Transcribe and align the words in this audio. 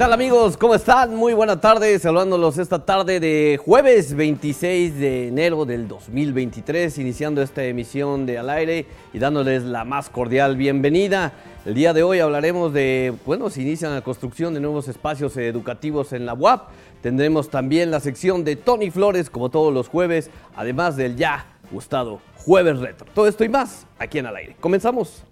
¿Qué 0.00 0.04
tal 0.04 0.14
amigos? 0.14 0.56
¿Cómo 0.56 0.74
están? 0.74 1.14
Muy 1.14 1.34
buena 1.34 1.60
tarde, 1.60 1.98
saludándolos 1.98 2.56
esta 2.56 2.86
tarde 2.86 3.20
de 3.20 3.60
jueves 3.62 4.14
26 4.14 4.98
de 4.98 5.28
enero 5.28 5.66
del 5.66 5.88
2023, 5.88 6.96
iniciando 6.96 7.42
esta 7.42 7.64
emisión 7.64 8.24
de 8.24 8.38
Al 8.38 8.48
aire 8.48 8.86
y 9.12 9.18
dándoles 9.18 9.62
la 9.62 9.84
más 9.84 10.08
cordial 10.08 10.56
bienvenida. 10.56 11.34
El 11.66 11.74
día 11.74 11.92
de 11.92 12.02
hoy 12.02 12.18
hablaremos 12.18 12.72
de, 12.72 13.12
bueno, 13.26 13.50
se 13.50 13.60
inicia 13.60 13.90
la 13.90 14.00
construcción 14.00 14.54
de 14.54 14.60
nuevos 14.60 14.88
espacios 14.88 15.36
educativos 15.36 16.14
en 16.14 16.24
la 16.24 16.32
UAP. 16.32 16.70
Tendremos 17.02 17.50
también 17.50 17.90
la 17.90 18.00
sección 18.00 18.42
de 18.42 18.56
Tony 18.56 18.90
Flores, 18.90 19.28
como 19.28 19.50
todos 19.50 19.70
los 19.70 19.88
jueves, 19.88 20.30
además 20.56 20.96
del 20.96 21.16
ya 21.16 21.44
gustado 21.70 22.22
Jueves 22.36 22.78
Retro. 22.78 23.06
Todo 23.14 23.26
esto 23.26 23.44
y 23.44 23.50
más 23.50 23.86
aquí 23.98 24.18
en 24.18 24.24
Al 24.24 24.36
aire. 24.36 24.56
Comenzamos. 24.60 25.24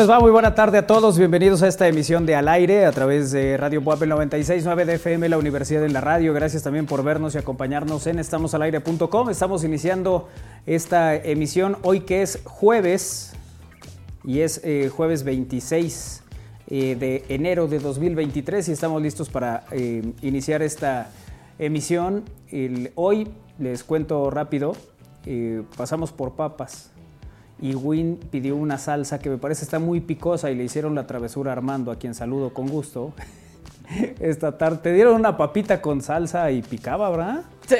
Les 0.00 0.08
va? 0.08 0.18
Muy 0.18 0.30
buena 0.30 0.54
tarde 0.54 0.78
a 0.78 0.86
todos. 0.86 1.18
Bienvenidos 1.18 1.62
a 1.62 1.68
esta 1.68 1.86
emisión 1.86 2.24
de 2.24 2.34
Al 2.34 2.48
Aire 2.48 2.86
a 2.86 2.90
través 2.90 3.32
de 3.32 3.58
Radio 3.58 3.84
Puebla 3.84 4.06
969 4.06 4.86
de 4.86 4.94
FM, 4.94 5.28
la 5.28 5.36
Universidad 5.36 5.84
en 5.84 5.92
la 5.92 6.00
Radio. 6.00 6.32
Gracias 6.32 6.62
también 6.62 6.86
por 6.86 7.04
vernos 7.04 7.34
y 7.34 7.38
acompañarnos 7.38 8.06
en 8.06 8.18
estamosalaire.com. 8.18 9.28
Estamos 9.28 9.62
iniciando 9.62 10.30
esta 10.64 11.14
emisión 11.14 11.76
hoy 11.82 12.00
que 12.00 12.22
es 12.22 12.40
jueves 12.44 13.34
y 14.24 14.40
es 14.40 14.62
eh, 14.64 14.90
jueves 14.90 15.22
26 15.22 16.22
eh, 16.68 16.96
de 16.98 17.24
enero 17.28 17.66
de 17.66 17.78
2023 17.78 18.70
y 18.70 18.72
estamos 18.72 19.02
listos 19.02 19.28
para 19.28 19.64
eh, 19.70 20.14
iniciar 20.22 20.62
esta 20.62 21.10
emisión. 21.58 22.24
hoy 22.94 23.28
les 23.58 23.84
cuento 23.84 24.30
rápido, 24.30 24.74
pasamos 25.76 26.10
por 26.10 26.36
papas 26.36 26.90
y 27.60 27.74
Win 27.74 28.18
pidió 28.30 28.56
una 28.56 28.78
salsa 28.78 29.18
que 29.18 29.28
me 29.28 29.36
parece 29.36 29.64
está 29.64 29.78
muy 29.78 30.00
picosa 30.00 30.50
y 30.50 30.54
le 30.54 30.64
hicieron 30.64 30.94
la 30.94 31.06
travesura 31.06 31.50
a 31.50 31.52
Armando, 31.52 31.90
a 31.90 31.96
quien 31.96 32.14
saludo 32.14 32.54
con 32.54 32.68
gusto. 32.68 33.12
Esta 34.20 34.56
tarde 34.56 34.78
te 34.82 34.92
dieron 34.92 35.14
una 35.14 35.36
papita 35.36 35.82
con 35.82 36.00
salsa 36.00 36.50
y 36.50 36.62
picaba, 36.62 37.10
¿verdad? 37.10 37.42
Sí, 37.66 37.76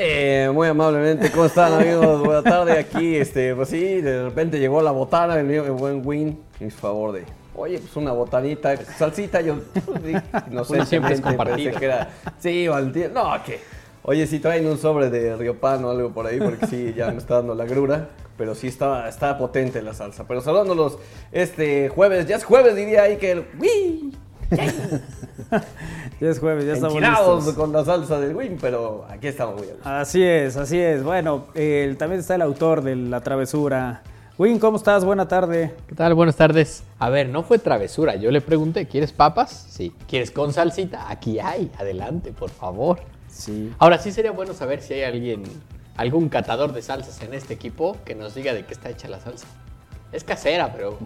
muy 0.53 0.69
amablemente. 0.69 1.31
¿Cómo 1.31 1.47
están, 1.47 1.73
amigos? 1.73 2.21
Buenas 2.25 2.45
tardes 2.45 2.79
aquí. 2.79 3.17
Este, 3.17 3.55
pues 3.55 3.69
sí, 3.69 4.01
de 4.01 4.25
repente 4.25 4.59
llegó 4.59 4.83
la 4.83 4.91
botana, 4.91 5.39
el, 5.39 5.51
el 5.51 5.71
buen 5.73 6.03
Win, 6.05 6.39
en 6.59 6.71
favor 6.71 7.13
de, 7.13 7.25
oye, 7.55 7.79
pues 7.79 7.95
una 7.97 8.13
botanita, 8.13 8.77
salsita, 8.77 9.41
yo 9.41 9.57
no 10.51 10.65
sé, 10.65 10.85
siempre 10.87 11.15
es 11.15 11.21
compartida. 11.21 11.73
Que 11.73 11.85
era, 11.85 12.11
sí, 12.39 12.69
Valentín, 12.69 13.13
no, 13.15 13.31
que, 13.45 13.61
oye, 14.03 14.27
si 14.27 14.41
traen 14.41 14.67
un 14.67 14.79
sobre 14.79 15.11
de 15.11 15.53
Pan 15.55 15.85
o 15.85 15.91
algo 15.91 16.11
por 16.11 16.27
ahí, 16.27 16.39
porque 16.39 16.67
sí, 16.67 16.93
ya 16.97 17.11
me 17.11 17.19
está 17.19 17.37
dando 17.37 17.55
la 17.55 17.65
grura, 17.65 18.09
pero 18.41 18.55
sí 18.55 18.69
estaba, 18.69 19.07
estaba 19.07 19.37
potente 19.37 19.83
la 19.83 19.93
salsa. 19.93 20.27
Pero 20.27 20.41
saludándolos 20.41 20.97
este 21.31 21.91
jueves, 21.91 22.27
ya 22.27 22.37
es 22.37 22.45
jueves, 22.45 22.75
diría 22.75 23.03
ahí 23.03 23.19
que 23.19 23.33
el, 23.33 23.45
¡Wii! 23.61 24.13
ya 26.21 26.29
es 26.31 26.39
jueves, 26.39 26.65
ya 26.65 26.73
estamos 26.73 27.03
listos. 27.03 27.53
con 27.53 27.71
la 27.71 27.85
salsa 27.85 28.19
del 28.19 28.35
Win, 28.35 28.57
pero 28.59 29.05
aquí 29.11 29.27
estamos 29.27 29.57
muy 29.57 29.67
Así 29.85 30.23
es, 30.23 30.57
así 30.57 30.79
es. 30.79 31.03
Bueno, 31.03 31.49
también 31.99 32.21
está 32.21 32.37
el 32.37 32.41
autor 32.41 32.81
de 32.81 32.97
La 32.97 33.21
Travesura. 33.21 34.05
Win, 34.39 34.59
¿cómo 34.59 34.79
estás? 34.79 35.05
Buena 35.05 35.29
tarde. 35.29 35.75
¿Qué 35.87 35.95
tal? 35.95 36.15
Buenas 36.15 36.37
tardes. 36.37 36.83
A 36.99 37.11
ver, 37.11 37.29
no 37.29 37.43
fue 37.43 37.59
travesura. 37.59 38.17
Yo 38.17 38.31
le 38.31 38.41
pregunté, 38.41 38.87
¿quieres 38.87 39.13
papas? 39.13 39.67
Sí. 39.69 39.93
¿Quieres 40.09 40.31
con 40.31 40.55
salsita? 40.55 41.11
Aquí 41.11 41.39
hay. 41.39 41.71
Adelante, 41.79 42.33
por 42.33 42.49
favor. 42.49 43.01
Sí. 43.29 43.71
Ahora 43.79 43.99
sí 43.99 44.13
sería 44.13 44.31
bueno 44.31 44.55
saber 44.55 44.81
si 44.81 44.95
hay 44.95 45.03
alguien, 45.03 45.43
algún 45.97 46.29
catador 46.29 46.73
de 46.73 46.83
salsas 46.83 47.21
en 47.23 47.35
este 47.35 47.55
equipo 47.55 47.97
que 48.05 48.15
nos 48.15 48.35
diga 48.35 48.55
de 48.55 48.65
qué 48.65 48.73
está 48.73 48.91
hecha 48.91 49.09
la 49.09 49.21
salsa. 49.21 49.47
Es 50.13 50.25
casera, 50.25 50.73
pero 50.73 50.99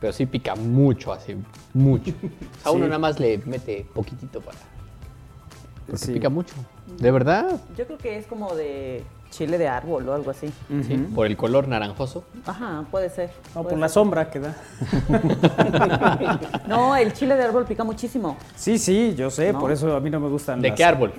pero 0.00 0.12
sí 0.12 0.26
pica 0.26 0.54
mucho, 0.54 1.12
así, 1.12 1.36
mucho. 1.72 2.12
O 2.60 2.62
sea, 2.62 2.72
uno 2.72 2.86
nada 2.86 2.98
más 2.98 3.18
le 3.18 3.38
mete 3.38 3.86
poquitito 3.94 4.40
para. 4.40 4.58
Porque 5.86 6.12
pica 6.12 6.28
mucho. 6.28 6.54
¿De 6.98 7.10
verdad? 7.10 7.60
Yo 7.76 7.86
creo 7.86 7.98
que 7.98 8.18
es 8.18 8.26
como 8.26 8.54
de 8.54 9.04
chile 9.30 9.58
de 9.58 9.68
árbol 9.68 10.08
o 10.08 10.14
algo 10.14 10.30
así. 10.30 10.52
Sí, 10.86 10.96
por 11.14 11.26
el 11.26 11.36
color 11.36 11.68
naranjoso. 11.68 12.24
Ajá, 12.44 12.84
puede 12.90 13.08
ser. 13.08 13.30
No, 13.54 13.62
por 13.62 13.78
la 13.78 13.88
sombra 13.88 14.30
que 14.30 14.40
da. 14.40 14.56
no, 16.68 16.96
el 16.96 17.12
chile 17.12 17.36
de 17.36 17.44
árbol 17.44 17.64
pica 17.64 17.84
muchísimo. 17.84 18.36
Sí, 18.54 18.78
sí, 18.78 19.14
yo 19.16 19.30
sé, 19.30 19.54
por 19.54 19.72
eso 19.72 19.94
a 19.96 20.00
mí 20.00 20.10
no 20.10 20.20
me 20.20 20.28
gustan. 20.28 20.60
¿De 20.60 20.74
qué 20.74 20.84
árbol? 20.84 21.12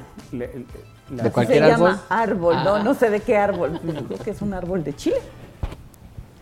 ¿De 1.10 1.32
cualquier 1.32 1.64
árbol? 1.64 1.78
Se 1.78 1.84
llama 1.84 2.04
árbol, 2.10 2.56
no, 2.64 2.76
ah. 2.76 2.84
no 2.84 2.94
sé 2.94 3.10
de 3.10 3.20
qué 3.22 3.38
árbol. 3.38 3.80
Creo 4.08 4.20
que 4.20 4.32
es 4.32 4.42
un 4.42 4.54
árbol 4.54 4.84
de 4.84 4.96
chile. 4.96 5.18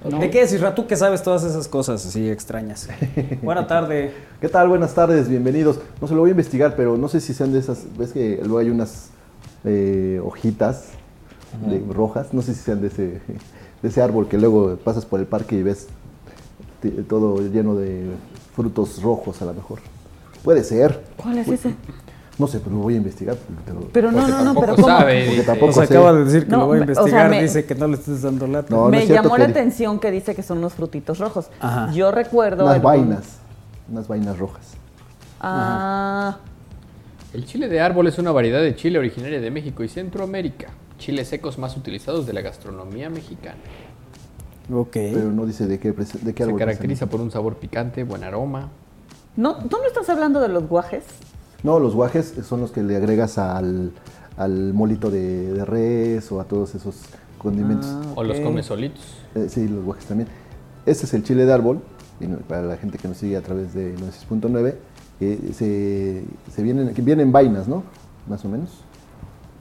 ¿De 0.03 0.29
qué 0.29 0.41
decir, 0.41 0.63
Tú 0.75 0.85
que 0.85 0.95
sabes 0.95 1.23
todas 1.23 1.43
esas 1.43 1.67
cosas 1.67 2.05
así 2.05 2.29
extrañas? 2.29 2.87
Buena 3.41 3.65
tarde. 3.65 4.13
¿Qué 4.39 4.47
tal? 4.47 4.67
Buenas 4.67 4.93
tardes, 4.93 5.27
bienvenidos. 5.27 5.79
No 5.99 6.07
se 6.07 6.13
lo 6.13 6.19
voy 6.21 6.29
a 6.29 6.31
investigar, 6.31 6.75
pero 6.75 6.95
no 6.95 7.07
sé 7.07 7.19
si 7.19 7.33
sean 7.33 7.51
de 7.51 7.59
esas. 7.59 7.85
¿Ves 7.97 8.13
que 8.13 8.37
luego 8.41 8.59
hay 8.59 8.69
unas 8.69 9.09
eh, 9.63 10.21
hojitas 10.23 10.89
rojas? 11.89 12.33
No 12.33 12.43
sé 12.43 12.53
si 12.53 12.61
sean 12.61 12.81
de 12.81 12.87
ese, 12.87 13.03
de 13.81 13.89
ese 13.89 14.01
árbol 14.01 14.27
que 14.27 14.37
luego 14.37 14.75
pasas 14.77 15.05
por 15.05 15.19
el 15.19 15.25
parque 15.25 15.55
y 15.55 15.63
ves 15.63 15.87
todo 17.09 17.41
lleno 17.41 17.75
de 17.75 18.05
frutos 18.55 19.01
rojos 19.01 19.41
a 19.41 19.45
lo 19.45 19.55
mejor. 19.55 19.79
Puede 20.43 20.63
ser. 20.63 21.01
¿Cuál 21.17 21.39
es 21.39 21.47
ese? 21.47 21.73
No 22.37 22.47
sé, 22.47 22.59
pero 22.59 22.75
lo 22.75 22.81
voy 22.81 22.95
a 22.95 22.97
investigar. 22.97 23.37
Pero 23.93 24.11
no, 24.11 24.27
no, 24.27 24.43
no, 24.43 24.59
pero 24.59 24.75
¿cómo? 24.75 24.87
Sabe, 24.87 25.25
porque 25.25 25.43
tampoco 25.43 25.71
se 25.71 25.83
acaba 25.83 26.13
de 26.13 26.25
decir 26.25 26.45
que 26.45 26.51
lo 26.51 26.65
voy 26.65 26.79
a 26.79 26.81
investigar, 26.81 27.41
dice 27.41 27.65
que 27.65 27.75
no 27.75 27.87
le 27.87 27.95
estés 27.95 28.21
dando 28.21 28.47
lata. 28.47 28.75
me 28.89 29.07
llamó 29.07 29.37
la 29.37 29.45
atención 29.45 29.99
que 29.99 30.11
dice 30.11 30.35
que 30.35 30.43
son 30.43 30.57
unos 30.57 30.73
frutitos 30.73 31.19
rojos. 31.19 31.49
Yo 31.93 32.11
recuerdo... 32.11 32.65
Unas 32.65 32.81
vainas, 32.81 33.39
unas 33.89 34.07
vainas 34.07 34.37
rojas. 34.37 34.73
Ah... 35.39 36.37
El 37.35 37.45
chile 37.45 37.67
de 37.67 37.81
árbol 37.81 38.07
es 38.07 38.17
una 38.17 38.31
variedad 38.31 38.61
de 38.61 38.77
chile 38.77 38.97
originaria 38.97 39.41
de 39.41 39.51
México 39.51 39.83
y 39.83 39.89
Centroamérica. 39.89 40.67
Chiles 40.97 41.27
secos 41.27 41.57
más 41.57 41.75
utilizados 41.75 42.25
de 42.25 42.31
la 42.31 42.39
gastronomía 42.39 43.09
mexicana. 43.09 43.57
Ok. 44.73 44.93
Pero 44.93 45.31
no 45.31 45.45
dice 45.45 45.67
de 45.67 45.77
qué, 45.77 45.91
de 45.91 46.33
qué 46.33 46.43
árbol. 46.43 46.57
Se 46.57 46.65
caracteriza 46.65 47.07
por 47.07 47.19
un 47.19 47.31
sabor 47.31 47.57
picante, 47.57 48.05
buen 48.05 48.23
aroma. 48.23 48.69
¿No, 49.35 49.57
¿Tú 49.57 49.77
no 49.77 49.85
estás 49.85 50.07
hablando 50.07 50.39
de 50.39 50.47
los 50.47 50.65
guajes? 50.69 51.03
No, 51.65 51.79
los 51.79 51.95
guajes 51.95 52.35
son 52.47 52.61
los 52.61 52.69
que 52.69 52.83
le 52.83 52.95
agregas 52.95 53.39
al, 53.39 53.91
molito 54.75 55.09
de, 55.09 55.65
res 55.65 56.31
o 56.31 56.39
a 56.39 56.43
todos 56.43 56.75
esos 56.75 56.95
condimentos. 57.39 57.87
Ah, 57.87 58.11
o 58.13 58.23
los 58.23 58.39
comes 58.39 58.67
solitos. 58.67 59.03
Eh, 59.33 59.47
sí, 59.49 59.67
los 59.67 59.83
guajes 59.83 60.05
también. 60.05 60.29
Este 60.85 61.07
es 61.07 61.13
el 61.15 61.23
chile 61.23 61.43
de 61.43 61.51
árbol, 61.51 61.81
y 62.19 62.27
para 62.27 62.61
la 62.61 62.77
gente 62.77 62.99
que 62.99 63.07
nos 63.07 63.17
sigue 63.17 63.35
a 63.35 63.41
través 63.41 63.73
de 63.73 63.95
96.9, 63.95 64.75
eh, 65.21 65.39
se, 65.55 66.23
se 66.53 66.61
vienen, 66.61 66.93
vienen 66.97 67.31
vainas, 67.31 67.67
¿no? 67.67 67.81
Más 68.27 68.45
o 68.45 68.49
menos. 68.49 68.69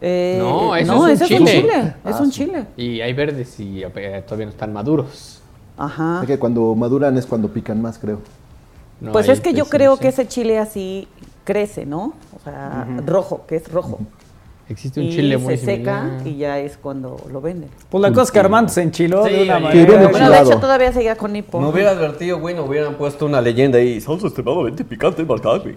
Eh, 0.02 0.36
no, 0.38 0.76
eso 0.76 1.06
es, 1.08 1.22
un, 1.22 1.26
chile. 1.46 1.94
Es 2.04 2.20
un 2.20 2.28
ah, 2.28 2.30
chile. 2.30 2.66
Y 2.76 3.00
hay 3.00 3.14
verdes 3.14 3.58
y 3.58 3.80
todavía 4.26 4.44
no 4.44 4.50
están 4.52 4.74
maduros. 4.74 5.40
Ajá. 5.78 6.22
que 6.26 6.38
cuando 6.38 6.74
maduran 6.74 7.16
es 7.16 7.24
cuando 7.24 7.48
pican 7.48 7.80
más, 7.80 7.98
creo. 7.98 8.20
pues 9.10 9.30
es 9.30 9.40
que 9.40 9.54
yo 9.54 9.64
creo 9.64 9.96
que 9.96 10.08
ese 10.08 10.28
chile 10.28 10.58
así 10.58 11.08
crece, 11.44 11.86
¿no? 11.86 12.14
O 12.34 12.40
sea, 12.42 12.86
rojo, 13.06 13.44
que 13.46 13.56
es 13.56 13.70
rojo. 13.70 14.00
Existe 14.66 14.98
un 14.98 15.10
chile 15.10 15.36
muy 15.36 15.58
se 15.58 15.64
seca 15.66 16.20
y 16.24 16.38
ya 16.38 16.58
es 16.58 16.78
cuando 16.78 17.20
lo 17.30 17.42
venden. 17.42 17.68
Pues 17.90 18.00
la 18.00 18.08
cosa 18.08 18.22
es 18.22 18.32
que 18.32 18.38
Armando 18.40 18.72
se 18.72 18.80
enchiló 18.80 19.24
de 19.24 19.42
una 19.42 19.58
manera. 19.58 20.08
Bueno, 20.08 20.30
de 20.30 20.38
hecho 20.38 20.58
todavía 20.58 20.90
seguía 20.90 21.16
con 21.16 21.36
hipo. 21.36 21.60
No 21.60 21.68
hubiera 21.68 21.90
advertido, 21.90 22.40
güey, 22.40 22.54
no 22.54 22.64
hubieran 22.64 22.94
puesto 22.94 23.26
una 23.26 23.42
leyenda 23.42 23.78
ahí. 23.78 24.00
Salsa 24.00 24.26
extremadamente 24.26 24.82
picante, 24.82 25.22
marcada, 25.22 25.58
güey. 25.58 25.76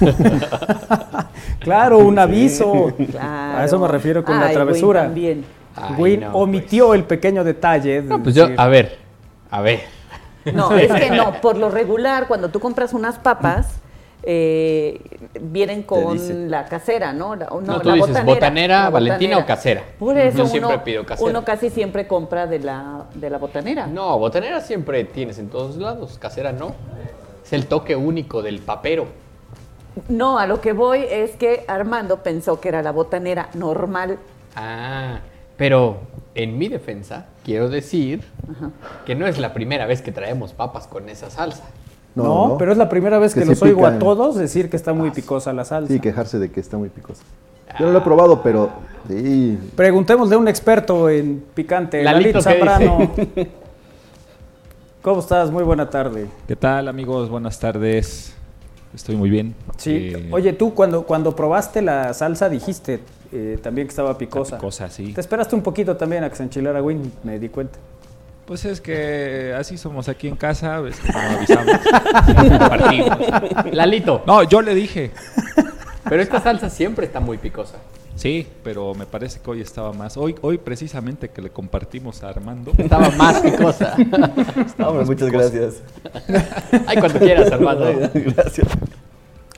claro, 1.60 1.98
un 1.98 2.18
aviso. 2.18 2.92
Claro. 3.08 3.58
A 3.58 3.64
eso 3.64 3.78
me 3.78 3.86
refiero 3.86 4.24
con 4.24 4.40
la 4.40 4.50
travesura. 4.50 5.04
también. 5.04 5.44
Win 5.96 6.20
pues. 6.20 6.30
omitió 6.32 6.94
el 6.94 7.04
pequeño 7.04 7.44
detalle. 7.44 8.02
No, 8.02 8.20
pues 8.20 8.34
yo, 8.34 8.48
a 8.56 8.66
ver, 8.66 8.98
a 9.50 9.60
ver. 9.60 9.82
No, 10.52 10.72
es 10.76 10.92
que 10.92 11.10
no, 11.10 11.40
por 11.40 11.56
lo 11.56 11.70
regular, 11.70 12.26
cuando 12.26 12.48
tú 12.48 12.58
compras 12.58 12.92
unas 12.94 13.16
papas 13.18 13.80
eh, 14.26 15.00
vienen 15.40 15.82
con 15.82 16.50
la 16.50 16.64
casera, 16.64 17.12
¿no? 17.12 17.36
La, 17.36 17.46
no, 17.46 17.60
no 17.60 17.80
tú 17.80 17.92
dices 17.92 18.24
botanera, 18.24 18.88
valentina 18.88 19.38
o 19.38 19.46
casera. 19.46 19.82
Por 19.98 20.16
eso 20.16 20.38
Yo 20.38 20.44
uno, 20.44 20.50
siempre 20.50 20.78
pido 20.78 21.04
casera. 21.04 21.30
uno 21.30 21.44
casi 21.44 21.68
siempre 21.70 22.06
compra 22.06 22.46
de 22.46 22.60
la, 22.60 23.04
de 23.14 23.28
la 23.28 23.38
botanera. 23.38 23.86
No, 23.86 24.18
botanera 24.18 24.60
siempre 24.60 25.04
tienes 25.04 25.38
en 25.38 25.48
todos 25.50 25.76
lados, 25.76 26.18
casera 26.18 26.52
no. 26.52 26.74
Es 27.44 27.52
el 27.52 27.66
toque 27.66 27.96
único 27.96 28.40
del 28.40 28.60
papero. 28.60 29.06
No, 30.08 30.38
a 30.38 30.46
lo 30.46 30.60
que 30.60 30.72
voy 30.72 31.04
es 31.08 31.32
que 31.36 31.64
Armando 31.68 32.22
pensó 32.22 32.60
que 32.60 32.68
era 32.68 32.82
la 32.82 32.92
botanera 32.92 33.50
normal. 33.54 34.18
Ah, 34.56 35.20
pero 35.56 35.98
en 36.34 36.58
mi 36.58 36.68
defensa 36.68 37.26
quiero 37.44 37.68
decir 37.68 38.24
que 39.04 39.14
no 39.14 39.26
es 39.26 39.38
la 39.38 39.52
primera 39.52 39.86
vez 39.86 40.02
que 40.02 40.12
traemos 40.12 40.52
papas 40.52 40.86
con 40.86 41.08
esa 41.08 41.30
salsa. 41.30 41.64
No, 42.14 42.56
pero 42.58 42.72
es 42.72 42.78
la 42.78 42.88
primera 42.88 43.18
vez 43.18 43.34
que, 43.34 43.40
Que 43.40 43.46
los 43.46 43.62
oigo 43.62 43.86
a 43.86 43.98
todos 43.98 44.36
decir 44.36 44.70
que 44.70 44.76
está 44.76 44.92
muy 44.92 45.10
picosa 45.10 45.52
la 45.52 45.64
salsa. 45.64 45.92
Sí, 45.92 46.00
quejarse 46.00 46.38
de 46.38 46.50
que 46.50 46.60
está 46.60 46.76
muy 46.76 46.88
picosa. 46.88 47.22
Yo 47.78 47.86
no 47.86 47.92
lo 47.92 47.98
he 47.98 48.02
probado, 48.02 48.40
pero 48.42 48.70
sí. 49.08 49.58
Preguntémosle 49.74 50.36
a 50.36 50.38
un 50.38 50.46
experto 50.46 51.10
en 51.10 51.42
picante, 51.54 52.02
Lalito, 52.02 52.38
Lalito 52.38 52.38
¿qué 52.38 52.44
Zambrano. 52.44 53.10
¿Cómo 55.02 55.20
estás? 55.20 55.50
Muy 55.50 55.64
buena 55.64 55.90
tarde. 55.90 56.28
¿Qué 56.46 56.56
tal 56.56 56.88
amigos? 56.88 57.28
Buenas 57.28 57.58
tardes. 57.58 58.34
Estoy 58.94 59.16
muy 59.16 59.28
bien. 59.28 59.54
Sí. 59.76 60.12
Eh, 60.14 60.28
Oye, 60.30 60.52
tú 60.52 60.72
cuando, 60.72 61.02
cuando 61.02 61.34
probaste 61.34 61.82
la 61.82 62.14
salsa 62.14 62.48
dijiste 62.48 63.00
eh, 63.32 63.58
también 63.60 63.88
que 63.88 63.90
estaba 63.90 64.16
picosa. 64.16 64.56
picosa, 64.56 64.88
sí. 64.88 65.12
Te 65.12 65.20
esperaste 65.20 65.56
un 65.56 65.62
poquito 65.62 65.96
también 65.96 66.22
a 66.22 66.30
que 66.30 66.36
se 66.36 66.44
enchilara 66.44 66.80
Win, 66.80 67.12
me 67.24 67.40
di 67.40 67.48
cuenta. 67.48 67.76
Pues 68.46 68.64
es 68.66 68.80
que 68.80 69.54
así 69.56 69.78
somos 69.78 70.08
aquí 70.08 70.28
en 70.28 70.36
casa, 70.36 70.78
ves 70.80 71.00
que 71.00 71.10
no 71.12 71.18
avisamos. 71.18 71.74
compartimos. 72.58 73.18
Lalito, 73.72 74.22
No, 74.26 74.42
yo 74.42 74.60
le 74.60 74.74
dije. 74.74 75.10
pero 76.08 76.20
esta 76.22 76.40
salsa 76.40 76.68
siempre 76.68 77.06
está 77.06 77.20
muy 77.20 77.38
picosa. 77.38 77.78
Sí, 78.16 78.46
pero 78.62 78.94
me 78.94 79.06
parece 79.06 79.40
que 79.40 79.50
hoy 79.50 79.60
estaba 79.60 79.92
más. 79.92 80.16
Hoy, 80.16 80.36
hoy 80.42 80.58
precisamente 80.58 81.30
que 81.30 81.42
le 81.42 81.50
compartimos 81.50 82.22
a 82.22 82.28
Armando. 82.28 82.70
Estaba 82.78 83.08
más 83.10 83.40
picosa. 83.40 83.96
Hombre, 84.86 85.04
muchas 85.06 85.30
gracias. 85.30 85.82
Ay, 86.86 86.98
cuando 86.98 87.18
quieras, 87.18 87.50
Armando. 87.50 87.86
gracias. 88.14 88.68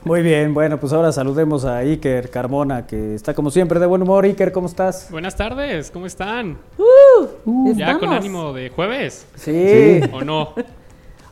Muy 0.03 0.21
bien, 0.21 0.53
bueno, 0.53 0.79
pues 0.79 0.93
ahora 0.93 1.11
saludemos 1.11 1.65
a 1.65 1.77
Iker 1.79 2.29
Carmona, 2.29 2.87
que 2.87 3.13
está 3.13 3.33
como 3.33 3.51
siempre 3.51 3.77
de 3.79 3.85
buen 3.85 4.01
humor. 4.01 4.23
Iker, 4.23 4.53
¿cómo 4.53 4.67
estás? 4.67 5.11
Buenas 5.11 5.35
tardes, 5.35 5.91
¿cómo 5.91 6.05
están? 6.05 6.57
Uh, 6.77 6.83
¿Ya 7.75 7.97
con 7.99 8.09
ánimo 8.13 8.53
de 8.53 8.69
jueves? 8.69 9.27
Sí. 9.35 9.99
¿O 10.11 10.21
no? 10.21 10.53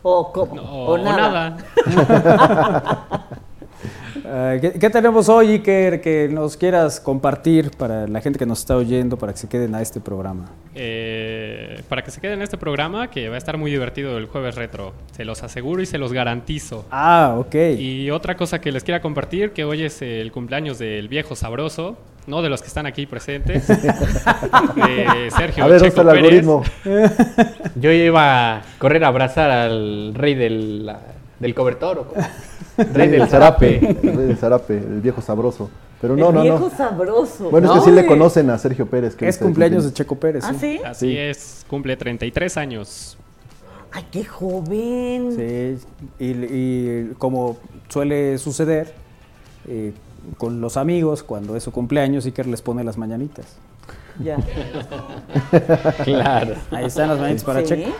O, 0.03 0.31
co- 0.31 0.49
No, 0.53 0.61
o 0.61 0.93
o 0.93 0.97
nada. 0.97 1.57
Ah, 4.27 4.55
¿qué, 4.59 4.71
qué 4.73 4.89
tenemos 4.89 5.29
hoy, 5.29 5.51
Iker, 5.53 6.01
que 6.01 6.27
nos 6.29 6.57
quieras 6.57 6.99
compartir 6.99 7.71
para 7.71 8.07
la 8.07 8.21
gente 8.21 8.39
que 8.39 8.45
nos 8.45 8.59
está 8.59 8.75
oyendo, 8.75 9.17
para 9.17 9.33
que 9.33 9.39
se 9.39 9.47
queden 9.47 9.75
a 9.75 9.81
este 9.81 9.99
programa? 9.99 10.45
Eh, 10.73 11.81
para 11.87 12.03
que 12.03 12.11
se 12.11 12.19
queden 12.19 12.39
en 12.39 12.41
este 12.43 12.57
programa, 12.57 13.09
que 13.09 13.29
va 13.29 13.35
a 13.35 13.37
estar 13.37 13.57
muy 13.57 13.71
divertido 13.71 14.17
el 14.17 14.25
jueves 14.25 14.55
retro. 14.55 14.93
Se 15.15 15.25
los 15.25 15.43
aseguro 15.43 15.81
y 15.81 15.85
se 15.85 15.97
los 15.97 16.11
garantizo. 16.13 16.85
Ah, 16.91 17.35
ok. 17.37 17.55
Y 17.77 18.09
otra 18.11 18.35
cosa 18.35 18.59
que 18.59 18.71
les 18.71 18.83
quiera 18.83 19.01
compartir, 19.01 19.51
que 19.51 19.63
hoy 19.63 19.83
es 19.83 20.01
el 20.01 20.31
cumpleaños 20.31 20.79
del 20.79 21.07
viejo 21.07 21.35
sabroso, 21.35 21.97
no 22.27 22.41
de 22.41 22.49
los 22.49 22.61
que 22.61 22.67
están 22.67 22.85
aquí 22.87 23.05
presentes, 23.05 23.67
de 24.77 25.29
Sergio 25.35 25.63
A 25.63 25.67
ver, 25.67 25.79
¿dónde 25.79 25.89
Checo 25.95 26.01
el 26.01 26.07
Pérez. 26.07 26.23
algoritmo? 26.23 26.63
Yo 27.75 27.91
iba 27.91 28.55
a 28.57 28.61
correr 28.79 29.03
a 29.03 29.07
abrazar 29.09 29.51
al 29.51 30.13
rey 30.15 30.33
del, 30.35 30.85
la- 30.87 31.01
del 31.39 31.53
cobertor. 31.55 31.99
¿o? 31.99 32.13
Rey 32.93 33.09
del 33.09 33.27
zarape. 33.27 33.77
El 33.77 34.15
rey 34.17 34.27
del 34.27 34.37
zarape, 34.37 34.77
el 34.77 35.01
viejo 35.01 35.21
sabroso. 35.21 35.69
Pero 36.01 36.15
no, 36.17 36.29
el 36.29 36.35
no, 36.35 36.41
viejo 36.41 36.59
no. 36.59 36.67
Es 37.23 37.39
Bueno, 37.51 37.73
es 37.73 37.79
que 37.79 37.85
sí 37.85 37.91
le 37.95 38.05
conocen 38.05 38.49
a 38.49 38.57
Sergio 38.57 38.85
Pérez. 38.85 39.15
que 39.15 39.27
es 39.27 39.37
cumpleaños 39.37 39.85
de. 39.85 39.93
Checo 39.93 40.15
Pérez. 40.15 40.43
¿Ah, 40.45 40.53
sí? 40.59 40.79
Así 40.85 41.07
Sí. 41.11 41.17
es, 41.17 41.65
cumple 41.69 41.95
33 41.97 42.57
años. 42.57 43.17
Ay, 43.91 44.05
qué 44.11 44.25
joven. 44.25 45.31
Sí, 45.37 45.85
y, 46.19 46.25
y 46.31 47.11
como 47.17 47.57
suele 47.87 48.37
suceder 48.37 48.93
eh, 49.69 49.93
con 50.37 50.59
los 50.59 50.75
amigos, 50.75 51.23
cuando 51.23 51.55
es 51.55 51.63
su 51.63 51.71
cumpleaños, 51.71 52.25
Iker 52.25 52.45
les 52.47 52.61
pone 52.61 52.83
las 52.83 52.97
mañanitas. 52.97 53.45
Ya. 54.21 54.37
Claro. 56.03 56.55
Ahí 56.71 56.85
están 56.85 57.09
las 57.09 57.17
mañanitas 57.19 57.43
para 57.43 57.61
Sí. 57.61 57.67
Checo. 57.67 57.91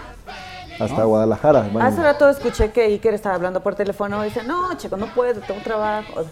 Hasta 0.79 1.03
Guadalajara. 1.03 1.69
van. 1.73 1.85
Hace 1.87 2.01
rato 2.03 2.29
escuché 2.29 2.71
que 2.71 2.83
Iker 2.83 3.13
estaba 3.13 3.35
hablando 3.35 3.61
por 3.61 3.75
teléfono 3.75 4.21
y 4.23 4.29
dice, 4.29 4.43
no, 4.43 4.75
Checo, 4.77 4.97
no 4.97 5.07
puedo, 5.13 5.41
tengo 5.41 5.61
trabajo. 5.61 6.23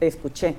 Escuché. 0.00 0.54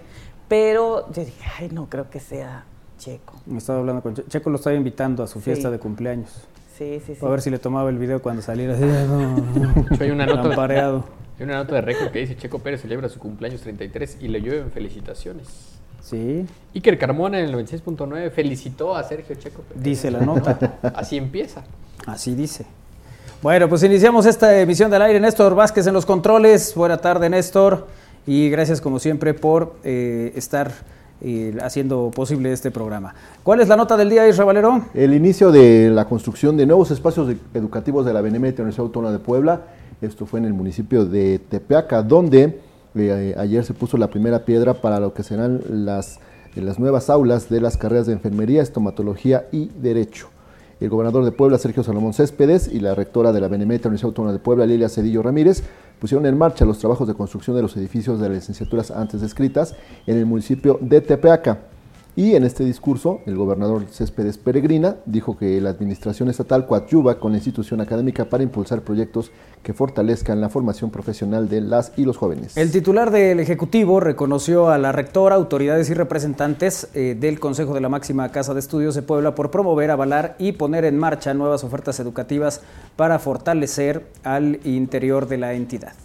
Pero 0.48 1.12
yo 1.12 1.25
dije, 1.25 1.44
ay, 1.60 1.69
no 1.72 1.88
creo 1.89 2.10
que 2.10 2.19
sea 2.19 2.66
Checo. 3.00 3.33
Me 3.45 3.57
estaba 3.57 3.80
hablando 3.80 4.01
con 4.01 4.13
Checo. 4.16 4.30
Checo 4.30 4.50
lo 4.50 4.57
estaba 4.57 4.75
invitando 4.75 5.24
a 5.24 5.27
su 5.27 5.39
fiesta 5.42 5.69
Sí. 5.69 5.72
de 5.74 5.80
cumpleaños. 5.80 6.30
Sí, 6.77 7.01
sí, 7.06 7.16
sí. 7.16 7.25
A 7.25 7.30
ver 7.30 7.42
si 7.42 7.50
le 7.50 7.57
tomaba 7.57 7.89
el 7.89 7.98
video 7.98 8.22
cuando 8.22 8.42
saliera 8.42 8.74
así. 8.75 8.83
no, 8.83 9.38
no, 9.38 9.74
Hay 10.00 10.12
una 10.12 10.25
nota, 10.25 10.44
lampareado. 10.44 11.04
hay 11.39 11.45
una 11.45 11.56
nota 11.56 11.75
de 11.75 11.81
récord 11.81 12.12
que 12.12 12.19
dice 12.19 12.36
Checo 12.38 12.60
Pérez 12.60 12.81
celebra 12.81 13.10
su 13.10 13.18
cumpleaños 13.19 13.62
33 13.62 14.18
y 14.21 14.28
le 14.28 14.42
llueven 14.42 14.71
felicitaciones. 14.71 15.48
Sí, 16.01 16.45
Iker 16.75 17.00
Carmona 17.00 17.39
en 17.39 17.45
el 17.45 17.56
96.9 17.56 18.30
felicitó 18.30 18.95
a 18.95 19.01
Sergio 19.04 19.36
Checo 19.36 19.62
Pérez. 19.63 19.81
dice 19.81 20.12
la 20.12 20.19
nota. 20.19 20.78
Así 20.95 21.18
empieza. 21.18 21.63
Así 22.06 22.36
dice. 22.36 22.66
Bueno, 23.41 23.69
pues 23.69 23.83
iniciamos 23.83 24.25
esta 24.25 24.59
emisión 24.59 24.89
del 24.89 25.01
aire. 25.01 25.19
Néstor 25.19 25.53
Vázquez 25.53 25.85
en 25.85 25.93
los 25.93 26.05
controles. 26.05 26.73
Buena 26.73 26.97
tarde, 26.97 27.29
Néstor. 27.29 27.85
Y 28.25 28.49
gracias, 28.49 28.81
como 28.81 28.97
siempre, 28.97 29.33
por 29.35 29.75
eh, 29.83 30.31
estar 30.35 30.71
eh, 31.21 31.55
haciendo 31.61 32.09
posible 32.09 32.51
este 32.51 32.71
programa. 32.71 33.13
¿Cuál 33.43 33.61
es 33.61 33.67
la 33.67 33.75
nota 33.75 33.97
del 33.97 34.09
día, 34.09 34.27
Isra 34.27 34.45
Valero? 34.45 34.85
El 34.93 35.13
inicio 35.13 35.51
de 35.51 35.91
la 35.91 36.05
construcción 36.05 36.57
de 36.57 36.65
nuevos 36.65 36.89
espacios 36.89 37.35
educativos 37.53 38.05
de 38.05 38.13
la 38.13 38.21
Benemérita 38.21 38.63
Universidad 38.63 38.87
Autónoma 38.87 39.11
de 39.11 39.19
Puebla. 39.19 39.61
Esto 40.01 40.25
fue 40.25 40.39
en 40.39 40.45
el 40.45 40.53
municipio 40.53 41.05
de 41.05 41.39
Tepeaca, 41.39 42.01
donde 42.01 42.59
eh, 42.95 43.35
ayer 43.37 43.63
se 43.63 43.73
puso 43.73 43.97
la 43.97 44.07
primera 44.07 44.44
piedra 44.44 44.73
para 44.73 44.99
lo 44.99 45.13
que 45.13 45.23
serán 45.23 45.61
las 45.69 46.19
nuevas 46.80 47.09
aulas 47.09 47.47
de 47.49 47.61
las 47.61 47.77
carreras 47.77 48.07
de 48.07 48.13
enfermería, 48.13 48.63
estomatología 48.63 49.45
y 49.51 49.69
derecho. 49.80 50.30
El 50.79 50.89
gobernador 50.89 51.23
de 51.23 51.31
Puebla, 51.31 51.57
Sergio 51.57 51.83
Salomón 51.83 52.13
Céspedes, 52.13 52.67
y 52.67 52.81
la 52.81 52.95
rectora 52.95 53.31
de 53.31 53.39
la 53.39 53.47
Benemérita 53.47 53.87
Universidad 53.87 54.09
Autónoma 54.09 54.33
de 54.33 54.39
Puebla, 54.39 54.65
Lilia 54.65 54.89
Cedillo 54.89 55.23
Ramírez, 55.23 55.63
pusieron 55.99 56.25
en 56.25 56.37
marcha 56.37 56.65
los 56.65 56.79
trabajos 56.79 57.07
de 57.07 57.13
construcción 57.13 57.55
de 57.55 57.61
los 57.61 57.77
edificios 57.77 58.19
de 58.19 58.27
las 58.27 58.37
licenciaturas 58.39 58.91
antes 58.91 59.21
descritas 59.21 59.75
en 60.05 60.17
el 60.17 60.25
municipio 60.25 60.77
de 60.81 60.99
Tepeaca. 60.99 61.74
Y 62.18 62.36
en 62.36 62.45
este 62.45 62.64
discurso, 62.64 63.19
el 63.26 63.36
gobernador 63.36 63.88
Céspedes 63.92 64.38
Peregrina 64.38 64.95
dijo 65.06 65.38
que 65.38 65.60
la 65.60 65.69
administración 65.69 66.30
estatal 66.30 66.66
coadyuva 66.66 67.19
con 67.19 67.34
la 67.34 67.40
institución 67.40 67.81
académica 67.81 68.24
para 68.24 68.42
impulsar 68.42 68.84
proyectos 68.84 69.31
que 69.64 69.74
fortalezcan 69.74 70.40
la 70.40 70.48
formación 70.48 70.92
profesional 70.92 71.50
de 71.50 71.60
las 71.60 71.92
y 71.98 72.06
los 72.06 72.16
jóvenes. 72.16 72.56
El 72.56 72.72
titular 72.72 73.12
del 73.12 73.42
Ejecutivo 73.42 74.00
reconoció 74.00 74.69
a 74.69 74.78
la 74.78 74.94
rectora, 74.94 75.36
autoridades 75.36 75.90
y 75.90 75.94
representantes 75.94 76.88
eh, 76.94 77.18
del 77.19 77.42
Consejo 77.42 77.74
de 77.74 77.81
la 77.81 77.90
Máxima 77.90 78.31
Casa 78.31 78.54
de 78.54 78.62
Estudios 78.62 78.95
de 78.95 79.02
Puebla 79.02 79.36
por 79.36 79.52
promover, 79.52 79.92
avalar 79.92 80.38
y 80.40 80.54
poner 80.54 80.86
en 80.86 80.98
marcha 80.98 81.34
nuevas 81.34 81.66
ofertas 81.66 82.00
educativas 82.00 82.62
para 82.95 83.19
fortalecer 83.19 84.06
al 84.24 84.62
interior 84.64 85.28
de 85.28 85.38
la 85.38 85.54
entidad. 85.54 85.95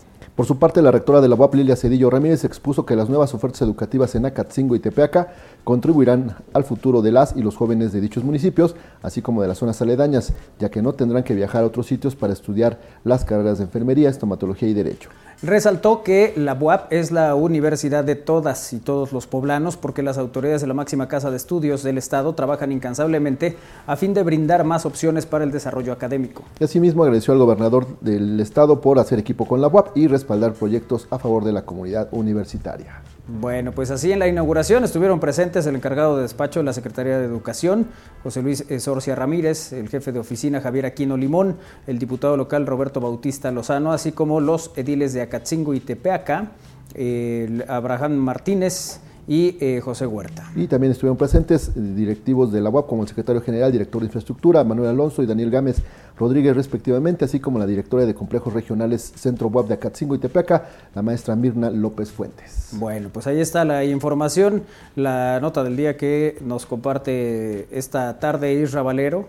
Por 0.40 0.46
su 0.46 0.58
parte, 0.58 0.80
la 0.80 0.90
rectora 0.90 1.20
de 1.20 1.28
la 1.28 1.34
UAP, 1.34 1.56
Lilia 1.56 1.76
Cedillo 1.76 2.08
Ramírez, 2.08 2.44
expuso 2.44 2.86
que 2.86 2.96
las 2.96 3.10
nuevas 3.10 3.34
ofertas 3.34 3.60
educativas 3.60 4.14
en 4.14 4.24
Acatzingo 4.24 4.74
y 4.74 4.78
Tepeaca 4.78 5.34
contribuirán 5.64 6.34
al 6.54 6.64
futuro 6.64 7.02
de 7.02 7.12
las 7.12 7.36
y 7.36 7.42
los 7.42 7.56
jóvenes 7.56 7.92
de 7.92 8.00
dichos 8.00 8.24
municipios, 8.24 8.74
así 9.02 9.20
como 9.20 9.42
de 9.42 9.48
las 9.48 9.58
zonas 9.58 9.82
aledañas, 9.82 10.32
ya 10.58 10.70
que 10.70 10.80
no 10.80 10.94
tendrán 10.94 11.24
que 11.24 11.34
viajar 11.34 11.62
a 11.62 11.66
otros 11.66 11.88
sitios 11.88 12.16
para 12.16 12.32
estudiar 12.32 12.78
las 13.04 13.26
carreras 13.26 13.58
de 13.58 13.64
enfermería, 13.64 14.08
estomatología 14.08 14.70
y 14.70 14.72
derecho. 14.72 15.10
Resaltó 15.42 16.02
que 16.02 16.34
la 16.36 16.52
UAP 16.52 16.92
es 16.92 17.12
la 17.12 17.34
universidad 17.34 18.04
de 18.04 18.14
todas 18.14 18.74
y 18.74 18.78
todos 18.78 19.10
los 19.10 19.26
poblanos 19.26 19.78
porque 19.78 20.02
las 20.02 20.18
autoridades 20.18 20.60
de 20.60 20.66
la 20.66 20.74
máxima 20.74 21.08
casa 21.08 21.30
de 21.30 21.38
estudios 21.38 21.82
del 21.82 21.96
Estado 21.96 22.34
trabajan 22.34 22.72
incansablemente 22.72 23.56
a 23.86 23.96
fin 23.96 24.12
de 24.12 24.22
brindar 24.22 24.64
más 24.64 24.84
opciones 24.84 25.24
para 25.24 25.44
el 25.44 25.50
desarrollo 25.50 25.94
académico. 25.94 26.42
Asimismo 26.60 27.04
agradeció 27.04 27.32
al 27.32 27.38
gobernador 27.38 27.86
del 28.02 28.38
estado 28.38 28.82
por 28.82 28.98
hacer 28.98 29.18
equipo 29.18 29.46
con 29.46 29.62
la 29.62 29.68
UAP 29.68 29.96
y 29.96 30.08
respaldar 30.08 30.52
proyectos 30.52 31.08
a 31.10 31.18
favor 31.18 31.42
de 31.42 31.52
la 31.52 31.62
comunidad 31.62 32.08
universitaria. 32.12 33.00
Bueno, 33.28 33.72
pues 33.72 33.90
así 33.90 34.10
en 34.10 34.18
la 34.18 34.28
inauguración 34.28 34.82
estuvieron 34.82 35.20
presentes 35.20 35.66
el 35.66 35.76
encargado 35.76 36.16
de 36.16 36.22
despacho 36.22 36.60
de 36.60 36.64
la 36.64 36.72
Secretaría 36.72 37.18
de 37.18 37.24
Educación, 37.24 37.86
José 38.22 38.42
Luis 38.42 38.64
eh, 38.68 38.80
Sorcia 38.80 39.14
Ramírez, 39.14 39.72
el 39.72 39.88
jefe 39.88 40.10
de 40.10 40.18
oficina 40.18 40.60
Javier 40.60 40.86
Aquino 40.86 41.16
Limón, 41.16 41.56
el 41.86 41.98
diputado 41.98 42.36
local 42.36 42.66
Roberto 42.66 43.00
Bautista 43.00 43.50
Lozano, 43.52 43.92
así 43.92 44.12
como 44.12 44.40
los 44.40 44.72
ediles 44.76 45.12
de 45.12 45.22
Acatzingo 45.22 45.74
y 45.74 45.80
Tepeaca, 45.80 46.52
el 46.94 47.64
Abraham 47.68 48.16
Martínez 48.16 49.00
y 49.26 49.56
eh, 49.60 49.80
José 49.80 50.06
Huerta. 50.06 50.50
Y 50.56 50.66
también 50.66 50.92
estuvieron 50.92 51.16
presentes 51.16 51.72
directivos 51.74 52.52
de 52.52 52.60
la 52.60 52.70
UAP 52.70 52.86
como 52.86 53.02
el 53.02 53.08
secretario 53.08 53.40
general, 53.42 53.72
director 53.72 54.00
de 54.00 54.06
infraestructura, 54.06 54.64
Manuel 54.64 54.90
Alonso 54.90 55.22
y 55.22 55.26
Daniel 55.26 55.50
Gámez 55.50 55.82
Rodríguez 56.18 56.54
respectivamente, 56.54 57.24
así 57.24 57.40
como 57.40 57.58
la 57.58 57.66
directora 57.66 58.04
de 58.04 58.14
complejos 58.14 58.52
regionales 58.52 59.12
Centro 59.16 59.48
UAP 59.48 59.68
de 59.68 59.74
Acatzingo 59.74 60.14
y 60.14 60.18
Tepeaca, 60.18 60.68
la 60.94 61.02
maestra 61.02 61.34
Mirna 61.36 61.70
López 61.70 62.10
Fuentes. 62.10 62.70
Bueno, 62.72 63.08
pues 63.12 63.26
ahí 63.26 63.40
está 63.40 63.64
la 63.64 63.84
información, 63.84 64.64
la 64.96 65.40
nota 65.40 65.64
del 65.64 65.76
día 65.76 65.96
que 65.96 66.38
nos 66.44 66.66
comparte 66.66 67.68
esta 67.76 68.18
tarde 68.18 68.52
Isra 68.52 68.82
Valero 68.82 69.28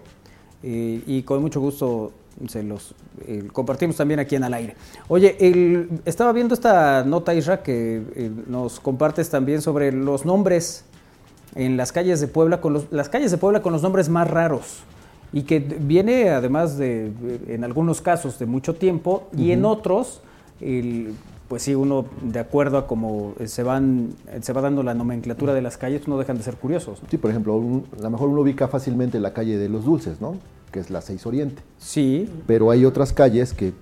eh, 0.64 1.02
y 1.08 1.24
con 1.24 1.42
mucho 1.42 1.60
gusto 1.60 2.12
se 2.48 2.64
los 2.64 2.96
eh, 3.28 3.48
compartimos 3.52 3.96
también 3.98 4.20
aquí 4.20 4.36
en 4.36 4.44
al 4.44 4.54
aire. 4.54 4.76
Oye, 5.08 5.36
el- 5.40 5.90
estaba 6.06 6.32
viendo 6.32 6.54
esta 6.54 7.04
nota, 7.04 7.34
Isra, 7.34 7.62
que 7.64 8.02
eh, 8.16 8.32
nos 8.48 8.80
compartes 8.80 9.30
también 9.30 9.62
sobre 9.62 9.92
los 9.92 10.26
nombres 10.26 10.86
en 11.56 11.78
las 11.78 11.92
calles 11.92 12.20
de 12.22 12.28
Puebla, 12.28 12.62
con 12.62 12.74
los, 12.74 12.86
las 12.92 13.10
calles 13.10 13.30
de 13.32 13.38
Puebla 13.38 13.62
con 13.62 13.74
los 13.74 13.82
nombres 13.84 14.10
más 14.10 14.30
raros. 14.30 14.80
Y 15.34 15.44
que 15.44 15.60
viene 15.60 16.30
además 16.30 16.78
de, 16.78 17.08
eh, 17.08 17.40
en 17.50 17.64
algunos 17.64 18.02
casos, 18.02 18.38
de 18.40 18.46
mucho 18.46 18.76
tiempo, 18.76 19.28
y 19.38 19.52
en 19.52 19.64
otros, 19.66 20.22
el- 20.60 21.14
pues 21.52 21.64
sí, 21.64 21.76
uno, 21.76 22.06
de 22.22 22.40
acuerdo 22.40 22.78
a 22.78 22.88
cómo 22.88 23.34
eh, 23.38 23.50
se, 23.50 23.62
van, 23.62 24.14
eh, 24.30 24.40
se 24.42 24.54
va 24.54 24.62
dando 24.62 24.84
la 24.84 24.94
nomenclatura 24.94 25.54
de 25.54 25.62
las 25.62 25.76
calles, 25.76 26.08
no 26.08 26.18
dejan 26.18 26.38
de 26.38 26.44
ser 26.44 26.56
curiosos. 26.56 27.04
¿no? 27.04 27.10
Sí, 27.12 27.18
por 27.18 27.30
ejemplo, 27.30 27.58
un- 27.58 27.84
a 28.00 28.04
lo 28.04 28.10
mejor 28.10 28.30
uno 28.30 28.40
ubica 28.40 28.70
fácilmente 28.70 29.20
la 29.20 29.34
calle 29.34 29.58
de 29.58 29.68
los 29.68 29.84
Dulces, 29.84 30.22
¿no? 30.22 30.38
Que 30.72 30.80
es 30.80 30.90
la 30.90 31.02
6 31.02 31.26
Oriente. 31.26 31.62
Sí, 31.78 32.30
Pero 32.48 32.72
hay 32.72 32.86
otras 32.86 33.12
calles 33.12 33.54
que 33.54 33.74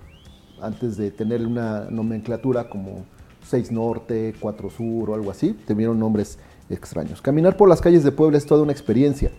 antes 0.59 0.97
de 0.97 1.11
tener 1.11 1.45
una 1.45 1.85
nomenclatura 1.91 2.71
como 2.71 3.05
6 3.47 3.71
Norte, 3.71 4.33
4 4.39 4.71
Sur 4.71 5.11
o 5.11 5.13
algo 5.13 5.29
así, 5.29 5.53
tuvieron 5.67 5.99
nombres 5.99 6.39
extraños. 6.71 7.21
Caminar 7.21 7.55
por 7.55 7.69
las 7.69 7.81
calles 7.81 8.03
de 8.03 8.11
Puebla 8.11 8.39
es 8.39 8.47
toda 8.47 8.63
una 8.63 8.71
experiencia. 8.71 9.29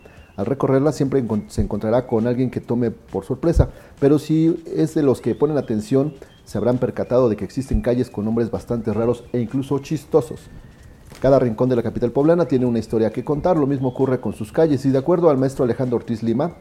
Al 0.40 0.46
recorrerla 0.46 0.92
siempre 0.92 1.22
se 1.48 1.60
encontrará 1.60 2.06
con 2.06 2.26
alguien 2.26 2.50
que 2.50 2.62
tome 2.62 2.90
por 2.90 3.26
sorpresa, 3.26 3.68
pero 3.98 4.18
si 4.18 4.64
es 4.74 4.94
de 4.94 5.02
los 5.02 5.20
que 5.20 5.34
ponen 5.34 5.58
atención, 5.58 6.14
se 6.46 6.56
habrán 6.56 6.78
percatado 6.78 7.28
de 7.28 7.36
que 7.36 7.44
existen 7.44 7.82
calles 7.82 8.08
con 8.08 8.24
nombres 8.24 8.50
bastante 8.50 8.94
raros 8.94 9.22
e 9.34 9.40
incluso 9.40 9.78
chistosos. 9.80 10.40
Cada 11.20 11.38
rincón 11.38 11.68
de 11.68 11.76
la 11.76 11.82
capital 11.82 12.12
poblana 12.12 12.46
tiene 12.46 12.64
una 12.64 12.78
historia 12.78 13.12
que 13.12 13.22
contar, 13.22 13.58
lo 13.58 13.66
mismo 13.66 13.88
ocurre 13.88 14.18
con 14.18 14.32
sus 14.32 14.50
calles 14.50 14.86
y 14.86 14.90
de 14.90 14.96
acuerdo 14.96 15.28
al 15.28 15.36
maestro 15.36 15.66
Alejandro 15.66 15.98
Ortiz 15.98 16.22
Lima, 16.22 16.54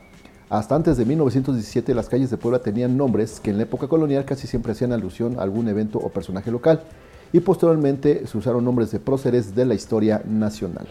hasta 0.50 0.76
antes 0.76 0.98
de 0.98 1.06
1917 1.06 1.96
las 1.96 2.10
calles 2.10 2.30
de 2.30 2.36
Puebla 2.36 2.60
tenían 2.60 2.98
nombres 2.98 3.40
que 3.40 3.52
en 3.52 3.56
la 3.56 3.64
época 3.64 3.88
colonial 3.88 4.26
casi 4.26 4.46
siempre 4.46 4.74
hacían 4.74 4.92
alusión 4.92 5.40
a 5.40 5.44
algún 5.44 5.70
evento 5.70 6.00
o 6.00 6.10
personaje 6.10 6.52
local 6.52 6.84
y 7.32 7.40
posteriormente 7.40 8.28
se 8.28 8.38
usaron 8.38 8.66
nombres 8.66 8.92
de 8.92 9.00
próceres 9.00 9.56
de 9.56 9.66
la 9.66 9.74
historia 9.74 10.22
nacional. 10.28 10.90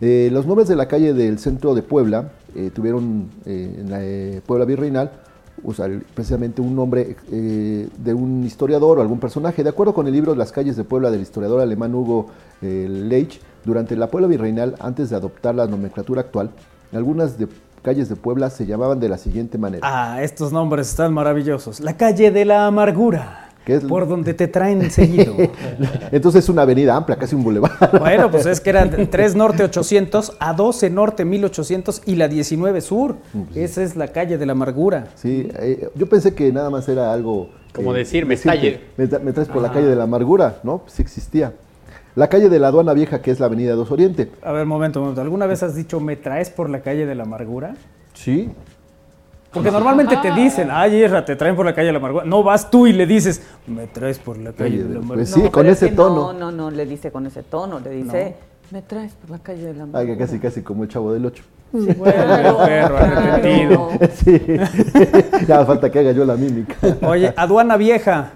Eh, 0.00 0.28
los 0.32 0.46
nombres 0.46 0.68
de 0.68 0.76
la 0.76 0.86
calle 0.86 1.14
del 1.14 1.38
centro 1.38 1.74
de 1.74 1.82
Puebla 1.82 2.30
eh, 2.54 2.70
tuvieron 2.74 3.30
eh, 3.46 3.76
en 3.78 3.90
la 3.90 4.40
Puebla 4.42 4.64
Virreinal 4.64 5.10
precisamente 6.14 6.60
un 6.60 6.74
nombre 6.74 7.16
de 7.30 8.12
un 8.12 8.44
historiador 8.44 8.98
o 8.98 9.00
algún 9.00 9.20
personaje. 9.20 9.62
De 9.62 9.70
acuerdo 9.70 9.94
con 9.94 10.06
el 10.06 10.12
libro 10.12 10.34
Las 10.34 10.52
calles 10.52 10.76
de 10.76 10.84
Puebla 10.84 11.10
del 11.10 11.22
historiador 11.22 11.60
alemán 11.60 11.94
Hugo 11.94 12.26
Leitch, 12.60 13.40
durante 13.64 13.96
la 13.96 14.08
Puebla 14.08 14.26
Virreinal, 14.26 14.74
antes 14.80 15.10
de 15.10 15.16
adoptar 15.16 15.54
la 15.54 15.66
nomenclatura 15.66 16.22
actual, 16.22 16.50
algunas 16.92 17.38
de 17.38 17.48
calles 17.82 18.08
de 18.08 18.16
Puebla 18.16 18.50
se 18.50 18.66
llamaban 18.66 18.98
de 18.98 19.08
la 19.08 19.16
siguiente 19.16 19.56
manera. 19.56 19.86
Ah, 19.88 20.22
estos 20.22 20.52
nombres 20.52 20.88
están 20.88 21.14
maravillosos. 21.14 21.80
La 21.80 21.96
calle 21.96 22.30
de 22.30 22.44
la 22.44 22.66
amargura. 22.66 23.50
Por 23.88 24.06
donde 24.06 24.34
te 24.34 24.46
traen 24.48 24.90
seguido. 24.90 25.34
Entonces 26.12 26.44
es 26.44 26.48
una 26.48 26.62
avenida 26.62 26.94
amplia, 26.94 27.16
casi 27.16 27.34
un 27.34 27.42
bulevar. 27.42 27.98
bueno, 27.98 28.30
pues 28.30 28.46
es 28.46 28.60
que 28.60 28.70
eran 28.70 29.08
3 29.10 29.34
Norte 29.36 29.64
800, 29.64 30.36
a 30.38 30.52
12 30.52 30.90
Norte 30.90 31.24
1800 31.24 32.02
y 32.06 32.16
la 32.16 32.28
19 32.28 32.80
Sur. 32.80 33.16
Esa 33.54 33.82
es 33.82 33.96
la 33.96 34.08
calle 34.08 34.38
de 34.38 34.46
la 34.46 34.52
amargura. 34.52 35.08
Sí, 35.14 35.48
eh, 35.58 35.88
yo 35.94 36.08
pensé 36.08 36.34
que 36.34 36.52
nada 36.52 36.70
más 36.70 36.88
era 36.88 37.12
algo... 37.12 37.50
Como 37.74 37.94
eh, 37.94 37.98
decir, 37.98 38.24
me 38.26 38.36
me, 38.36 39.08
tra- 39.08 39.20
me 39.20 39.32
traes 39.32 39.48
por 39.48 39.62
la 39.62 39.72
calle 39.72 39.86
de 39.86 39.96
la 39.96 40.04
amargura, 40.04 40.58
¿no? 40.62 40.82
Sí 40.86 41.02
existía. 41.02 41.52
La 42.14 42.28
calle 42.28 42.48
de 42.48 42.60
la 42.60 42.68
aduana 42.68 42.92
vieja, 42.94 43.20
que 43.22 43.32
es 43.32 43.40
la 43.40 43.46
avenida 43.46 43.74
2 43.74 43.90
Oriente. 43.90 44.30
A 44.42 44.52
ver, 44.52 44.66
momento, 44.66 45.00
momento. 45.00 45.20
¿Alguna 45.20 45.46
vez 45.46 45.64
has 45.64 45.74
dicho 45.74 45.98
me 45.98 46.14
traes 46.14 46.48
por 46.50 46.70
la 46.70 46.80
calle 46.80 47.06
de 47.06 47.14
la 47.16 47.24
amargura? 47.24 47.74
Sí, 48.12 48.50
Porque 49.54 49.70
normalmente 49.70 50.16
te 50.18 50.32
dicen, 50.32 50.68
ay, 50.70 51.04
Isra, 51.04 51.24
te 51.24 51.36
traen 51.36 51.54
por 51.56 51.64
la 51.64 51.72
calle 51.74 51.86
de 51.86 51.92
la 51.92 51.98
amargura. 51.98 52.24
No 52.24 52.42
vas 52.42 52.70
tú 52.70 52.86
y 52.86 52.92
le 52.92 53.06
dices, 53.06 53.40
me 53.66 53.86
traes 53.86 54.18
por 54.18 54.36
la 54.36 54.52
calle 54.52 54.78
de 54.82 54.88
la 54.88 54.96
amargura. 54.98 55.14
Pues 55.14 55.30
sí, 55.30 55.42
No, 55.42 55.50
con 55.52 55.66
es 55.66 55.76
ese 55.76 55.90
que 55.90 55.96
tono. 55.96 56.32
No, 56.32 56.32
no, 56.32 56.50
no, 56.50 56.70
le 56.70 56.84
dice 56.86 57.10
con 57.12 57.26
ese 57.26 57.42
tono, 57.44 57.78
le 57.80 57.90
dice, 57.90 58.34
me 58.70 58.82
traes 58.82 59.12
por 59.14 59.30
la 59.30 59.38
calle 59.38 59.72
de 59.72 59.74
la 59.74 59.86
Ay, 59.92 60.06
que 60.06 60.16
casi, 60.18 60.38
casi 60.38 60.62
como 60.62 60.82
el 60.82 60.88
chavo 60.88 61.12
del 61.12 61.24
8. 61.26 61.42
Bueno, 61.72 62.58
perro, 62.64 62.96
arrepentido. 62.98 63.88
Sí, 64.14 64.40
ya 65.48 65.64
falta 65.64 65.90
que 65.90 65.98
haga 66.00 66.12
yo 66.12 66.24
la 66.24 66.34
mímica. 66.36 66.76
Oye, 67.06 67.32
aduana 67.36 67.76
vieja. 67.76 68.32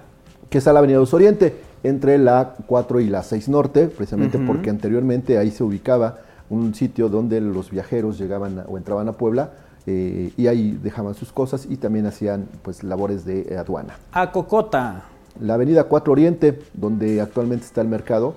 que 0.51 0.59
está 0.59 0.73
la 0.73 0.79
avenida 0.81 0.99
2 0.99 1.15
Oriente, 1.15 1.55
entre 1.83 2.19
la 2.19 2.55
4 2.67 3.01
y 3.01 3.09
la 3.09 3.23
6 3.23 3.49
Norte, 3.49 3.87
precisamente 3.89 4.39
porque 4.39 4.71
anteriormente 4.71 5.39
ahí 5.39 5.51
se 5.51 5.63
ubicaba 5.63 6.17
un 6.51 6.75
sitio 6.75 7.09
donde 7.09 7.41
los 7.41 7.71
viajeros 7.71 8.19
llegaban 8.19 8.59
a- 8.61 8.63
o 8.69 8.77
entraban 8.79 9.09
a 9.09 9.13
Puebla 9.13 9.51
eh, 9.91 10.33
y 10.37 10.49
ahí 10.49 10.79
dejaban 10.83 11.15
sus 11.15 11.33
cosas 11.33 11.67
y 11.67 11.79
también 11.79 12.05
hacían 12.05 12.47
pues 12.61 12.85
labores 12.85 13.25
de 13.25 13.57
aduana. 13.57 13.97
A 14.13 14.31
Cocota. 14.31 15.05
La 15.41 15.55
avenida 15.55 15.85
4 15.85 16.13
Oriente, 16.13 16.59
donde 16.75 17.23
actualmente 17.23 17.65
está 17.65 17.81
el 17.81 17.89
mercado, 17.89 18.35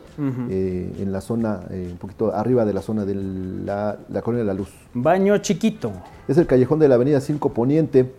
eh, 0.49 0.93
en 0.97 1.11
la 1.11 1.19
zona, 1.19 1.61
eh, 1.71 1.89
un 1.91 1.97
poquito 1.97 2.33
arriba 2.33 2.63
de 2.63 2.73
la 2.73 2.81
zona 2.81 3.03
de 3.03 3.15
la, 3.15 3.97
la 4.07 4.21
Colonia 4.21 4.43
de 4.43 4.47
la 4.47 4.53
Luz. 4.53 4.69
Baño 4.93 5.37
chiquito. 5.39 5.91
Es 6.29 6.37
el 6.37 6.47
callejón 6.47 6.79
de 6.79 6.87
la 6.87 6.95
avenida 6.95 7.19
5 7.19 7.49
Poniente, 7.49 8.13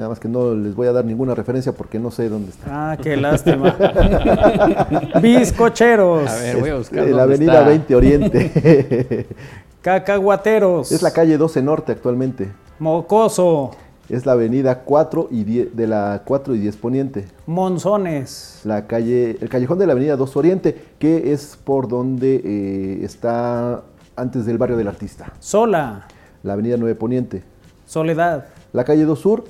nada 0.00 0.08
más 0.08 0.18
que 0.18 0.28
no 0.28 0.54
les 0.54 0.74
voy 0.74 0.86
a 0.86 0.92
dar 0.92 1.04
ninguna 1.04 1.34
referencia 1.34 1.72
porque 1.72 1.98
no 1.98 2.10
sé 2.10 2.30
dónde 2.30 2.50
está. 2.50 2.92
Ah, 2.92 2.96
qué 2.96 3.18
lástima. 3.18 3.76
Bizcocheros. 5.22 6.28
A 6.28 6.34
ver, 6.36 6.56
voy 6.58 6.70
a 6.70 6.76
buscar. 6.76 7.06
Eh, 7.06 7.10
la 7.10 7.26
dónde 7.26 7.34
avenida 7.34 7.52
está. 7.52 7.68
20 7.68 7.94
Oriente. 7.94 9.26
Cacahuateros. 9.82 10.90
es 10.90 11.02
la 11.02 11.10
calle 11.10 11.36
12 11.36 11.62
Norte 11.62 11.92
actualmente. 11.92 12.50
Mocoso. 12.78 13.72
Es 14.08 14.24
la 14.24 14.32
avenida 14.32 14.80
4 14.80 15.28
y 15.30 15.44
10, 15.44 15.76
de 15.76 15.86
la 15.86 16.22
4 16.24 16.54
y 16.54 16.58
10 16.60 16.76
Poniente. 16.78 17.28
Monzones. 17.46 18.62
La 18.64 18.86
calle, 18.86 19.36
el 19.40 19.48
callejón 19.50 19.78
de 19.78 19.86
la 19.86 19.92
avenida 19.92 20.16
2 20.16 20.36
Oriente, 20.36 20.82
que 20.98 21.32
es 21.32 21.58
por 21.62 21.88
donde 21.88 22.40
eh, 22.42 23.04
está 23.04 23.82
antes 24.16 24.46
del 24.46 24.56
barrio 24.56 24.78
del 24.78 24.88
artista. 24.88 25.34
Sola. 25.38 26.08
La 26.42 26.54
avenida 26.54 26.76
9 26.78 26.94
Poniente. 26.94 27.42
Soledad. 27.86 28.46
La 28.72 28.84
calle 28.84 29.04
2 29.04 29.18
Sur, 29.18 29.44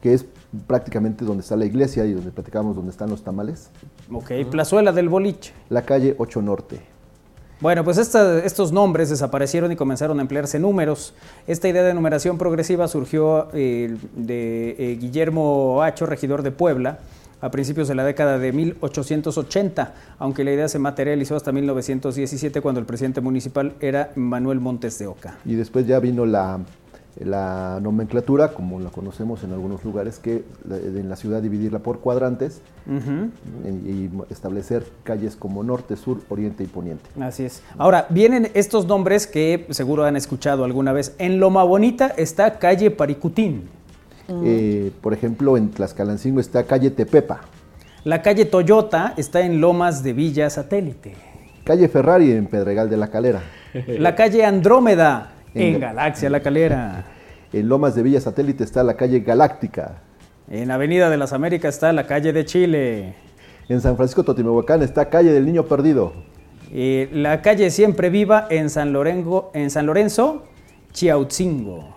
que 0.00 0.14
es 0.14 0.24
prácticamente 0.66 1.24
donde 1.24 1.42
está 1.42 1.56
la 1.56 1.64
iglesia 1.66 2.04
y 2.06 2.12
donde 2.12 2.30
platicamos 2.30 2.74
donde 2.76 2.90
están 2.90 3.10
los 3.10 3.22
tamales. 3.22 3.70
Ok, 4.12 4.30
Plazuela 4.50 4.92
del 4.92 5.08
Boliche. 5.08 5.52
La 5.68 5.82
calle 5.82 6.14
8 6.18 6.42
Norte. 6.42 6.80
Bueno, 7.60 7.84
pues 7.84 7.98
esta- 7.98 8.38
estos 8.42 8.72
nombres 8.72 9.10
desaparecieron 9.10 9.70
y 9.70 9.76
comenzaron 9.76 10.18
a 10.18 10.22
emplearse 10.22 10.58
números. 10.58 11.12
Esta 11.46 11.68
idea 11.68 11.82
de 11.82 11.92
numeración 11.92 12.38
progresiva 12.38 12.88
surgió 12.88 13.48
eh, 13.52 13.94
de 14.16 14.76
eh, 14.78 14.96
Guillermo 14.98 15.82
Hacho, 15.82 16.06
regidor 16.06 16.42
de 16.42 16.52
Puebla, 16.52 17.00
a 17.42 17.50
principios 17.50 17.86
de 17.88 17.94
la 17.94 18.04
década 18.04 18.38
de 18.38 18.52
1880, 18.52 19.94
aunque 20.18 20.44
la 20.44 20.52
idea 20.52 20.68
se 20.68 20.78
materializó 20.78 21.36
hasta 21.36 21.52
1917 21.52 22.60
cuando 22.62 22.80
el 22.80 22.86
presidente 22.86 23.20
municipal 23.20 23.74
era 23.80 24.10
Manuel 24.14 24.60
Montes 24.60 24.98
de 24.98 25.06
Oca. 25.06 25.36
Y 25.44 25.54
después 25.54 25.86
ya 25.86 26.00
vino 26.00 26.24
la, 26.26 26.60
la 27.18 27.78
nomenclatura, 27.82 28.48
como 28.54 28.78
la 28.80 28.90
conocemos 28.90 29.42
en 29.44 29.52
algunos 29.52 29.84
lugares, 29.84 30.18
que 30.18 30.44
en 30.70 31.08
la 31.08 31.16
ciudad 31.16 31.42
dividirla 31.42 31.80
por 31.80 32.00
cuadrantes 32.00 32.60
Ujú. 32.86 33.30
y, 33.68 33.90
y 33.90 34.10
establecer 34.30 34.84
calles 35.02 35.36
como 35.36 35.62
norte, 35.62 35.96
sur, 35.96 36.18
oriente 36.28 36.64
y 36.64 36.66
poniente. 36.66 37.10
Así 37.20 37.44
es. 37.44 37.62
Ahora, 37.78 38.06
vienen 38.10 38.50
estos 38.54 38.86
nombres 38.86 39.26
que 39.26 39.66
seguro 39.70 40.04
han 40.04 40.16
escuchado 40.16 40.64
alguna 40.64 40.92
vez. 40.92 41.14
En 41.18 41.40
Loma 41.40 41.64
Bonita 41.64 42.08
está 42.16 42.58
calle 42.58 42.90
Paricutín. 42.90 43.68
Eh, 44.44 44.92
por 45.00 45.12
ejemplo, 45.12 45.56
en 45.56 45.70
Tlaxcalancingo 45.70 46.38
está 46.38 46.62
calle 46.62 46.90
Tepepa, 46.92 47.40
La 48.04 48.22
calle 48.22 48.44
Toyota 48.44 49.12
está 49.16 49.40
en 49.40 49.60
Lomas 49.60 50.04
de 50.04 50.12
Villa 50.12 50.48
Satélite. 50.48 51.14
calle 51.64 51.88
Ferrari 51.88 52.30
en 52.30 52.46
Pedregal 52.46 52.88
de 52.88 52.96
la 52.96 53.08
Calera, 53.08 53.42
La 53.88 54.14
calle 54.14 54.44
Andrómeda 54.44 55.32
en 55.54 55.74
En- 55.74 55.80
Galaxia 55.80 56.30
La 56.30 56.40
Calera. 56.40 57.04
en 57.52 57.68
Lomas 57.68 57.94
de 57.94 58.02
Villa 58.02 58.20
Satélite 58.20 58.64
está 58.64 58.82
la 58.84 58.94
calle 58.96 59.20
Galáctica, 59.20 60.02
En 60.50 60.70
Avenida 60.70 61.08
de 61.10 61.16
las 61.16 61.32
Américas 61.32 61.74
está 61.74 61.92
la 61.92 62.06
calle 62.06 62.32
de 62.32 62.44
Chile. 62.44 63.14
en 63.68 63.80
San 63.80 63.96
Francisco 63.96 64.24
Totimehuacán 64.24 64.82
está 64.82 65.08
calle 65.08 65.32
del 65.32 65.46
Niño 65.46 65.64
Perdido, 65.66 66.12
Eh, 66.72 67.08
la 67.12 67.42
calle 67.42 67.70
Siempre 67.70 68.10
Viva 68.10 68.46
en 68.50 68.70
San, 68.70 68.92
Lorengo, 68.92 69.50
en 69.54 69.70
San 69.70 69.86
Lorenzo, 69.86 70.44
Chiautzingo. 70.92 71.94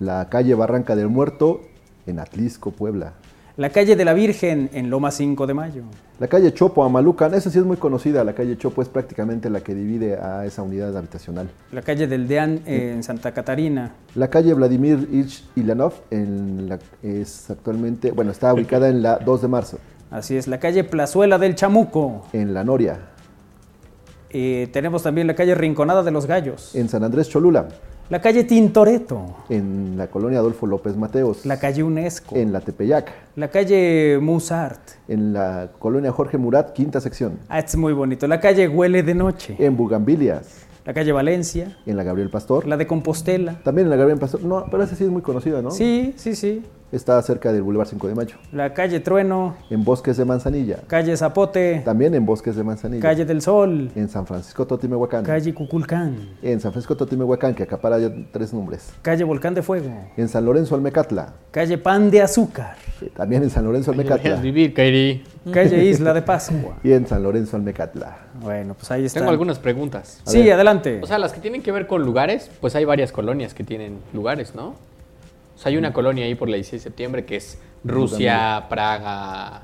la 0.00 0.28
calle 0.28 0.54
Barranca 0.54 0.96
del 0.96 1.08
Muerto 1.08 1.60
en 2.06 2.18
Atlisco, 2.18 2.70
Puebla, 2.72 3.14
La 3.56 3.70
calle 3.70 3.96
de 3.96 4.04
la 4.04 4.12
Virgen 4.12 4.68
en 4.74 4.90
Loma 4.90 5.10
5 5.10 5.46
de 5.46 5.54
Mayo. 5.54 5.82
La 6.20 6.28
calle 6.28 6.52
Chopo, 6.52 6.84
Amalucan, 6.84 7.32
esa 7.32 7.48
sí 7.48 7.58
es 7.58 7.64
muy 7.64 7.78
conocida. 7.78 8.22
La 8.22 8.34
calle 8.34 8.58
Chopo 8.58 8.82
es 8.82 8.88
prácticamente 8.88 9.48
la 9.48 9.60
que 9.60 9.74
divide 9.74 10.16
a 10.18 10.44
esa 10.44 10.62
unidad 10.62 10.94
habitacional. 10.94 11.48
La 11.72 11.80
calle 11.80 12.06
del 12.06 12.28
Deán 12.28 12.60
eh, 12.66 12.92
en 12.94 13.02
Santa 13.02 13.32
Catarina. 13.32 13.94
La 14.14 14.28
calle 14.28 14.52
Vladimir 14.52 15.08
Ilich 15.10 15.42
Ilanov 15.56 15.94
en 16.10 16.68
la- 16.68 16.78
es 17.02 17.48
actualmente, 17.50 18.10
bueno, 18.10 18.30
está 18.30 18.52
ubicada 18.52 18.90
en 18.90 19.00
la 19.02 19.16
2 19.18 19.40
de 19.42 19.48
marzo, 19.48 19.78
Así 20.10 20.36
es, 20.36 20.46
la 20.46 20.60
calle 20.60 20.84
Plazuela 20.84 21.38
del 21.38 21.54
Chamuco. 21.54 22.26
en 22.34 22.52
la 22.52 22.62
Noria, 22.62 22.98
Eh, 24.30 24.68
tenemos 24.72 25.02
también 25.02 25.26
la 25.26 25.34
calle 25.34 25.54
Rinconada 25.54 26.02
de 26.02 26.10
los 26.10 26.26
Gallos. 26.26 26.74
en 26.74 26.88
San 26.90 27.02
Andrés 27.04 27.28
Cholula, 27.30 27.68
La 28.08 28.20
calle 28.20 28.44
Tintoreto. 28.44 29.34
en 29.48 29.94
la 29.96 30.06
colonia 30.06 30.38
Adolfo 30.38 30.66
López 30.66 30.96
Mateos, 30.96 31.44
La 31.44 31.58
calle 31.58 31.82
UNESCO. 31.82 32.36
en 32.36 32.52
la 32.52 32.60
Tepeyac, 32.60 33.12
La 33.34 33.48
calle 33.48 34.18
Musart. 34.20 34.78
en 35.08 35.32
la 35.32 35.70
colonia 35.78 36.12
Jorge 36.12 36.38
Murat, 36.38 36.72
quinta 36.72 37.00
sección, 37.00 37.38
Ah, 37.48 37.58
es 37.58 37.76
muy 37.76 37.92
bonito. 37.92 38.28
La 38.28 38.38
calle 38.40 38.68
Huele 38.68 39.02
de 39.02 39.14
Noche. 39.14 39.56
en 39.58 39.76
Bugambilias, 39.76 40.66
La 40.84 40.94
calle 40.94 41.10
Valencia. 41.10 41.76
en 41.84 41.96
la 41.96 42.04
Gabriel 42.04 42.30
Pastor, 42.30 42.64
La 42.68 42.76
de 42.76 42.86
Compostela. 42.86 43.58
también 43.64 43.86
en 43.86 43.90
la 43.90 43.96
Gabriel 43.96 44.20
Pastor, 44.20 44.44
no, 44.44 44.66
pero 44.70 44.84
esa 44.84 44.94
sí 44.94 45.02
es 45.02 45.10
muy 45.10 45.22
conocida, 45.22 45.60
¿no? 45.60 45.72
Sí, 45.72 46.14
sí, 46.16 46.36
sí. 46.36 46.62
Está 46.92 47.20
cerca 47.20 47.52
del 47.52 47.62
Boulevard 47.62 47.88
5 47.88 48.06
de 48.06 48.14
Mayo, 48.14 48.36
La 48.52 48.72
calle 48.72 49.00
Trueno. 49.00 49.56
en 49.70 49.82
Bosques 49.82 50.16
de 50.16 50.24
Manzanilla, 50.24 50.78
Calle 50.86 51.16
Zapote. 51.16 51.82
también 51.84 52.14
en 52.14 52.24
Bosques 52.24 52.54
de 52.54 52.62
Manzanilla, 52.62 53.02
Calle 53.02 53.24
del 53.24 53.42
Sol. 53.42 53.90
en 53.96 54.08
San 54.08 54.24
Francisco 54.24 54.66
Totimehuacán, 54.68 55.24
Calle 55.24 55.52
Cuculcán. 55.52 56.16
en 56.42 56.60
San 56.60 56.70
Francisco 56.70 56.96
Totimehuacán, 56.96 57.54
que 57.56 57.64
acapara 57.64 57.98
ya 57.98 58.08
tres 58.30 58.54
nombres, 58.54 58.92
Calle 59.02 59.24
Volcán 59.24 59.52
de 59.54 59.62
Fuego. 59.62 59.90
en 60.16 60.28
San 60.28 60.44
Lorenzo 60.44 60.76
Almecatla, 60.76 61.32
Calle 61.50 61.76
Pan 61.76 62.08
de 62.08 62.22
Azúcar. 62.22 62.76
también 63.16 63.42
en 63.42 63.50
San 63.50 63.64
Lorenzo 63.64 63.90
Almecatla, 63.90 64.36
vivir, 64.36 64.72
Kairi. 64.72 65.24
Calle 65.52 65.84
Isla 65.84 66.14
de 66.14 66.22
Pascua. 66.22 66.76
y 66.84 66.92
en 66.92 67.04
San 67.08 67.20
Lorenzo 67.22 67.56
Almecatla. 67.56 68.16
Bueno, 68.40 68.74
pues 68.74 68.88
ahí 68.92 69.04
está. 69.06 69.18
Tengo 69.20 69.32
algunas 69.32 69.58
preguntas. 69.58 70.20
A 70.24 70.30
Sí, 70.30 70.42
ver. 70.44 70.52
adelante. 70.52 71.00
O 71.02 71.06
sea, 71.06 71.18
las 71.18 71.32
que 71.32 71.40
tienen 71.40 71.62
que 71.62 71.72
ver 71.72 71.88
con 71.88 72.04
lugares, 72.04 72.48
pues 72.60 72.76
hay 72.76 72.84
varias 72.84 73.10
colonias 73.10 73.54
que 73.54 73.64
tienen 73.64 73.98
lugares, 74.12 74.54
¿no? 74.54 74.74
O 75.56 75.58
sea, 75.58 75.70
hay 75.70 75.78
una 75.78 75.92
colonia 75.92 76.26
ahí 76.26 76.34
por 76.34 76.48
la 76.48 76.56
16 76.56 76.82
de 76.82 76.88
septiembre 76.90 77.24
que 77.24 77.36
es 77.36 77.58
Rusia, 77.82 78.66
Praga, 78.68 79.62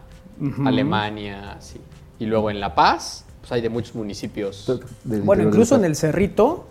Alemania, 0.64 1.56
sí. 1.60 1.80
Y 2.18 2.26
luego 2.26 2.50
en 2.50 2.60
La 2.60 2.74
Paz, 2.74 3.26
pues 3.40 3.52
hay 3.52 3.60
de 3.60 3.68
muchos 3.68 3.94
municipios. 3.94 4.72
Del 5.04 5.22
bueno, 5.22 5.42
incluso 5.42 5.76
en 5.76 5.84
el 5.84 5.96
Cerrito 5.96 6.66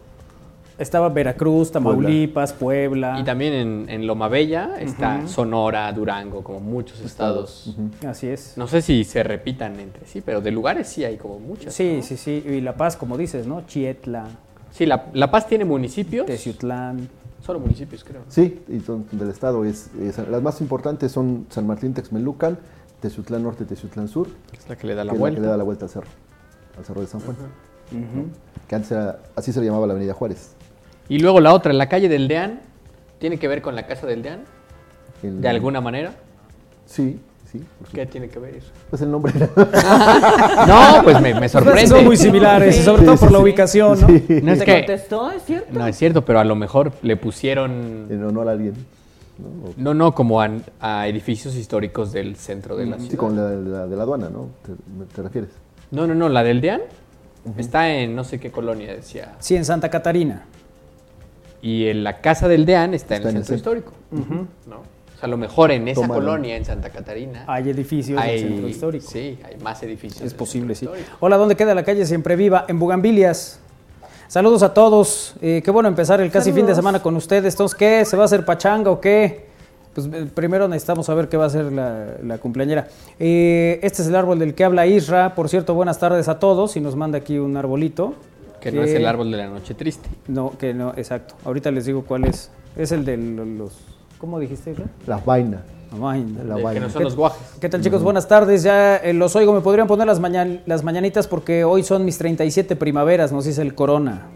estaba 0.80 1.10
Veracruz, 1.10 1.72
Tamaulipas, 1.72 2.54
Puebla. 2.54 3.20
Y 3.20 3.24
también 3.24 3.54
en, 3.54 3.86
en 3.90 4.08
Loma 4.08 4.28
Bella 4.28 4.72
está 4.80 5.28
Sonora, 5.28 5.92
Durango, 5.94 6.44
como 6.44 6.60
muchos 6.60 7.02
estados. 7.02 7.76
Así 8.08 8.28
es. 8.28 8.58
No 8.58 8.68
sé 8.68 8.82
si 8.82 9.04
se 9.04 9.22
repitan 9.22 9.80
entre 9.80 10.08
sí, 10.08 10.22
pero 10.22 10.42
de 10.42 10.50
lugares 10.50 10.88
sí 10.88 11.04
hay 11.04 11.18
como 11.18 11.40
muchos. 11.40 11.74
Sí, 11.74 11.98
¿no? 11.98 12.04
sí, 12.04 12.18
sí. 12.18 12.44
Y 12.48 12.62
La 12.62 12.76
Paz, 12.76 12.98
como 12.98 13.18
dices, 13.18 13.46
¿no? 13.46 13.66
Chietla, 13.68 14.26
Sí, 14.72 14.86
la, 14.86 15.08
La 15.14 15.30
Paz 15.30 15.48
tiene 15.48 15.66
municipios. 15.66 16.26
Teciutlán. 16.26 17.10
Solo 17.42 17.60
municipios, 17.60 18.04
creo. 18.04 18.22
Sí, 18.28 18.62
y 18.68 18.80
son 18.82 19.06
del 19.12 19.30
estado. 19.30 19.66
Es, 19.66 19.90
es- 20.00 20.18
las 20.30 20.42
más 20.42 20.62
importantes 20.62 21.12
son 21.12 21.48
San 21.50 21.66
Martín 21.66 21.94
Texmelucan, 21.94 22.58
Tezutlán 23.00 23.44
Norte, 23.44 23.66
Tezutlán 23.66 24.08
Sur, 24.08 24.28
Que 24.52 24.58
es 24.58 24.70
la 24.70 24.76
que 24.76 24.88
le 24.88 24.96
da 24.96 25.02
que 25.02 25.06
la 25.08 25.12
es 25.14 25.16
la 25.16 25.20
vuelta. 25.20 25.36
que 25.38 25.42
le 25.42 25.48
da 25.48 25.58
la 25.58 25.64
vuelta 25.64 25.86
al 25.86 25.92
cerro, 25.92 26.08
al 26.78 26.86
cerro 26.86 27.02
de 27.02 27.08
San 27.08 27.22
Juan. 27.22 27.36
Que 28.68 28.76
antes 28.76 28.92
era, 28.92 29.20
así 29.36 29.52
se 29.52 29.60
le 29.60 29.66
llamaba 29.66 29.88
la 29.88 29.94
Avenida 29.94 30.14
Juárez. 30.14 30.54
Y 31.10 31.20
luego 31.20 31.40
la 31.42 31.54
otra, 31.54 31.74
la 31.74 31.90
calle 31.90 32.08
del 32.08 32.28
Deán, 32.28 32.62
¿tiene 33.20 33.38
que 33.40 33.48
ver 33.48 33.62
con 33.62 33.76
la 33.76 33.86
casa 33.88 34.06
del 34.08 34.22
Deán? 34.22 34.42
El- 35.24 35.42
¿De 35.42 35.50
alguna 35.50 35.82
manera? 35.82 36.14
Sí, 36.86 37.20
sí. 37.52 37.64
por 37.80 37.90
¿Qué 37.90 38.06
tiene 38.06 38.28
que 38.30 38.40
ver 38.40 38.56
eso? 38.56 38.68
Pues 38.90 39.02
el 39.02 39.12
nombre. 39.12 39.34
No, 40.68 41.04
pues 41.04 41.22
me, 41.22 41.34
me 41.40 41.50
sorprende. 41.50 41.88
Son 41.88 42.06
muy 42.06 42.18
similares, 42.18 42.80
y 42.80 42.84
sobre 42.84 43.00
Sí, 43.02 43.06
todo 43.06 43.18
sí, 43.18 43.20
por 43.22 43.32
la 43.32 43.38
sí. 43.40 43.44
ubicación, 43.44 44.02
¿no? 44.02 44.08
Sí, 44.08 44.26
No 44.44 44.52
es 44.52 44.60
¿Te 44.60 44.66
que- 44.66 44.74
contestó? 44.78 45.32
¿Es 45.32 45.44
cierto? 45.44 45.68
No, 45.72 45.88
es 45.88 45.98
cierto, 45.98 46.24
pero 46.26 46.40
a 46.40 46.44
lo 46.44 46.56
mejor 46.56 46.92
le 47.02 47.18
pusieron... 47.18 48.08
en 48.10 48.24
honor 48.24 48.48
a 48.48 48.52
alguien. 48.52 48.74
¿no? 49.40 49.74
No, 49.78 49.94
no, 49.94 50.14
como 50.14 50.42
a, 50.42 50.50
a 50.80 51.08
edificios 51.08 51.56
históricos 51.56 52.12
del 52.12 52.36
centro 52.36 52.76
de 52.76 52.86
la 52.86 52.98
sí, 52.98 53.04
ciudad. 53.08 53.18
como 53.18 53.36
la, 53.36 53.50
la 53.50 53.88
de 53.88 53.96
la 53.96 54.04
aduana, 54.04 54.30
¿no? 54.30 54.50
¿Te, 54.64 54.74
te 55.16 55.22
refieres? 55.24 55.50
No, 55.90 56.06
no, 56.06 56.14
no, 56.14 56.30
la 56.30 56.44
del 56.44 56.62
Deán 56.62 56.82
está 57.58 57.90
en 57.90 58.16
no 58.16 58.24
sé 58.24 58.40
qué 58.40 58.52
colonia, 58.52 58.94
decía. 58.94 59.34
Sí, 59.40 59.56
en 59.56 59.66
Santa 59.66 59.90
Catarina. 59.90 60.46
Y 61.64 61.88
en 61.88 62.04
la 62.04 62.22
casa 62.22 62.48
del 62.48 62.66
Deán 62.66 62.94
está, 62.94 63.16
Está 63.16 63.30
en 63.30 63.36
en 63.36 63.42
el 63.42 63.46
centro 63.46 63.72
el 63.74 63.80
histórico. 63.80 63.94
¿no? 64.68 64.84
Sea, 65.22 65.28
a 65.28 65.28
lo 65.28 65.38
mejor 65.38 65.72
en 65.72 65.88
esa 65.88 66.08
colonia, 66.08 66.56
en 66.56 66.66
Santa 66.66 66.90
Catarina, 66.90 67.44
Hay 67.48 67.70
edificios 67.70 68.20
hay, 68.20 68.42
del 68.42 68.50
centro 68.50 68.68
histórico. 68.68 69.06
Sí, 69.10 69.40
hay 69.44 69.58
más 69.64 69.82
edificios. 69.84 70.22
Es 70.22 70.34
posible, 70.34 70.76
sí. 70.76 70.86
histórico. 70.86 71.10
Hola, 71.20 71.38
¿dónde 71.38 71.56
queda 71.56 71.76
la 71.76 71.84
calle 71.84 72.06
Siempre 72.06 72.36
Viva? 72.36 72.66
En 72.68 72.80
Bugambilias. 72.80 73.60
Saludos 74.28 74.64
a 74.64 74.74
todos. 74.74 75.36
Eh, 75.42 75.62
qué 75.64 75.72
bueno 75.72 75.90
empezar 75.90 76.22
el 76.22 76.32
casi 76.32 76.54
fin 76.54 76.66
de 76.66 76.74
semana 76.74 77.02
con 77.02 77.16
ustedes. 77.16 77.54
Entonces, 77.54 77.78
¿qué? 77.78 78.06
¿Se 78.06 78.16
va 78.16 78.24
a 78.24 78.26
hacer 78.26 78.46
pachanga 78.46 78.90
o 78.90 79.02
qué? 79.02 79.46
Pues 79.94 80.08
eh, 80.08 80.26
primero 80.34 80.68
necesitamos 80.70 81.06
saber 81.06 81.28
qué 81.28 81.36
va 81.36 81.44
a 81.44 81.48
hacer 81.48 81.66
la, 81.72 82.16
la 82.24 82.38
cumpleañera. 82.38 82.88
Eh, 83.20 83.80
este 83.84 84.02
es 84.04 84.08
el 84.08 84.16
árbol 84.16 84.40
del 84.40 84.56
que 84.56 84.64
habla 84.64 84.88
Isra. 84.88 85.36
Por 85.36 85.50
cierto, 85.50 85.74
buenas 85.74 86.00
tardes 86.00 86.30
a 86.30 86.40
todos. 86.40 86.78
Y 86.78 86.80
nos 86.80 86.96
manda 86.96 87.18
aquí 87.18 87.38
un 87.38 87.58
arbolito. 87.58 88.16
Que 88.62 88.72
no 88.72 88.84
es 88.84 88.94
el 88.94 89.06
árbol 89.06 89.32
de 89.32 89.38
la 89.38 89.48
noche 89.50 89.74
triste. 89.74 90.08
No, 90.28 90.58
que 90.58 90.74
no, 90.74 90.94
exacto. 90.96 91.36
Ahorita 91.44 91.72
les 91.72 91.86
digo 91.86 92.06
cuál 92.06 92.26
es. 92.26 92.52
Es 92.78 92.94
el 92.94 93.04
de 93.04 93.18
los... 93.18 93.91
¿Cómo 94.22 94.40
dijiste, 94.40 94.72
Isra? 94.72 94.86
Las 95.08 95.26
vainas. 95.26 95.62
La 96.00 96.56
De- 96.56 96.56
que 96.58 96.64
vaina. 96.64 96.80
no 96.82 96.90
son 96.90 97.04
los 97.04 97.16
guajes. 97.16 97.42
¿Qué 97.60 97.68
tal 97.68 97.82
chicos? 97.82 98.02
Buenas 98.04 98.28
tardes. 98.28 98.64
Ya 98.64 98.98
eh, 98.98 99.14
los 99.14 99.36
oigo. 99.36 99.52
¿Me 99.52 99.62
podrían 99.62 99.88
poner 99.88 100.06
las, 100.08 100.22
mañan- 100.22 100.62
las 100.68 100.84
mañanitas? 100.84 101.28
Porque 101.28 101.64
hoy 101.66 101.84
son 101.84 102.06
mis 102.06 102.18
37 102.20 102.76
primaveras, 102.78 103.32
nos 103.34 103.46
dice 103.46 103.62
el 103.64 103.74
Corona. 103.76 104.28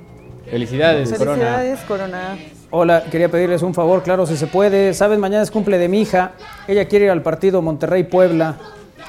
Felicidades, 0.50 1.14
Corona. 1.14 1.32
Felicidades, 1.38 1.80
Corona. 1.82 2.38
Hola, 2.72 3.04
quería 3.10 3.30
pedirles 3.30 3.62
un 3.62 3.74
favor, 3.74 4.04
claro, 4.04 4.26
si 4.26 4.36
se 4.36 4.48
puede. 4.48 4.94
Saben, 4.94 5.20
mañana 5.20 5.44
es 5.44 5.52
cumple 5.52 5.78
de 5.78 5.88
mi 5.88 6.02
hija. 6.02 6.32
Ella 6.68 6.88
quiere 6.88 7.06
ir 7.06 7.12
al 7.12 7.22
partido 7.22 7.62
Monterrey-Puebla, 7.62 8.58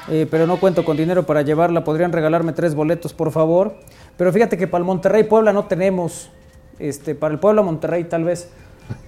eh, 0.09 0.25
pero 0.31 0.47
no 0.47 0.57
cuento 0.57 0.85
con 0.85 0.95
dinero 0.95 1.23
para 1.23 1.41
llevarla. 1.41 1.83
¿Podrían 1.83 2.13
regalarme 2.13 2.53
tres 2.53 2.75
boletos, 2.75 3.13
por 3.13 3.31
favor? 3.31 3.73
Pero 4.15 4.31
fíjate 4.31 4.57
que 4.57 4.67
para 4.67 4.79
el 4.83 4.85
Monterrey-Puebla 4.85 5.51
no 5.51 5.65
tenemos. 5.65 6.29
Este, 6.79 7.13
para 7.15 7.33
el 7.33 7.39
Puebla-Monterrey 7.41 8.05
tal 8.05 8.23
vez. 8.23 8.49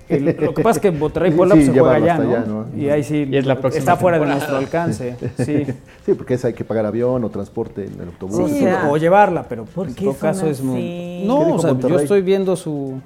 El- 0.10 0.26
lo 0.39 0.54
que 0.56 0.63
pasa 0.63 0.78
es 0.80 0.82
que 0.82 0.92
Monterrey-Puebla 0.92 1.56
Sí, 1.56 1.62
pues, 1.62 1.74
se 1.76 1.80
juega 1.80 1.96
allá, 1.96 2.18
¿no? 2.18 2.30
allá, 2.30 2.46
¿no? 2.48 2.65
Y 2.76 2.89
ahí 2.89 3.04
sí, 3.04 3.28
Y 3.30 3.38
es 3.38 3.46
la 3.46 3.60
próxima 3.60 3.80
está 3.80 3.96
fuera 3.96 4.18
de 4.20 4.26
nuestro 4.26 4.58
alcance. 4.58 5.15
Sí. 5.38 5.65
Sí, 6.06 6.13
porque 6.15 6.34
esa 6.34 6.48
hay 6.48 6.54
que 6.56 6.63
pagar 6.65 6.86
avión 6.88 7.24
o 7.24 7.30
transporte 7.30 7.86
en 7.86 7.94
el 8.02 8.08
autobús. 8.08 8.50
Sí. 8.52 8.65
O 8.89 8.98
llevarla, 8.98 9.44
pero 9.48 9.65
¿Por 9.65 9.88
en 9.89 9.94
qué 9.96 10.06
todo 10.06 10.15
caso 10.15 10.48
es 10.48 10.62
muy... 10.62 10.82
¿Qué 10.82 11.24
No, 11.28 11.38
o 11.56 11.60
sea, 11.60 11.70
yo 11.70 11.76
Monterrey? 11.76 12.04
estoy 12.04 12.22
viendo 12.24 12.56
su... 12.56 13.00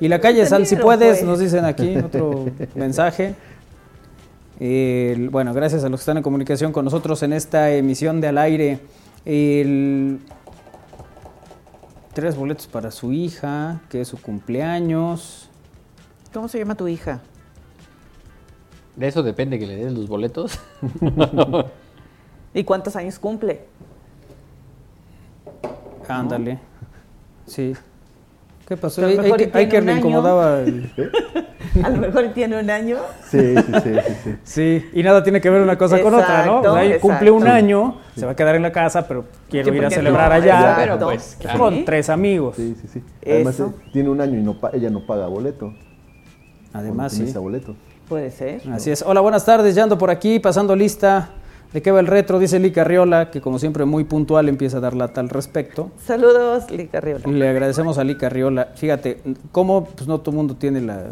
Y 0.00 0.08
la 0.08 0.20
calle 0.20 0.44
Sal, 0.46 0.66
si 0.66 0.74
puedes, 0.76 1.18
pues. 1.18 1.24
nos 1.24 1.38
dicen 1.38 1.64
aquí 1.64 1.96
otro 1.96 2.46
mensaje. 2.74 3.34
El- 4.58 5.28
bueno, 5.30 5.52
gracias 5.54 5.84
a 5.84 5.88
los 5.88 6.00
que 6.00 6.02
están 6.02 6.16
en 6.18 6.22
comunicación 6.22 6.72
con 6.72 6.84
nosotros 6.84 7.22
en 7.22 7.32
esta 7.32 7.70
emisión 7.70 8.20
de 8.20 8.28
Al 8.28 8.38
Aire. 8.38 8.78
El- 9.24 10.18
tres 12.14 12.36
boletos 12.36 12.66
para 12.66 12.90
su 12.90 13.12
hija, 13.12 13.80
que 13.88 14.00
es 14.02 14.08
su 14.08 14.20
cumpleaños. 14.20 15.48
¿Cómo 16.32 16.48
se 16.48 16.58
llama 16.58 16.74
tu 16.74 16.88
hija? 16.88 17.20
De 18.96 19.08
eso 19.08 19.22
depende 19.22 19.58
que 19.58 19.66
le 19.66 19.76
des 19.76 19.92
los 19.92 20.08
boletos. 20.08 20.58
¿Y 22.54 22.64
cuántos 22.64 22.96
años 22.96 23.18
cumple? 23.18 23.64
Ándale. 26.08 26.58
Sí. 27.46 27.74
¿Qué 28.66 28.76
pasó? 28.76 29.04
A 29.04 29.08
lo 29.08 29.22
Hay, 29.22 29.32
hay 29.52 29.68
que 29.68 29.80
tiene 29.80 29.80
le 29.80 29.80
un 29.80 29.88
año. 29.88 29.98
incomodaba 29.98 30.60
el... 30.62 30.90
A 31.82 31.90
lo 31.90 31.96
mejor 31.98 32.28
tiene 32.34 32.60
un 32.60 32.70
año. 32.70 32.98
Sí, 33.28 33.56
sí, 33.56 33.62
sí, 33.62 33.72
sí, 33.82 34.14
sí. 34.24 34.36
Sí, 34.42 34.90
y 34.92 35.02
nada 35.02 35.22
tiene 35.22 35.40
que 35.40 35.48
ver 35.48 35.62
una 35.62 35.76
cosa 35.78 36.00
con 36.00 36.14
otra, 36.14 36.44
¿no? 36.46 36.60
O 36.60 36.74
sea, 36.74 37.00
cumple 37.00 37.30
un 37.30 37.46
año, 37.48 37.96
se 38.14 38.26
va 38.26 38.32
a 38.32 38.36
quedar 38.36 38.54
en 38.54 38.62
la 38.62 38.72
casa, 38.72 39.08
pero 39.08 39.24
quiero 39.48 39.74
ir 39.74 39.84
a 39.86 39.90
celebrar 39.90 40.28
no, 40.28 40.34
allá. 40.34 40.58
exacto. 40.60 40.80
Pero 40.82 40.98
pues, 40.98 41.36
claro. 41.40 41.58
Con 41.58 41.84
tres 41.84 42.10
amigos. 42.10 42.56
Sí, 42.56 42.76
sí, 42.80 42.88
sí. 42.88 43.04
Además, 43.26 43.54
Eso. 43.54 43.74
eh, 43.78 43.90
tiene 43.92 44.10
un 44.10 44.20
año 44.20 44.38
y 44.38 44.42
no 44.42 44.56
ella 44.72 44.90
no 44.90 45.06
paga 45.06 45.26
boleto. 45.28 45.72
Además, 46.72 47.12
sí. 47.12 47.24
boleto. 47.32 47.74
Puede 48.08 48.30
ser. 48.30 48.62
Así 48.70 48.90
es. 48.90 49.02
Hola, 49.06 49.20
buenas 49.20 49.44
tardes. 49.44 49.74
Ya 49.74 49.84
ando 49.84 49.98
por 49.98 50.10
aquí, 50.10 50.38
pasando 50.38 50.74
lista. 50.76 51.30
¿De 51.72 51.80
qué 51.80 51.90
va 51.90 52.00
el 52.00 52.06
retro? 52.06 52.38
Dice 52.38 52.58
Lee 52.58 52.70
Carriola, 52.70 53.30
que 53.30 53.40
como 53.40 53.58
siempre 53.58 53.86
muy 53.86 54.04
puntual 54.04 54.48
empieza 54.50 54.76
a 54.76 54.80
dar 54.80 54.92
lata 54.94 55.20
al 55.22 55.30
respecto. 55.30 55.90
Saludos, 56.04 56.70
Lica 56.70 57.00
Riola. 57.00 57.26
Le 57.26 57.48
agradecemos 57.48 57.96
a 57.96 58.04
Lee 58.04 58.18
Carriola. 58.18 58.68
Fíjate, 58.74 59.22
cómo 59.52 59.86
pues, 59.86 60.06
no 60.06 60.20
todo 60.20 60.32
el 60.32 60.36
mundo 60.36 60.56
tiene 60.56 60.82
la, 60.82 61.04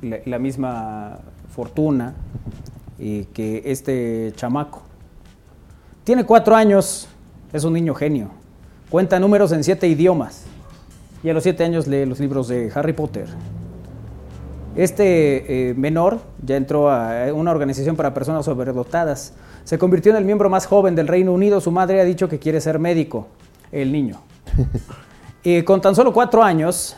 la- 0.00 0.18
la 0.24 0.38
misma 0.38 1.18
fortuna 1.54 2.14
eh, 2.98 3.26
que 3.34 3.62
este 3.66 4.32
chamaco. 4.36 4.82
Tiene 6.04 6.24
cuatro 6.24 6.54
años, 6.56 7.06
es 7.52 7.64
un 7.64 7.74
niño 7.74 7.94
genio. 7.94 8.30
Cuenta 8.88 9.18
números 9.20 9.52
en 9.52 9.62
siete 9.64 9.86
idiomas. 9.86 10.44
Y 11.22 11.28
a 11.28 11.34
los 11.34 11.42
siete 11.42 11.62
años 11.64 11.86
lee 11.86 12.06
los 12.06 12.20
libros 12.20 12.48
de 12.48 12.70
Harry 12.74 12.92
Potter. 12.94 13.26
Este 14.76 15.70
eh, 15.70 15.74
menor 15.74 16.18
ya 16.44 16.56
entró 16.56 16.90
a 16.90 17.32
una 17.32 17.52
organización 17.52 17.94
para 17.96 18.12
personas 18.12 18.44
sobredotadas. 18.44 19.32
Se 19.62 19.78
convirtió 19.78 20.10
en 20.10 20.18
el 20.18 20.24
miembro 20.24 20.50
más 20.50 20.66
joven 20.66 20.94
del 20.94 21.06
Reino 21.06 21.32
Unido. 21.32 21.60
Su 21.60 21.70
madre 21.70 22.00
ha 22.00 22.04
dicho 22.04 22.28
que 22.28 22.38
quiere 22.38 22.60
ser 22.60 22.78
médico, 22.78 23.28
el 23.70 23.92
niño. 23.92 24.20
Y 25.42 25.62
con 25.64 25.80
tan 25.80 25.94
solo 25.94 26.12
cuatro 26.12 26.42
años, 26.42 26.96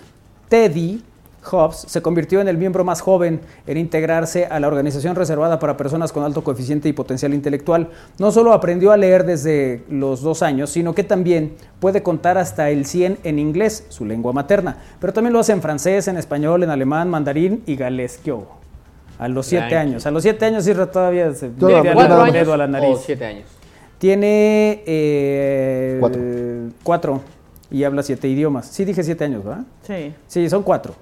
Teddy 0.48 1.02
Hobbs 1.50 1.84
se 1.88 2.02
convirtió 2.02 2.40
en 2.40 2.48
el 2.48 2.56
miembro 2.58 2.84
más 2.84 3.00
joven 3.00 3.40
en 3.66 3.76
integrarse 3.78 4.46
a 4.46 4.58
la 4.60 4.66
organización 4.68 5.14
reservada 5.16 5.58
para 5.58 5.76
personas 5.76 6.12
con 6.12 6.24
alto 6.24 6.42
coeficiente 6.42 6.88
y 6.88 6.92
potencial 6.92 7.32
intelectual. 7.34 7.90
No 8.18 8.30
solo 8.32 8.52
aprendió 8.52 8.92
a 8.92 8.96
leer 8.96 9.24
desde 9.24 9.82
los 9.88 10.22
dos 10.22 10.42
años, 10.42 10.70
sino 10.70 10.94
que 10.94 11.04
también 11.04 11.54
puede 11.80 12.02
contar 12.02 12.38
hasta 12.38 12.70
el 12.70 12.86
100 12.86 13.18
en 13.24 13.38
inglés, 13.38 13.86
su 13.88 14.04
lengua 14.04 14.32
materna, 14.32 14.78
pero 15.00 15.12
también 15.12 15.32
lo 15.32 15.38
hace 15.40 15.52
en 15.52 15.62
francés, 15.62 16.08
en 16.08 16.16
español, 16.16 16.62
en 16.62 16.70
alemán, 16.70 17.08
mandarín 17.08 17.62
y 17.66 17.76
galesquio. 17.76 18.46
A 19.18 19.28
los 19.28 19.46
siete 19.46 19.68
Tranqui. 19.70 19.88
años. 19.90 20.06
A 20.06 20.10
los 20.10 20.22
siete 20.22 20.44
años 20.44 20.66
Isra 20.66 20.90
todavía 20.90 21.32
se 21.32 21.48
Todavía 21.48 21.82
le 21.82 21.88
da 21.88 21.94
¿Cuatro 21.94 22.14
el 22.16 22.20
años 22.22 22.34
dedo 22.34 22.52
a 22.52 22.56
la 22.58 22.66
nariz. 22.66 22.90
o 22.90 22.96
siete 22.98 23.24
años? 23.24 23.44
Tiene 23.98 24.82
eh, 24.86 25.96
Cuatro. 26.00 26.20
cuatro 26.82 27.20
y 27.70 27.82
habla 27.84 28.02
siete 28.02 28.28
idiomas. 28.28 28.66
Sí, 28.66 28.84
dije 28.84 29.02
siete 29.02 29.24
años, 29.24 29.42
¿verdad? 29.42 29.64
Sí. 29.86 30.12
Sí, 30.26 30.50
son 30.50 30.62
cuatro. 30.62 30.94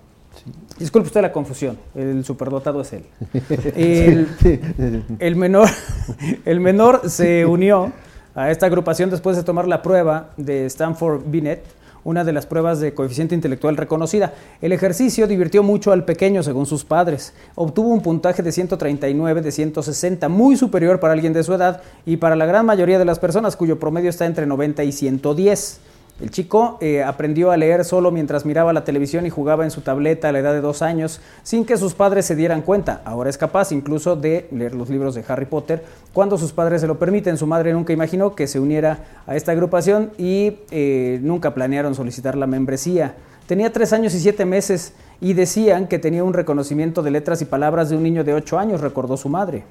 Disculpe 0.79 1.07
usted 1.07 1.23
la 1.23 1.33
confusión, 1.33 1.79
el 1.95 2.25
superdotado 2.25 2.81
es 2.81 2.93
él. 2.93 3.05
El, 3.77 4.29
el 5.19 5.37
menor, 5.37 5.69
el 6.45 6.61
menor 6.61 7.09
se 7.09 7.47
unió 7.47 7.93
a 8.35 8.51
esta 8.51 8.67
agrupación 8.67 9.11
después 9.11 9.37
de 9.37 9.43
tomar 9.43 9.69
la 9.69 9.83
prueba 9.83 10.31
de 10.37 10.67
Stanford 10.67 11.23
Binet, 11.27 11.65
una 12.03 12.23
de 12.23 12.33
las 12.33 12.47
pruebas 12.47 12.81
de 12.81 12.93
coeficiente 12.93 13.35
intelectual 13.35 13.77
reconocida. 13.77 14.35
El 14.61 14.73
ejercicio 14.73 15.27
divirtió 15.27 15.63
mucho 15.63 15.93
al 15.93 16.05
pequeño, 16.05 16.43
según 16.43 16.67
sus 16.67 16.85
padres. 16.85 17.33
Obtuvo 17.55 17.89
un 17.89 18.03
puntaje 18.03 18.43
de 18.43 18.53
139 18.53 19.41
de 19.41 19.53
160, 19.53 20.29
muy 20.29 20.57
superior 20.57 21.01
para 21.01 21.15
alguien 21.15 21.33
de 21.33 21.43
su 21.43 21.55
edad 21.55 21.81
y 22.05 22.19
para 22.19 22.37
la 22.37 22.47
gran 22.47 22.67
mayoría 22.67 22.99
de 22.99 23.05
las 23.05 23.19
personas 23.19 23.57
cuyo 23.57 23.79
promedio 23.79 24.11
está 24.11 24.27
entre 24.27 24.47
90 24.47 24.85
y 24.85 24.93
110. 24.93 25.81
El 26.21 26.31
chico 26.31 26.79
eh, 26.81 27.03
aprendió 27.03 27.51
a 27.51 27.57
leer 27.57 27.85
solo 27.85 28.13
mientras 28.13 28.47
miraba 28.47 28.73
la 28.73 28.85
televisión 28.85 29.27
y 29.27 29.31
jugaba 29.31 29.65
en 29.65 29.73
su 29.73 29.81
tableta 29.81 30.29
a 30.29 30.33
la 30.33 30.39
edad 30.39 30.53
de 30.53 30.61
dos 30.61 30.81
años, 30.81 31.21
sin 31.43 31.65
que 31.65 31.77
sus 31.77 31.95
padres 31.95 32.25
se 32.25 32.37
dieran 32.37 32.63
cuenta. 32.63 33.03
Ahora 33.05 33.31
es 33.31 33.37
capaz 33.37 33.73
incluso 33.73 34.15
de 34.15 34.47
leer 34.53 34.77
los 34.77 34.91
libros 34.91 35.17
de 35.17 35.25
Harry 35.27 35.47
Potter 35.47 35.85
cuando 36.13 36.39
sus 36.39 36.53
padres 36.53 36.83
se 36.83 36.87
lo 36.87 37.01
permiten. 37.01 37.37
Su 37.37 37.49
madre 37.49 37.73
nunca 37.73 37.93
imaginó 37.93 38.37
que 38.37 38.47
se 38.47 38.61
uniera 38.61 39.01
a 39.27 39.35
esta 39.35 39.51
agrupación 39.51 40.13
y 40.17 40.59
eh, 40.71 41.19
nunca 41.21 41.53
planearon 41.53 41.97
solicitar 41.97 42.37
la 42.37 42.47
membresía. 42.47 43.17
Tenía 43.49 43.73
tres 43.73 43.93
años 43.93 44.15
y 44.15 44.21
siete 44.21 44.45
meses 44.45 44.93
y 45.21 45.33
decían 45.33 45.89
que 45.89 45.99
tenía 45.99 46.23
un 46.23 46.33
reconocimiento 46.33 47.03
de 47.03 47.11
letras 47.11 47.43
y 47.43 47.45
palabras 47.45 47.91
de 47.91 47.97
un 47.97 48.05
niño 48.05 48.23
de 48.23 48.35
ocho 48.35 48.59
años, 48.59 48.81
recordó 48.81 49.17
su 49.17 49.29
madre. 49.29 49.65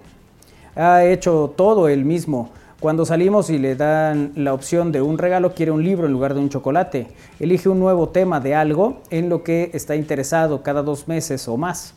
Ha 0.76 1.06
hecho 1.06 1.54
todo 1.56 1.88
él 1.88 2.04
mismo. 2.04 2.52
Cuando 2.84 3.06
salimos 3.06 3.50
y 3.50 3.60
le 3.60 3.78
dan 3.78 4.34
la 4.36 4.54
opción 4.54 4.92
de 4.92 5.02
un 5.02 5.18
regalo, 5.18 5.54
quiere 5.54 5.72
un 5.72 5.86
libro 5.86 6.06
en 6.06 6.12
lugar 6.12 6.34
de 6.34 6.42
un 6.42 6.50
chocolate. 6.50 7.08
Elige 7.40 7.70
un 7.70 7.80
nuevo 7.80 8.10
tema 8.10 8.42
de 8.42 8.56
algo 8.56 8.98
en 9.10 9.30
lo 9.30 9.42
que 9.42 9.72
está 9.74 9.96
interesado 9.96 10.64
cada 10.64 10.84
dos 10.84 11.08
meses 11.08 11.48
o 11.48 11.56
más. 11.56 11.94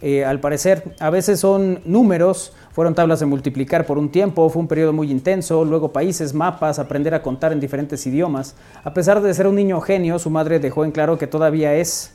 Eh, 0.00 0.24
al 0.24 0.38
parecer, 0.38 0.94
a 1.00 1.10
veces 1.10 1.40
son 1.40 1.80
números, 1.84 2.52
fueron 2.70 2.94
tablas 2.94 3.18
de 3.18 3.26
multiplicar 3.26 3.86
por 3.86 3.98
un 3.98 4.08
tiempo, 4.08 4.48
fue 4.50 4.62
un 4.62 4.68
periodo 4.68 4.92
muy 4.92 5.10
intenso, 5.10 5.64
luego 5.64 5.92
países, 5.92 6.32
mapas, 6.32 6.78
aprender 6.78 7.12
a 7.12 7.22
contar 7.22 7.52
en 7.52 7.58
diferentes 7.58 8.06
idiomas. 8.06 8.54
A 8.84 8.94
pesar 8.94 9.20
de 9.20 9.34
ser 9.34 9.48
un 9.48 9.56
niño 9.56 9.80
genio, 9.80 10.20
su 10.20 10.30
madre 10.30 10.60
dejó 10.60 10.84
en 10.84 10.92
claro 10.92 11.18
que 11.18 11.26
todavía 11.26 11.74
es, 11.74 12.12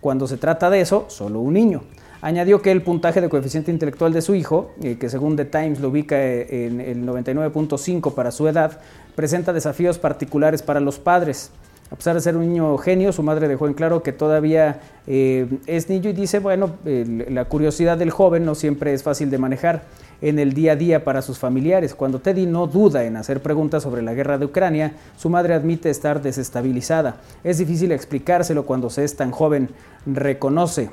cuando 0.00 0.26
se 0.26 0.38
trata 0.38 0.70
de 0.70 0.80
eso, 0.80 1.04
solo 1.08 1.40
un 1.40 1.52
niño. 1.52 1.82
Añadió 2.20 2.60
que 2.60 2.72
el 2.72 2.82
puntaje 2.82 3.20
de 3.20 3.28
coeficiente 3.28 3.70
intelectual 3.70 4.12
de 4.12 4.22
su 4.22 4.34
hijo, 4.34 4.72
eh, 4.82 4.96
que 4.98 5.08
según 5.08 5.36
The 5.36 5.44
Times 5.44 5.80
lo 5.80 5.88
ubica 5.88 6.16
eh, 6.18 6.66
en 6.66 6.80
el 6.80 7.06
99.5 7.06 8.12
para 8.12 8.32
su 8.32 8.48
edad, 8.48 8.80
presenta 9.14 9.52
desafíos 9.52 9.98
particulares 9.98 10.62
para 10.62 10.80
los 10.80 10.98
padres. 10.98 11.52
A 11.90 11.96
pesar 11.96 12.14
de 12.14 12.20
ser 12.20 12.36
un 12.36 12.46
niño 12.46 12.76
genio, 12.76 13.12
su 13.12 13.22
madre 13.22 13.48
dejó 13.48 13.66
en 13.66 13.72
claro 13.72 14.02
que 14.02 14.12
todavía 14.12 14.80
eh, 15.06 15.46
es 15.66 15.88
niño 15.88 16.10
y 16.10 16.12
dice, 16.12 16.38
bueno, 16.38 16.72
la 16.84 17.46
curiosidad 17.46 17.96
del 17.96 18.10
joven 18.10 18.44
no 18.44 18.54
siempre 18.54 18.92
es 18.92 19.02
fácil 19.02 19.30
de 19.30 19.38
manejar 19.38 19.84
en 20.20 20.38
el 20.38 20.52
día 20.52 20.72
a 20.72 20.76
día 20.76 21.04
para 21.04 21.22
sus 21.22 21.38
familiares. 21.38 21.94
Cuando 21.94 22.18
Teddy 22.18 22.44
no 22.44 22.66
duda 22.66 23.04
en 23.04 23.16
hacer 23.16 23.40
preguntas 23.40 23.84
sobre 23.84 24.02
la 24.02 24.12
guerra 24.12 24.36
de 24.36 24.44
Ucrania, 24.44 24.96
su 25.16 25.30
madre 25.30 25.54
admite 25.54 25.88
estar 25.88 26.20
desestabilizada. 26.20 27.16
Es 27.42 27.56
difícil 27.56 27.92
explicárselo 27.92 28.66
cuando 28.66 28.90
se 28.90 29.04
es 29.04 29.16
tan 29.16 29.30
joven, 29.30 29.70
reconoce. 30.04 30.90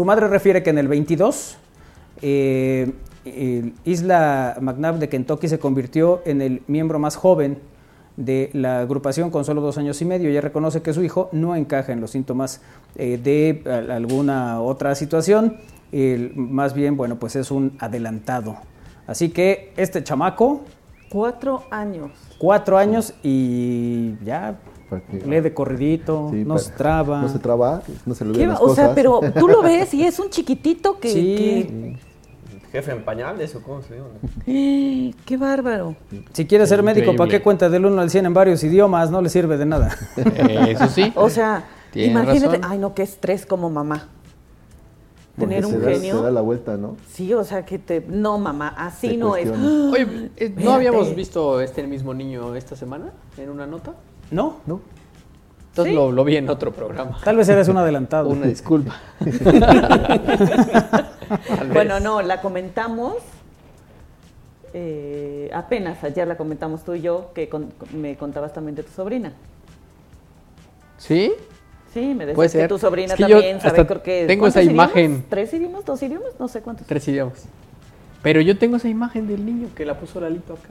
Su 0.00 0.06
madre 0.06 0.28
refiere 0.28 0.62
que 0.62 0.70
en 0.70 0.78
el 0.78 0.88
22, 0.88 1.58
eh, 2.22 2.90
el 3.26 3.74
Isla 3.84 4.56
McNabb 4.58 4.98
de 4.98 5.10
Kentucky 5.10 5.46
se 5.46 5.58
convirtió 5.58 6.22
en 6.24 6.40
el 6.40 6.62
miembro 6.68 6.98
más 6.98 7.16
joven 7.16 7.58
de 8.16 8.48
la 8.54 8.80
agrupación 8.80 9.30
con 9.30 9.44
solo 9.44 9.60
dos 9.60 9.76
años 9.76 10.00
y 10.00 10.06
medio. 10.06 10.30
Ella 10.30 10.40
reconoce 10.40 10.80
que 10.80 10.94
su 10.94 11.04
hijo 11.04 11.28
no 11.32 11.54
encaja 11.54 11.92
en 11.92 12.00
los 12.00 12.12
síntomas 12.12 12.62
eh, 12.96 13.20
de 13.22 13.62
alguna 13.92 14.62
otra 14.62 14.94
situación. 14.94 15.58
El- 15.92 16.32
más 16.34 16.72
bien, 16.72 16.96
bueno, 16.96 17.16
pues 17.18 17.36
es 17.36 17.50
un 17.50 17.76
adelantado. 17.78 18.56
Así 19.06 19.28
que 19.28 19.74
este 19.76 20.02
chamaco, 20.02 20.62
Cuatro 21.10 21.64
años. 21.70 22.12
cuatro 22.38 22.78
años 22.78 23.12
y 23.22 24.14
ya 24.24 24.58
Para 24.90 25.02
que- 25.02 25.24
lee 25.24 25.40
de 25.40 25.54
corridito, 25.54 26.28
Sí, 26.32 26.38
no 26.44 26.54
para- 26.54 26.58
se 26.60 26.72
traba. 26.72 27.22
No 27.22 27.28
se 27.28 27.38
traba, 27.38 27.82
no 28.04 28.14
se 28.14 28.24
le 28.24 28.32
¿Qué 28.32 28.38
olvidan 28.38 28.50
las 28.54 28.60
O 28.60 28.74
sea, 28.74 28.88
cosas. 28.88 28.94
pero 28.96 29.20
tú 29.38 29.46
lo 29.48 29.62
ves 29.62 29.94
y 29.94 30.04
es 30.04 30.18
un 30.18 30.28
chiquitito 30.30 30.98
que... 30.98 31.08
Sí. 31.10 31.20
que- 31.36 31.96
Jefe 32.72 32.92
en 32.92 33.04
pañales 33.04 33.52
o 33.56 33.62
cómo 33.62 33.82
se 33.82 33.96
llama. 33.96 34.08
¡Eh! 34.46 35.12
¡Qué 35.24 35.36
bárbaro! 35.36 35.96
Si 36.32 36.46
quiere 36.46 36.66
ser 36.68 36.82
médico, 36.84 37.16
¿para 37.16 37.28
qué 37.28 37.42
cuenta 37.42 37.68
del 37.68 37.84
1 37.86 38.00
al 38.00 38.10
100 38.10 38.26
en 38.26 38.34
varios 38.34 38.62
idiomas? 38.62 39.10
No 39.10 39.20
le 39.22 39.28
sirve 39.28 39.56
de 39.56 39.66
nada. 39.66 39.96
Eso 40.68 40.86
sí. 40.86 41.12
O 41.16 41.28
sea, 41.30 41.64
imagínate, 41.94 42.58
razón. 42.58 42.70
ay 42.70 42.78
no, 42.78 42.94
qué 42.94 43.02
estrés 43.02 43.44
como 43.44 43.70
mamá. 43.70 44.06
Porque 45.36 45.54
Tener 45.56 45.68
se 45.68 45.76
un 45.76 45.82
da- 45.82 45.90
genio. 45.90 46.16
Se 46.18 46.22
da 46.22 46.30
la 46.30 46.40
vuelta, 46.42 46.76
¿no? 46.76 46.96
Sí, 47.12 47.32
o 47.34 47.42
sea, 47.42 47.64
que 47.64 47.78
te... 47.80 48.04
No, 48.08 48.38
mamá, 48.38 48.68
así 48.76 49.08
Te 49.08 49.16
no 49.16 49.34
es. 49.34 49.50
Oye, 49.92 50.30
eh, 50.36 50.54
¿no 50.56 50.72
habíamos 50.72 51.12
visto 51.16 51.60
este 51.60 51.84
mismo 51.86 52.14
niño 52.14 52.54
esta 52.54 52.76
semana 52.76 53.06
en 53.36 53.50
una 53.50 53.66
nota? 53.66 53.94
¿No? 54.30 54.56
¿No? 54.66 54.80
Entonces 55.70 55.92
¿Sí? 55.92 55.96
lo, 55.96 56.10
lo 56.12 56.24
vi 56.24 56.36
en 56.36 56.48
otro 56.48 56.72
programa. 56.72 57.18
Tal 57.24 57.36
vez 57.36 57.48
eres 57.48 57.68
un 57.68 57.76
adelantado. 57.76 58.28
Una 58.30 58.46
disculpa. 58.46 58.96
Bueno, 61.72 62.00
no, 62.00 62.22
la 62.22 62.40
comentamos. 62.40 63.14
eh, 64.72 65.50
apenas 65.54 66.02
ayer 66.04 66.26
la 66.26 66.36
comentamos 66.36 66.84
tú 66.84 66.94
y 66.94 67.00
yo, 67.02 67.30
que 67.34 67.48
con- 67.48 67.72
me 67.94 68.16
contabas 68.16 68.52
también 68.52 68.74
de 68.74 68.82
tu 68.82 68.90
sobrina. 68.92 69.32
¿Sí? 70.98 71.32
Sí, 71.94 72.00
me 72.14 72.26
decías 72.26 72.34
Puede 72.36 72.48
que 72.50 72.58
ser. 72.58 72.68
tu 72.68 72.78
sobrina 72.78 73.14
Es 73.14 73.16
que 73.16 73.22
yo 73.28 73.36
también 73.38 73.60
sabe, 73.60 73.86
creo 73.86 74.02
que... 74.02 74.26
tengo 74.26 74.42
¿cuántos 74.42 74.60
esa 74.60 74.62
idiomas? 74.70 74.90
imagen. 74.90 75.24
¿Tres 75.28 75.52
idiomas? 75.54 75.84
¿Dos 75.84 76.02
idiomas? 76.02 76.30
No 76.38 76.46
sé 76.48 76.60
cuántos. 76.62 76.86
Tres 76.86 77.06
idiomas. 77.08 77.44
Pero 78.22 78.40
yo 78.40 78.58
tengo 78.58 78.76
esa 78.76 78.88
imagen 78.88 79.26
del 79.26 79.44
niño 79.44 79.68
que 79.74 79.84
la 79.84 79.94
puso 79.98 80.20
Lalito 80.20 80.52
acá. 80.54 80.68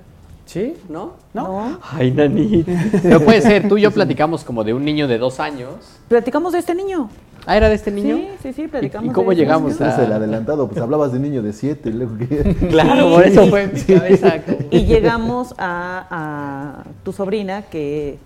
¿Sí? 0.50 0.74
¿No? 0.90 1.14
¿No? 1.36 1.78
Ay, 1.92 2.10
Nani. 2.10 2.66
Pero 3.04 3.22
puede 3.24 3.40
ser, 3.40 3.70
tú 3.70 3.78
y 3.78 3.82
yo 3.82 3.92
platicamos 3.92 4.44
como 4.44 4.64
de 4.64 4.74
un 4.74 4.84
niño 4.84 5.08
de 5.08 5.20
dos 5.20 5.40
años. 5.40 5.70
Platicamos 6.08 6.54
de 6.54 6.58
este 6.58 6.74
niño. 6.74 7.08
Ah, 7.46 7.56
¿era 7.56 7.70
de 7.70 7.76
este 7.76 7.92
niño? 7.92 8.16
Sí, 8.16 8.28
sí, 8.42 8.54
sí, 8.54 8.68
platicamos 8.68 9.12
¿Y, 9.12 9.14
cómo 9.14 9.30
de 9.30 9.36
ese 9.36 9.44
llegamos 9.44 9.80
a...? 9.80 9.90
Es 9.94 10.00
el 10.00 10.12
adelantado, 10.12 10.68
pues 10.68 10.82
hablabas 10.82 11.14
de 11.14 11.20
niño 11.20 11.44
de 11.44 11.54
siete, 11.54 11.90
y 11.90 11.94
luego 11.94 12.18
que... 12.18 12.56
Claro, 12.68 13.12
por 13.12 13.28
eso 13.28 13.46
fue 13.46 13.62
en 13.66 13.74
mi 13.76 13.82
cabeza. 13.82 14.42
como- 14.44 14.58
Y 14.72 14.86
llegamos 14.86 15.54
a, 15.60 16.08
a 16.10 16.84
tu 17.04 17.14
sobrina 17.14 17.62
que, 17.70 18.18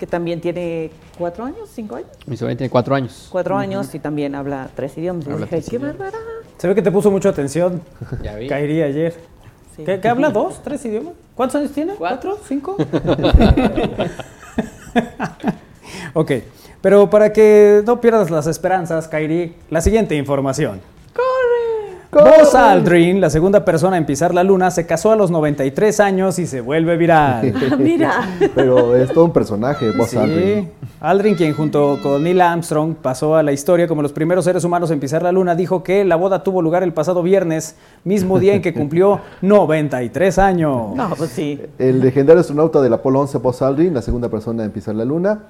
que 0.00 0.08
también 0.08 0.40
tiene 0.40 0.90
cuatro 1.16 1.44
años, 1.44 1.68
cinco 1.72 1.94
años. 1.94 2.08
Mi 2.26 2.36
sobrina 2.36 2.58
tiene 2.58 2.70
cuatro 2.70 2.96
años. 2.96 3.28
Cuatro 3.30 3.56
años 3.56 3.94
y 3.94 4.00
también 4.00 4.34
habla 4.34 4.68
tres 4.74 4.98
idiomas. 4.98 5.24
Y 5.24 5.30
Habla 5.30 5.46
dije, 5.46 5.56
tres 5.58 5.70
qué 5.70 5.78
bárbara. 5.78 6.18
Se 6.58 6.66
ve 6.66 6.74
que 6.74 6.82
te 6.82 6.90
puso 6.90 7.12
mucha 7.12 7.28
atención. 7.28 7.80
Ya 8.24 8.34
vi. 8.34 8.48
Caería 8.48 8.86
ayer. 8.86 9.14
Sí. 9.76 9.84
¿Qué, 9.84 10.00
qué 10.00 10.08
habla? 10.08 10.30
¿Dos? 10.30 10.60
¿Tres 10.64 10.84
idiomas? 10.84 11.14
¿Cuántos 11.40 11.58
años 11.58 11.72
tiene? 11.72 11.94
Cuatro. 11.94 12.38
¿Cinco? 12.46 12.76
ok, 16.12 16.32
pero 16.82 17.08
para 17.08 17.32
que 17.32 17.82
no 17.86 17.98
pierdas 17.98 18.30
las 18.30 18.46
esperanzas, 18.46 19.08
Kairi, 19.08 19.54
la 19.70 19.80
siguiente 19.80 20.14
información. 20.16 20.82
Buzz 22.12 22.56
Aldrin, 22.56 23.20
la 23.20 23.30
segunda 23.30 23.64
persona 23.64 23.96
en 23.96 24.04
pisar 24.04 24.34
la 24.34 24.42
luna, 24.42 24.72
se 24.72 24.84
casó 24.84 25.12
a 25.12 25.16
los 25.16 25.30
93 25.30 26.00
años 26.00 26.40
y 26.40 26.46
se 26.46 26.60
vuelve 26.60 26.96
viral. 26.96 27.54
Ah, 27.70 27.76
mira. 27.76 28.12
Pero 28.54 28.96
es 28.96 29.12
todo 29.12 29.26
un 29.26 29.32
personaje, 29.32 29.92
Buzz 29.92 30.10
Sí, 30.10 30.16
Aldrin. 30.16 30.70
Aldrin, 31.00 31.34
quien 31.36 31.54
junto 31.54 31.98
con 32.02 32.24
Neil 32.24 32.40
Armstrong 32.40 32.96
pasó 32.96 33.36
a 33.36 33.44
la 33.44 33.52
historia 33.52 33.86
como 33.86 34.02
los 34.02 34.12
primeros 34.12 34.44
seres 34.44 34.64
humanos 34.64 34.90
en 34.90 34.98
pisar 34.98 35.22
la 35.22 35.30
luna, 35.30 35.54
dijo 35.54 35.84
que 35.84 36.04
la 36.04 36.16
boda 36.16 36.42
tuvo 36.42 36.62
lugar 36.62 36.82
el 36.82 36.92
pasado 36.92 37.22
viernes, 37.22 37.76
mismo 38.02 38.40
día 38.40 38.54
en 38.54 38.62
que 38.62 38.74
cumplió 38.74 39.20
93 39.42 40.38
años. 40.40 40.96
No, 40.96 41.10
pues 41.16 41.30
sí. 41.30 41.60
El 41.78 42.00
legendario 42.00 42.40
astronauta 42.40 42.80
del 42.82 42.92
Apolo 42.92 43.20
11, 43.20 43.38
Buzz 43.38 43.62
Aldrin, 43.62 43.94
la 43.94 44.02
segunda 44.02 44.28
persona 44.28 44.64
en 44.64 44.72
pisar 44.72 44.96
la 44.96 45.04
luna, 45.04 45.44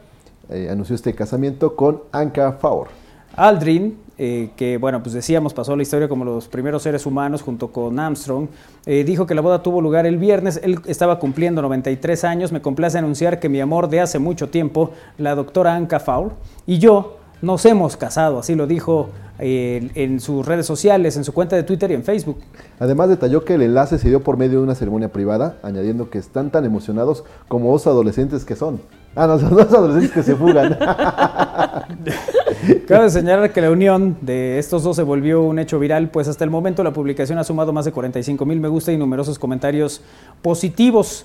eh, 0.51 0.69
anunció 0.71 0.95
este 0.95 1.15
casamiento 1.15 1.75
con 1.75 2.03
Anka 2.13 2.53
Faur. 2.53 2.89
Aldrin 3.37 3.97
eh, 4.23 4.51
que 4.55 4.77
bueno, 4.77 5.03
pues 5.03 5.15
decíamos, 5.15 5.55
pasó 5.55 5.75
la 5.75 5.83
historia 5.83 6.07
como 6.07 6.27
los 6.27 6.47
primeros 6.47 6.83
seres 6.83 7.07
humanos 7.07 7.41
junto 7.41 7.69
con 7.69 7.99
Armstrong, 7.99 8.49
eh, 8.85 9.03
dijo 9.03 9.25
que 9.25 9.35
la 9.35 9.41
boda 9.41 9.63
tuvo 9.63 9.81
lugar 9.81 10.05
el 10.05 10.19
viernes, 10.19 10.61
él 10.63 10.79
estaba 10.85 11.19
cumpliendo 11.19 11.63
93 11.63 12.25
años, 12.25 12.53
me 12.53 12.61
complace 12.61 12.99
anunciar 12.99 13.41
que 13.41 13.49
mi 13.49 13.63
amor 13.63 13.89
de 13.89 14.01
hace 14.01 14.19
mucho 14.19 14.51
tiempo, 14.51 14.91
la 15.17 15.35
doctora 15.35 15.75
Anka 15.75 16.01
Faul, 16.01 16.33
y 16.67 16.79
yo 16.79 17.17
nos 17.41 17.65
hemos 17.65 17.97
casado, 17.97 18.41
así 18.41 18.55
lo 18.55 18.67
dijo 18.67 19.09
eh, 19.39 19.91
en 19.95 20.21
sus 20.21 20.45
redes 20.45 20.67
sociales, 20.67 21.17
en 21.17 21.25
su 21.25 21.33
cuenta 21.33 21.57
de 21.57 21.63
Twitter 21.63 21.91
y 21.91 21.95
en 21.95 22.05
Facebook. 22.05 22.41
Además 22.79 23.09
detalló 23.09 23.47
que 23.47 23.55
el 23.55 23.63
enlace 23.63 23.97
se 23.97 24.11
dio 24.11 24.23
por 24.23 24.37
medio 24.37 24.59
de 24.59 24.65
una 24.65 24.75
ceremonia 24.75 25.11
privada, 25.11 25.57
añadiendo 25.63 26.11
que 26.11 26.19
están 26.19 26.51
tan 26.51 26.67
emocionados 26.67 27.25
como 27.49 27.73
dos 27.73 27.87
adolescentes 27.87 28.45
que 28.45 28.55
son. 28.55 28.81
Ah, 29.17 29.27
no, 29.27 29.39
son 29.41 29.51
dos 29.51 29.73
adolescentes 29.73 30.13
que 30.13 30.23
se 30.23 30.37
fugan. 30.37 30.79
Cabe 32.87 33.11
señalar 33.11 33.53
que 33.53 33.61
la 33.61 33.71
unión 33.71 34.17
de 34.21 34.59
estos 34.59 34.83
dos 34.83 34.97
se 34.97 35.03
volvió 35.03 35.43
un 35.43 35.59
hecho 35.59 35.79
viral, 35.79 36.11
pues 36.11 36.29
hasta 36.29 36.45
el 36.45 36.51
momento 36.51 36.85
la 36.85 36.93
publicación 36.93 37.39
ha 37.39 37.45
sumado 37.45 37.73
más 37.73 37.85
de 37.85 37.93
45 37.93 38.45
mil 38.45 38.61
me 38.61 38.69
gusta 38.69 38.93
y 38.93 38.97
numerosos 38.97 39.39
comentarios 39.39 40.03
positivos. 40.43 41.25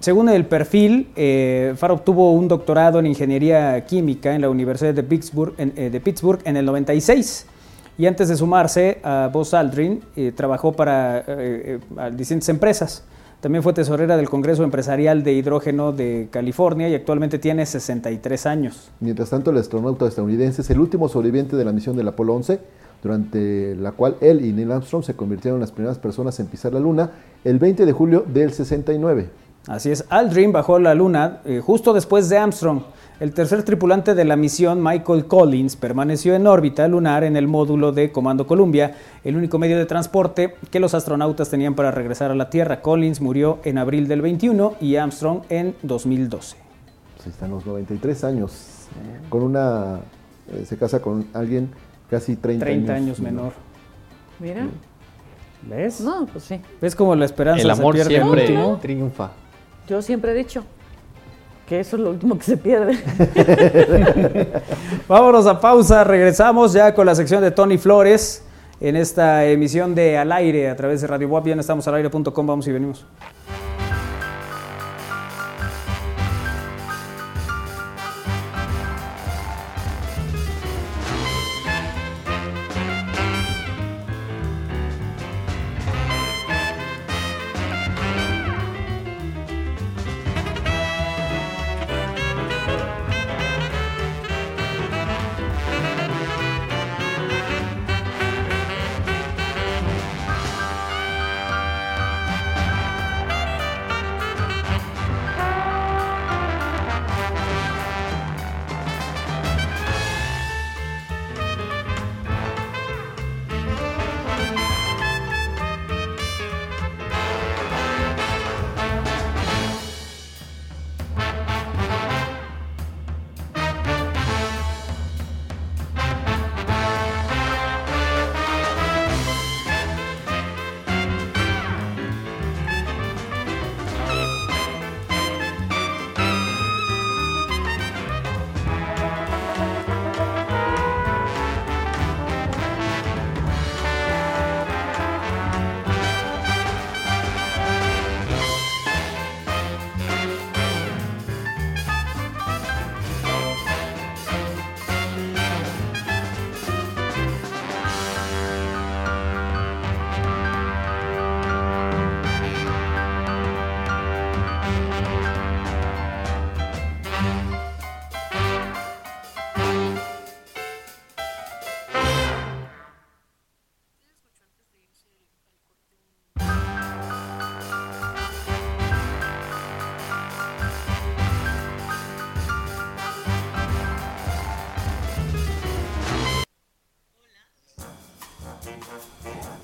Según 0.00 0.28
el 0.28 0.44
perfil, 0.44 1.08
eh, 1.16 1.74
obtuvo 1.80 2.32
un 2.32 2.48
doctorado 2.48 2.98
en 2.98 3.06
ingeniería 3.06 3.84
química 3.86 4.34
en 4.34 4.42
la 4.42 4.50
Universidad 4.50 4.94
de 4.94 5.02
Pittsburgh 5.02 5.54
en, 5.58 5.72
eh, 5.76 6.40
el 6.44 6.64
96. 6.64 7.46
Y 7.98 8.06
antes 8.06 8.28
de 8.28 8.36
sumarse 8.36 8.98
a 9.02 9.30
Buzz 9.32 9.54
Aldrin, 9.54 10.02
eh, 10.16 10.32
trabajó 10.36 10.72
para 10.72 11.24
eh, 11.26 11.78
distintas 12.12 12.48
empresas. 12.50 13.02
También 13.46 13.62
fue 13.62 13.72
tesorera 13.72 14.16
del 14.16 14.28
Congreso 14.28 14.64
Empresarial 14.64 15.22
de 15.22 15.32
Hidrógeno 15.32 15.92
de 15.92 16.26
California 16.32 16.88
y 16.88 16.96
actualmente 16.96 17.38
tiene 17.38 17.64
63 17.64 18.44
años. 18.44 18.90
Mientras 18.98 19.30
tanto, 19.30 19.52
el 19.52 19.58
astronauta 19.58 20.08
estadounidense 20.08 20.62
es 20.62 20.70
el 20.70 20.80
último 20.80 21.08
sobreviviente 21.08 21.54
de 21.54 21.64
la 21.64 21.70
misión 21.70 21.96
del 21.96 22.08
Apolo 22.08 22.34
11, 22.34 22.58
durante 23.04 23.76
la 23.76 23.92
cual 23.92 24.16
él 24.20 24.44
y 24.44 24.52
Neil 24.52 24.72
Armstrong 24.72 25.04
se 25.04 25.14
convirtieron 25.14 25.58
en 25.58 25.60
las 25.60 25.70
primeras 25.70 25.96
personas 25.96 26.40
en 26.40 26.46
pisar 26.46 26.72
la 26.72 26.80
Luna 26.80 27.12
el 27.44 27.60
20 27.60 27.86
de 27.86 27.92
julio 27.92 28.24
del 28.26 28.52
69. 28.52 29.28
Así 29.66 29.90
es, 29.90 30.04
Aldrin 30.10 30.52
bajó 30.52 30.76
a 30.76 30.80
la 30.80 30.94
Luna 30.94 31.38
eh, 31.44 31.60
justo 31.64 31.92
después 31.92 32.28
de 32.28 32.38
Armstrong. 32.38 32.82
El 33.18 33.32
tercer 33.32 33.62
tripulante 33.64 34.14
de 34.14 34.24
la 34.24 34.36
misión, 34.36 34.82
Michael 34.82 35.24
Collins, 35.26 35.74
permaneció 35.74 36.34
en 36.34 36.46
órbita 36.46 36.86
lunar 36.86 37.24
en 37.24 37.36
el 37.36 37.48
módulo 37.48 37.90
de 37.90 38.12
Comando 38.12 38.46
Columbia, 38.46 38.94
el 39.24 39.36
único 39.36 39.58
medio 39.58 39.78
de 39.78 39.86
transporte 39.86 40.54
que 40.70 40.78
los 40.80 40.92
astronautas 40.94 41.48
tenían 41.48 41.74
para 41.74 41.90
regresar 41.90 42.30
a 42.30 42.34
la 42.34 42.50
Tierra. 42.50 42.82
Collins 42.82 43.20
murió 43.20 43.58
en 43.64 43.78
abril 43.78 44.06
del 44.06 44.20
21 44.20 44.74
y 44.80 44.96
Armstrong 44.96 45.40
en 45.48 45.74
2012. 45.82 46.56
Pues 47.16 47.26
están 47.28 47.50
los 47.50 47.64
93 47.66 48.22
años. 48.24 48.86
Con 49.30 49.42
una. 49.42 49.96
eh, 50.52 50.64
se 50.66 50.76
casa 50.76 51.00
con 51.00 51.26
alguien 51.32 51.70
casi 52.10 52.36
30, 52.36 52.64
30 52.64 52.92
años 52.94 53.18
menor. 53.18 53.52
Mira. 54.38 54.68
¿Ves? 55.62 56.02
No, 56.02 56.26
pues 56.26 56.44
sí. 56.44 56.60
¿Ves 56.80 56.94
cómo 56.94 57.16
la 57.16 57.24
esperanza 57.24 57.62
El 57.62 57.74
se 57.74 57.80
amor 57.80 57.94
pierde 57.94 58.16
al 58.16 58.22
siempre 58.22 58.42
último? 58.42 58.78
triunfa. 58.80 59.30
Yo 59.86 60.02
siempre 60.02 60.32
he 60.32 60.34
dicho 60.34 60.64
que 61.68 61.80
eso 61.80 61.96
es 61.96 62.02
lo 62.02 62.10
último 62.10 62.38
que 62.38 62.44
se 62.44 62.56
pierde. 62.56 62.98
Vámonos 65.08 65.46
a 65.46 65.60
pausa, 65.60 66.04
regresamos 66.04 66.72
ya 66.72 66.94
con 66.94 67.06
la 67.06 67.14
sección 67.14 67.42
de 67.42 67.50
Tony 67.50 67.78
Flores 67.78 68.44
en 68.80 68.96
esta 68.96 69.44
emisión 69.46 69.94
de 69.94 70.18
Al 70.18 70.32
Aire 70.32 70.70
a 70.70 70.76
través 70.76 71.00
de 71.00 71.06
Radio 71.06 71.28
Wap. 71.28 71.46
Ya 71.46 71.54
estamos 71.54 71.86
al 71.88 71.94
aire.com, 71.96 72.46
vamos 72.46 72.66
y 72.66 72.72
venimos. 72.72 73.04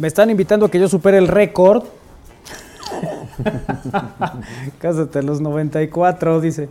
Me 0.02 0.08
están 0.08 0.30
invitando 0.30 0.66
a 0.66 0.68
que 0.68 0.80
yo 0.80 0.88
supere 0.88 1.16
el 1.16 1.28
récord. 1.28 1.84
Cásate 4.80 5.20
a 5.20 5.22
los 5.22 5.40
94, 5.40 6.40
dice. 6.40 6.68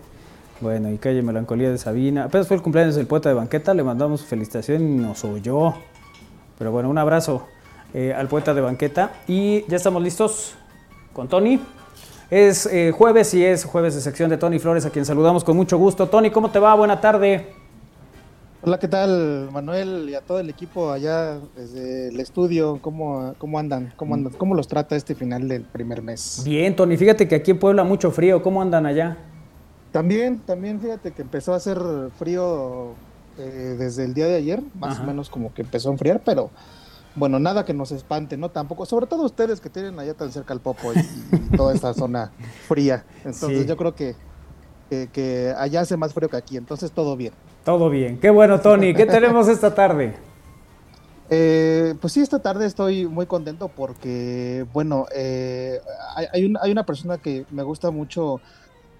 Bueno, 0.59 0.91
y 0.91 0.97
calle 0.97 1.21
Melancolía 1.21 1.71
de 1.71 1.77
Sabina. 1.77 2.25
Apenas 2.25 2.49
fue 2.49 2.57
el 2.57 2.61
cumpleaños 2.61 2.95
del 2.95 3.07
poeta 3.07 3.29
de 3.29 3.35
banqueta, 3.35 3.73
le 3.73 3.85
mandamos 3.85 4.25
felicitación 4.25 4.81
y 4.81 4.95
nos 4.97 5.23
oyó. 5.23 5.75
Pero 6.59 6.73
bueno, 6.73 6.89
un 6.89 6.97
abrazo 6.97 7.47
eh, 7.93 8.13
al 8.13 8.27
poeta 8.27 8.53
de 8.53 8.59
banqueta. 8.59 9.13
Y 9.29 9.63
ya 9.69 9.77
estamos 9.77 10.03
listos 10.03 10.55
con 11.13 11.29
Tony. 11.29 11.61
Es 12.29 12.65
eh, 12.65 12.91
jueves 12.91 13.33
y 13.33 13.45
es 13.45 13.63
jueves 13.63 13.95
de 13.95 14.01
sección 14.01 14.29
de 14.29 14.35
Tony 14.35 14.59
Flores, 14.59 14.85
a 14.85 14.89
quien 14.89 15.05
saludamos 15.05 15.45
con 15.45 15.55
mucho 15.55 15.77
gusto. 15.77 16.07
Tony, 16.07 16.31
¿cómo 16.31 16.51
te 16.51 16.59
va? 16.59 16.75
Buena 16.75 16.99
tarde. 16.99 17.60
Hola, 18.63 18.77
¿qué 18.77 18.87
tal, 18.87 19.49
Manuel? 19.51 20.07
Y 20.09 20.13
a 20.13 20.21
todo 20.21 20.39
el 20.39 20.49
equipo 20.49 20.91
allá 20.91 21.39
desde 21.55 22.09
el 22.09 22.19
estudio, 22.19 22.77
¿cómo, 22.79 23.33
cómo 23.39 23.57
andan? 23.57 23.91
¿Cómo 23.97 24.13
andan? 24.13 24.33
¿Cómo 24.33 24.53
los 24.53 24.67
trata 24.67 24.95
este 24.95 25.15
final 25.15 25.47
del 25.47 25.63
primer 25.63 26.03
mes? 26.03 26.43
Bien, 26.45 26.75
Tony, 26.75 26.95
fíjate 26.95 27.27
que 27.27 27.35
aquí 27.35 27.51
en 27.51 27.59
Puebla 27.59 27.83
mucho 27.83 28.11
frío. 28.11 28.43
¿Cómo 28.43 28.61
andan 28.61 28.85
allá? 28.85 29.17
También, 29.91 30.39
también 30.41 30.79
fíjate 30.79 31.11
que 31.11 31.23
empezó 31.23 31.53
a 31.53 31.57
hacer 31.57 31.79
frío 32.19 32.91
eh, 33.39 33.75
desde 33.79 34.05
el 34.05 34.13
día 34.13 34.27
de 34.27 34.35
ayer, 34.35 34.61
más 34.75 34.93
Ajá. 34.93 35.03
o 35.03 35.07
menos 35.07 35.29
como 35.29 35.51
que 35.53 35.63
empezó 35.63 35.89
a 35.89 35.93
enfriar, 35.93 36.21
pero 36.23 36.51
bueno, 37.15 37.39
nada 37.39 37.65
que 37.65 37.73
nos 37.73 37.91
espante, 37.91 38.37
¿no? 38.37 38.51
Tampoco, 38.51 38.85
sobre 38.85 39.07
todo 39.07 39.23
ustedes 39.25 39.59
que 39.59 39.69
tienen 39.71 39.99
allá 39.99 40.13
tan 40.13 40.31
cerca 40.31 40.53
el 40.53 40.59
Popo 40.61 40.93
y, 40.93 40.97
y 40.99 41.57
toda 41.57 41.73
esta 41.73 41.93
zona 41.95 42.31
fría. 42.67 43.03
Entonces 43.25 43.63
Sí. 43.63 43.65
yo 43.65 43.75
creo 43.75 43.95
que, 43.95 44.15
que, 44.89 45.09
que 45.11 45.53
allá 45.57 45.81
hace 45.81 45.97
más 45.97 46.13
frío 46.13 46.29
que 46.29 46.37
aquí, 46.37 46.57
entonces 46.57 46.91
todo 46.91 47.17
bien. 47.17 47.33
Todo 47.63 47.89
bien. 47.89 48.19
Qué 48.19 48.29
bueno, 48.29 48.59
Tony. 48.59 48.93
¿Qué 48.93 49.05
tenemos 49.05 49.47
esta 49.47 49.73
tarde? 49.75 50.15
Eh, 51.29 51.95
pues 52.01 52.13
sí, 52.13 52.19
esta 52.21 52.39
tarde 52.39 52.65
estoy 52.65 53.07
muy 53.07 53.25
contento 53.25 53.69
porque, 53.69 54.65
bueno, 54.73 55.05
eh, 55.15 55.79
hay, 56.15 56.25
hay 56.33 56.45
un- 56.45 56.57
hay 56.61 56.71
una 56.71 56.85
persona 56.85 57.19
que 57.19 57.45
me 57.51 57.63
gusta 57.63 57.89
mucho 57.89 58.41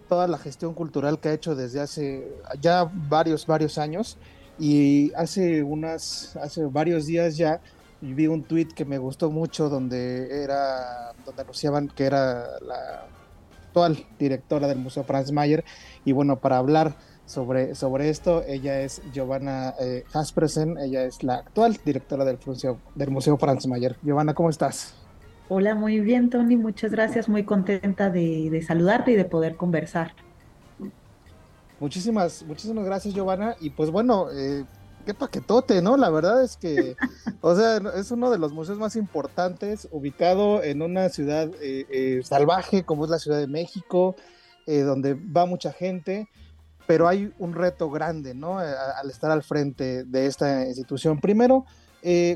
toda 0.08 0.28
la 0.28 0.38
gestión 0.38 0.74
cultural 0.74 1.20
que 1.20 1.30
ha 1.30 1.34
hecho 1.34 1.56
desde 1.56 1.82
hace 1.82 2.28
ya 2.62 2.90
varios, 2.94 3.46
varios 3.48 3.78
años 3.78 4.18
Y 4.58 5.12
hace 5.16 5.64
unas, 5.64 6.36
hace 6.38 6.66
varios 6.66 7.08
días 7.08 7.38
ya 7.38 7.62
vi 8.02 8.28
un 8.28 8.44
tweet 8.44 8.68
que 8.76 8.86
me 8.86 9.00
gustó 9.00 9.32
mucho 9.32 9.70
donde 9.70 10.44
era, 10.44 11.14
donde 11.26 11.42
anunciaban 11.42 11.88
que 11.90 12.06
era 12.06 12.46
la 12.62 13.10
actual 13.68 14.06
directora 14.20 14.68
del 14.68 14.78
Museo 14.80 15.04
Franz 15.04 15.32
Mayer. 15.32 15.64
Y 16.06 16.12
bueno, 16.12 16.40
para 16.40 16.58
hablar 16.58 16.96
sobre, 17.32 17.76
sobre 17.76 18.10
esto, 18.10 18.44
ella 18.46 18.82
es 18.82 19.02
Giovanna 19.14 19.74
eh, 19.80 20.04
Haspersen, 20.14 20.78
ella 20.78 21.06
es 21.06 21.24
la 21.24 21.36
actual 21.36 21.80
directora 21.84 22.26
del 22.26 22.38
Museo, 22.46 22.80
del 22.96 23.10
Museo 23.10 23.38
Franz 23.38 23.66
Mayer. 23.68 23.96
Giovanna, 24.04 24.34
¿cómo 24.34 24.50
estás? 24.50 24.94
Hola, 25.50 25.76
muy 25.76 26.00
bien, 26.00 26.30
Tony, 26.30 26.56
muchas 26.56 26.92
gracias, 26.92 27.28
muy 27.28 27.44
contenta 27.44 28.10
de, 28.10 28.50
de 28.50 28.62
saludarte 28.62 29.12
y 29.12 29.16
de 29.16 29.26
poder 29.26 29.56
conversar. 29.56 30.14
Muchísimas, 31.82 32.44
muchísimas 32.44 32.86
gracias, 32.86 33.16
Giovanna. 33.16 33.56
Y 33.60 33.72
pues 33.72 33.90
bueno, 33.90 34.28
eh, 34.32 34.66
qué 35.04 35.16
paquetote, 35.16 35.82
¿no? 35.82 35.98
La 35.98 36.12
verdad 36.12 36.44
es 36.44 36.56
que, 36.56 36.96
o 37.42 37.56
sea, 37.56 37.78
es 37.96 38.12
uno 38.12 38.30
de 38.30 38.38
los 38.38 38.54
museos 38.54 38.78
más 38.78 38.96
importantes, 38.96 39.88
ubicado 39.92 40.64
en 40.64 40.84
una 40.84 41.10
ciudad 41.10 41.50
eh, 41.60 41.88
eh, 41.90 42.22
salvaje 42.24 42.84
como 42.84 43.06
es 43.06 43.10
la 43.10 43.18
Ciudad 43.18 43.40
de 43.40 43.48
México, 43.48 44.16
donde 44.68 45.16
va 45.16 45.46
mucha 45.46 45.74
gente, 45.74 46.30
pero 46.92 47.08
hay 47.08 47.32
un 47.40 47.54
reto 47.54 47.90
grande, 47.90 48.34
¿no? 48.34 48.60
al 48.60 49.10
estar 49.10 49.32
al 49.32 49.44
frente 49.44 50.04
de 50.04 50.26
esta 50.26 50.68
institución. 50.68 51.22
Primero, 51.22 51.66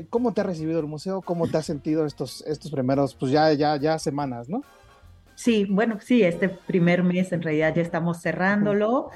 ¿cómo 0.08 0.32
te 0.32 0.40
ha 0.40 0.44
recibido 0.44 0.80
el 0.80 0.86
museo? 0.86 1.20
¿Cómo 1.20 1.46
te 1.46 1.58
has 1.58 1.66
sentido 1.66 2.06
estos, 2.06 2.40
estos 2.46 2.70
primeros, 2.70 3.14
pues 3.14 3.32
ya, 3.32 3.52
ya, 3.52 3.76
ya 3.76 3.98
semanas, 3.98 4.48
¿no? 4.48 4.62
Sí, 5.34 5.66
bueno, 5.68 5.98
sí, 6.00 6.22
este 6.22 6.48
primer 6.48 7.02
mes 7.02 7.32
en 7.32 7.42
realidad 7.42 7.74
ya 7.74 7.82
estamos 7.82 8.22
cerrándolo. 8.22 9.10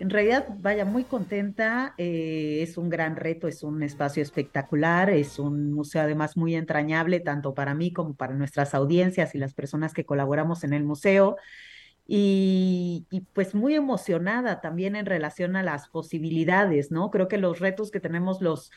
En 0.00 0.10
realidad, 0.10 0.48
vaya, 0.58 0.84
muy 0.84 1.04
contenta, 1.04 1.94
eh, 1.96 2.58
es 2.60 2.76
un 2.76 2.90
gran 2.90 3.16
reto, 3.16 3.48
es 3.48 3.62
un 3.62 3.82
espacio 3.82 4.22
espectacular, 4.22 5.08
es 5.08 5.38
un 5.38 5.72
museo 5.72 6.02
además 6.02 6.36
muy 6.36 6.56
entrañable, 6.56 7.20
tanto 7.20 7.54
para 7.54 7.74
mí 7.74 7.90
como 7.90 8.12
para 8.12 8.34
nuestras 8.34 8.74
audiencias 8.74 9.34
y 9.34 9.38
las 9.38 9.54
personas 9.54 9.94
que 9.94 10.04
colaboramos 10.04 10.62
en 10.62 10.74
el 10.74 10.84
museo. 10.84 11.36
Y, 12.06 13.06
pues 13.32 13.54
muy 13.54 13.74
emocionada 13.74 14.60
también 14.60 14.94
en 14.94 15.06
relación 15.06 15.56
a 15.56 15.62
las 15.62 15.88
posibilidades, 15.88 16.90
¿no? 16.90 17.10
Creo 17.10 17.28
que 17.28 17.38
los 17.38 17.60
retos 17.60 17.90
que 17.90 18.00
tenemos 18.00 18.42
los 18.42 18.70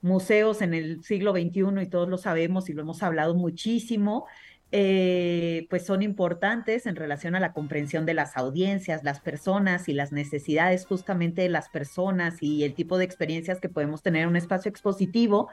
museos 0.00 0.62
en 0.62 0.74
el 0.74 1.04
siglo 1.04 1.32
XXI, 1.32 1.82
y 1.82 1.86
todos 1.86 2.08
lo 2.08 2.18
sabemos 2.18 2.68
y 2.68 2.72
lo 2.72 2.82
hemos 2.82 3.02
hablado 3.04 3.34
muchísimo, 3.34 4.26
eh, 4.74 5.66
pues 5.68 5.84
son 5.84 6.00
importantes 6.00 6.86
en 6.86 6.96
relación 6.96 7.34
a 7.34 7.40
la 7.40 7.52
comprensión 7.52 8.06
de 8.06 8.14
las 8.14 8.38
audiencias, 8.38 9.04
las 9.04 9.20
personas 9.20 9.86
y 9.86 9.92
las 9.92 10.12
necesidades 10.12 10.86
justamente 10.86 11.42
de 11.42 11.50
las 11.50 11.68
personas 11.68 12.42
y 12.42 12.64
el 12.64 12.74
tipo 12.74 12.96
de 12.96 13.04
experiencias 13.04 13.60
que 13.60 13.68
podemos 13.68 14.02
tener 14.02 14.22
en 14.22 14.30
un 14.30 14.36
espacio 14.36 14.70
expositivo. 14.70 15.50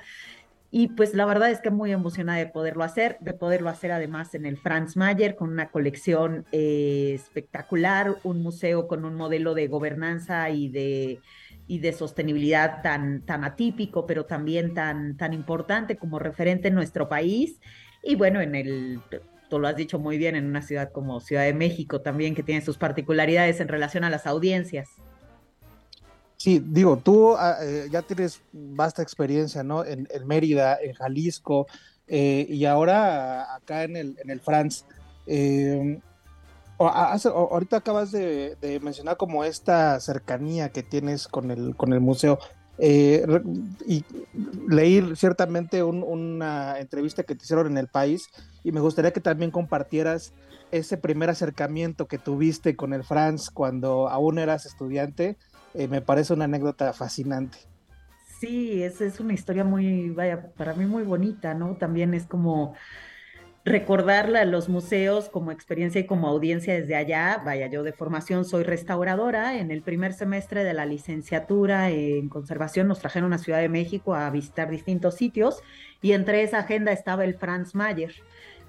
Y 0.71 0.89
pues 0.89 1.15
la 1.15 1.25
verdad 1.25 1.49
es 1.49 1.62
que 1.62 1.71
muy 1.71 1.91
emocionada 1.91 2.38
de 2.38 2.45
poderlo 2.45 2.84
hacer, 2.84 3.17
de 3.21 3.34
poderlo 3.34 3.69
hacer 3.69 3.91
además 3.91 4.36
en 4.36 4.45
el 4.45 4.58
Franz 4.58 4.95
Mayer 4.95 5.36
con 5.36 5.49
una 5.49 5.69
colección 5.69 6.45
eh, 6.51 7.13
espectacular, 7.15 8.17
un 8.23 8.43
museo 8.43 8.88
con 8.88 9.03
un 9.03 9.15
modelo 9.15 9.55
de 9.55 9.67
gobernanza 9.67 10.49
y 10.51 10.69
de, 10.69 11.21
y 11.65 11.79
de 11.79 11.91
sostenibilidad 11.93 12.84
tan, 12.84 13.21
tan 13.25 13.43
atípico, 13.43 14.05
pero 14.05 14.25
también 14.25 14.75
tan, 14.75 15.17
tan 15.17 15.34
importante 15.34 15.97
como 15.97 16.19
referente 16.19 16.67
en 16.67 16.75
nuestro 16.75 17.10
país 17.10 17.60
y 18.01 18.15
bueno, 18.15 18.41
en 18.41 18.55
el, 18.55 19.01
tú 19.49 19.60
lo 19.60 19.67
has 19.67 19.75
dicho 19.75 19.99
muy 19.99 20.17
bien, 20.17 20.36
en 20.36 20.45
una 20.45 20.62
ciudad 20.62 20.91
como 20.91 21.19
Ciudad 21.19 21.43
de 21.43 21.53
México 21.53 22.01
también, 22.01 22.36
que 22.36 22.43
tiene 22.43 22.62
sus 22.62 22.77
particularidades 22.77 23.60
en 23.60 23.67
relación 23.67 24.03
a 24.03 24.10
las 24.10 24.25
audiencias. 24.25 24.89
Sí, 26.39 26.63
digo, 26.65 26.95
tú 26.97 27.36
ah, 27.38 27.58
eh, 27.62 27.89
ya 27.91 28.02
tienes 28.02 28.39
vasta 28.54 29.02
experiencia, 29.02 29.62
¿no? 29.62 29.84
En, 29.84 30.08
Mérida, 30.25 30.80
en 30.82 30.93
Jalisco, 30.93 31.67
eh, 32.08 32.47
y 32.49 32.63
ahora 32.63 33.54
acá 33.54 33.84
en 33.84 33.97
el, 33.97 34.17
en 34.23 34.30
el 34.30 34.39
France. 34.39 34.86
Eh, 35.28 35.99
ahorita 36.80 37.78
acabas 37.78 38.13
de, 38.13 38.80
mencionar 38.82 39.17
como 39.17 39.43
esta 39.43 39.99
cercanía 39.99 40.69
que 40.69 40.82
tienes 40.82 41.28
con 41.28 41.52
el, 41.52 41.75
con 41.75 41.91
el 41.91 41.99
museo. 41.99 42.39
Eh, 42.82 43.25
y 43.86 44.06
leí 44.69 45.13
ciertamente 45.17 45.84
una 45.84 46.80
entrevista 46.80 47.23
que 47.23 47.36
te 47.36 47.43
hicieron 47.43 47.67
en 47.67 47.78
el 47.78 47.89
país 47.89 48.30
y 48.63 48.71
me 48.71 48.80
gustaría 48.80 49.12
que 49.12 49.19
también 49.19 49.52
compartieras 49.52 50.32
ese 50.71 50.95
primer 50.95 51.30
acercamiento 51.30 52.08
que 52.08 52.17
tuviste 52.17 52.78
con 52.78 52.93
el 52.93 53.04
Franz 53.04 53.49
cuando 53.49 54.08
aún 54.08 54.39
eras 54.39 54.65
estudiante. 54.65 55.38
Eh, 55.73 55.88
me 55.88 56.01
parece 56.01 56.34
una 56.34 56.45
anécdota 56.45 56.93
fascinante. 56.93 57.58
Sí, 58.39 58.82
es, 58.84 59.01
es 59.01 59.19
una 59.19 59.34
historia 59.34 59.63
muy, 59.63 60.12
vaya, 60.12 60.51
para 60.55 60.73
mí 60.73 60.86
muy 60.86 61.03
bonita, 61.03 61.53
¿no? 61.53 61.75
También 61.75 62.13
es 62.13 62.25
como 62.25 62.73
recordarla 63.65 64.41
a 64.41 64.45
los 64.45 64.69
museos 64.69 65.29
como 65.29 65.51
experiencia 65.51 65.99
y 66.01 66.05
como 66.05 66.27
audiencia 66.27 66.73
desde 66.73 66.95
allá. 66.95 67.41
Vaya, 67.45 67.67
yo 67.67 67.84
de 67.84 67.93
formación 67.93 68.45
soy 68.45 68.63
restauradora. 68.63 69.58
En 69.58 69.71
el 69.71 69.82
primer 69.82 70.13
semestre 70.13 70.63
de 70.63 70.73
la 70.73 70.86
licenciatura 70.86 71.89
en 71.89 72.29
conservación 72.29 72.88
nos 72.88 72.99
trajeron 72.99 73.34
a 73.34 73.38
Ciudad 73.38 73.60
de 73.60 73.69
México 73.69 74.15
a 74.15 74.29
visitar 74.29 74.69
distintos 74.69 75.15
sitios 75.15 75.62
y 76.01 76.13
entre 76.13 76.43
esa 76.43 76.60
agenda 76.60 76.91
estaba 76.91 77.25
el 77.25 77.36
Franz 77.36 77.75
Mayer. 77.75 78.13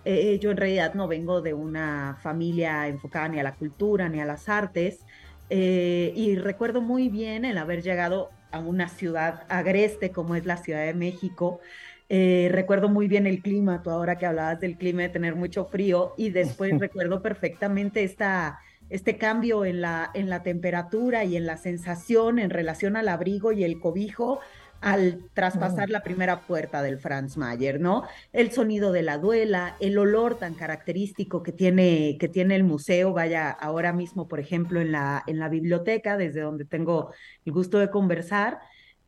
Eh, 0.04 0.38
yo 0.40 0.50
en 0.50 0.56
realidad 0.56 0.94
no 0.94 1.08
vengo 1.08 1.42
de 1.42 1.54
una 1.54 2.18
familia 2.22 2.88
enfocada 2.88 3.28
ni 3.28 3.38
a 3.38 3.42
la 3.42 3.54
cultura 3.54 4.08
ni 4.08 4.20
a 4.20 4.24
las 4.24 4.48
artes 4.48 5.04
eh, 5.50 6.12
y 6.14 6.36
recuerdo 6.36 6.80
muy 6.80 7.08
bien 7.08 7.44
el 7.44 7.58
haber 7.58 7.82
llegado 7.82 8.30
a 8.52 8.60
una 8.60 8.88
ciudad 8.88 9.44
agreste 9.48 10.10
como 10.10 10.36
es 10.36 10.46
la 10.46 10.56
Ciudad 10.56 10.84
de 10.84 10.94
México. 10.94 11.60
Eh, 12.08 12.48
recuerdo 12.50 12.88
muy 12.88 13.08
bien 13.08 13.26
el 13.26 13.42
clima, 13.42 13.82
tú 13.82 13.90
ahora 13.90 14.16
que 14.16 14.26
hablabas 14.26 14.60
del 14.60 14.76
clima, 14.76 15.02
de 15.02 15.10
tener 15.10 15.36
mucho 15.36 15.66
frío, 15.66 16.14
y 16.16 16.30
después 16.30 16.72
recuerdo 16.78 17.22
perfectamente 17.22 18.02
esta, 18.02 18.60
este 18.88 19.16
cambio 19.16 19.64
en 19.64 19.80
la, 19.80 20.10
en 20.14 20.28
la 20.28 20.42
temperatura 20.42 21.24
y 21.24 21.36
en 21.36 21.46
la 21.46 21.56
sensación 21.56 22.38
en 22.38 22.50
relación 22.50 22.96
al 22.96 23.08
abrigo 23.08 23.52
y 23.52 23.64
el 23.64 23.78
cobijo 23.78 24.40
al 24.80 25.20
traspasar 25.34 25.90
la 25.90 26.02
primera 26.02 26.40
puerta 26.40 26.82
del 26.82 26.98
Franz 26.98 27.36
Mayer, 27.36 27.80
¿no? 27.80 28.04
El 28.32 28.50
sonido 28.50 28.92
de 28.92 29.02
la 29.02 29.18
duela, 29.18 29.76
el 29.78 29.98
olor 29.98 30.38
tan 30.38 30.54
característico 30.54 31.42
que 31.42 31.52
tiene, 31.52 32.16
que 32.18 32.28
tiene 32.28 32.56
el 32.56 32.64
museo, 32.64 33.12
vaya 33.12 33.50
ahora 33.50 33.92
mismo, 33.92 34.26
por 34.26 34.40
ejemplo, 34.40 34.80
en 34.80 34.92
la, 34.92 35.22
en 35.26 35.38
la 35.38 35.48
biblioteca, 35.50 36.16
desde 36.16 36.40
donde 36.40 36.64
tengo 36.64 37.12
el 37.44 37.52
gusto 37.52 37.78
de 37.78 37.90
conversar, 37.90 38.58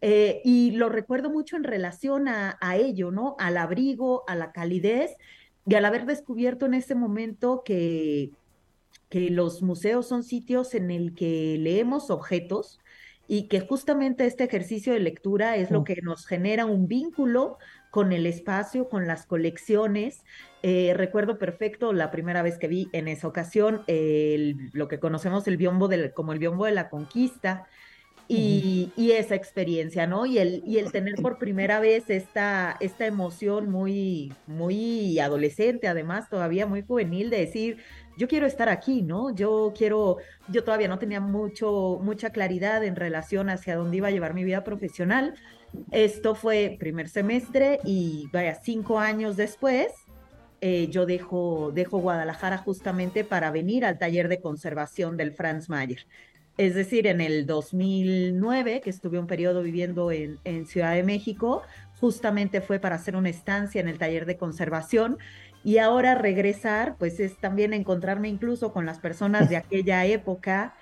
eh, 0.03 0.43
y 0.45 0.73
lo 0.73 0.89
recuerdo 0.89 1.31
mucho 1.31 1.57
en 1.57 1.65
relación 1.65 2.29
a, 2.29 2.59
ello, 2.77 3.11
¿no? 3.11 3.37
Al 3.39 3.57
abrigo, 3.57 4.25
a 4.27 4.35
la 4.35 4.53
calidez 4.53 5.17
y 5.65 5.77
al 5.77 5.85
haber 5.85 6.07
descubierto 6.07 6.67
en 6.67 6.75
ese 6.75 6.95
momento 6.95 7.63
que, 7.65 8.31
que 9.09 9.31
los 9.31 9.63
museos 9.63 10.09
son 10.09 10.25
sitios 10.25 10.75
en 10.75 10.91
el 10.91 11.15
que 11.15 11.57
leemos 11.59 12.11
objetos 12.11 12.81
y 13.33 13.45
que 13.45 13.61
justamente 13.61 14.27
este 14.27 14.45
ejercicio 14.45 14.93
de 14.93 15.01
lectura 15.01 15.57
es 15.57 15.71
lo 15.71 15.81
mm. 15.81 15.85
que 15.85 16.03
nos 16.03 16.27
genera 16.27 16.67
un 16.67 16.87
vínculo 16.87 17.57
con 17.91 18.13
el 18.13 18.27
espacio, 18.27 18.91
con 18.91 19.07
las 19.07 19.25
colecciones. 19.25 20.23
Eh, 20.63 20.93
recuerdo 20.95 21.39
perfecto 21.39 21.95
la 21.95 22.11
primera 22.11 22.43
vez 22.43 22.59
que 22.59 22.69
vi 22.69 22.91
en 22.93 23.09
esa 23.09 23.27
ocasión 23.27 23.85
lo 23.87 24.87
que 24.87 25.01
conocemos 25.01 25.49
el 25.49 25.57
biombo 25.57 25.89
como 26.15 26.35
el 26.35 26.41
biombo 26.41 26.67
de 26.67 26.73
la 26.73 26.91
conquista, 26.91 27.67
y, 28.29 29.13
esa 29.13 29.35
experiencia, 29.35 30.07
¿no? 30.07 30.27
Y 30.27 30.39
el, 30.39 30.63
y 30.67 30.79
el 30.79 30.91
tener 30.91 31.17
por 31.17 31.39
primera 31.39 31.81
vez 31.81 32.09
esta, 32.09 32.77
esta 32.81 33.07
emoción 33.07 33.71
muy, 33.71 34.33
muy 34.47 35.19
adolescente, 35.19 35.89
además 35.89 36.29
todavía 36.31 36.67
muy 36.67 36.83
juvenil, 36.83 37.31
de 37.31 37.39
decir, 37.39 37.79
yo 38.17 38.29
quiero 38.29 38.47
estar 38.47 38.69
aquí, 38.69 39.03
¿no? 39.03 39.35
Yo 39.35 39.73
quiero, 39.77 40.19
yo 40.49 40.65
todavía 40.65 40.89
no 40.89 40.99
tenía 40.99 41.21
mucho, 41.21 41.99
mucha 42.03 42.31
claridad 42.31 42.85
en 42.85 42.97
relación 42.97 43.49
hacia 43.49 43.77
dónde 43.77 43.97
iba 43.97 44.09
a 44.09 44.11
llevar 44.11 44.35
mi 44.35 44.45
vida 44.45 44.65
profesional. 44.65 45.35
Esto 45.91 46.35
fue 46.35 46.77
primer 46.79 47.09
semestre 47.09 47.81
y 47.85 48.29
vaya, 48.33 48.55
cinco 48.55 48.99
años 48.99 49.37
después, 49.37 49.93
eh, 50.61 50.89
yo 50.91 51.07
dejo, 51.07 51.73
dejo 51.75 51.99
Guadalajara 51.99 52.59
justamente 52.59 53.25
para 53.25 53.51
venir 53.51 53.85
al 53.85 53.99
taller 53.99 54.29
de 54.29 54.41
conservación 54.41 55.17
del 55.17 55.33
Franz 55.33 55.69
Mayer. 55.69 56.07
Es 56.59 56.75
decir, 56.75 57.07
en 57.07 57.21
el 57.21 57.47
2009, 57.47 58.83
que 58.83 58.91
estuve 58.91 59.19
un 59.19 59.27
periodo 59.27 59.63
viviendo 59.63 60.13
en, 60.13 60.67
Ciudad 60.67 60.95
de 60.95 61.03
México, 61.03 61.63
justamente 61.99 62.61
fue 62.61 62.79
para 62.79 62.97
hacer 62.97 63.17
una 63.17 63.31
estancia 63.31 63.81
en 63.81 63.89
el 63.89 63.99
taller 63.99 64.27
de 64.27 64.37
conservación 64.37 65.19
y 65.65 65.79
ahora 65.79 66.15
regresar, 66.15 66.97
pues 66.99 67.21
es 67.21 67.37
también 67.39 67.73
encontrarme 67.73 68.29
incluso 68.29 68.73
con 68.73 68.87
las 68.87 68.99
personas 68.99 69.49
de 69.49 69.57
aquella 69.57 70.05
época 70.07 70.75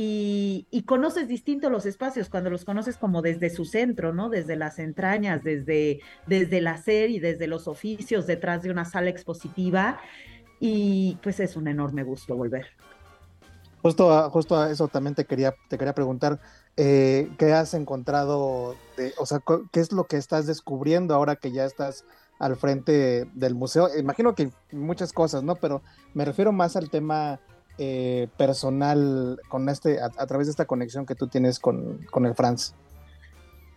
y, 0.00 0.84
conoces 0.86 1.26
distinto 1.26 1.70
los 1.70 1.84
espacios 1.84 2.28
cuando 2.28 2.50
los 2.50 2.64
conoces 2.64 2.96
como 2.96 3.20
desde 3.20 3.50
su 3.50 3.64
centro, 3.64 4.12
¿no? 4.12 4.28
Desde 4.28 4.54
las 4.54 4.78
entrañas, 4.78 5.42
desde, 5.42 6.00
desde 6.26 6.58
el 6.58 6.68
hacer 6.68 7.10
y 7.10 7.18
desde 7.18 7.48
los 7.48 7.66
oficios 7.66 8.26
detrás 8.26 8.62
de 8.62 8.70
una 8.70 8.84
sala 8.84 9.10
expositiva 9.10 9.98
y 10.60 11.18
pues 11.22 11.40
es 11.40 11.56
un 11.56 11.66
enorme 11.66 12.04
gusto 12.04 12.36
volver. 12.36 12.66
Justo 13.82 14.12
a, 14.12 14.30
justo 14.30 14.56
a 14.56 14.70
eso 14.70 14.86
también 14.86 15.16
te 15.16 15.24
quería, 15.24 15.54
te 15.68 15.76
quería 15.76 15.94
preguntar, 15.94 16.38
eh, 16.76 17.28
¿qué 17.36 17.52
has 17.52 17.74
encontrado, 17.74 18.76
o 19.18 19.26
sea, 19.26 19.40
qué 19.72 19.80
es 19.80 19.90
lo 19.90 20.04
que 20.04 20.16
estás 20.16 20.46
descubriendo 20.46 21.14
ahora 21.14 21.36
que 21.36 21.50
ya 21.50 21.64
estás 21.64 22.04
al 22.38 22.56
frente 22.56 23.28
del 23.34 23.54
museo? 23.54 23.88
Imagino 23.98 24.34
que 24.34 24.50
muchas 24.72 25.12
cosas, 25.12 25.42
¿no? 25.42 25.56
Pero 25.56 25.82
me 26.14 26.24
refiero 26.24 26.52
más 26.52 26.76
al 26.76 26.90
tema 26.90 27.40
eh, 27.78 28.28
personal 28.36 29.40
con 29.48 29.68
este, 29.68 30.00
a, 30.00 30.06
a 30.06 30.26
través 30.26 30.46
de 30.46 30.52
esta 30.52 30.64
conexión 30.64 31.06
que 31.06 31.14
tú 31.14 31.28
tienes 31.28 31.58
con, 31.58 32.00
con 32.10 32.26
el 32.26 32.34
Franz. 32.34 32.74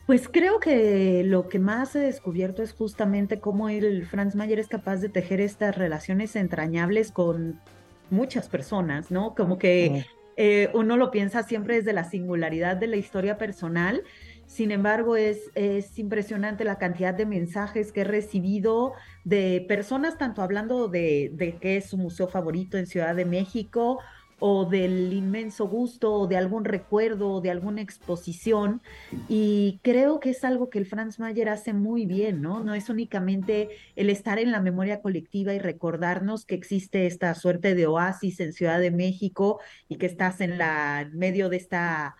Pues 0.08 0.28
creo 0.28 0.60
que 0.60 1.24
lo 1.24 1.48
que 1.48 1.60
más 1.60 1.96
he 1.96 2.00
descubierto 2.00 2.64
es 2.64 2.74
justamente 2.74 3.40
cómo 3.40 3.70
el 3.70 4.06
Franz 4.06 4.36
Mayer 4.36 4.60
es 4.60 4.68
capaz 4.68 4.98
de 4.98 5.10
tejer 5.10 5.40
estas 5.40 5.78
relaciones 5.78 6.36
entrañables 6.36 7.12
con 7.12 7.62
muchas 8.10 8.50
personas, 8.50 9.10
¿no? 9.10 9.36
Como 9.36 9.58
que 9.58 10.06
eh, 10.36 10.70
uno 10.74 10.98
lo 10.98 11.12
piensa 11.12 11.44
siempre 11.44 11.76
desde 11.76 11.94
la 11.94 12.04
singularidad 12.04 12.76
de 12.78 12.88
la 12.88 12.98
historia 12.98 13.38
personal. 13.38 14.04
Sin 14.52 14.72
embargo, 14.72 15.16
es, 15.16 15.50
es 15.56 15.98
impresionante 15.98 16.66
la 16.66 16.78
cantidad 16.78 17.14
de 17.14 17.26
mensajes 17.26 17.94
que 17.94 18.02
he 18.02 18.04
recibido 18.04 18.92
de 19.24 19.64
personas, 19.66 20.18
tanto 20.18 20.42
hablando 20.42 20.90
de, 20.90 21.32
de 21.34 21.56
qué 21.56 21.78
es 21.78 21.86
su 21.90 21.98
museo 21.98 22.28
favorito 22.28 22.78
en 22.78 22.86
Ciudad 22.86 23.16
de 23.16 23.24
México, 23.24 24.00
o 24.40 24.66
del 24.66 25.14
inmenso 25.14 25.70
gusto, 25.70 26.14
o 26.14 26.28
de 26.28 26.36
algún 26.36 26.66
recuerdo, 26.66 27.36
o 27.36 27.40
de 27.40 27.50
alguna 27.50 27.80
exposición. 27.80 28.82
Y 29.30 29.80
creo 29.84 30.20
que 30.20 30.32
es 30.32 30.44
algo 30.44 30.70
que 30.70 30.80
el 30.80 30.86
Franz 30.86 31.18
Mayer 31.18 31.48
hace 31.48 31.72
muy 31.72 32.06
bien, 32.06 32.42
¿no? 32.42 32.62
No 32.62 32.74
es 32.74 32.90
únicamente 32.90 33.70
el 33.96 34.10
estar 34.10 34.38
en 34.38 34.52
la 34.52 34.60
memoria 34.60 35.02
colectiva 35.02 35.54
y 35.54 35.60
recordarnos 35.60 36.44
que 36.44 36.56
existe 36.56 37.08
esta 37.08 37.34
suerte 37.36 37.74
de 37.74 37.88
oasis 37.88 38.42
en 38.42 38.52
Ciudad 38.52 38.82
de 38.82 38.92
México 38.92 39.62
y 39.88 39.96
que 39.96 40.08
estás 40.08 40.42
en 40.42 40.58
la 40.58 41.04
en 41.04 41.18
medio 41.18 41.48
de 41.48 41.56
esta 41.56 42.18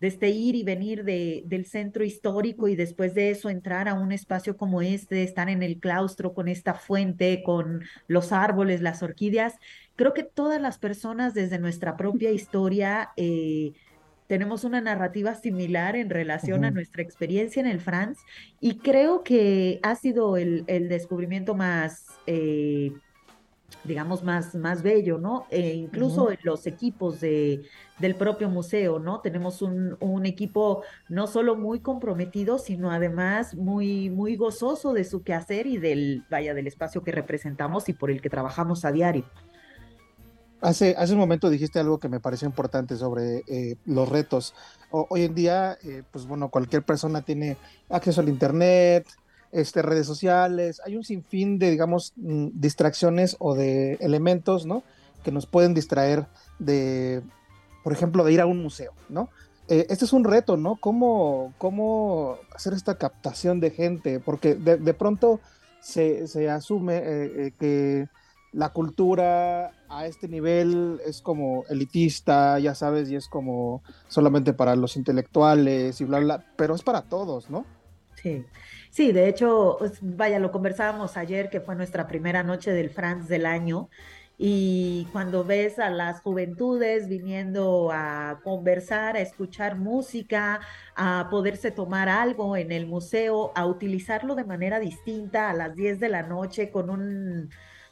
de 0.00 0.08
este 0.08 0.28
ir 0.28 0.54
y 0.54 0.62
venir 0.62 1.04
de, 1.04 1.42
del 1.46 1.64
centro 1.64 2.04
histórico 2.04 2.68
y 2.68 2.76
después 2.76 3.14
de 3.14 3.30
eso 3.30 3.48
entrar 3.48 3.88
a 3.88 3.94
un 3.94 4.12
espacio 4.12 4.56
como 4.56 4.82
este, 4.82 5.22
estar 5.22 5.48
en 5.48 5.62
el 5.62 5.78
claustro 5.78 6.34
con 6.34 6.48
esta 6.48 6.74
fuente, 6.74 7.42
con 7.42 7.82
los 8.06 8.32
árboles, 8.32 8.82
las 8.82 9.02
orquídeas. 9.02 9.54
Creo 9.94 10.12
que 10.12 10.22
todas 10.22 10.60
las 10.60 10.78
personas 10.78 11.32
desde 11.32 11.58
nuestra 11.58 11.96
propia 11.96 12.30
historia 12.30 13.10
eh, 13.16 13.72
tenemos 14.26 14.64
una 14.64 14.80
narrativa 14.80 15.34
similar 15.34 15.96
en 15.96 16.10
relación 16.10 16.64
a 16.64 16.70
nuestra 16.70 17.02
experiencia 17.02 17.60
en 17.60 17.66
el 17.66 17.80
France 17.80 18.20
y 18.60 18.78
creo 18.78 19.22
que 19.22 19.78
ha 19.82 19.94
sido 19.94 20.36
el, 20.36 20.64
el 20.66 20.88
descubrimiento 20.88 21.54
más... 21.54 22.06
eh, 22.26 22.92
digamos, 23.82 24.24
más, 24.24 24.54
más 24.56 24.82
bello, 24.82 25.18
¿no? 25.18 25.46
E 25.50 25.74
incluso 25.74 26.30
en 26.30 26.38
los 26.42 26.66
equipos 26.66 27.20
de, 27.20 27.62
del 27.96 28.16
propio 28.16 28.48
museo, 28.50 28.98
¿no? 28.98 29.20
Tenemos 29.20 29.62
un, 29.62 29.96
un 30.00 30.26
equipo 30.26 30.82
no 31.08 31.26
solo 31.28 31.56
muy 31.56 31.80
comprometido, 31.80 32.58
sino 32.58 32.90
además 32.90 33.54
muy, 33.54 34.10
muy 34.10 34.36
gozoso 34.36 34.92
de 34.92 35.04
su 35.04 35.22
quehacer 35.22 35.66
y 35.68 35.78
del, 35.78 36.26
vaya, 36.28 36.54
del 36.54 36.66
espacio 36.66 37.04
que 37.04 37.12
representamos 37.12 37.88
y 37.88 37.92
por 37.94 38.10
el 38.10 38.20
que 38.20 38.30
trabajamos 38.30 38.84
a 38.84 38.92
diario. 38.92 39.30
Hace, 40.60 40.94
hace 40.96 41.12
un 41.12 41.18
momento 41.18 41.50
dijiste 41.50 41.78
algo 41.78 41.98
que 42.00 42.08
me 42.08 42.18
pareció 42.20 42.48
importante 42.48 42.96
sobre 42.96 43.44
eh, 43.46 43.76
los 43.84 44.08
retos. 44.08 44.54
O- 44.88 45.06
hoy 45.10 45.22
en 45.24 45.34
día, 45.34 45.76
eh, 45.82 46.02
pues 46.10 46.26
bueno, 46.26 46.50
cualquier 46.50 46.82
persona 46.84 47.22
tiene 47.22 47.60
acceso 47.90 48.20
al 48.22 48.28
Internet, 48.30 49.06
este, 49.56 49.82
redes 49.82 50.06
sociales, 50.06 50.80
hay 50.84 50.96
un 50.96 51.04
sinfín 51.04 51.58
de, 51.58 51.70
digamos, 51.70 52.12
mm, 52.16 52.48
distracciones 52.54 53.36
o 53.38 53.54
de 53.54 53.94
elementos, 54.00 54.66
¿no? 54.66 54.82
Que 55.24 55.32
nos 55.32 55.46
pueden 55.46 55.74
distraer 55.74 56.26
de, 56.58 57.22
por 57.82 57.92
ejemplo, 57.92 58.24
de 58.24 58.32
ir 58.32 58.40
a 58.40 58.46
un 58.46 58.62
museo, 58.62 58.92
¿no? 59.08 59.28
Eh, 59.68 59.86
este 59.88 60.04
es 60.04 60.12
un 60.12 60.24
reto, 60.24 60.56
¿no? 60.56 60.76
¿Cómo, 60.76 61.54
cómo 61.58 62.38
hacer 62.54 62.72
esta 62.72 62.98
captación 62.98 63.58
de 63.58 63.70
gente? 63.70 64.20
Porque 64.20 64.54
de, 64.54 64.76
de 64.76 64.94
pronto 64.94 65.40
se, 65.80 66.28
se 66.28 66.50
asume 66.50 66.96
eh, 66.96 67.02
eh, 67.46 67.52
que 67.58 68.08
la 68.52 68.70
cultura 68.72 69.72
a 69.88 70.06
este 70.06 70.28
nivel 70.28 71.00
es 71.04 71.20
como 71.20 71.64
elitista, 71.68 72.58
ya 72.58 72.74
sabes, 72.74 73.10
y 73.10 73.16
es 73.16 73.28
como 73.28 73.82
solamente 74.08 74.52
para 74.52 74.76
los 74.76 74.96
intelectuales 74.96 76.00
y 76.00 76.04
bla, 76.04 76.20
bla, 76.20 76.44
pero 76.56 76.74
es 76.74 76.82
para 76.82 77.02
todos, 77.02 77.50
¿no? 77.50 77.66
Sí, 78.22 78.44
sí, 78.96 79.12
de 79.12 79.28
hecho, 79.28 79.76
vaya, 80.00 80.38
lo 80.38 80.50
conversábamos 80.50 81.18
ayer, 81.18 81.50
que 81.50 81.60
fue 81.60 81.76
nuestra 81.76 82.06
primera 82.06 82.42
noche 82.42 82.72
del 82.72 82.88
France 82.88 83.28
del 83.28 83.44
año, 83.44 83.90
y 84.38 85.06
cuando 85.12 85.44
ves 85.44 85.78
a 85.78 85.90
las 85.90 86.22
juventudes 86.22 87.06
viniendo 87.06 87.90
a 87.92 88.40
conversar, 88.42 89.16
a 89.16 89.20
escuchar 89.20 89.76
música, 89.76 90.60
a 90.94 91.28
poderse 91.30 91.70
tomar 91.70 92.08
algo 92.08 92.56
en 92.56 92.72
el 92.72 92.86
museo, 92.86 93.52
a 93.54 93.66
utilizarlo 93.66 94.34
de 94.34 94.44
manera 94.44 94.80
distinta 94.80 95.50
a 95.50 95.54
las 95.54 95.74
10 95.74 96.00
de 96.00 96.08
la 96.08 96.22
noche 96.22 96.70
con 96.70 96.88
un, 96.88 97.50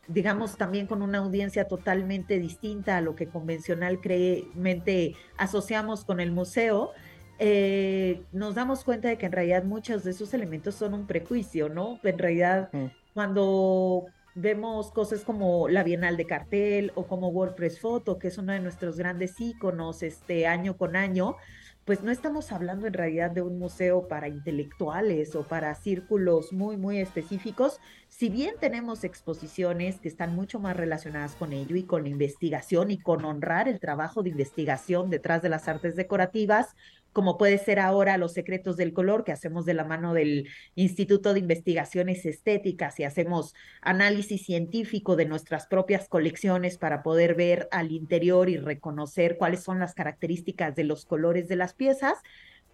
digamos, 0.09 0.57
también 0.57 0.87
con 0.87 1.03
una 1.03 1.19
audiencia 1.19 1.69
totalmente 1.69 2.39
distinta 2.39 2.97
a 2.97 3.01
lo 3.03 3.15
que 3.15 3.27
convencionalmente 3.29 5.17
asociamos 5.37 6.05
con 6.07 6.21
el 6.21 6.33
museo, 6.33 6.93
eh, 7.39 8.23
nos 8.33 8.55
damos 8.55 8.85
cuenta 8.85 9.09
de 9.09 9.19
que 9.19 9.27
en 9.27 9.33
realidad 9.33 9.65
muchos 9.65 10.05
de 10.05 10.13
esos 10.13 10.35
elementos 10.35 10.75
son 10.75 10.95
un 10.95 11.07
prejuicio, 11.07 11.69
¿no? 11.69 11.99
En 12.03 12.19
realidad, 12.19 12.71
cuando 13.13 14.07
vemos 14.35 14.91
cosas 14.91 15.23
como 15.23 15.69
la 15.69 15.83
Bienal 15.83 16.17
de 16.17 16.27
Cartel 16.27 16.93
o 16.95 17.07
como 17.07 17.29
WordPress 17.29 17.81
Photo, 17.81 18.19
que 18.19 18.29
es 18.29 18.39
uno 18.39 18.53
de 18.53 18.61
nuestros 18.61 18.97
grandes 18.97 19.41
íconos 19.41 20.03
este 20.03 20.47
año 20.47 20.77
con 20.77 20.97
año, 20.97 21.37
pues 21.85 22.03
no 22.03 22.11
estamos 22.11 22.51
hablando 22.51 22.87
en 22.87 22.95
realidad 22.95 23.31
de 23.31 23.43
un 23.43 23.59
museo 23.59 24.09
para 24.09 24.29
intelectuales 24.29 25.37
o 25.37 25.43
para 25.43 25.75
círculos 25.75 26.53
muy, 26.53 26.79
muy 26.79 26.99
específicos, 26.99 27.79
si 28.09 28.31
bien 28.31 28.55
tenemos 28.59 29.05
exposiciones 29.05 30.01
que 30.01 30.09
están 30.09 30.35
mucho 30.35 30.59
más 30.59 30.77
relacionadas 30.77 31.35
con 31.35 31.53
ello 31.53 31.77
y 31.77 31.83
con 31.83 32.05
la 32.05 32.09
investigación 32.09 32.91
y 32.91 32.99
con 32.99 33.25
honrar 33.25 33.69
el 33.69 33.81
trabajo 33.81 34.23
de 34.23 34.31
investigación 34.31 35.11
detrás 35.11 35.43
de 35.43 35.51
las 35.51 35.69
artes 35.69 35.95
decorativas, 35.95 36.75
como 37.15 37.39
puede 37.39 37.57
ser 37.59 37.79
ahora 37.79 38.19
Los 38.19 38.35
Secretos 38.35 38.77
del 38.77 38.93
Color, 38.93 39.25
que 39.25 39.33
hacemos 39.33 39.65
de 39.65 39.73
la 39.73 39.85
mano 39.85 40.13
del 40.13 40.49
Instituto 40.75 41.33
de 41.33 41.41
Investigaciones 41.41 42.27
Estéticas 42.27 43.01
y 43.01 43.05
hacemos 43.05 43.55
análisis 43.81 44.45
científico 44.45 45.17
de 45.17 45.25
nuestras 45.25 45.67
propias 45.67 46.09
colecciones 46.09 46.77
para 46.77 47.03
poder 47.03 47.37
ver 47.37 47.69
al 47.71 47.93
interior 47.93 48.51
y 48.51 48.59
reconocer 48.59 49.39
cuáles 49.39 49.63
son 49.63 49.79
las 49.79 49.95
características 49.95 50.75
de 50.75 50.85
los 50.85 51.07
colores 51.07 51.49
de 51.49 51.57
las 51.57 51.73
piezas. 51.73 52.19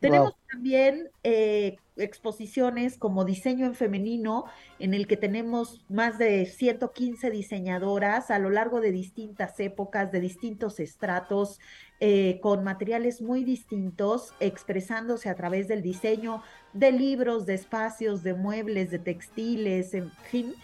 Tenemos 0.00 0.34
también 0.50 1.10
eh, 1.24 1.76
exposiciones 1.96 2.96
como 2.96 3.24
diseño 3.24 3.66
en 3.66 3.74
femenino, 3.74 4.46
en 4.78 4.94
el 4.94 5.06
que 5.06 5.18
tenemos 5.18 5.84
más 5.88 6.18
de 6.18 6.46
115 6.46 7.30
diseñadoras 7.30 8.30
a 8.30 8.38
lo 8.38 8.48
largo 8.48 8.80
de 8.80 8.92
distintas 8.92 9.60
épocas, 9.60 10.10
de 10.10 10.20
distintos 10.20 10.80
estratos, 10.80 11.60
eh, 12.00 12.40
con 12.42 12.64
materiales 12.64 13.20
muy 13.20 13.44
distintos, 13.44 14.32
expresándose 14.40 15.28
a 15.28 15.34
través 15.34 15.68
del 15.68 15.82
diseño 15.82 16.42
de 16.72 16.92
libros, 16.92 17.44
de 17.44 17.54
espacios, 17.54 18.22
de 18.22 18.34
muebles, 18.34 18.90
de 18.90 18.98
textiles, 18.98 19.92
en 19.92 20.10
fin. 20.30 20.54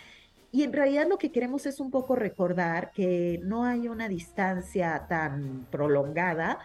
Y 0.51 0.63
en 0.63 0.73
realidad 0.73 1.07
lo 1.07 1.19
que 1.19 1.33
queremos 1.33 1.67
es 1.67 1.81
un 1.81 1.91
poco 1.91 2.17
recordar 2.17 2.91
que 2.93 3.39
no 3.43 3.65
hay 3.65 3.89
una 3.89 4.09
distancia 4.09 5.05
tan 5.07 5.67
prolongada 5.71 6.59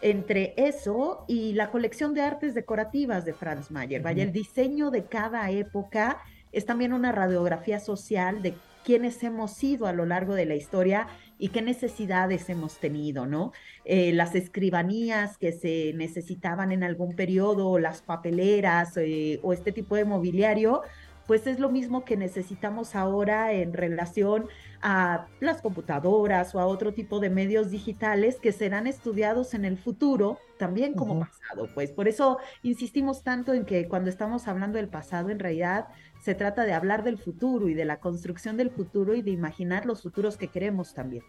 entre 0.00 0.54
eso 0.56 1.24
y 1.26 1.52
la 1.54 1.70
colección 1.70 2.14
de 2.14 2.22
artes 2.22 2.54
decorativas 2.54 3.24
de 3.24 3.34
Franz 3.34 3.70
Mayer. 3.70 4.02
Vaya, 4.02 4.22
el 4.22 4.32
diseño 4.32 4.90
de 4.90 5.04
cada 5.04 5.50
época 5.50 6.18
es 6.52 6.64
también 6.64 6.92
una 6.92 7.12
radiografía 7.12 7.80
social 7.80 8.42
de 8.42 8.54
quiénes 8.84 9.22
hemos 9.22 9.52
sido 9.52 9.86
a 9.86 9.92
lo 9.92 10.06
largo 10.06 10.34
de 10.34 10.46
la 10.46 10.54
historia 10.54 11.08
y 11.38 11.50
qué 11.50 11.62
necesidades 11.62 12.48
hemos 12.48 12.78
tenido, 12.78 13.26
¿no? 13.26 13.52
Eh, 13.84 14.12
las 14.12 14.34
escribanías 14.34 15.36
que 15.36 15.52
se 15.52 15.92
necesitaban 15.94 16.72
en 16.72 16.82
algún 16.82 17.14
periodo, 17.14 17.78
las 17.78 18.00
papeleras 18.00 18.96
eh, 18.96 19.40
o 19.42 19.52
este 19.52 19.72
tipo 19.72 19.94
de 19.94 20.04
mobiliario, 20.04 20.82
pues 21.28 21.46
es 21.46 21.60
lo 21.60 21.70
mismo 21.70 22.04
que 22.04 22.16
necesitamos 22.16 22.96
ahora 22.96 23.52
en 23.52 23.72
relación 23.74 24.48
a 24.82 25.26
las 25.40 25.60
computadoras 25.62 26.54
o 26.54 26.58
a 26.60 26.66
otro 26.66 26.92
tipo 26.94 27.20
de 27.20 27.30
medios 27.30 27.70
digitales 27.70 28.36
que 28.40 28.50
serán 28.50 28.86
estudiados 28.88 29.54
en 29.54 29.64
el 29.64 29.76
futuro 29.78 30.38
también 30.58 30.94
como 30.94 31.20
pasado. 31.20 31.68
Pues 31.74 31.92
por 31.92 32.08
eso 32.08 32.38
insistimos 32.62 33.22
tanto 33.22 33.52
en 33.54 33.64
que 33.64 33.86
cuando 33.88 34.08
estamos 34.10 34.48
hablando 34.48 34.78
del 34.78 34.88
pasado, 34.88 35.28
en 35.30 35.38
realidad 35.38 35.86
se 36.24 36.34
trata 36.34 36.64
de 36.64 36.72
hablar 36.72 37.04
del 37.04 37.18
futuro 37.18 37.68
y 37.68 37.74
de 37.74 37.84
la 37.84 38.00
construcción 38.00 38.56
del 38.56 38.70
futuro 38.70 39.14
y 39.14 39.22
de 39.22 39.30
imaginar 39.30 39.86
los 39.86 40.02
futuros 40.02 40.36
que 40.36 40.48
queremos 40.48 40.94
también. 40.94 41.22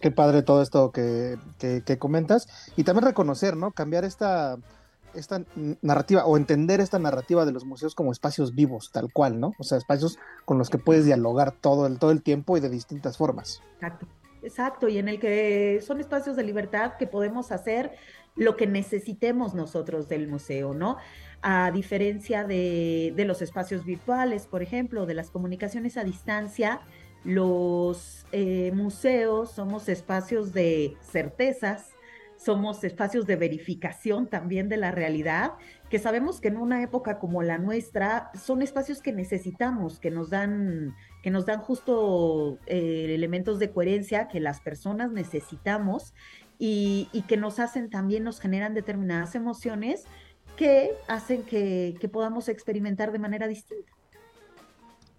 Qué 0.00 0.10
padre 0.10 0.42
todo 0.42 0.62
esto 0.62 0.90
que, 0.92 1.36
que- 1.58 1.82
que 1.84 1.98
comentas. 1.98 2.72
Y 2.76 2.84
también 2.84 3.04
reconocer, 3.06 3.56
¿no? 3.56 3.72
Cambiar 3.72 4.04
esta, 4.04 4.56
esta 5.14 5.44
narrativa 5.82 6.24
o 6.24 6.36
entender 6.36 6.80
esta 6.80 6.98
narrativa 6.98 7.44
de 7.44 7.52
los 7.52 7.64
museos 7.64 7.94
como 7.94 8.12
espacios 8.12 8.54
vivos, 8.54 8.90
tal 8.92 9.12
cual, 9.12 9.40
¿no? 9.40 9.52
O 9.58 9.64
sea, 9.64 9.78
espacios 9.78 10.18
con 10.44 10.58
los 10.58 10.70
que 10.70 10.78
puedes 10.78 11.04
dialogar 11.04 11.52
todo 11.52 11.86
el, 11.86 11.98
todo 11.98 12.10
el 12.10 12.22
tiempo 12.22 12.56
y 12.56 12.60
de 12.60 12.70
distintas 12.70 13.16
formas. 13.16 13.62
Exacto. 13.74 14.06
exacto, 14.42 14.88
y 14.88 14.98
en 14.98 15.08
el 15.08 15.18
que 15.20 15.80
son 15.86 16.00
espacios 16.00 16.36
de 16.36 16.42
libertad 16.42 16.94
que 16.98 17.06
podemos 17.06 17.52
hacer 17.52 17.92
lo 18.36 18.56
que 18.56 18.66
necesitemos 18.66 19.54
nosotros 19.54 20.08
del 20.08 20.28
museo, 20.28 20.74
¿no? 20.74 20.96
A 21.42 21.70
diferencia 21.70 22.44
de, 22.44 23.12
de 23.16 23.24
los 23.24 23.42
espacios 23.42 23.84
virtuales, 23.84 24.46
por 24.46 24.62
ejemplo, 24.62 25.06
de 25.06 25.14
las 25.14 25.30
comunicaciones 25.30 25.96
a 25.96 26.04
distancia, 26.04 26.80
los 27.24 28.26
eh, 28.32 28.72
museos 28.74 29.50
somos 29.52 29.88
espacios 29.88 30.52
de 30.52 30.96
certezas, 31.02 31.90
somos 32.42 32.82
espacios 32.84 33.26
de 33.26 33.36
verificación 33.36 34.26
también 34.26 34.70
de 34.70 34.78
la 34.78 34.90
realidad, 34.90 35.52
que 35.90 35.98
sabemos 35.98 36.40
que 36.40 36.48
en 36.48 36.56
una 36.56 36.82
época 36.82 37.18
como 37.18 37.42
la 37.42 37.58
nuestra 37.58 38.30
son 38.34 38.62
espacios 38.62 39.02
que 39.02 39.12
necesitamos, 39.12 40.00
que 40.00 40.10
nos 40.10 40.30
dan, 40.30 40.96
que 41.22 41.30
nos 41.30 41.44
dan 41.44 41.60
justo 41.60 42.58
eh, 42.66 43.06
elementos 43.10 43.58
de 43.58 43.70
coherencia 43.70 44.28
que 44.28 44.40
las 44.40 44.60
personas 44.60 45.12
necesitamos 45.12 46.14
y, 46.58 47.08
que 47.28 47.36
nos 47.36 47.58
hacen 47.58 47.90
también, 47.90 48.24
nos 48.24 48.40
generan 48.40 48.72
determinadas 48.72 49.34
emociones 49.34 50.04
que 50.56 50.92
hacen 51.08 51.42
que 51.42 52.10
podamos 52.10 52.48
experimentar 52.48 53.12
de 53.12 53.18
manera 53.18 53.48
distinta. 53.48 53.99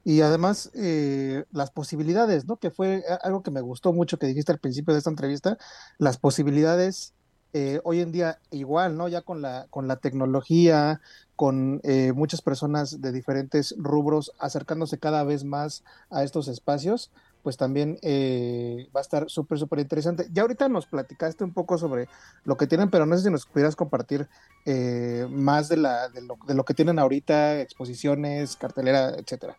Y 0.04 0.22
además, 0.22 0.72
eh, 0.74 1.46
las 1.52 1.72
posibilidades, 1.72 2.46
¿no? 2.46 2.58
Que 2.58 2.72
fue 2.72 3.04
algo 3.24 3.44
que 3.44 3.52
me 3.52 3.62
gustó 3.62 3.94
mucho 3.94 4.18
que 4.18 4.28
dijiste 4.28 4.52
al 4.52 4.60
principio 4.60 4.94
de 4.94 4.98
esta 4.98 5.10
entrevista, 5.10 5.58
las 6.00 6.18
posibilidades 6.18 7.14
eh, 7.54 7.82
hoy 7.84 8.00
en 8.00 8.12
día 8.12 8.40
igual, 8.50 8.98
¿no? 8.98 9.08
Ya 9.08 9.22
con 9.22 9.42
la, 9.42 9.68
con 9.70 9.88
la 9.88 9.98
tecnología, 9.98 11.02
con 11.36 11.82
eh, 11.84 12.14
muchas 12.14 12.42
personas 12.42 13.02
de 13.02 13.12
diferentes 13.12 13.76
rubros 13.78 14.32
acercándose 14.40 15.00
cada 15.00 15.24
vez 15.24 15.44
más 15.44 15.84
a 16.10 16.24
estos 16.24 16.48
espacios, 16.48 17.12
pues 17.44 17.58
también 17.58 17.98
eh, 18.02 18.88
va 18.96 19.00
a 19.00 19.02
estar 19.02 19.30
súper, 19.30 19.60
súper 19.60 19.80
interesante. 19.80 20.28
Ya 20.32 20.44
ahorita 20.44 20.70
nos 20.70 20.86
platicaste 20.86 21.44
un 21.44 21.54
poco 21.54 21.78
sobre 21.78 22.08
lo 22.44 22.58
que 22.58 22.68
tienen, 22.68 22.90
pero 22.90 23.06
no 23.06 23.18
sé 23.18 23.24
si 23.24 23.32
nos 23.32 23.46
pudieras 23.46 23.76
compartir 23.76 24.28
eh, 24.66 25.28
más 25.30 25.68
de, 25.70 25.78
la, 25.78 26.10
de, 26.10 26.22
lo, 26.22 26.38
de 26.48 26.54
lo 26.54 26.64
que 26.64 26.74
tienen 26.74 27.00
ahorita, 27.00 27.60
exposiciones, 27.60 28.56
cartelera, 28.56 29.10
etcétera. 29.18 29.58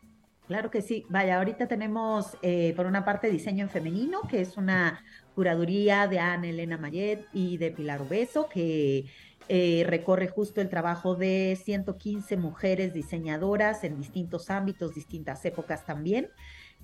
Claro 0.53 0.71
que 0.71 0.83
sí. 0.83 1.07
Vaya, 1.09 1.39
ahorita 1.39 1.67
tenemos 1.67 2.37
eh, 2.43 2.75
por 2.77 2.85
una 2.85 3.07
parte 3.07 3.31
diseño 3.31 3.65
en 3.65 3.71
femenino, 3.71 4.21
que 4.29 4.43
es 4.43 4.59
una 4.59 5.03
curaduría 5.35 6.07
de 6.09 6.19
Ana 6.19 6.47
Elena 6.47 6.77
Mayet 6.77 7.25
y 7.33 7.57
de 7.57 7.71
Pilar 7.71 8.03
Obeso, 8.03 8.51
que 8.51 9.07
eh, 9.49 9.85
recorre 9.87 10.29
justo 10.29 10.61
el 10.61 10.69
trabajo 10.69 11.15
de 11.15 11.59
115 11.65 12.37
mujeres 12.37 12.93
diseñadoras 12.93 13.83
en 13.83 13.97
distintos 13.97 14.51
ámbitos, 14.51 14.95
distintas 14.95 15.43
épocas 15.47 15.87
también. 15.87 16.29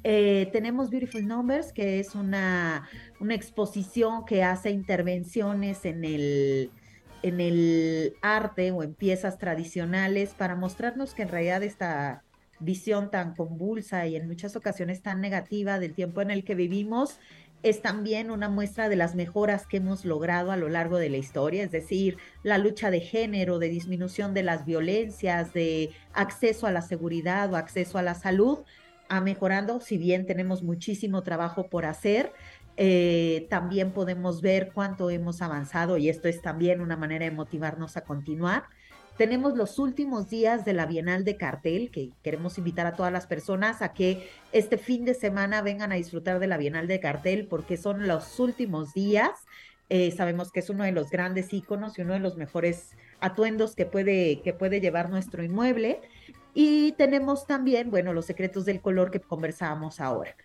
Eh, 0.02 0.48
tenemos 0.50 0.88
Beautiful 0.88 1.28
Numbers, 1.28 1.74
que 1.74 2.00
es 2.00 2.14
una, 2.14 2.88
una 3.20 3.34
exposición 3.34 4.24
que 4.24 4.44
hace 4.44 4.70
intervenciones 4.70 5.84
en 5.84 6.06
el, 6.06 6.70
en 7.22 7.40
el 7.42 8.14
arte 8.22 8.70
o 8.70 8.82
en 8.82 8.94
piezas 8.94 9.36
tradicionales 9.36 10.32
para 10.32 10.56
mostrarnos 10.56 11.12
que 11.12 11.24
en 11.24 11.28
realidad 11.28 11.62
esta 11.62 12.24
visión 12.60 13.10
tan 13.10 13.34
convulsa 13.34 14.06
y 14.06 14.16
en 14.16 14.26
muchas 14.26 14.56
ocasiones 14.56 15.02
tan 15.02 15.20
negativa 15.20 15.78
del 15.78 15.94
tiempo 15.94 16.20
en 16.20 16.30
el 16.30 16.44
que 16.44 16.54
vivimos 16.54 17.18
es 17.62 17.82
también 17.82 18.30
una 18.30 18.48
muestra 18.48 18.88
de 18.88 18.96
las 18.96 19.14
mejoras 19.14 19.66
que 19.66 19.78
hemos 19.78 20.04
logrado 20.04 20.52
a 20.52 20.56
lo 20.56 20.68
largo 20.68 20.96
de 20.96 21.10
la 21.10 21.16
historia, 21.16 21.64
es 21.64 21.72
decir, 21.72 22.16
la 22.42 22.56
lucha 22.56 22.90
de 22.90 23.00
género, 23.00 23.58
de 23.58 23.68
disminución 23.68 24.32
de 24.32 24.44
las 24.44 24.64
violencias, 24.64 25.52
de 25.52 25.90
acceso 26.12 26.66
a 26.66 26.72
la 26.72 26.82
seguridad 26.82 27.52
o 27.52 27.56
acceso 27.56 27.98
a 27.98 28.02
la 28.02 28.14
salud, 28.14 28.60
ha 29.08 29.20
mejorando, 29.20 29.80
si 29.80 29.98
bien 29.98 30.26
tenemos 30.26 30.62
muchísimo 30.62 31.22
trabajo 31.22 31.68
por 31.68 31.84
hacer, 31.84 32.32
eh, 32.76 33.48
también 33.50 33.90
podemos 33.90 34.40
ver 34.40 34.70
cuánto 34.72 35.10
hemos 35.10 35.42
avanzado 35.42 35.98
y 35.98 36.08
esto 36.08 36.28
es 36.28 36.40
también 36.40 36.80
una 36.80 36.96
manera 36.96 37.24
de 37.24 37.32
motivarnos 37.32 37.96
a 37.96 38.02
continuar. 38.02 38.64
Tenemos 39.18 39.56
los 39.56 39.80
últimos 39.80 40.30
días 40.30 40.64
de 40.64 40.72
la 40.74 40.86
Bienal 40.86 41.24
de 41.24 41.36
Cartel, 41.36 41.90
que 41.90 42.12
queremos 42.22 42.56
invitar 42.56 42.86
a 42.86 42.94
todas 42.94 43.12
las 43.12 43.26
personas 43.26 43.82
a 43.82 43.92
que 43.92 44.30
este 44.52 44.78
fin 44.78 45.04
de 45.04 45.12
semana 45.12 45.60
vengan 45.60 45.90
a 45.90 45.96
disfrutar 45.96 46.38
de 46.38 46.46
la 46.46 46.56
Bienal 46.56 46.86
de 46.86 47.00
Cartel, 47.00 47.48
porque 47.48 47.76
son 47.76 48.06
los 48.06 48.38
últimos 48.38 48.94
días. 48.94 49.30
Eh, 49.88 50.12
sabemos 50.12 50.52
que 50.52 50.60
es 50.60 50.70
uno 50.70 50.84
de 50.84 50.92
los 50.92 51.10
grandes 51.10 51.52
íconos 51.52 51.98
y 51.98 52.02
uno 52.02 52.12
de 52.12 52.20
los 52.20 52.36
mejores 52.36 52.96
atuendos 53.18 53.74
que 53.74 53.86
puede, 53.86 54.40
que 54.40 54.52
puede 54.52 54.80
llevar 54.80 55.10
nuestro 55.10 55.42
inmueble. 55.42 56.00
Y 56.54 56.92
tenemos 56.92 57.44
también, 57.44 57.90
bueno, 57.90 58.12
los 58.12 58.24
secretos 58.24 58.66
del 58.66 58.80
color 58.80 59.10
que 59.10 59.18
conversábamos 59.18 59.98
ahora. 59.98 60.36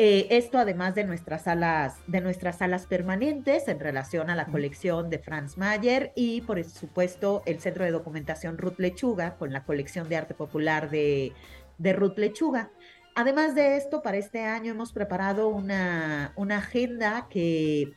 Eh, 0.00 0.28
esto 0.30 0.58
además 0.58 0.94
de 0.94 1.02
nuestras 1.02 1.42
salas, 1.42 1.96
de 2.06 2.20
nuestras 2.20 2.58
salas 2.58 2.86
permanentes 2.86 3.66
en 3.66 3.80
relación 3.80 4.30
a 4.30 4.36
la 4.36 4.46
colección 4.46 5.10
de 5.10 5.18
Franz 5.18 5.58
Mayer 5.58 6.12
y 6.14 6.40
por 6.42 6.62
supuesto 6.62 7.42
el 7.46 7.58
Centro 7.58 7.84
de 7.84 7.90
Documentación 7.90 8.58
Ruth 8.58 8.78
Lechuga 8.78 9.34
con 9.34 9.52
la 9.52 9.64
colección 9.64 10.08
de 10.08 10.16
arte 10.16 10.34
popular 10.34 10.88
de, 10.88 11.32
de 11.78 11.92
Ruth 11.94 12.16
Lechuga. 12.16 12.70
Además 13.16 13.56
de 13.56 13.76
esto, 13.76 14.00
para 14.00 14.18
este 14.18 14.44
año 14.44 14.70
hemos 14.70 14.92
preparado 14.92 15.48
una, 15.48 16.32
una 16.36 16.58
agenda 16.58 17.26
que 17.28 17.92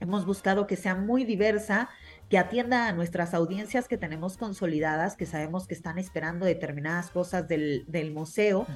hemos 0.00 0.26
buscado 0.26 0.66
que 0.66 0.74
sea 0.74 0.96
muy 0.96 1.24
diversa, 1.24 1.88
que 2.28 2.38
atienda 2.38 2.88
a 2.88 2.92
nuestras 2.92 3.32
audiencias 3.32 3.86
que 3.86 3.96
tenemos 3.96 4.36
consolidadas, 4.36 5.16
que 5.16 5.26
sabemos 5.26 5.68
que 5.68 5.74
están 5.74 5.98
esperando 5.98 6.46
determinadas 6.46 7.10
cosas 7.10 7.46
del, 7.46 7.84
del 7.86 8.12
museo, 8.12 8.66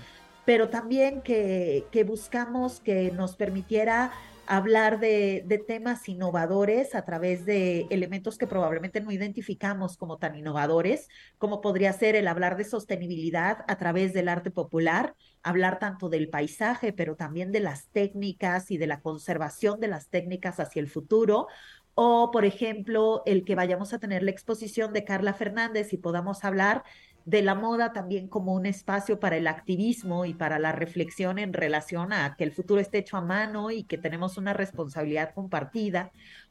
pero 0.45 0.69
también 0.69 1.23
que, 1.23 1.87
que 1.91 2.05
buscamos 2.05 2.81
que 2.81 3.11
nos 3.13 3.37
permitiera 3.37 4.13
hablar 4.47 4.99
de, 4.99 5.45
de, 5.47 5.59
temas 5.59 6.09
innovadores 6.09 6.97
a 6.97 7.05
través 7.05 7.47
de 7.47 7.87
elementos 7.91 8.39
que 8.39 8.49
probablemente 8.49 9.01
no 9.01 9.13
identificamos 9.13 9.97
como 9.97 10.19
tan 10.19 10.35
innovadores, 10.35 11.09
como 11.39 11.61
podría 11.61 11.93
ser 11.93 12.17
el 12.17 12.27
hablar 12.27 12.57
de 12.57 12.65
sostenibilidad 12.65 13.65
a 13.69 13.79
través 13.79 14.13
del 14.13 14.29
arte 14.29 14.51
popular, 14.51 15.15
hablar 15.45 15.79
tanto 15.79 16.09
del 16.09 16.29
paisaje, 16.29 16.93
pero 16.93 17.15
también 17.15 17.53
de 17.53 17.61
las 17.61 17.87
técnicas 17.89 18.73
y 18.73 18.79
de 18.79 18.89
la 18.89 19.01
conservación 19.01 19.79
de 19.79 19.89
las 19.89 20.09
técnicas 20.09 20.59
hacia 20.59 20.81
el 20.81 20.89
futuro, 20.89 21.47
o 21.95 22.31
por 22.31 22.45
ejemplo, 22.45 23.23
el 23.27 23.45
que 23.45 23.55
vayamos 23.55 23.93
a 23.93 23.99
tener 23.99 24.23
la 24.23 24.31
exposición 24.31 24.93
de 24.93 25.05
Carla 25.05 25.35
Fernández 25.35 25.93
y 25.93 25.99
podamos 25.99 26.43
hablar 26.45 26.85
de 27.25 27.43
la 27.43 27.55
moda 27.55 27.93
también 27.93 28.29
como 28.29 28.53
un 28.55 28.67
espacio 28.67 29.21
para 29.21 29.37
el 29.37 29.47
activismo 29.47 30.25
y 30.25 30.35
para 30.35 30.59
la 30.59 30.73
reflexión 30.73 31.39
en 31.39 31.53
relación 31.53 32.13
a 32.13 32.37
que 32.37 32.45
el 32.45 32.53
futuro 32.53 32.81
esté 32.81 32.99
hecho 32.99 33.17
a 33.17 33.21
mano 33.21 33.71
y 33.71 33.85
que 33.85 33.99
tenemos 33.99 34.37
una 34.39 34.53
responsabilidad 34.53 35.35
compartida, 35.35 36.11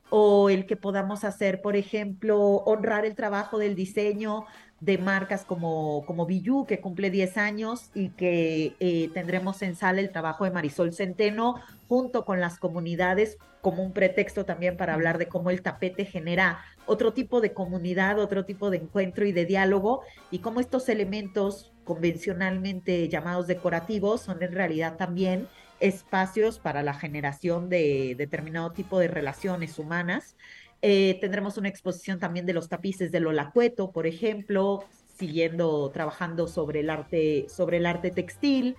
o 0.09 0.49
el 0.49 0.65
que 0.65 0.76
podamos 0.76 1.24
hacer, 1.24 1.61
por 1.61 1.76
ejemplo, 1.78 2.38
honrar 2.39 3.05
el 3.05 3.15
trabajo 3.15 3.57
del 3.57 3.76
diseño 3.76 4.45
de 4.82 4.97
marcas 4.97 5.45
como, 5.45 6.03
como 6.05 6.26
Billú, 6.26 6.65
que 6.65 6.82
cumple 6.82 7.09
10 7.09 7.38
años 7.38 7.91
y 7.93 8.09
que 8.09 8.76
eh, 8.80 9.09
tendremos 9.13 9.61
en 9.61 9.76
sala 9.76 10.01
el 10.01 10.11
trabajo 10.11 10.43
de 10.43 10.51
Marisol 10.51 10.91
Centeno 10.91 11.55
junto 11.88 12.26
con 12.26 12.41
las 12.41 12.57
comunidades 12.57 13.38
como 13.61 13.84
un 13.84 13.93
pretexto 13.93 14.43
también 14.43 14.76
para 14.76 14.95
hablar 14.95 15.17
de 15.17 15.28
cómo 15.28 15.51
el 15.51 15.61
tapete 15.61 16.03
genera 16.03 16.59
otro 16.86 17.13
tipo 17.13 17.41
de 17.41 17.53
comunidad, 17.53 18.19
otro 18.19 18.45
tipo 18.45 18.69
de 18.69 18.77
encuentro 18.77 19.25
y 19.25 19.32
de 19.32 19.45
diálogo 19.45 20.01
y 20.29 20.39
cómo 20.39 20.59
estos 20.59 20.89
elementos 20.89 21.71
convencionalmente 21.84 23.07
llamados 23.09 23.47
decorativos 23.47 24.21
son 24.21 24.41
en 24.43 24.51
realidad 24.51 24.97
también 24.97 25.47
espacios 25.79 26.59
para 26.59 26.84
la 26.84 26.93
generación 26.93 27.69
de 27.69 28.15
determinado 28.17 28.71
tipo 28.71 28.99
de 28.99 29.07
relaciones 29.07 29.79
humanas 29.79 30.36
eh, 30.82 31.19
tendremos 31.21 31.57
una 31.57 31.69
exposición 31.69 32.19
también 32.19 32.45
de 32.45 32.53
los 32.53 32.67
tapices 32.67 33.11
de 33.11 33.19
Lola 33.19 33.51
Cueto, 33.51 33.91
por 33.91 34.07
ejemplo, 34.07 34.84
siguiendo 35.15 35.91
trabajando 35.91 36.47
sobre 36.47 36.79
el 36.79 36.89
arte, 36.89 37.45
sobre 37.49 37.77
el 37.77 37.86
arte 37.86 38.09
textil. 38.09 38.75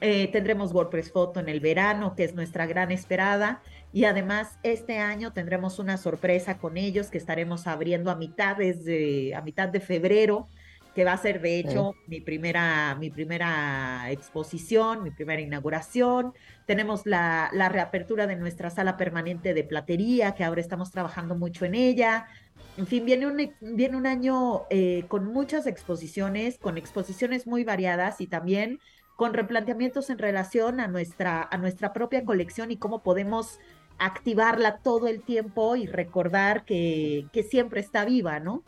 Eh, 0.00 0.28
tendremos 0.28 0.72
WordPress 0.72 1.12
Foto 1.12 1.40
en 1.40 1.48
el 1.48 1.60
verano, 1.60 2.14
que 2.14 2.24
es 2.24 2.34
nuestra 2.34 2.66
gran 2.66 2.90
esperada. 2.90 3.62
Y 3.92 4.04
además, 4.04 4.58
este 4.62 4.98
año 4.98 5.32
tendremos 5.32 5.78
una 5.78 5.96
sorpresa 5.96 6.58
con 6.58 6.76
ellos 6.76 7.08
que 7.08 7.18
estaremos 7.18 7.66
abriendo 7.66 8.10
a 8.10 8.16
mitad, 8.16 8.56
de, 8.56 9.34
a 9.36 9.40
mitad 9.40 9.68
de 9.68 9.80
febrero 9.80 10.48
que 10.94 11.04
va 11.04 11.12
a 11.12 11.18
ser 11.18 11.40
de 11.40 11.58
hecho 11.58 11.94
mi, 12.06 12.20
primera, 12.20 12.94
mi 12.94 13.10
primera 13.10 14.10
exposición, 14.10 15.02
mi 15.02 15.10
primera 15.10 15.42
inauguración. 15.42 16.32
Tenemos 16.66 17.04
la, 17.04 17.50
la, 17.52 17.68
reapertura 17.68 18.26
de 18.26 18.36
nuestra 18.36 18.70
sala 18.70 18.96
permanente 18.96 19.54
de 19.54 19.64
platería, 19.64 20.34
que 20.34 20.44
ahora 20.44 20.60
estamos 20.60 20.92
trabajando 20.92 21.34
mucho 21.34 21.64
en 21.64 21.74
ella. 21.74 22.28
En 22.76 22.86
fin, 22.86 23.04
viene 23.04 23.26
un, 23.26 23.52
viene 23.60 23.96
un 23.96 24.06
año 24.06 24.62
eh, 24.70 25.04
con 25.08 25.26
muchas 25.26 25.66
exposiciones, 25.66 26.58
con 26.58 26.78
exposiciones 26.78 27.46
muy 27.46 27.64
variadas 27.64 28.20
y 28.20 28.26
también 28.26 28.78
con 29.16 29.34
replanteamientos 29.34 30.10
en 30.10 30.18
relación 30.18 30.80
a 30.80 30.88
nuestra, 30.88 31.46
a 31.50 31.56
nuestra 31.58 31.92
propia 31.92 32.24
colección 32.24 32.70
y 32.70 32.76
cómo 32.76 33.02
podemos 33.02 33.58
activarla 33.98 34.78
todo 34.78 35.06
el 35.06 35.22
tiempo 35.22 35.76
y 35.76 35.86
recordar 35.86 36.64
que, 36.64 37.26
que 37.32 37.42
siempre 37.42 37.80
está 37.80 38.04
viva, 38.04 38.40
¿no? 38.40 38.62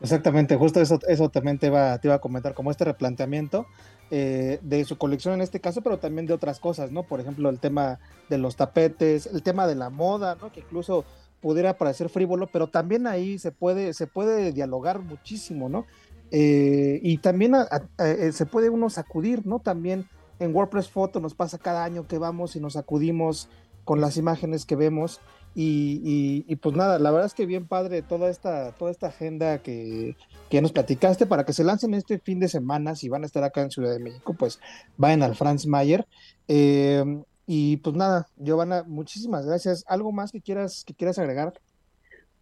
Exactamente, 0.00 0.56
justo 0.56 0.80
eso, 0.80 0.98
eso 1.06 1.28
también 1.28 1.58
te 1.58 1.68
iba, 1.68 1.96
te 1.98 2.08
iba 2.08 2.16
a 2.16 2.20
comentar, 2.20 2.54
como 2.54 2.72
este 2.72 2.84
replanteamiento 2.84 3.66
eh, 4.10 4.58
de 4.60 4.84
su 4.84 4.98
colección 4.98 5.34
en 5.34 5.42
este 5.42 5.60
caso, 5.60 5.80
pero 5.80 5.98
también 5.98 6.26
de 6.26 6.34
otras 6.34 6.58
cosas, 6.58 6.90
¿no? 6.90 7.04
Por 7.04 7.20
ejemplo, 7.20 7.48
el 7.48 7.60
tema 7.60 8.00
de 8.28 8.38
los 8.38 8.56
tapetes, 8.56 9.26
el 9.26 9.42
tema 9.44 9.66
de 9.66 9.76
la 9.76 9.90
moda, 9.90 10.36
¿no? 10.40 10.50
Que 10.50 10.60
incluso 10.60 11.04
pudiera 11.40 11.78
parecer 11.78 12.08
frívolo, 12.08 12.48
pero 12.48 12.66
también 12.66 13.06
ahí 13.06 13.38
se 13.38 13.52
puede, 13.52 13.94
se 13.94 14.06
puede 14.06 14.52
dialogar 14.52 14.98
muchísimo, 14.98 15.68
¿no? 15.68 15.86
Eh, 16.32 16.98
y 17.02 17.18
también 17.18 17.54
eh, 17.98 18.32
se 18.32 18.46
puede 18.46 18.70
uno 18.70 18.90
sacudir, 18.90 19.46
¿no? 19.46 19.60
También 19.60 20.08
en 20.40 20.54
WordPress 20.54 20.88
Photo 20.88 21.20
nos 21.20 21.34
pasa 21.34 21.58
cada 21.58 21.84
año 21.84 22.08
que 22.08 22.18
vamos 22.18 22.56
y 22.56 22.60
nos 22.60 22.72
sacudimos 22.72 23.48
con 23.84 24.00
las 24.00 24.16
imágenes 24.16 24.64
que 24.64 24.74
vemos 24.74 25.20
y, 25.54 26.56
pues 26.56 26.74
nada, 26.74 26.98
la 26.98 27.10
verdad 27.10 27.26
es 27.26 27.34
que 27.34 27.44
bien 27.44 27.66
padre 27.66 28.00
toda 28.02 28.30
esta, 28.30 28.72
toda 28.72 28.90
esta 28.90 29.08
agenda 29.08 29.58
que, 29.58 30.16
que, 30.48 30.62
nos 30.62 30.72
platicaste 30.72 31.26
para 31.26 31.44
que 31.44 31.52
se 31.52 31.64
lancen 31.64 31.92
este 31.94 32.18
fin 32.18 32.40
de 32.40 32.48
semana, 32.48 32.94
si 32.94 33.08
van 33.08 33.22
a 33.22 33.26
estar 33.26 33.44
acá 33.44 33.60
en 33.60 33.70
Ciudad 33.70 33.92
de 33.92 33.98
México, 33.98 34.34
pues 34.34 34.60
vayan 34.96 35.22
al 35.22 35.34
Franz 35.34 35.66
Mayer. 35.66 36.06
Eh, 36.48 37.04
y 37.46 37.76
pues 37.78 37.94
nada, 37.96 38.28
Giovanna, 38.38 38.84
muchísimas 38.86 39.44
gracias. 39.44 39.84
¿Algo 39.88 40.10
más 40.10 40.32
que 40.32 40.40
quieras, 40.40 40.84
que 40.86 40.94
quieras 40.94 41.18
agregar? 41.18 41.52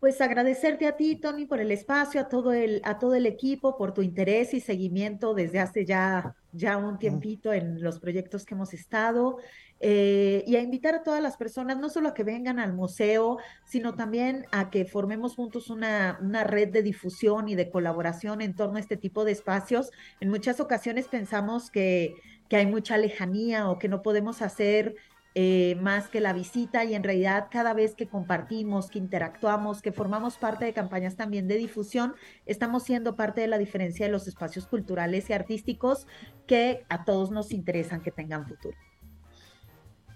Pues 0.00 0.18
agradecerte 0.22 0.86
a 0.86 0.96
ti, 0.96 1.16
Tony, 1.16 1.44
por 1.44 1.60
el 1.60 1.70
espacio, 1.70 2.22
a 2.22 2.28
todo 2.28 2.54
el, 2.54 2.80
a 2.84 2.98
todo 2.98 3.14
el 3.14 3.26
equipo, 3.26 3.76
por 3.76 3.92
tu 3.92 4.00
interés 4.00 4.54
y 4.54 4.60
seguimiento 4.60 5.34
desde 5.34 5.58
hace 5.60 5.84
ya, 5.84 6.34
ya 6.52 6.78
un 6.78 6.98
tiempito 6.98 7.52
en 7.52 7.82
los 7.82 8.00
proyectos 8.00 8.46
que 8.46 8.54
hemos 8.54 8.72
estado. 8.72 9.36
Eh, 9.78 10.42
y 10.46 10.56
a 10.56 10.62
invitar 10.62 10.94
a 10.94 11.02
todas 11.02 11.22
las 11.22 11.36
personas, 11.36 11.78
no 11.78 11.90
solo 11.90 12.08
a 12.08 12.14
que 12.14 12.24
vengan 12.24 12.58
al 12.58 12.72
museo, 12.72 13.38
sino 13.66 13.94
también 13.94 14.46
a 14.52 14.70
que 14.70 14.86
formemos 14.86 15.34
juntos 15.34 15.68
una, 15.68 16.18
una 16.22 16.44
red 16.44 16.68
de 16.70 16.82
difusión 16.82 17.50
y 17.50 17.54
de 17.54 17.68
colaboración 17.68 18.40
en 18.40 18.54
torno 18.54 18.78
a 18.78 18.80
este 18.80 18.96
tipo 18.96 19.26
de 19.26 19.32
espacios. 19.32 19.90
En 20.20 20.30
muchas 20.30 20.60
ocasiones 20.60 21.08
pensamos 21.08 21.70
que, 21.70 22.14
que 22.48 22.56
hay 22.56 22.66
mucha 22.66 22.96
lejanía 22.96 23.70
o 23.70 23.78
que 23.78 23.88
no 23.88 24.00
podemos 24.00 24.40
hacer 24.40 24.96
eh, 25.34 25.76
más 25.80 26.08
que 26.08 26.20
la 26.20 26.32
visita 26.32 26.84
y 26.84 26.94
en 26.94 27.04
realidad 27.04 27.46
cada 27.50 27.72
vez 27.72 27.94
que 27.94 28.08
compartimos, 28.08 28.90
que 28.90 28.98
interactuamos, 28.98 29.80
que 29.80 29.92
formamos 29.92 30.36
parte 30.36 30.64
de 30.64 30.72
campañas 30.72 31.14
también 31.14 31.46
de 31.46 31.56
difusión, 31.56 32.14
estamos 32.46 32.82
siendo 32.82 33.14
parte 33.14 33.40
de 33.40 33.46
la 33.46 33.58
diferencia 33.58 34.06
de 34.06 34.12
los 34.12 34.26
espacios 34.26 34.66
culturales 34.66 35.30
y 35.30 35.32
artísticos 35.32 36.08
que 36.46 36.84
a 36.88 37.04
todos 37.04 37.30
nos 37.30 37.52
interesan 37.52 38.00
que 38.00 38.10
tengan 38.10 38.46
futuro. 38.46 38.76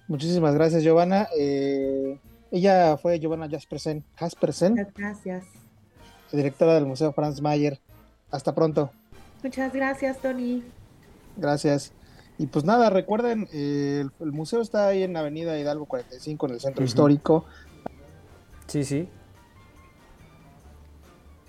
Muchísimas 0.09 0.55
gracias, 0.55 0.83
Giovanna. 0.83 1.29
Eh, 1.39 2.19
ella 2.51 2.97
fue 2.97 3.19
Giovanna 3.19 3.49
Jaspersen. 3.49 4.05
Jaspersen. 4.17 4.75
gracias. 4.97 5.45
Directora 6.33 6.75
del 6.75 6.87
Museo 6.87 7.13
Franz 7.13 7.41
Mayer. 7.41 7.79
Hasta 8.31 8.55
pronto. 8.55 8.91
Muchas 9.43 9.73
gracias, 9.73 10.19
Tony. 10.19 10.65
Gracias. 11.37 11.93
Y 12.39 12.47
pues 12.47 12.65
nada, 12.65 12.91
recuerden, 12.91 13.49
el, 13.53 14.11
museo 14.33 14.61
está 14.61 14.89
ahí 14.89 15.03
en 15.03 15.17
Avenida 15.17 15.59
Hidalgo 15.59 15.87
45, 15.87 16.47
en 16.47 16.53
el 16.53 16.61
centro 16.61 16.85
histórico. 16.85 17.45
Sí, 18.67 18.85
sí. 18.85 19.09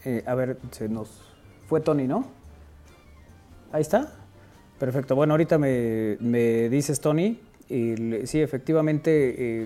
Eh, 0.03 0.23
a 0.27 0.35
ver, 0.35 0.59
se 0.69 0.87
nos 0.87 1.09
fue 1.67 1.81
Tony, 1.81 2.07
¿no? 2.07 2.27
Ahí 3.71 3.81
está. 3.81 4.13
Perfecto. 4.77 5.15
Bueno, 5.15 5.33
ahorita 5.33 5.57
me, 5.57 6.17
me 6.19 6.69
dices, 6.69 6.99
Tony, 6.99 7.39
sí, 7.67 8.41
efectivamente, 8.41 9.65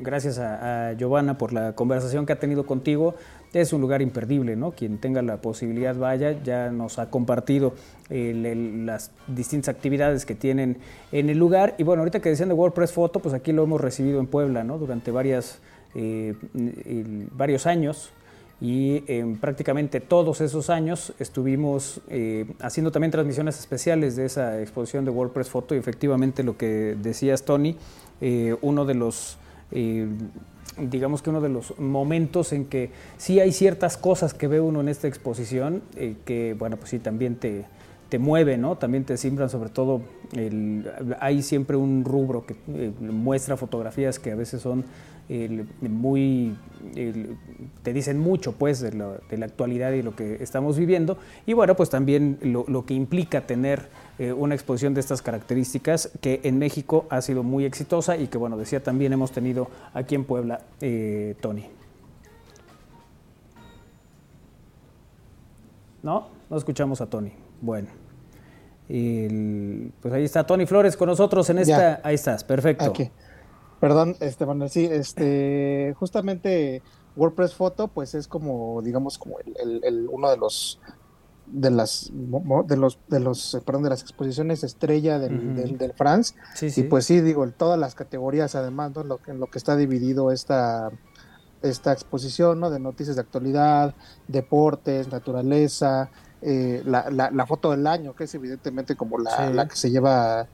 gracias 0.00 0.38
a, 0.38 0.92
Giovanna 0.94 1.38
por 1.38 1.52
la 1.52 1.74
conversación 1.74 2.26
que 2.26 2.32
ha 2.32 2.38
tenido 2.38 2.66
contigo. 2.66 3.14
Es 3.52 3.72
un 3.72 3.80
lugar 3.80 4.00
imperdible, 4.00 4.54
¿no? 4.54 4.72
Quien 4.72 4.98
tenga 4.98 5.22
la 5.22 5.38
posibilidad 5.38 5.96
vaya, 5.96 6.40
ya 6.42 6.70
nos 6.70 6.98
ha 6.98 7.10
compartido 7.10 7.74
las 8.08 9.10
distintas 9.26 9.74
actividades 9.74 10.24
que 10.24 10.34
tienen 10.34 10.78
en 11.10 11.30
el 11.30 11.38
lugar. 11.38 11.74
Y 11.78 11.82
bueno, 11.82 12.02
ahorita 12.02 12.20
que 12.20 12.28
decían 12.28 12.48
de 12.48 12.54
WordPress 12.54 12.92
Photo, 12.92 13.20
pues 13.20 13.34
aquí 13.34 13.52
lo 13.52 13.64
hemos 13.64 13.80
recibido 13.80 14.20
en 14.20 14.28
Puebla, 14.28 14.62
¿no? 14.62 14.78
Durante 14.78 15.10
varias, 15.10 15.58
eh, 15.94 16.34
varios 17.36 17.66
años 17.66 18.12
y 18.60 19.04
en 19.06 19.38
prácticamente 19.38 20.00
todos 20.00 20.40
esos 20.42 20.68
años 20.68 21.14
estuvimos 21.18 22.00
eh, 22.08 22.46
haciendo 22.60 22.92
también 22.92 23.10
transmisiones 23.10 23.58
especiales 23.58 24.16
de 24.16 24.26
esa 24.26 24.60
exposición 24.60 25.04
de 25.04 25.10
WordPress 25.10 25.48
Photo 25.48 25.74
y 25.74 25.78
efectivamente 25.78 26.42
lo 26.42 26.58
que 26.58 26.94
decías 27.00 27.44
Tony, 27.44 27.76
eh, 28.20 28.54
uno 28.60 28.84
de 28.84 28.94
los, 28.94 29.38
eh, 29.72 30.06
digamos 30.78 31.22
que 31.22 31.30
uno 31.30 31.40
de 31.40 31.48
los 31.48 31.78
momentos 31.78 32.52
en 32.52 32.64
que 32.64 32.90
sí 33.18 33.40
hay 33.40 33.52
ciertas 33.52 33.96
cosas 33.96 34.34
que 34.34 34.46
ve 34.46 34.60
uno 34.60 34.80
en 34.80 34.88
esta 34.88 35.08
exposición 35.08 35.82
que, 36.24 36.54
bueno, 36.58 36.76
pues 36.76 36.90
sí 36.90 36.98
también 36.98 37.36
te, 37.36 37.64
te 38.08 38.18
mueve, 38.18 38.58
¿no? 38.58 38.76
También 38.76 39.04
te 39.04 39.16
simbran, 39.16 39.48
sobre 39.48 39.70
todo, 39.70 40.02
hay 41.20 41.42
siempre 41.42 41.76
un 41.76 42.04
rubro 42.04 42.44
que 42.44 42.54
muestra 43.00 43.56
fotografías 43.56 44.18
que 44.18 44.32
a 44.32 44.36
veces 44.36 44.60
son 44.60 44.84
muy, 45.80 46.56
te 47.82 47.92
dicen 47.92 48.18
mucho 48.18 48.52
pues 48.52 48.80
de, 48.80 48.92
la 48.92 49.46
actualidad 49.46 49.92
y 49.92 50.02
lo 50.02 50.16
que 50.16 50.42
estamos 50.42 50.76
viviendo 50.76 51.18
y 51.46 51.52
bueno 51.52 51.76
pues 51.76 51.88
también 51.88 52.38
lo, 52.42 52.84
que 52.84 52.94
implica 52.94 53.42
tener 53.42 53.88
eh, 54.20 54.34
una 54.34 54.54
exposición 54.54 54.92
de 54.92 55.00
estas 55.00 55.22
características 55.22 56.10
que 56.20 56.42
en 56.44 56.58
México 56.58 57.06
ha 57.08 57.22
sido 57.22 57.42
muy 57.42 57.64
exitosa 57.64 58.18
y 58.18 58.26
que 58.26 58.36
bueno 58.36 58.58
decía 58.58 58.82
también 58.82 59.14
hemos 59.14 59.32
tenido 59.32 59.68
aquí 59.94 60.14
en 60.14 60.24
Puebla 60.26 60.60
eh, 60.82 61.36
Tony. 61.40 61.64
¿No? 66.02 66.28
No 66.50 66.56
escuchamos 66.58 67.00
a 67.00 67.06
Tony. 67.06 67.32
Bueno. 67.62 67.88
pues 68.88 70.12
ahí 70.12 70.24
está 70.24 70.46
Tony 70.46 70.66
Flores 70.66 70.98
con 70.98 71.08
nosotros 71.08 71.48
en 71.48 71.60
esta. 71.60 72.02
Ahí 72.04 72.16
estás, 72.16 72.44
perfecto. 72.44 72.92
Perdón, 73.80 74.16
este, 74.20 74.44
bueno, 74.44 74.68
sí, 74.68 74.84
este, 74.84 75.94
justamente 75.98 76.82
WordPress 77.16 77.54
Photo, 77.54 77.88
pues 77.88 78.14
es 78.14 78.28
como, 78.28 78.82
digamos, 78.82 79.16
como 79.16 79.38
el, 79.40 79.80
el, 79.82 80.08
uno 80.10 80.28
de 80.30 80.36
los 80.36 80.78
de 81.52 81.70
las 81.70 82.10
de 82.12 82.76
los 82.76 82.98
de 83.08 83.20
los 83.20 83.58
perdón 83.64 83.82
de 83.82 83.90
las 83.90 84.02
exposiciones 84.02 84.64
estrella 84.64 85.18
del, 85.18 85.78
del, 85.78 85.92
France 85.92 86.34
y 86.62 86.82
pues 86.84 87.06
sí 87.06 87.20
digo 87.20 87.48
todas 87.50 87.78
las 87.78 87.94
categorías 87.94 88.54
además 88.54 88.92
¿no? 88.94 89.04
lo 89.04 89.18
que 89.18 89.32
en 89.32 89.40
lo 89.40 89.46
que 89.48 89.58
está 89.58 89.76
dividido 89.76 90.30
esta 90.30 90.90
esta 91.62 91.92
exposición 91.92 92.60
¿no? 92.60 92.70
de 92.70 92.78
noticias 92.78 93.16
de 93.16 93.22
actualidad 93.22 93.94
deportes 94.28 95.08
naturaleza 95.08 96.10
eh, 96.42 96.82
la, 96.86 97.10
la, 97.10 97.46
foto 97.46 97.70
del 97.70 97.86
año 97.86 98.14
que 98.14 98.24
es 98.24 98.34
evidentemente 98.34 98.96
como 98.96 99.18
la, 99.18 99.50
la 99.50 99.68
que 99.68 99.76
se 99.76 99.90
lleva 99.90 100.46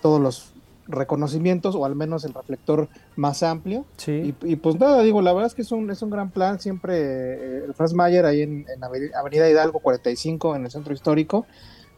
todos 0.00 0.20
los 0.20 0.55
reconocimientos 0.88 1.74
o 1.74 1.84
al 1.84 1.94
menos 1.94 2.24
el 2.24 2.34
reflector 2.34 2.88
más 3.16 3.42
amplio. 3.42 3.84
Y, 4.06 4.32
pues 4.56 4.78
nada, 4.78 5.02
digo, 5.02 5.22
la 5.22 5.32
verdad 5.32 5.48
es 5.48 5.54
que 5.54 5.62
es 5.62 5.72
un, 5.72 5.90
es 5.90 6.02
un 6.02 6.10
gran 6.10 6.30
plan. 6.30 6.60
Siempre 6.60 6.96
eh, 6.96 7.64
el 7.66 7.74
Franz 7.74 7.94
Mayer 7.94 8.24
ahí 8.24 8.42
en, 8.42 8.66
Avenida 9.14 9.48
Hidalgo 9.48 9.80
45 9.80 10.56
en 10.56 10.64
el 10.64 10.70
centro 10.70 10.94
histórico 10.94 11.46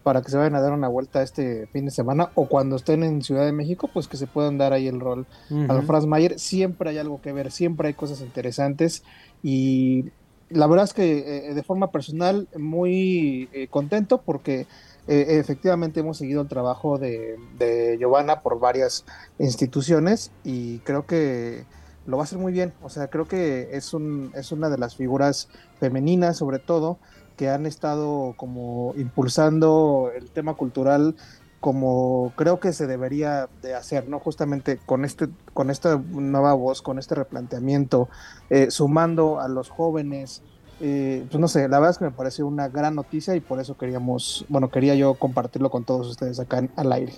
para 0.03 0.22
que 0.22 0.30
se 0.30 0.39
vayan 0.39 0.55
a 0.55 0.61
dar 0.61 0.72
una 0.72 0.89
vuelta 0.89 1.22
este 1.22 1.66
fin 1.66 1.84
de 1.84 1.91
semana 1.91 2.30
o 2.34 2.47
cuando 2.47 2.76
estén 2.76 3.03
en 3.03 3.20
Ciudad 3.20 3.45
de 3.45 3.53
México, 3.53 3.91
pues 3.93 4.09
que 4.09 4.16
se 4.16 4.26
puedan 4.26 4.57
dar 4.57 4.72
ahí 4.72 4.86
el 4.86 5.01
rol 5.01 5.26
al 5.68 5.82
Franz 5.82 6.07
Mayer. 6.07 6.39
Siempre 6.39 6.91
hay 6.91 6.99
algo 6.99 7.20
que 7.20 7.32
ver, 7.32 7.51
siempre 7.51 7.89
hay 7.89 7.95
cosas 7.95 8.22
interesantes 8.22 9.03
y 9.43 10.07
la 10.51 10.66
verdad 10.66 10.84
es 10.84 10.95
que 10.95 11.51
eh, 11.51 11.55
de 11.55 11.62
forma 11.62 11.91
personal 11.91 12.49
muy 12.57 13.51
eh, 13.53 13.68
contento 13.68 14.22
porque 14.22 14.66
eh, 15.09 15.38
efectivamente 15.38 16.00
hemos 16.00 16.18
seguido 16.18 16.42
el 16.42 16.48
trabajo 16.48 16.98
de, 16.98 17.36
de, 17.59 17.96
Giovanna 17.98 18.42
por 18.42 18.61
varias 18.61 19.04
instituciones 19.38 20.30
y 20.44 20.78
creo 20.80 21.06
que 21.06 21.64
lo 22.06 22.18
va 22.18 22.22
a 22.22 22.24
hacer 22.24 22.38
muy 22.38 22.52
bien. 22.52 22.74
O 22.82 22.90
sea, 22.90 23.09
creo 23.09 23.26
que 23.26 23.70
es, 23.72 23.94
un, 23.94 24.30
es 24.34 24.52
una 24.52 24.68
de 24.68 24.78
las 24.78 24.96
figuras 24.96 25.48
femeninas, 25.80 26.36
sobre 26.36 26.59
todo, 26.59 26.98
que 27.36 27.48
han 27.48 27.66
estado 27.66 28.34
como 28.36 28.92
impulsando 28.96 30.11
el 30.14 30.30
tema 30.30 30.54
cultural 30.54 31.16
como 31.61 32.32
creo 32.36 32.61
que 32.61 32.72
se 32.72 32.86
debería 32.86 33.48
de 33.62 33.74
hacer, 33.74 34.09
¿no? 34.09 34.20
Justamente 34.20 34.78
con 34.86 35.04
este, 35.04 35.28
con 35.54 35.70
esta 35.70 35.96
nueva 35.96 36.54
voz, 36.54 36.82
con 36.82 36.98
este 36.98 37.16
replanteamiento, 37.16 38.09
eh, 38.48 38.70
sumando 38.70 39.40
a 39.40 39.48
los 39.48 39.68
jóvenes, 39.68 40.42
eh, 40.80 41.26
pues 41.30 41.40
no 41.40 41.48
sé, 41.48 41.68
la 41.68 41.78
verdad 41.78 41.90
es 41.90 41.98
que 41.98 42.04
me 42.04 42.10
pareció 42.10 42.46
una 42.46 42.68
gran 42.68 42.94
noticia 42.94 43.34
y 43.34 43.40
por 43.40 43.60
eso 43.60 43.76
queríamos, 43.76 44.44
bueno, 44.48 44.70
quería 44.70 44.94
yo 44.94 45.14
compartirlo 45.14 45.70
con 45.70 45.84
todos 45.84 46.06
ustedes 46.08 46.38
acá 46.38 46.58
en, 46.58 46.70
al 46.76 46.92
aire. 46.92 47.14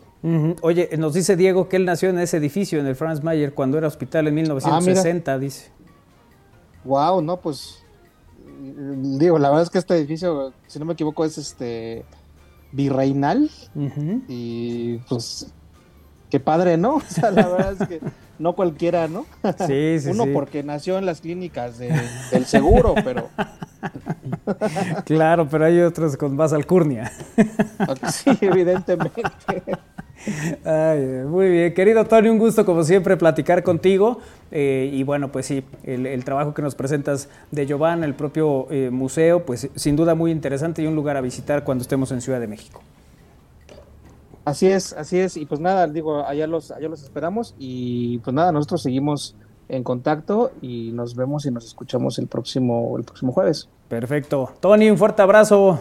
Oye, 0.62 0.88
nos 0.98 1.14
dice 1.14 1.36
Diego 1.36 1.68
que 1.68 1.76
él 1.76 1.84
nació 1.84 2.08
en 2.08 2.18
ese 2.18 2.38
edificio, 2.38 2.80
en 2.80 2.86
el 2.86 2.96
Franz 2.96 3.22
Mayer, 3.22 3.54
cuando 3.54 3.78
era 3.78 3.86
hospital 3.86 4.28
en 4.28 4.34
1960, 4.34 5.32
ah, 5.32 5.38
dice. 5.38 5.70
Wow, 6.84 7.20
no, 7.20 7.38
pues 7.38 7.84
digo, 8.60 9.38
la 9.38 9.48
verdad 9.48 9.64
es 9.64 9.70
que 9.70 9.78
este 9.78 9.96
edificio, 9.96 10.52
si 10.66 10.78
no 10.78 10.84
me 10.84 10.94
equivoco, 10.94 11.24
es 11.24 11.38
este 11.38 12.04
virreinal 12.72 13.50
y 14.28 14.98
pues 15.08 15.52
qué 16.30 16.40
padre, 16.40 16.76
¿no? 16.76 16.96
O 16.96 17.00
sea, 17.00 17.30
la 17.30 17.48
verdad 17.48 17.76
es 17.80 17.88
que 17.88 18.00
no 18.40 18.54
cualquiera, 18.54 19.06
¿no? 19.06 19.26
Sí, 19.66 20.00
sí. 20.00 20.08
Uno 20.10 20.26
porque 20.32 20.62
nació 20.62 20.98
en 20.98 21.06
las 21.06 21.20
clínicas 21.20 21.78
del 21.78 22.46
seguro, 22.46 22.94
pero. 23.04 23.28
Claro, 25.06 25.48
pero 25.48 25.64
hay 25.64 25.80
otros 25.80 26.16
con 26.16 26.36
más 26.36 26.52
alcurnia. 26.52 27.10
sí, 28.12 28.30
evidentemente. 28.42 29.22
Ay, 30.64 31.00
muy 31.26 31.48
bien, 31.48 31.72
querido 31.72 32.04
Tony, 32.04 32.28
un 32.28 32.38
gusto 32.38 32.66
como 32.66 32.84
siempre 32.84 33.16
platicar 33.16 33.62
contigo. 33.62 34.20
Eh, 34.50 34.90
y 34.92 35.02
bueno, 35.02 35.32
pues 35.32 35.46
sí, 35.46 35.64
el, 35.84 36.04
el 36.04 36.24
trabajo 36.24 36.52
que 36.52 36.60
nos 36.60 36.74
presentas 36.74 37.28
de 37.50 37.66
Giovanna, 37.66 38.04
el 38.04 38.14
propio 38.14 38.66
eh, 38.70 38.90
museo, 38.90 39.46
pues 39.46 39.70
sin 39.74 39.96
duda 39.96 40.14
muy 40.14 40.30
interesante 40.30 40.82
y 40.82 40.86
un 40.86 40.94
lugar 40.94 41.16
a 41.16 41.22
visitar 41.22 41.64
cuando 41.64 41.82
estemos 41.82 42.12
en 42.12 42.20
Ciudad 42.20 42.40
de 42.40 42.48
México. 42.48 42.82
Así 44.50 44.66
es, 44.66 44.92
así 44.94 45.16
es. 45.16 45.36
Y 45.36 45.46
pues 45.46 45.60
nada, 45.60 45.86
digo, 45.86 46.26
allá 46.26 46.48
los, 46.48 46.72
allá 46.72 46.88
los 46.88 47.04
esperamos. 47.04 47.54
Y 47.56 48.18
pues 48.18 48.34
nada, 48.34 48.50
nosotros 48.50 48.82
seguimos 48.82 49.36
en 49.68 49.84
contacto 49.84 50.50
y 50.60 50.90
nos 50.90 51.14
vemos 51.14 51.46
y 51.46 51.52
nos 51.52 51.64
escuchamos 51.66 52.18
el 52.18 52.26
próximo, 52.26 52.96
el 52.98 53.04
próximo 53.04 53.30
jueves. 53.30 53.68
Perfecto. 53.88 54.50
Tony, 54.58 54.90
un 54.90 54.98
fuerte 54.98 55.22
abrazo. 55.22 55.78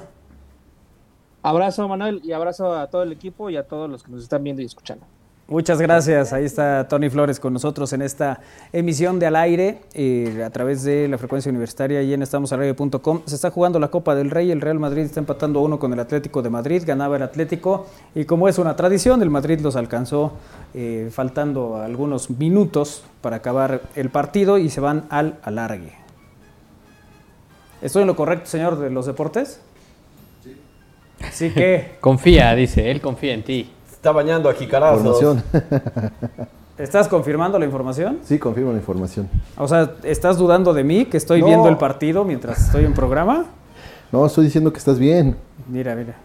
Abrazo, 1.41 1.88
Manuel, 1.88 2.22
y 2.24 2.32
abrazo 2.32 2.78
a 2.78 2.88
todo 2.91 3.01
el 3.01 3.11
equipo 3.11 3.49
y 3.49 3.57
a 3.57 3.67
todos 3.67 3.89
los 3.89 4.03
que 4.03 4.11
nos 4.11 4.22
están 4.22 4.43
viendo 4.43 4.61
y 4.61 4.65
escuchando. 4.65 5.03
Muchas 5.50 5.82
gracias. 5.82 6.32
Ahí 6.32 6.45
está 6.45 6.88
Tony 6.88 7.10
Flores 7.10 7.39
con 7.39 7.54
nosotros 7.54 7.91
en 7.93 8.04
esta 8.04 8.39
emisión 8.72 9.18
de 9.18 9.26
Al 9.26 9.36
Aire 9.36 9.82
eh, 9.95 10.43
a 10.45 10.52
través 10.52 10.84
de 10.84 11.08
la 11.08 11.18
frecuencia 11.18 11.50
universitaria 11.50 12.04
y 12.04 12.14
en 12.14 12.22
estamosalaire.com. 12.22 13.24
Se 13.26 13.34
está 13.34 13.50
jugando 13.50 13.80
la 13.80 13.88
Copa 13.88 14.14
del 14.14 14.30
Rey. 14.30 14.52
El 14.52 14.62
Real 14.62 14.78
Madrid 14.78 15.02
está 15.02 15.22
empatando 15.22 15.58
a 15.58 15.64
uno 15.64 15.80
con 15.80 15.91
el 15.91 16.00
Atlético 16.00 16.43
de 16.43 16.52
Madrid. 16.52 16.84
Ganaba 16.86 17.16
el 17.16 17.24
Atlético 17.24 17.88
y 18.14 18.26
como 18.26 18.47
es 18.47 18.60
una 18.60 18.76
tradición, 18.76 19.24
el 19.24 19.32
Madrid 19.32 19.60
los 19.62 19.76
alcanzó 19.76 20.34
eh, 20.76 21.10
faltando 21.12 21.78
algunos 21.78 22.30
minutos 22.30 23.04
para 23.22 23.38
acabar 23.38 23.82
el 23.95 24.12
partido 24.12 24.60
y 24.60 24.70
se 24.70 24.82
van 24.82 25.08
al 25.10 25.39
alargue. 25.41 25.93
¿Estoy 27.82 28.04
en 28.04 28.08
lo 28.08 28.16
correcto, 28.16 28.45
señor 28.45 28.78
de 28.78 28.91
los 28.91 29.08
deportes? 29.08 29.62
Sí. 30.43 30.56
Así 31.24 31.50
que... 31.50 31.97
Confía, 32.02 32.54
dice, 32.54 32.91
él 32.91 33.02
confía 33.02 33.34
en 33.34 33.43
ti. 33.43 33.72
Está 34.00 34.14
bañando 34.14 34.47
a 34.50 34.54
jicarazos. 34.54 35.22
Información. 35.22 35.43
¿Estás 36.78 37.10
confirmando 37.10 37.60
la 37.60 37.66
información? 37.66 38.20
Sí, 38.24 38.39
confirmo 38.39 38.72
la 38.72 38.78
información. 38.78 39.28
O 39.58 39.68
sea, 39.68 39.91
¿estás 40.04 40.38
dudando 40.38 40.74
de 40.74 40.86
mí 40.86 41.04
que 41.04 41.18
estoy 41.18 41.41
No. 41.41 41.47
viendo 41.47 41.68
el 41.68 41.76
partido 41.76 42.24
mientras 42.24 42.64
estoy 42.68 42.86
en 42.86 42.93
programa? 42.93 43.45
No, 44.12 44.26
estoy 44.26 44.45
diciendo 44.45 44.72
que 44.74 44.80
estás 44.80 44.97
bien. 44.97 45.36
Mira, 45.68 45.93
mira. 45.95 46.16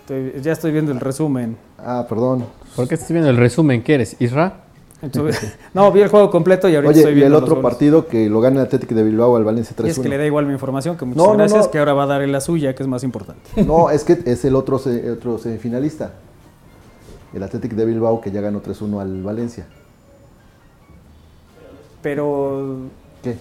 Estoy- 0.00 0.40
ya 0.40 0.52
estoy 0.52 0.72
viendo 0.72 0.92
el 0.92 0.98
resumen. 1.00 1.58
Ah, 1.78 2.06
perdón. 2.08 2.46
¿Por 2.74 2.88
qué 2.88 2.94
estás 2.94 3.10
viendo 3.10 3.28
el 3.28 3.36
resumen? 3.36 3.82
¿Qué 3.82 3.96
eres? 3.96 4.16
¿Isra? 4.20 4.60
No, 5.74 5.90
vi 5.92 6.00
el 6.02 6.08
juego 6.08 6.30
completo 6.30 6.68
y 6.70 6.74
ahorita 6.76 6.90
Oye, 6.90 7.00
estoy 7.00 7.12
y 7.12 7.14
el 7.16 7.20
viendo 7.20 7.36
otro 7.38 7.60
partido 7.60 8.06
que 8.06 8.30
lo 8.30 8.40
gana 8.40 8.60
el 8.60 8.66
Atlético 8.66 8.94
de 8.94 9.02
Bilbao 9.02 9.34
al 9.36 9.44
Valencia 9.44 9.74
Y 9.84 9.88
es 9.88 9.98
que 9.98 10.08
le 10.08 10.16
3-1. 10.16 10.18
da 10.20 10.26
igual 10.26 10.46
mi 10.46 10.52
información, 10.52 10.96
que 10.96 11.04
muchas 11.04 11.22
No, 11.26 11.32
gracias, 11.34 11.66
no. 11.66 11.70
que 11.70 11.78
ahora 11.78 11.92
va 11.94 12.04
a 12.04 12.06
dar 12.06 12.22
en 12.22 12.32
la 12.32 12.40
suya, 12.40 12.74
que 12.74 12.82
es 12.82 12.88
más 12.88 13.02
importante. 13.02 13.42
No, 13.64 13.90
es 13.90 14.04
que 14.04 14.18
es 14.24 14.44
el 14.46 14.54
otro, 14.56 14.78
se- 14.78 15.10
otro 15.10 15.36
semifinalista. 15.38 16.12
El 17.32 17.42
Atlético 17.42 17.76
de 17.76 17.84
Bilbao 17.86 18.20
que 18.20 18.30
ya 18.30 18.40
ganó 18.40 18.60
3-1 18.62 19.00
al 19.00 19.22
Valencia. 19.22 19.66
Pero, 22.02 22.76
¿Qué? 23.22 23.36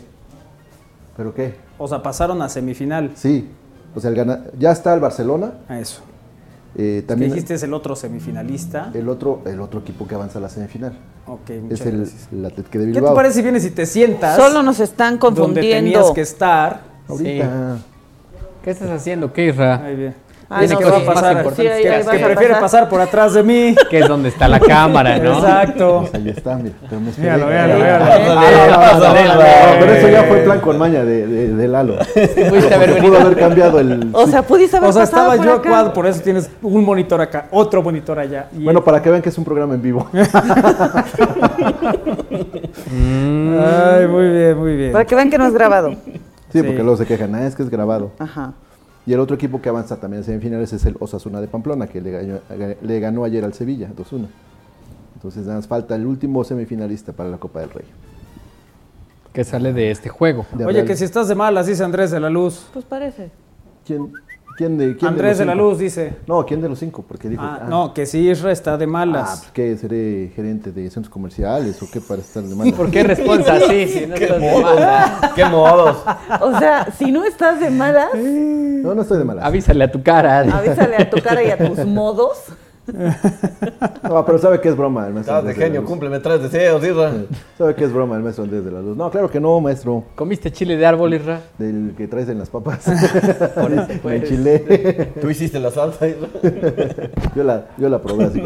¿Pero 1.15 1.33
qué? 1.33 1.55
o 1.77 1.87
sea, 1.87 2.01
pasaron 2.03 2.41
a 2.41 2.49
semifinal. 2.49 3.11
Sí. 3.15 3.47
O 3.95 3.99
sea, 3.99 4.09
el 4.09 4.15
gana- 4.15 4.43
ya 4.57 4.71
está 4.71 4.93
el 4.93 4.99
Barcelona. 4.99 5.53
A 5.67 5.79
eso. 5.79 6.01
eh, 6.75 6.99
Que 7.01 7.07
también 7.07 7.31
dijiste 7.31 7.55
es 7.55 7.63
el 7.63 7.73
otro 7.73 7.95
semifinalista. 7.95 8.91
el 8.93 9.09
otro, 9.09 9.41
el 9.45 9.59
otro 9.61 9.79
equipo 9.79 10.07
que 10.07 10.15
avanza 10.15 10.37
a 10.39 10.41
la 10.41 10.49
semifinal. 10.49 10.93
Ok, 11.25 11.49
Es 11.49 11.61
muchas 11.63 11.81
el, 11.87 11.97
gracias. 11.97 12.27
el 12.31 12.45
Atlético 12.45 12.79
de 12.79 12.85
¿Qué 12.85 12.91
Bilbao. 12.91 13.11
te 13.11 13.15
parece 13.15 13.35
si 13.35 13.41
vienes 13.41 13.65
y 13.65 13.71
te 13.71 13.85
sientas? 13.85 14.35
Solo 14.37 14.61
nos 14.61 14.79
están 14.79 15.17
donde 15.19 15.37
confundiendo. 15.37 15.91
tenías 15.91 16.11
que 16.11 16.21
estar. 16.21 16.81
Ahorita. 17.07 17.77
¿Qué 18.63 18.71
estás 18.71 18.89
haciendo? 18.89 19.31
¿Qué, 19.33 19.47
Isra? 19.47 19.83
Ahí 19.83 19.95
bien. 19.95 20.15
Ay, 20.51 20.63
Dice 20.63 20.73
no, 20.73 20.79
que 20.79 20.85
va 20.89 20.97
a 20.97 21.05
pasar. 21.05 21.45
Sí, 21.55 21.61
ahí- 21.67 21.85
ahí 21.85 21.99
que 22.03 22.09
prefiere 22.25 22.47
pasar. 22.55 22.59
pasar 22.61 22.89
por 22.89 22.99
atrás 23.01 23.33
de 23.35 23.43
mí. 23.43 23.75
Que 23.87 23.99
es 23.99 24.07
donde 24.07 24.29
está 24.29 24.47
la 24.47 24.59
cámara, 24.59 25.19
¿no? 25.19 25.33
Exacto. 25.37 25.99
Pues 26.01 26.15
ahí 26.15 26.29
está, 26.29 26.55
mira. 26.55 26.73
Míralo, 27.17 27.45
míralo, 27.45 27.73
Ah, 27.75 29.13
míralo. 29.13 29.41
Pero 29.79 29.91
eso 29.93 30.09
ya 30.09 30.23
fue 30.23 30.37
plan 30.39 30.59
con 30.59 30.77
maña 30.79 31.03
de, 31.05 31.27
de, 31.27 31.53
de 31.55 31.67
Lalo. 31.67 31.97
Pudiste 31.99 32.73
haber 32.73 32.97
Pudo 32.99 33.19
haber 33.19 33.37
cambiado 33.37 33.79
el. 33.79 34.09
O 34.11 34.25
sea, 34.25 34.41
pudiste 34.41 34.77
haber 34.77 34.89
O 34.89 34.93
sea, 34.93 35.03
estaba 35.03 35.35
por 35.35 35.45
yo 35.45 35.53
acá. 35.53 35.69
cuadro, 35.69 35.93
por 35.93 36.07
eso 36.07 36.19
tienes 36.21 36.49
un 36.63 36.83
monitor 36.83 37.21
acá, 37.21 37.45
otro 37.51 37.83
monitor 37.83 38.17
allá. 38.17 38.47
y 38.57 38.63
Bueno, 38.63 38.83
para 38.83 39.01
que 39.03 39.09
vean 39.11 39.21
que 39.21 39.29
es 39.29 39.37
un 39.37 39.43
programa 39.45 39.75
en 39.75 39.81
vivo. 39.83 40.09
Ay, 42.91 44.07
muy 44.07 44.29
bien, 44.29 44.57
muy 44.57 44.75
bien. 44.75 44.91
Para 44.91 45.05
que 45.05 45.15
vean 45.15 45.29
que 45.29 45.37
no 45.37 45.45
es 45.45 45.53
grabado. 45.53 45.91
Sí, 46.51 46.63
porque 46.63 46.77
luego 46.81 46.97
se 46.97 47.05
quejan, 47.05 47.35
ah, 47.35 47.45
es 47.45 47.55
que 47.55 47.61
es 47.63 47.69
grabado. 47.69 48.11
Ajá. 48.17 48.53
Y 49.09 49.13
el 49.13 49.19
otro 49.21 49.35
equipo 49.35 49.59
que 49.59 49.69
avanza 49.69 49.99
también 49.99 50.19
en 50.21 50.23
semifinales 50.23 50.71
es 50.71 50.85
el 50.85 50.95
Osasuna 50.99 51.41
de 51.41 51.47
Pamplona, 51.47 51.87
que 51.87 51.99
le 51.99 52.11
ganó, 52.11 52.39
le 52.79 52.99
ganó 52.99 53.23
ayer 53.23 53.43
al 53.43 53.55
Sevilla, 53.55 53.89
2-1. 53.97 54.27
Entonces 55.15 55.47
nada 55.47 55.55
más 55.55 55.67
falta 55.67 55.95
el 55.95 56.05
último 56.05 56.43
semifinalista 56.43 57.11
para 57.11 57.27
la 57.27 57.39
Copa 57.39 57.61
del 57.61 57.71
Rey. 57.71 57.85
Que 59.33 59.43
sale 59.43 59.73
de 59.73 59.89
este 59.89 60.09
juego. 60.09 60.45
De 60.53 60.63
Oye, 60.63 60.73
Real- 60.75 60.85
que 60.85 60.95
si 60.95 61.05
estás 61.05 61.27
de 61.27 61.33
malas, 61.33 61.65
dice 61.65 61.83
Andrés 61.83 62.11
de 62.11 62.19
la 62.19 62.29
Luz. 62.29 62.67
Pues 62.71 62.85
parece. 62.85 63.31
¿Quién, 63.83 64.13
quién 64.59 64.77
de, 64.77 64.97
quién 64.97 65.07
Andrés 65.11 65.37
de 65.37 65.45
los 65.45 65.55
la 65.55 65.61
cinco? 65.63 65.69
Luz 65.69 65.79
dice. 65.79 66.13
No, 66.27 66.45
¿quién 66.45 66.61
de 66.61 66.67
los 66.67 66.77
cinco? 66.79 67.05
Porque 67.07 67.29
dijo. 67.29 67.41
Ah, 67.41 67.61
no, 67.69 67.93
que 67.93 68.05
si 68.05 68.29
Isra 68.29 68.51
está 68.51 68.77
de 68.77 68.83
Ah, 68.83 68.87
malas. 68.89 69.39
pues 69.39 69.51
que 69.51 69.77
seré 69.77 70.33
gerente 70.35 70.73
de 70.73 70.89
centros 70.89 71.09
comerciales 71.13 71.81
o 71.81 71.87
qué 71.89 72.01
para 72.01 72.19
estar 72.19 72.43
de 72.43 72.53
malas. 72.53 72.73
¿Por 72.73 72.91
qué 72.91 73.03
responsa 73.03 73.53
así? 73.53 73.87
Si 73.87 74.05
no 74.05 74.15
estás 74.15 74.41
de 74.41 74.61
mala? 74.61 75.31
¡Qué 75.33 75.45
modos! 75.45 75.97
O 76.41 76.59
sea, 76.59 76.91
si 76.97 77.09
no 77.09 77.23
estás 77.23 77.61
de 77.61 77.69
malas, 77.69 78.09
No, 78.15 78.93
no 78.93 79.01
estoy 79.01 79.17
de 79.19 79.23
malas. 79.23 79.45
Avísale 79.45 79.85
a 79.85 79.91
tu 79.91 80.03
cara. 80.03 80.39
avísale 80.41 80.97
a 80.97 81.09
tu 81.09 81.21
cara 81.21 81.41
y 81.41 81.51
a 81.51 81.57
tus 81.57 81.85
modos. 81.85 82.37
No, 84.03 84.25
pero 84.25 84.37
sabe 84.39 84.59
que 84.61 84.69
es 84.69 84.75
broma 84.77 85.07
el 85.07 85.13
maestro. 85.13 85.37
Estás 85.37 85.55
de 85.55 85.61
genio, 85.63 85.85
cúmpleme 85.85 86.19
tres 86.19 86.41
deseos, 86.41 86.83
Isra. 86.83 87.13
Sabe 87.57 87.75
que 87.75 87.83
es 87.85 87.93
broma 87.93 88.15
el 88.17 88.23
maestro 88.23 88.43
Andrés 88.43 88.63
de 88.65 88.71
la 88.71 88.81
Luz. 88.81 88.97
No, 88.97 89.09
claro 89.11 89.29
que 89.29 89.39
no, 89.39 89.59
maestro. 89.61 90.03
¿Comiste 90.15 90.51
chile 90.51 90.77
de 90.77 90.85
árbol, 90.85 91.13
Isra? 91.13 91.41
Del 91.57 91.93
que 91.97 92.07
traes 92.07 92.27
en 92.29 92.39
las 92.39 92.49
papas. 92.49 92.83
Por 93.55 93.71
eso, 93.71 93.87
Me 93.87 93.95
pues. 94.01 94.23
enchilé. 94.23 95.11
Tú 95.21 95.29
hiciste 95.29 95.59
la 95.59 95.71
salsa, 95.71 96.07
Isra. 96.07 96.27
yo, 97.35 97.43
la, 97.43 97.67
yo 97.77 97.89
la 97.89 98.01
probé 98.01 98.25
así. 98.25 98.41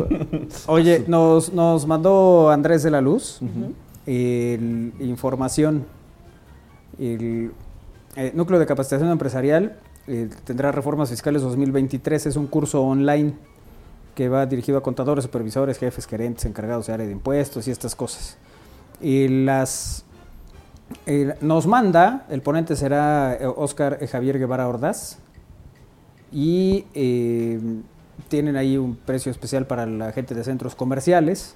Oye, 0.68 1.04
nos, 1.08 1.54
nos 1.54 1.86
mandó 1.88 2.50
Andrés 2.50 2.84
de 2.84 2.92
la 2.92 3.02
Luz 3.02 3.40
el- 4.06 4.94
información. 5.00 5.86
El 7.00 7.52
eh, 8.16 8.32
Núcleo 8.36 8.60
de 8.60 8.66
Capacitación 8.68 9.10
Empresarial 9.10 9.78
eh, 10.08 10.30
tendrá 10.44 10.72
reformas 10.72 11.10
fiscales 11.10 11.42
2023. 11.42 12.28
Es 12.28 12.36
un 12.36 12.46
curso 12.48 12.84
online 12.84 13.34
que 14.16 14.30
va 14.30 14.46
dirigido 14.46 14.78
a 14.78 14.84
contadores, 14.84 15.24
supervisores, 15.24 15.78
jefes, 15.78 16.06
gerentes, 16.06 16.46
encargados 16.46 16.88
de 16.88 16.94
área 16.94 17.06
de 17.06 17.12
impuestos 17.12 17.68
y 17.68 17.72
estas 17.72 17.96
cosas. 17.96 18.38
Y 19.02 19.28
las 19.28 20.06
eh, 21.06 21.36
nos 21.42 21.68
manda, 21.68 22.26
el 22.30 22.42
ponente 22.42 22.76
será 22.76 23.36
eh, 23.36 23.46
Oscar 23.46 24.06
Javier 24.08 24.40
Guevara 24.40 24.68
Ordaz 24.68 25.18
y 26.32 26.86
eh, 26.94 27.60
tienen 28.28 28.56
ahí 28.56 28.78
un 28.78 28.96
precio 28.96 29.32
especial 29.32 29.68
para 29.68 29.86
la 29.86 30.12
gente 30.12 30.34
de 30.34 30.44
centros 30.44 30.76
comerciales. 30.76 31.56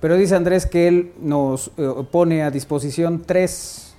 Pero 0.00 0.16
dice 0.16 0.34
Andrés 0.34 0.66
que 0.66 0.88
él 0.88 1.12
nos 1.20 1.70
eh, 1.76 1.88
pone 2.10 2.42
a 2.42 2.50
disposición 2.50 3.22
tres 3.26 3.89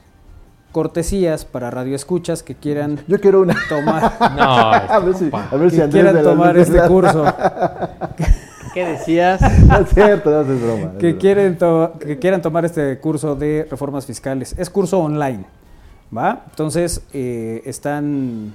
cortesías 0.71 1.45
para 1.45 1.69
radioescuchas 1.69 2.43
que 2.43 2.55
quieran 2.55 2.99
Yo 3.07 3.19
quiero 3.19 3.41
una. 3.41 3.55
tomar, 3.69 4.13
No, 4.37 4.43
A 4.43 4.99
ver 4.99 5.15
si, 5.15 5.29
a 5.33 5.55
ver 5.57 5.69
si 5.71 5.77
que 5.77 5.83
Andrés 5.83 5.91
quieran 6.03 6.15
de 6.15 6.23
la 6.23 6.29
tomar 6.29 6.55
Luz 6.55 6.67
este 6.69 6.87
curso, 6.87 7.25
¿qué 8.73 8.85
decías? 8.85 9.41
No 9.67 9.77
es 9.79 9.89
cierto, 9.89 10.29
no 10.31 10.41
es 10.53 10.61
broma. 10.61 10.83
es 10.93 10.97
que, 10.97 11.07
broma. 11.07 11.19
quieren 11.19 11.57
to- 11.57 11.93
que 11.99 12.19
quieran 12.19 12.41
tomar 12.41 12.65
este 12.65 12.97
curso 12.99 13.35
de 13.35 13.67
reformas 13.69 14.05
fiscales. 14.05 14.55
Es 14.57 14.69
curso 14.69 14.99
online, 14.99 15.45
¿va? 16.15 16.43
Entonces 16.49 17.01
eh, 17.13 17.61
están 17.65 18.53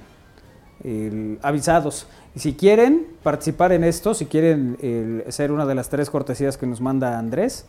eh, 0.83 1.37
avisados. 1.41 2.07
Y 2.35 2.39
si 2.39 2.53
quieren 2.53 3.05
participar 3.23 3.71
en 3.71 3.83
esto, 3.83 4.13
si 4.13 4.25
quieren 4.25 4.77
eh, 4.81 5.25
ser 5.29 5.51
una 5.51 5.65
de 5.65 5.75
las 5.75 5.89
tres 5.89 6.09
cortesías 6.09 6.57
que 6.57 6.67
nos 6.67 6.81
manda 6.81 7.17
Andrés, 7.17 7.65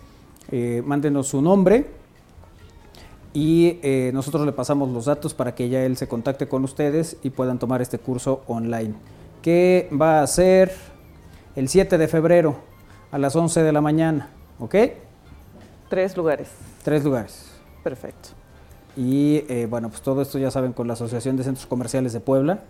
eh, 0.51 0.83
mándenos 0.85 1.29
su 1.29 1.41
nombre 1.43 1.87
y 3.35 3.79
eh, 3.83 4.11
nosotros 4.15 4.45
le 4.47 4.53
pasamos 4.53 4.89
los 4.91 5.05
datos 5.05 5.35
para 5.35 5.55
que 5.55 5.69
ya 5.69 5.85
él 5.85 5.97
se 5.97 6.09
contacte 6.09 6.49
con 6.49 6.65
ustedes 6.65 7.17
y 7.23 7.31
puedan 7.31 7.59
tomar 7.59 7.83
este 7.83 7.99
curso 7.99 8.43
online. 8.47 8.95
Que 9.43 9.89
va 9.93 10.23
a 10.23 10.27
ser 10.27 10.73
el 11.55 11.69
7 11.69 11.99
de 11.99 12.09
febrero 12.09 12.57
a 13.11 13.19
las 13.19 13.37
11 13.37 13.63
de 13.63 13.73
la 13.73 13.81
mañana, 13.81 14.31
¿ok? 14.59 14.75
Tres 15.89 16.17
lugares. 16.17 16.49
Tres 16.83 17.05
lugares. 17.05 17.47
Perfecto. 17.83 18.31
Y 18.97 19.45
eh, 19.49 19.67
bueno, 19.71 19.89
pues 19.89 20.03
todo 20.03 20.23
esto 20.23 20.39
ya 20.39 20.51
saben 20.51 20.73
con 20.73 20.87
la 20.89 20.95
Asociación 20.95 21.37
de 21.37 21.45
Centros 21.45 21.67
Comerciales 21.67 22.13
de 22.13 22.21
Puebla, 22.21 22.61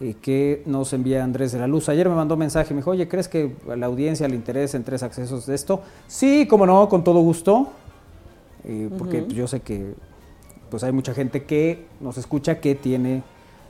eh, 0.00 0.14
que 0.20 0.62
nos 0.64 0.92
envía 0.92 1.22
Andrés 1.22 1.52
de 1.52 1.58
la 1.58 1.66
Luz. 1.66 1.88
Ayer 1.88 2.08
me 2.08 2.14
mandó 2.14 2.34
un 2.34 2.40
mensaje, 2.40 2.72
me 2.72 2.80
dijo, 2.80 2.92
oye, 2.92 3.06
¿crees 3.08 3.28
que 3.28 3.54
a 3.70 3.76
la 3.76 3.86
audiencia 3.86 4.26
le 4.28 4.34
interesa 4.34 4.76
en 4.76 4.84
tres 4.84 5.02
accesos 5.02 5.46
de 5.46 5.54
esto? 5.54 5.82
Sí, 6.06 6.46
como 6.48 6.66
no, 6.66 6.88
con 6.88 7.04
todo 7.04 7.20
gusto, 7.20 7.68
eh, 8.64 8.88
porque 8.98 9.22
pues, 9.22 9.34
yo 9.34 9.46
sé 9.46 9.60
que 9.60 9.94
pues 10.70 10.84
hay 10.84 10.92
mucha 10.92 11.14
gente 11.14 11.44
que 11.44 11.86
nos 12.00 12.18
escucha 12.18 12.60
que 12.60 12.74
tiene 12.74 13.22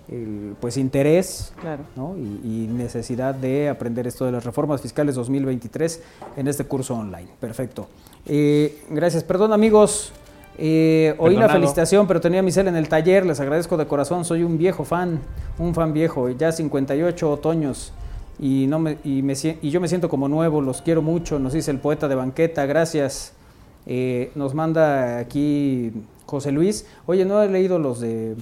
el, 0.08 0.56
pues 0.60 0.76
interés 0.76 1.52
Claro. 1.60 1.84
¿no? 1.96 2.16
y, 2.16 2.64
y 2.64 2.66
necesidad 2.66 3.34
de 3.34 3.68
aprender 3.68 4.06
esto 4.06 4.24
de 4.24 4.32
las 4.32 4.44
reformas 4.44 4.80
fiscales 4.80 5.14
2023 5.14 6.02
en 6.36 6.48
este 6.48 6.64
curso 6.64 6.94
online. 6.94 7.28
Perfecto. 7.38 7.88
Eh, 8.26 8.82
gracias. 8.90 9.24
Perdón 9.24 9.52
amigos, 9.52 10.12
eh, 10.58 11.14
oí 11.18 11.36
la 11.36 11.48
felicitación, 11.48 12.08
pero 12.08 12.20
tenía 12.20 12.42
mi 12.42 12.50
cel 12.50 12.68
en 12.68 12.76
el 12.76 12.88
taller. 12.88 13.24
Les 13.24 13.38
agradezco 13.38 13.76
de 13.76 13.86
corazón. 13.86 14.24
Soy 14.24 14.42
un 14.42 14.58
viejo 14.58 14.84
fan, 14.84 15.20
un 15.58 15.74
fan 15.74 15.92
viejo, 15.92 16.28
ya 16.30 16.50
58 16.50 17.30
otoños. 17.30 17.92
Y, 18.40 18.66
no 18.66 18.78
me, 18.78 18.98
y, 19.04 19.22
me, 19.22 19.34
y 19.62 19.70
yo 19.70 19.80
me 19.80 19.88
siento 19.88 20.08
como 20.08 20.28
nuevo, 20.28 20.60
los 20.60 20.80
quiero 20.82 21.02
mucho, 21.02 21.40
nos 21.40 21.54
dice 21.54 21.72
el 21.72 21.78
poeta 21.78 22.06
de 22.06 22.14
banqueta, 22.14 22.66
gracias. 22.66 23.32
Eh, 23.90 24.30
nos 24.34 24.52
manda 24.52 25.18
aquí 25.18 25.92
José 26.26 26.52
Luis. 26.52 26.86
Oye, 27.06 27.24
no 27.24 27.42
he 27.42 27.48
leído 27.48 27.78
los 27.78 28.00
de 28.00 28.36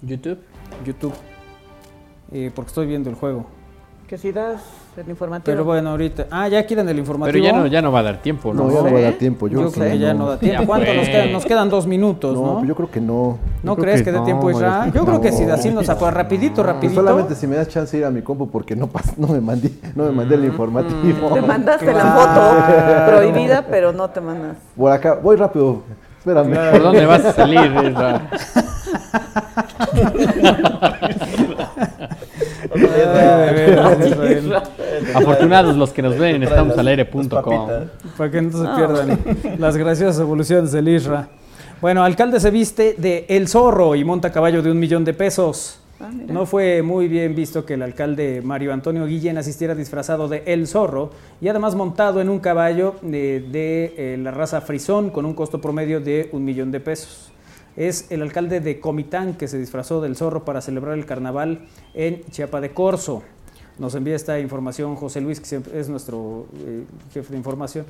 YouTube. 0.00 0.38
YouTube, 0.86 1.14
eh, 2.32 2.50
porque 2.54 2.70
estoy 2.70 2.86
viendo 2.86 3.10
el 3.10 3.16
juego. 3.16 3.46
Que 4.08 4.16
si 4.16 4.32
das 4.32 4.62
el 4.96 5.08
informativo. 5.10 5.44
Pero 5.46 5.64
bueno, 5.64 5.90
ahorita. 5.90 6.26
Ah, 6.30 6.48
ya 6.48 6.64
quieren 6.66 6.88
el 6.88 6.98
informativo. 6.98 7.32
Pero 7.32 7.44
ya 7.44 7.52
no, 7.52 7.66
ya 7.66 7.82
no 7.82 7.90
va 7.92 8.00
a 8.00 8.02
dar 8.04 8.22
tiempo, 8.22 8.52
¿no? 8.54 8.64
No, 8.64 8.70
ya 8.72 8.82
no 8.82 8.92
va 8.92 8.98
a 8.98 9.02
dar 9.02 9.12
tiempo. 9.14 9.48
Yo, 9.48 9.62
Yo 9.62 9.72
creo 9.72 9.90
que 9.90 9.98
ya 9.98 10.14
no 10.14 10.28
da 10.28 10.38
tiempo. 10.38 10.66
¿Cuánto 10.66 10.94
nos 10.94 11.08
quedan? 11.08 11.32
Nos 11.32 11.44
quedan 11.46 11.68
dos 11.70 11.86
minutos, 11.86 12.34
No, 12.34 12.46
¿no? 12.46 12.54
pues 12.58 12.68
yo 12.68 12.74
creo 12.74 12.90
que 12.90 13.00
no. 13.00 13.38
¿No 13.62 13.76
crees 13.76 14.02
que, 14.02 14.12
dé 14.12 14.18
no, 14.18 14.24
tiempo, 14.24 14.50
Isra? 14.50 14.86
yo- 14.92 15.04
creo 15.04 15.20
que 15.20 15.32
si 15.32 15.44
así 15.44 15.70
nos 15.70 15.88
apura 15.88 16.10
rapidito, 16.10 16.56
Pues 16.56 16.66
rapidito. 16.66 17.00
solamente 17.00 17.34
si 17.34 17.46
me 17.46 17.56
das 17.56 17.68
chance 17.68 17.96
de 17.96 18.00
ir 18.02 18.04
a 18.06 18.10
mi 18.10 18.22
compu 18.22 18.48
porque 18.50 18.76
no 18.76 18.86
pas- 18.88 19.16
no 19.16 19.28
me 19.28 19.40
mandé, 19.40 19.70
no 19.94 20.04
me 20.04 20.10
mandé 20.12 20.34
el 20.36 20.44
informativo. 20.44 21.32
Te 21.34 21.40
mandaste 21.42 21.92
la 21.92 22.04
foto 22.04 23.10
prohibida, 23.10 23.64
pero 23.68 23.92
no 23.92 24.08
te 24.10 24.20
mandas. 24.20 24.56
Por 24.76 24.92
acá, 24.92 25.18
voy 25.22 25.36
rápido. 25.36 25.82
Espérame. 26.18 26.70
¿Por 26.72 26.82
dónde 26.82 27.04
vas 27.06 27.24
a 27.24 27.32
salir, 27.32 27.60
Israel. 27.60 28.20
Afortunados 35.14 35.76
los 35.76 35.90
que 35.90 36.02
nos 36.02 36.18
ven 36.18 36.36
en 36.36 36.42
estamosalaire.com. 36.44 37.68
Para 38.16 38.30
que 38.30 38.42
no 38.42 38.50
se 38.50 38.76
pierdan 38.76 39.18
las 39.58 39.76
graciosas 39.76 40.20
evoluciones 40.20 40.72
del 40.72 40.88
Isra. 40.88 41.28
Bueno, 41.80 42.02
alcalde 42.02 42.40
se 42.40 42.50
viste 42.50 42.94
de 42.96 43.26
El 43.28 43.48
Zorro 43.48 43.94
y 43.94 44.04
monta 44.04 44.32
caballo 44.32 44.62
de 44.62 44.70
un 44.70 44.78
millón 44.78 45.04
de 45.04 45.12
pesos. 45.12 45.80
Ah. 46.00 46.10
No 46.26 46.46
fue 46.46 46.82
muy 46.82 47.08
bien 47.08 47.34
visto 47.34 47.64
que 47.64 47.74
el 47.74 47.82
alcalde 47.82 48.40
Mario 48.42 48.72
Antonio 48.72 49.06
Guillén 49.06 49.38
asistiera 49.38 49.74
disfrazado 49.74 50.26
de 50.26 50.42
El 50.46 50.66
Zorro 50.66 51.10
y 51.40 51.48
además 51.48 51.74
montado 51.74 52.20
en 52.20 52.28
un 52.28 52.40
caballo 52.40 52.94
de, 53.02 53.40
de, 53.40 53.94
eh, 53.96 54.16
la 54.18 54.30
raza 54.30 54.60
frisón 54.60 55.10
con 55.10 55.24
un 55.26 55.34
costo 55.34 55.60
promedio 55.60 56.00
de 56.00 56.30
un 56.32 56.44
millón 56.44 56.72
de 56.72 56.80
pesos. 56.80 57.33
Es 57.76 58.06
el 58.10 58.22
alcalde 58.22 58.60
de 58.60 58.80
Comitán 58.80 59.34
que 59.34 59.48
se 59.48 59.58
disfrazó 59.58 60.00
del 60.00 60.16
zorro 60.16 60.44
para 60.44 60.60
celebrar 60.60 60.96
el 60.96 61.06
carnaval 61.06 61.66
en 61.94 62.22
Chiapa 62.30 62.60
de 62.60 62.72
Corzo. 62.72 63.22
Nos 63.78 63.96
envía 63.96 64.14
esta 64.14 64.38
información 64.38 64.94
José 64.94 65.20
Luis, 65.20 65.40
que 65.40 65.60
es 65.74 65.88
nuestro 65.88 66.46
eh, 66.64 66.84
jefe 67.12 67.32
de 67.32 67.36
información. 67.36 67.84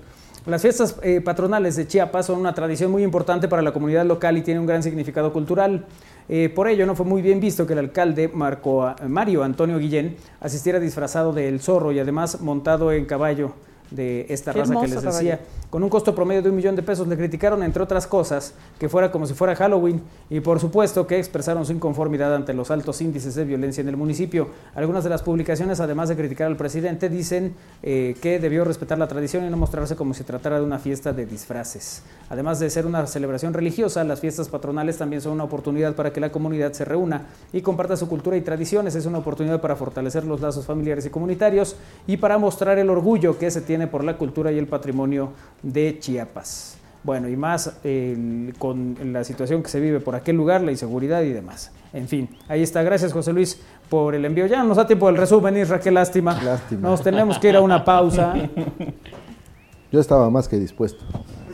Las 0.47 0.63
fiestas 0.63 0.97
eh, 1.03 1.21
patronales 1.21 1.77
de 1.77 1.87
Chiapas 1.87 2.27
son 2.27 2.41
una 2.41 2.55
tradición 2.55 2.91
muy 2.91 3.03
importante 3.03 3.49
para 3.49 3.61
la 3.61 3.73
comunidad 3.73 4.07
local 4.07 4.39
y 4.39 4.43
tienen 4.43 4.63
un 4.63 4.67
gran 4.67 4.83
significado 4.83 5.31
cultural. 5.31 5.85
Eh, 6.31 6.49
por 6.55 6.69
ello, 6.69 6.87
no 6.87 6.97
fue 6.97 7.05
muy 7.05 7.21
bien 7.21 7.39
visto 7.39 7.67
que 7.67 7.75
el 7.75 7.81
alcalde 7.81 8.31
Marco, 8.33 8.95
Mario 9.07 9.45
Antonio 9.45 9.79
Guillén 9.79 10.17
asistiera 10.41 10.81
disfrazado 10.81 11.35
de 11.35 11.49
El 11.49 11.61
Zorro 11.61 11.93
y 11.93 11.99
además 11.99 12.41
montado 12.41 12.91
en 12.91 13.05
caballo 13.05 13.53
de 13.95 14.27
esta 14.29 14.53
Qué 14.53 14.61
raza 14.61 14.75
que 14.81 14.89
les 14.89 15.03
decía. 15.03 15.39
caballo. 15.39 15.65
Con 15.71 15.83
un 15.83 15.89
costo 15.89 16.15
promedio 16.15 16.43
de 16.43 16.51
un 16.51 16.57
millón 16.57 16.77
de 16.77 16.83
pesos 16.83 17.09
le 17.09 17.17
criticaron, 17.17 17.63
entre 17.63 17.83
otras 17.83 18.07
cosas, 18.07 18.55
que 18.79 18.89
fuera 18.89 19.11
como 19.11 19.27
si 19.27 19.35
fuera 19.35 19.57
Halloween 19.57 20.03
y 20.31 20.41
por 20.41 20.61
supuesto 20.61 21.07
que 21.07 21.19
expresaron 21.19 21.67
su 21.67 21.73
inconformidad 21.73 22.35
ante 22.35 22.55
los 22.55 22.71
altos 22.71 23.01
índices 23.01 23.35
de 23.35 23.45
violencia 23.45 23.81
en 23.81 23.89
el 23.89 23.97
municipio. 23.97 24.49
Algunas 24.75 25.05
de 25.05 25.11
las 25.11 25.23
publicaciones, 25.23 25.81
además 25.81 26.09
de 26.09 26.17
criticar 26.17 26.47
al 26.47 26.57
presidente, 26.57 27.09
dicen 27.09 27.55
eh, 27.83 28.15
que 28.23 28.39
debió 28.39 28.65
respetar 28.65 28.99
la 28.99 29.09
tradición 29.09 29.45
y 29.45 29.51
no 29.51 29.57
mostrarse 29.57 29.97
como 29.97 30.15
si 30.15 30.23
tratara 30.25 30.59
de 30.59 30.65
una 30.65 30.79
fiesta 30.79 31.13
de 31.13 31.27
disfraces. 31.27 32.03
Además 32.31 32.61
de 32.61 32.71
ser 32.71 32.87
una 32.87 33.07
celebración 33.07 33.53
religiosa, 33.53 34.05
las 34.05 34.21
fiestas 34.21 34.49
patronales 34.49 34.99
también 34.99 35.23
son 35.23 35.33
una 35.33 35.45
oportunidad 35.45 35.95
para 35.95 36.13
que 36.13 36.21
la 36.21 36.31
comunidad 36.31 36.73
se 36.73 36.85
reúna 36.85 37.27
y 37.53 37.63
comparta 37.63 37.97
su 37.97 38.09
cultura 38.09 38.37
y 38.37 38.41
tradiciones. 38.41 38.95
Es 38.95 39.07
una 39.07 39.19
oportunidad 39.19 39.61
para 39.61 39.77
fortalecer 39.77 40.25
los 40.25 40.41
lazos 40.41 40.67
familiares 40.67 41.07
y 41.07 41.11
comunitarios 41.11 41.77
y 42.07 42.17
para 42.17 42.39
mostrar 42.39 42.79
el 42.79 42.91
orgullo 42.91 43.39
que 43.39 43.51
se 43.51 43.61
tiene 43.61 43.84
por 43.87 44.05
la 44.05 44.17
cultura 44.17 44.53
y 44.53 44.59
el 44.59 44.67
patrimonio 44.67 45.33
de 45.63 45.99
Chiapas. 45.99 46.79
Bueno, 47.03 47.29
y 47.29 47.37
más 47.37 47.81
eh, 47.85 48.53
con 48.59 48.97
la 49.13 49.25
situación 49.25 49.63
que 49.63 49.69
se 49.69 49.79
vive 49.79 50.01
por 50.01 50.15
aquel 50.15 50.37
lugar, 50.37 50.63
la 50.63 50.71
inseguridad 50.71 51.21
y 51.23 51.33
demás. 51.33 51.71
En 51.93 52.09
fin, 52.09 52.31
ahí 52.49 52.63
está. 52.63 52.83
Gracias, 52.83 53.13
José 53.13 53.33
Luis, 53.33 53.61
por 53.91 54.15
el 54.15 54.25
envío. 54.25 54.47
Ya 54.47 54.59
no 54.59 54.65
nos 54.65 54.79
da 54.79 54.87
tiempo 54.87 55.07
del 55.09 55.19
resumen, 55.19 55.57
Isra, 55.57 55.79
qué 55.79 55.91
lástima. 55.91 56.41
Lástima. 56.43 56.89
Nos 56.89 57.03
tenemos 57.03 57.39
que 57.39 57.51
ir 57.51 57.57
a 57.57 57.61
una 57.61 57.85
pausa. 57.85 58.35
Yo 59.93 60.01
estaba 60.01 60.31
más 60.31 60.49
que 60.49 60.59
dispuesto. 60.59 61.05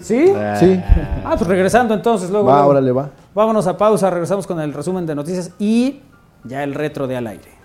¿Sí? 0.00 0.32
Sí. 0.58 0.80
Ah, 1.24 1.34
pues 1.36 1.46
regresando 1.46 1.94
entonces, 1.94 2.30
luego. 2.30 2.46
Va, 2.46 2.54
luego. 2.54 2.70
órale, 2.70 2.92
va. 2.92 3.10
Vámonos 3.34 3.66
a 3.66 3.76
pausa, 3.76 4.08
regresamos 4.08 4.46
con 4.46 4.60
el 4.60 4.72
resumen 4.72 5.04
de 5.04 5.14
noticias 5.14 5.52
y 5.58 6.00
ya 6.44 6.62
el 6.62 6.74
retro 6.74 7.06
de 7.06 7.16
al 7.16 7.26
aire. 7.26 7.59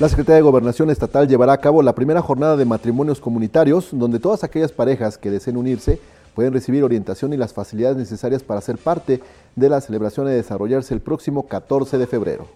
La 0.00 0.08
Secretaría 0.08 0.36
de 0.36 0.42
Gobernación 0.42 0.90
Estatal 0.90 1.26
llevará 1.26 1.54
a 1.54 1.60
cabo 1.60 1.82
la 1.82 1.92
primera 1.92 2.22
jornada 2.22 2.56
de 2.56 2.64
matrimonios 2.64 3.18
comunitarios, 3.18 3.88
donde 3.90 4.20
todas 4.20 4.44
aquellas 4.44 4.70
parejas 4.70 5.18
que 5.18 5.28
deseen 5.28 5.56
unirse 5.56 5.98
pueden 6.36 6.52
recibir 6.52 6.84
orientación 6.84 7.32
y 7.32 7.36
las 7.36 7.52
facilidades 7.52 7.96
necesarias 7.96 8.44
para 8.44 8.60
ser 8.60 8.78
parte 8.78 9.20
de 9.56 9.68
la 9.68 9.80
celebración 9.80 10.28
a 10.28 10.30
desarrollarse 10.30 10.94
el 10.94 11.00
próximo 11.00 11.48
14 11.48 11.98
de 11.98 12.06
febrero. 12.06 12.46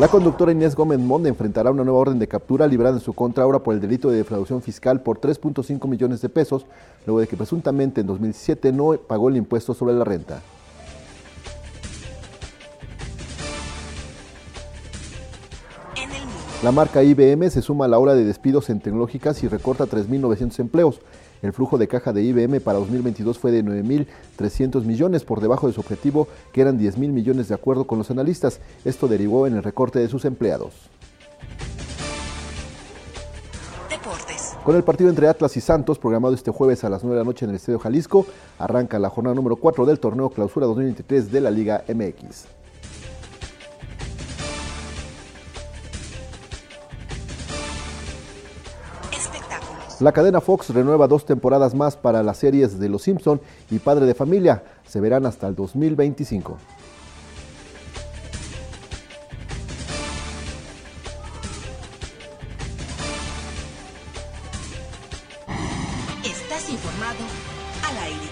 La 0.00 0.08
conductora 0.08 0.50
Inés 0.50 0.74
Gómez 0.74 0.98
Monde 0.98 1.28
enfrentará 1.28 1.70
una 1.70 1.84
nueva 1.84 2.00
orden 2.00 2.18
de 2.18 2.26
captura 2.26 2.66
librada 2.66 2.96
en 2.96 3.00
su 3.00 3.12
contra 3.12 3.44
ahora 3.44 3.60
por 3.60 3.72
el 3.72 3.80
delito 3.80 4.10
de 4.10 4.16
defraudación 4.16 4.62
fiscal 4.62 5.00
por 5.00 5.20
3.5 5.20 5.86
millones 5.86 6.22
de 6.22 6.28
pesos, 6.28 6.66
luego 7.06 7.20
de 7.20 7.28
que 7.28 7.36
presuntamente 7.36 8.00
en 8.00 8.08
2017 8.08 8.72
no 8.72 8.94
pagó 8.94 9.28
el 9.28 9.36
impuesto 9.36 9.74
sobre 9.74 9.94
la 9.94 10.02
renta. 10.02 10.42
La 16.62 16.72
marca 16.72 17.02
IBM 17.02 17.48
se 17.48 17.62
suma 17.62 17.86
a 17.86 17.88
la 17.88 17.98
ola 17.98 18.14
de 18.14 18.22
despidos 18.22 18.68
en 18.68 18.80
tecnológicas 18.80 19.42
y 19.42 19.48
recorta 19.48 19.86
3.900 19.86 20.58
empleos. 20.58 21.00
El 21.40 21.54
flujo 21.54 21.78
de 21.78 21.88
caja 21.88 22.12
de 22.12 22.22
IBM 22.22 22.60
para 22.60 22.78
2022 22.80 23.38
fue 23.38 23.50
de 23.50 23.64
9.300 23.64 24.84
millones, 24.84 25.24
por 25.24 25.40
debajo 25.40 25.68
de 25.68 25.72
su 25.72 25.80
objetivo, 25.80 26.28
que 26.52 26.60
eran 26.60 26.78
10.000 26.78 27.12
millones 27.12 27.48
de 27.48 27.54
acuerdo 27.54 27.86
con 27.86 27.96
los 27.96 28.10
analistas. 28.10 28.60
Esto 28.84 29.08
derivó 29.08 29.46
en 29.46 29.56
el 29.56 29.62
recorte 29.62 30.00
de 30.00 30.08
sus 30.08 30.26
empleados. 30.26 30.74
Deportes. 33.88 34.52
Con 34.62 34.76
el 34.76 34.84
partido 34.84 35.08
entre 35.08 35.28
Atlas 35.28 35.56
y 35.56 35.62
Santos, 35.62 35.98
programado 35.98 36.34
este 36.34 36.50
jueves 36.50 36.84
a 36.84 36.90
las 36.90 37.02
9 37.02 37.16
de 37.16 37.24
la 37.24 37.26
noche 37.26 37.46
en 37.46 37.52
el 37.52 37.56
Estadio 37.56 37.78
Jalisco, 37.78 38.26
arranca 38.58 38.98
la 38.98 39.08
jornada 39.08 39.34
número 39.34 39.56
4 39.56 39.86
del 39.86 39.98
torneo 39.98 40.28
Clausura 40.28 40.66
2023 40.66 41.32
de 41.32 41.40
la 41.40 41.50
Liga 41.50 41.84
MX. 41.88 42.59
La 50.00 50.12
cadena 50.12 50.40
Fox 50.40 50.70
renueva 50.70 51.06
dos 51.06 51.26
temporadas 51.26 51.74
más 51.74 51.94
para 51.94 52.22
las 52.22 52.38
series 52.38 52.80
de 52.80 52.88
Los 52.88 53.02
Simpson 53.02 53.38
y 53.70 53.80
Padre 53.80 54.06
de 54.06 54.14
Familia. 54.14 54.62
Se 54.86 54.98
verán 54.98 55.26
hasta 55.26 55.46
el 55.46 55.54
2025. 55.54 56.56
Estás 66.24 66.70
informado 66.70 67.18
al 67.86 67.98
aire. 67.98 68.30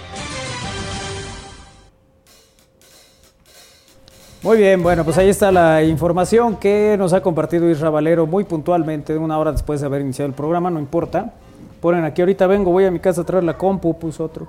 Muy 4.42 4.56
bien, 4.56 4.82
bueno, 4.82 5.04
pues 5.04 5.18
ahí 5.18 5.28
está 5.28 5.52
la 5.52 5.84
información 5.84 6.56
que 6.56 6.96
nos 6.98 7.12
ha 7.12 7.20
compartido 7.20 7.68
Isra 7.68 7.90
Valero 7.90 8.26
muy 8.26 8.44
puntualmente, 8.44 9.18
una 9.18 9.38
hora 9.38 9.52
después 9.52 9.80
de 9.82 9.86
haber 9.86 10.00
iniciado 10.00 10.30
el 10.30 10.34
programa, 10.34 10.70
no 10.70 10.80
importa. 10.80 11.34
Ponen 11.80 12.04
aquí, 12.04 12.22
ahorita 12.22 12.46
vengo, 12.46 12.72
voy 12.72 12.84
a 12.84 12.90
mi 12.90 12.98
casa 12.98 13.20
a 13.20 13.24
traer 13.24 13.44
la 13.44 13.56
compu, 13.56 13.96
puso 13.98 14.24
otro. 14.24 14.48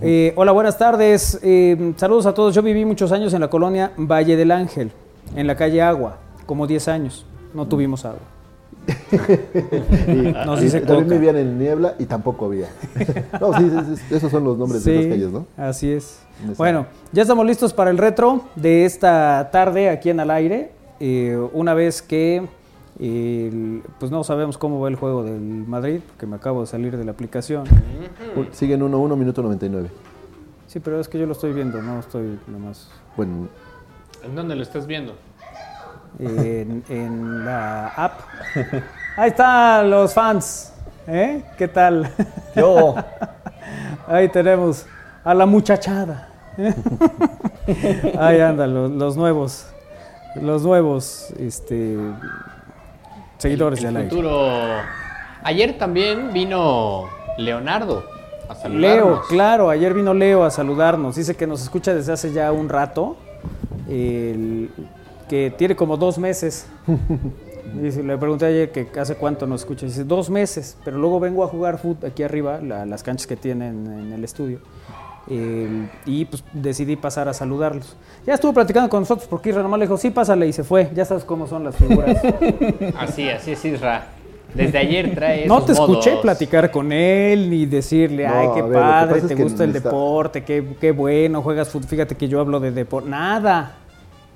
Eh, 0.00 0.32
hola, 0.36 0.52
buenas 0.52 0.78
tardes. 0.78 1.38
eh, 1.42 1.92
saludos 1.96 2.26
a 2.26 2.32
todos. 2.32 2.54
Yo 2.54 2.62
viví 2.62 2.84
muchos 2.84 3.12
años 3.12 3.34
en 3.34 3.40
la 3.40 3.48
colonia 3.48 3.92
Valle 3.96 4.36
del 4.36 4.50
Ángel, 4.50 4.90
en 5.36 5.46
la 5.46 5.56
calle 5.56 5.82
Agua, 5.82 6.16
como 6.46 6.66
10 6.66 6.88
años. 6.88 7.26
No 7.52 7.66
tuvimos 7.66 8.04
agua. 8.04 8.20
Y, 10.08 10.32
Nos 10.46 10.60
y 10.60 10.64
dice 10.64 10.80
también 10.80 11.08
vivían 11.08 11.36
en 11.36 11.58
Niebla 11.58 11.94
y 11.98 12.06
tampoco 12.06 12.46
había. 12.46 12.68
no, 13.40 13.52
sí, 13.58 13.70
esos 14.10 14.30
son 14.30 14.44
los 14.44 14.56
nombres 14.56 14.84
de 14.84 14.98
esas 15.00 15.10
calles, 15.12 15.30
¿no? 15.30 15.46
Así 15.56 15.92
es. 15.92 16.20
Bueno, 16.56 16.86
ya 17.12 17.22
estamos 17.22 17.44
listos 17.44 17.74
para 17.74 17.90
el 17.90 17.98
retro 17.98 18.42
de 18.56 18.86
esta 18.86 19.50
tarde 19.52 19.90
aquí 19.90 20.10
en 20.10 20.20
Al 20.20 20.30
Aire. 20.30 20.72
Eh, 20.98 21.38
una 21.52 21.74
vez 21.74 22.00
que, 22.00 22.46
el- 23.00 23.82
pues 23.98 24.10
no 24.12 24.22
sabemos 24.24 24.58
cómo 24.58 24.80
va 24.80 24.88
el 24.88 24.96
juego 24.96 25.22
del 25.24 25.40
Madrid, 25.40 26.00
porque 26.06 26.26
me 26.26 26.36
acabo 26.36 26.60
de 26.60 26.66
salir 26.66 26.96
de 26.96 27.04
la 27.04 27.12
aplicación. 27.12 27.64
Siguen 28.52 28.82
1-1, 28.82 29.16
minuto 29.16 29.42
99. 29.42 29.90
Sí, 30.66 30.78
pero 30.80 31.00
es 31.00 31.08
que 31.08 31.18
yo 31.18 31.26
lo 31.26 31.32
estoy 31.32 31.52
viendo, 31.52 31.82
no 31.82 31.98
estoy 31.98 32.38
nomás 32.46 32.88
Bueno, 33.16 33.48
¿En 34.22 34.34
dónde 34.34 34.54
lo 34.54 34.62
estás 34.62 34.86
viendo? 34.86 35.14
en, 36.18 36.84
en 36.88 37.44
la 37.44 37.88
app. 37.88 38.20
Ahí 39.16 39.30
están 39.30 39.88
los 39.90 40.12
fans. 40.12 40.72
¿eh? 41.06 41.42
¿Qué 41.56 41.68
tal? 41.68 42.12
Yo. 42.54 42.94
Ahí 44.06 44.28
tenemos 44.28 44.86
a 45.24 45.32
la 45.34 45.46
muchachada. 45.46 46.28
Ahí 48.18 48.40
andan 48.40 48.74
los, 48.74 48.90
los 48.90 49.16
nuevos, 49.16 49.66
los 50.40 50.62
nuevos 50.62 51.30
este, 51.38 51.96
seguidores 53.40 53.84
aire. 53.84 54.08
futuro. 54.10 54.48
Ayer 55.42 55.78
también 55.78 56.32
vino 56.32 57.08
Leonardo 57.38 58.04
a 58.48 58.54
saludarnos. 58.54 58.80
Leo, 58.80 59.22
claro, 59.28 59.70
ayer 59.70 59.94
vino 59.94 60.12
Leo 60.14 60.44
a 60.44 60.50
saludarnos. 60.50 61.16
Dice 61.16 61.34
que 61.36 61.46
nos 61.46 61.62
escucha 61.62 61.94
desde 61.94 62.12
hace 62.12 62.32
ya 62.32 62.52
un 62.52 62.68
rato, 62.68 63.16
el- 63.88 64.70
que 65.28 65.52
tiene 65.56 65.76
como 65.76 65.96
dos 65.96 66.18
meses. 66.18 66.66
Dice, 67.74 68.02
le 68.02 68.18
pregunté 68.18 68.46
ayer 68.46 68.72
que 68.72 68.88
hace 68.98 69.14
cuánto 69.14 69.46
nos 69.46 69.60
escucha. 69.60 69.86
Dice, 69.86 70.02
dos 70.02 70.28
meses, 70.28 70.76
pero 70.84 70.98
luego 70.98 71.20
vengo 71.20 71.44
a 71.44 71.46
jugar 71.46 71.78
fútbol 71.78 72.10
aquí 72.10 72.22
arriba, 72.24 72.58
la- 72.60 72.84
las 72.84 73.02
canchas 73.04 73.26
que 73.28 73.36
tienen 73.36 73.86
en 73.86 74.12
el 74.12 74.24
estudio. 74.24 74.58
Y 75.30 76.24
pues 76.24 76.42
decidí 76.52 76.96
pasar 76.96 77.28
a 77.28 77.32
saludarlos. 77.32 77.96
Ya 78.26 78.34
estuvo 78.34 78.52
platicando 78.52 78.88
con 78.90 79.00
nosotros 79.00 79.28
porque 79.28 79.50
Isra 79.50 79.62
nomás 79.62 79.78
le 79.78 79.86
dijo, 79.86 79.96
sí, 79.96 80.10
pásale 80.10 80.46
y 80.48 80.52
se 80.52 80.64
fue. 80.64 80.90
Ya 80.94 81.04
sabes 81.04 81.24
cómo 81.24 81.46
son 81.46 81.62
las 81.64 81.76
figuras. 81.76 82.16
Así, 82.98 83.28
así 83.28 83.52
es 83.52 83.64
Isra. 83.64 84.06
Desde 84.52 84.78
ayer 84.78 85.14
trae 85.14 85.46
No 85.46 85.58
esos 85.58 85.66
te 85.66 85.72
escuché 85.74 86.16
platicar 86.16 86.72
con 86.72 86.90
él 86.90 87.48
ni 87.48 87.66
decirle, 87.66 88.26
No, 88.26 88.34
ay, 88.34 88.48
qué 88.56 88.62
ver, 88.62 88.72
padre, 88.72 89.20
te 89.20 89.34
gusta 89.36 89.62
el 89.62 89.70
necesita- 89.72 89.88
deporte, 89.90 90.42
qué, 90.42 90.74
qué 90.80 90.90
bueno, 90.90 91.40
juegas 91.42 91.68
fútbol. 91.68 91.88
Fíjate 91.88 92.16
que 92.16 92.26
yo 92.26 92.40
hablo 92.40 92.58
de 92.58 92.72
deporte. 92.72 93.08
Nada. 93.08 93.76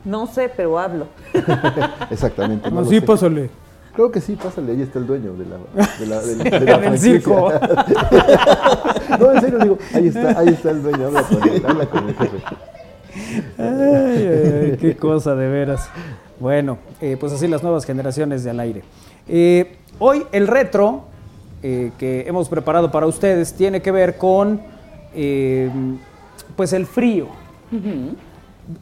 No 0.04 0.28
sé, 0.28 0.48
pero 0.56 0.78
hablo. 0.78 1.08
exactamente. 2.10 2.70
No, 2.70 2.82
lo 2.82 2.86
sí, 2.86 3.00
sé. 3.00 3.02
pásale. 3.02 3.50
Creo 3.94 4.10
que 4.10 4.20
sí, 4.20 4.34
pásale, 4.36 4.72
ahí 4.72 4.82
está 4.82 4.98
el 4.98 5.06
dueño 5.06 5.34
de 5.34 5.46
la, 5.46 5.56
de 6.00 6.06
la, 6.06 6.20
de 6.20 6.36
la- 6.36 6.44
de 6.58 6.66
la 6.66 6.72
En 6.74 6.84
el 6.84 6.98
franquicia. 6.98 7.12
circo. 7.12 7.52
no, 9.20 9.32
en 9.32 9.40
serio, 9.40 9.58
digo, 9.60 9.78
ahí 9.94 10.08
está, 10.08 10.38
ahí 10.38 10.48
está 10.48 10.70
el 10.70 10.82
dueño, 10.82 11.06
habla 11.06 11.22
con 11.22 11.48
él, 11.48 11.62
habla 11.66 11.86
con 11.86 12.08
el 12.08 12.14
jefe. 12.16 12.36
Ay, 13.58 13.66
ay, 13.68 14.68
ay, 14.72 14.76
qué 14.80 14.96
cosa 14.96 15.34
de 15.36 15.48
veras. 15.48 15.88
Bueno, 16.40 16.78
eh, 17.00 17.16
pues 17.18 17.32
así 17.32 17.46
las 17.46 17.62
nuevas 17.62 17.84
generaciones 17.84 18.42
de 18.42 18.50
al 18.50 18.58
aire. 18.60 18.82
Eh, 19.28 19.76
hoy 20.00 20.24
el 20.32 20.48
retro 20.48 21.04
eh, 21.62 21.92
que 21.96 22.24
hemos 22.26 22.48
preparado 22.48 22.90
para 22.90 23.06
ustedes 23.06 23.54
tiene 23.54 23.80
que 23.80 23.92
ver 23.92 24.18
con 24.18 24.60
eh, 25.14 25.70
pues 26.56 26.72
el 26.72 26.86
frío. 26.86 27.28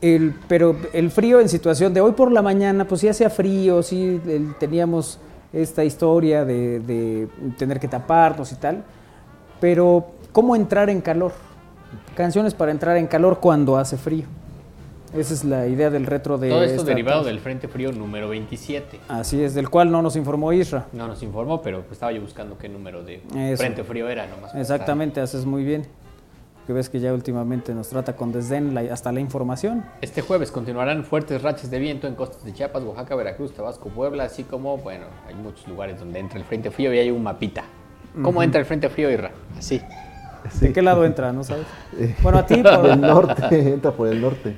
El- 0.01 0.35
pero 0.49 0.77
el 0.93 1.11
frío 1.11 1.41
en 1.41 1.49
situación 1.49 1.93
de 1.95 2.01
hoy 2.01 2.13
por 2.13 2.31
la 2.31 2.43
mañana, 2.43 2.87
pues 2.87 3.01
sí 3.01 3.09
hacía 3.09 3.31
frío, 3.31 3.83
sí 3.83 4.21
el- 4.27 4.55
teníamos 4.59 5.19
esta 5.53 5.85
historia 5.85 6.45
de, 6.45 6.81
de 6.81 7.29
tener 7.59 7.79
que 7.81 7.89
taparnos 7.89 8.53
y 8.53 8.57
tal. 8.57 8.85
Pero, 9.61 10.07
¿cómo 10.33 10.57
entrar 10.57 10.89
en 10.91 11.01
calor? 11.01 11.33
Canciones 12.17 12.55
para 12.55 12.71
entrar 12.73 12.97
en 12.97 13.07
calor 13.07 13.39
cuando 13.41 13.77
hace 13.77 13.97
frío. 13.97 14.25
Esa 15.17 15.35
es 15.35 15.45
la 15.45 15.67
idea 15.67 15.91
del 15.91 16.07
retro 16.07 16.39
de. 16.39 16.49
Todo 16.49 16.65
esto 16.65 16.85
derivado 16.85 17.19
tarde. 17.21 17.33
del 17.33 17.41
Frente 17.41 17.69
Frío 17.69 17.93
número 17.93 18.31
27. 18.31 18.99
Así 19.09 19.43
es, 19.43 19.53
del 19.55 19.69
cual 19.69 19.91
no 19.93 20.01
nos 20.01 20.17
informó 20.17 20.55
Isra. 20.55 20.87
No 20.95 21.07
nos 21.07 21.23
informó, 21.23 21.61
pero 21.61 21.85
estaba 21.93 22.13
yo 22.13 22.23
buscando 22.23 22.57
qué 22.57 22.71
número 22.71 23.05
de 23.05 23.21
Eso. 23.37 23.59
Frente 23.59 23.85
Frío 23.85 24.09
era 24.09 24.27
nomás. 24.27 24.55
Exactamente, 24.55 25.21
haces 25.21 25.45
muy 25.45 25.65
bien. 25.65 25.87
Que 26.67 26.73
ves 26.73 26.89
que 26.89 27.01
ya 27.01 27.13
últimamente 27.13 27.75
nos 27.75 27.89
trata 27.89 28.15
con 28.15 28.31
desdén 28.31 28.73
la- 28.73 28.83
hasta 28.93 29.11
la 29.11 29.19
información. 29.21 29.85
Este 30.01 30.23
jueves 30.23 30.53
continuarán 30.53 31.03
fuertes 31.05 31.43
rachas 31.43 31.71
de 31.71 31.79
viento 31.81 32.07
en 32.07 32.15
costas 32.15 32.45
de 32.45 32.53
Chiapas, 32.53 32.85
Oaxaca, 32.85 33.17
Veracruz, 33.17 33.53
Tabasco, 33.53 33.89
Puebla, 33.89 34.25
así 34.25 34.45
como, 34.45 34.79
bueno, 34.79 35.07
hay 35.27 35.35
muchos 35.35 35.67
lugares 35.67 35.99
donde 35.99 36.21
entra 36.21 36.39
el 36.39 36.45
Frente 36.45 36.71
Frío 36.71 36.95
y 36.95 36.99
hay 36.99 37.11
un 37.11 37.23
mapita. 37.23 37.65
¿Cómo 38.23 38.43
entra 38.43 38.61
el 38.61 38.67
Frente 38.67 38.89
Frío, 38.91 39.11
Irra? 39.11 39.33
Así. 39.59 39.81
¿De 40.61 40.73
qué 40.73 40.83
lado 40.83 41.05
entra, 41.05 41.33
no 41.33 41.43
sabes? 41.45 41.67
Eh, 41.99 42.15
Bueno, 42.23 42.39
a 42.39 42.47
ti, 42.47 42.57
por- 42.63 42.83
Del 42.83 43.01
norte, 43.01 43.45
entra 43.73 43.91
por 43.91 44.09
el 44.09 44.21
norte. 44.21 44.55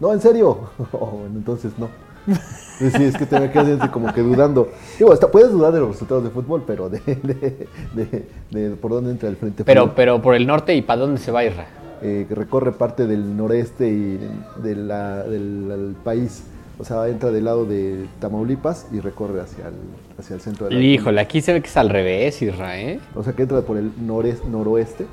No, 0.00 0.12
en 0.14 0.20
serio. 0.20 0.70
Oh, 0.92 1.06
bueno, 1.06 1.34
entonces 1.36 1.72
no. 1.78 1.88
Sí, 2.26 3.04
es 3.04 3.16
que 3.16 3.26
te 3.26 3.38
me 3.38 3.50
quedas 3.50 3.90
como 3.90 4.12
que 4.12 4.22
dudando. 4.22 4.70
Digo, 4.98 5.12
hasta 5.12 5.30
puedes 5.30 5.50
dudar 5.52 5.72
de 5.72 5.80
los 5.80 5.90
resultados 5.90 6.24
de 6.24 6.30
fútbol, 6.30 6.64
pero 6.66 6.88
de, 6.88 6.98
de, 7.00 7.66
de- 7.92 8.68
de 8.70 8.76
por 8.76 8.90
dónde 8.92 9.10
entra 9.10 9.28
el 9.28 9.36
frente 9.36 9.64
Pero, 9.64 9.82
frío. 9.84 9.94
pero 9.94 10.22
por 10.22 10.34
el 10.34 10.46
norte 10.46 10.74
y 10.74 10.82
para 10.82 11.00
dónde 11.02 11.20
se 11.20 11.30
va, 11.30 11.44
Irra. 11.44 11.66
Eh, 12.02 12.26
recorre 12.30 12.72
parte 12.72 13.06
del 13.06 13.36
noreste 13.36 13.86
y 13.88 14.18
la- 14.64 15.24
del, 15.24 15.68
del 15.68 15.94
país. 16.02 16.42
O 16.78 16.84
sea, 16.84 17.06
entra 17.08 17.30
del 17.30 17.44
lado 17.44 17.66
de 17.66 18.06
Tamaulipas 18.20 18.86
y 18.90 19.00
recorre 19.00 19.42
hacia 19.42 19.68
el, 19.68 19.74
hacia 20.18 20.34
el 20.36 20.40
centro 20.40 20.66
de 20.66 20.74
la 20.74 20.80
Híjole, 20.80 21.20
aquí 21.20 21.42
se 21.42 21.52
ve 21.52 21.60
que 21.60 21.68
es 21.68 21.76
al 21.76 21.90
revés, 21.90 22.40
Irra, 22.40 22.80
¿eh? 22.80 22.98
O 23.14 23.22
sea, 23.22 23.34
que 23.34 23.42
entra 23.42 23.60
por 23.60 23.76
el 23.76 23.90
nores- 24.06 24.42
noroeste. 24.46 25.04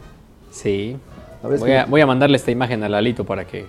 Sí. 0.52 0.96
A 1.44 1.48
Voy 1.50 1.72
a, 1.74 1.86
voy 1.86 2.00
a 2.00 2.06
mandarle 2.08 2.38
esta 2.38 2.52
imagen 2.52 2.82
a 2.84 2.88
Lalito 2.90 3.26
para 3.26 3.44
que... 3.46 3.66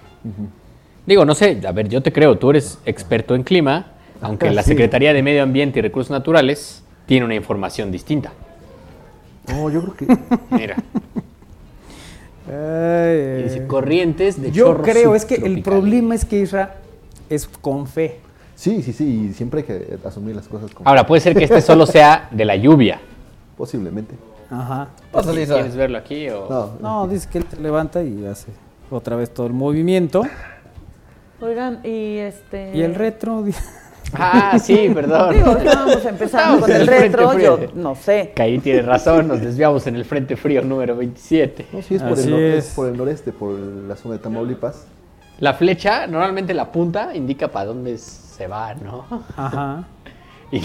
Digo, 1.09 1.25
no 1.25 1.35
sé, 1.35 1.59
a 1.67 1.73
ver, 1.73 1.89
yo 1.89 2.03
te 2.03 2.13
creo, 2.13 2.37
tú 2.37 2.51
eres 2.51 2.79
experto 2.85 3.35
en 3.35 3.43
clima, 3.43 3.93
aunque 4.21 4.51
la 4.51 4.63
sí. 4.63 4.69
Secretaría 4.69 5.15
de 5.15 5.23
Medio 5.23 5.43
Ambiente 5.43 5.79
y 5.79 5.83
Recursos 5.83 6.11
Naturales 6.11 6.83
tiene 7.07 7.25
una 7.25 7.35
información 7.35 7.91
distinta. 7.91 8.31
No, 9.49 9.71
yo 9.71 9.81
creo 9.81 9.95
que. 9.97 10.19
Mira, 10.51 10.77
Ay, 12.47 13.43
dice 13.45 13.61
ay. 13.63 13.67
corrientes 13.67 14.39
de 14.39 14.53
Yo 14.53 14.83
creo, 14.83 15.15
es 15.15 15.25
que 15.25 15.37
el 15.37 15.63
problema 15.63 16.15
es 16.15 16.27
que 16.27 16.41
Isra 16.41 16.75
es 17.31 17.49
con 17.49 17.87
fe. 17.87 18.21
Sí, 18.55 18.83
sí, 18.83 18.93
sí, 18.93 19.31
y 19.31 19.33
siempre 19.33 19.61
hay 19.61 19.67
que 19.67 19.99
asumir 20.07 20.37
las 20.37 20.47
cosas 20.47 20.71
como. 20.75 20.87
Ahora, 20.87 21.07
puede 21.07 21.23
ser 21.23 21.35
que 21.35 21.45
este 21.45 21.63
solo 21.63 21.87
sea 21.87 22.29
de 22.31 22.45
la 22.45 22.57
lluvia. 22.57 23.01
Posiblemente. 23.57 24.15
Ajá. 24.51 24.89
Pásale, 25.11 25.41
Isra. 25.41 25.55
¿Quieres 25.55 25.75
verlo 25.75 25.97
aquí 25.97 26.29
o...? 26.29 26.47
No, 26.51 27.07
No, 27.07 27.09
dice 27.09 27.27
que 27.33 27.39
él 27.39 27.47
te 27.47 27.57
levanta 27.59 28.03
y 28.03 28.27
hace 28.27 28.49
otra 28.91 29.17
vez 29.17 29.33
todo 29.33 29.47
el 29.47 29.55
movimiento. 29.55 30.23
Oigan, 31.41 31.81
y 31.85 32.17
este. 32.19 32.73
Y 32.75 32.83
el 32.83 32.95
retro. 32.95 33.45
Ah, 34.15 34.59
sí, 34.59 34.91
perdón. 34.95 35.35
Digo, 35.35 35.57
estábamos 35.57 36.05
empezando 36.05 36.61
con 36.61 36.73
el 36.73 36.87
retro, 36.87 37.39
yo 37.39 37.59
no 37.75 37.95
sé. 37.95 38.33
Caí 38.35 38.59
tiene 38.59 38.83
razón, 38.83 39.29
nos 39.29 39.41
desviamos 39.41 39.87
en 39.87 39.97
el 39.97 40.05
Frente 40.05 40.37
Frío 40.37 40.63
número 40.63 40.97
27. 40.97 41.67
no, 41.73 41.83
sí, 41.83 41.95
es 41.97 42.03
por, 42.03 42.13
Así 42.13 42.29
el, 42.29 42.35
nor- 42.35 42.39
es. 42.41 42.69
es 42.69 42.75
por 42.75 42.89
el 42.89 42.97
noreste, 42.97 43.33
por 43.33 43.53
la 43.59 43.95
zona 43.97 44.15
de 44.15 44.21
Tamaulipas. 44.21 44.87
La 45.41 45.55
flecha, 45.55 46.07
normalmente 46.09 46.53
la 46.55 46.73
punta, 46.73 47.15
indica 47.15 47.49
para 47.49 47.67
dónde 47.67 47.97
se 47.99 48.47
va, 48.49 48.75
¿no? 48.75 49.05
Ajá. 49.37 49.85
Y- 50.51 50.63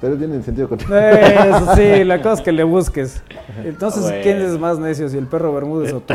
Pero 0.00 0.16
viene 0.16 0.36
en 0.36 0.42
sentido 0.42 0.68
contrario. 0.68 1.56
Eso 1.56 1.74
sí, 1.76 2.02
la 2.04 2.16
cosa 2.22 2.34
es 2.34 2.40
que 2.40 2.52
le 2.52 2.64
busques. 2.64 3.22
Entonces, 3.62 4.02
Bueno. 4.02 4.18
¿quién 4.22 4.40
es 4.42 4.58
más 4.58 4.78
necio? 4.78 5.08
¿Si 5.08 5.16
el 5.18 5.26
perro 5.26 5.52
Bermúdez 5.54 5.92
o 5.92 6.00
tú? 6.00 6.14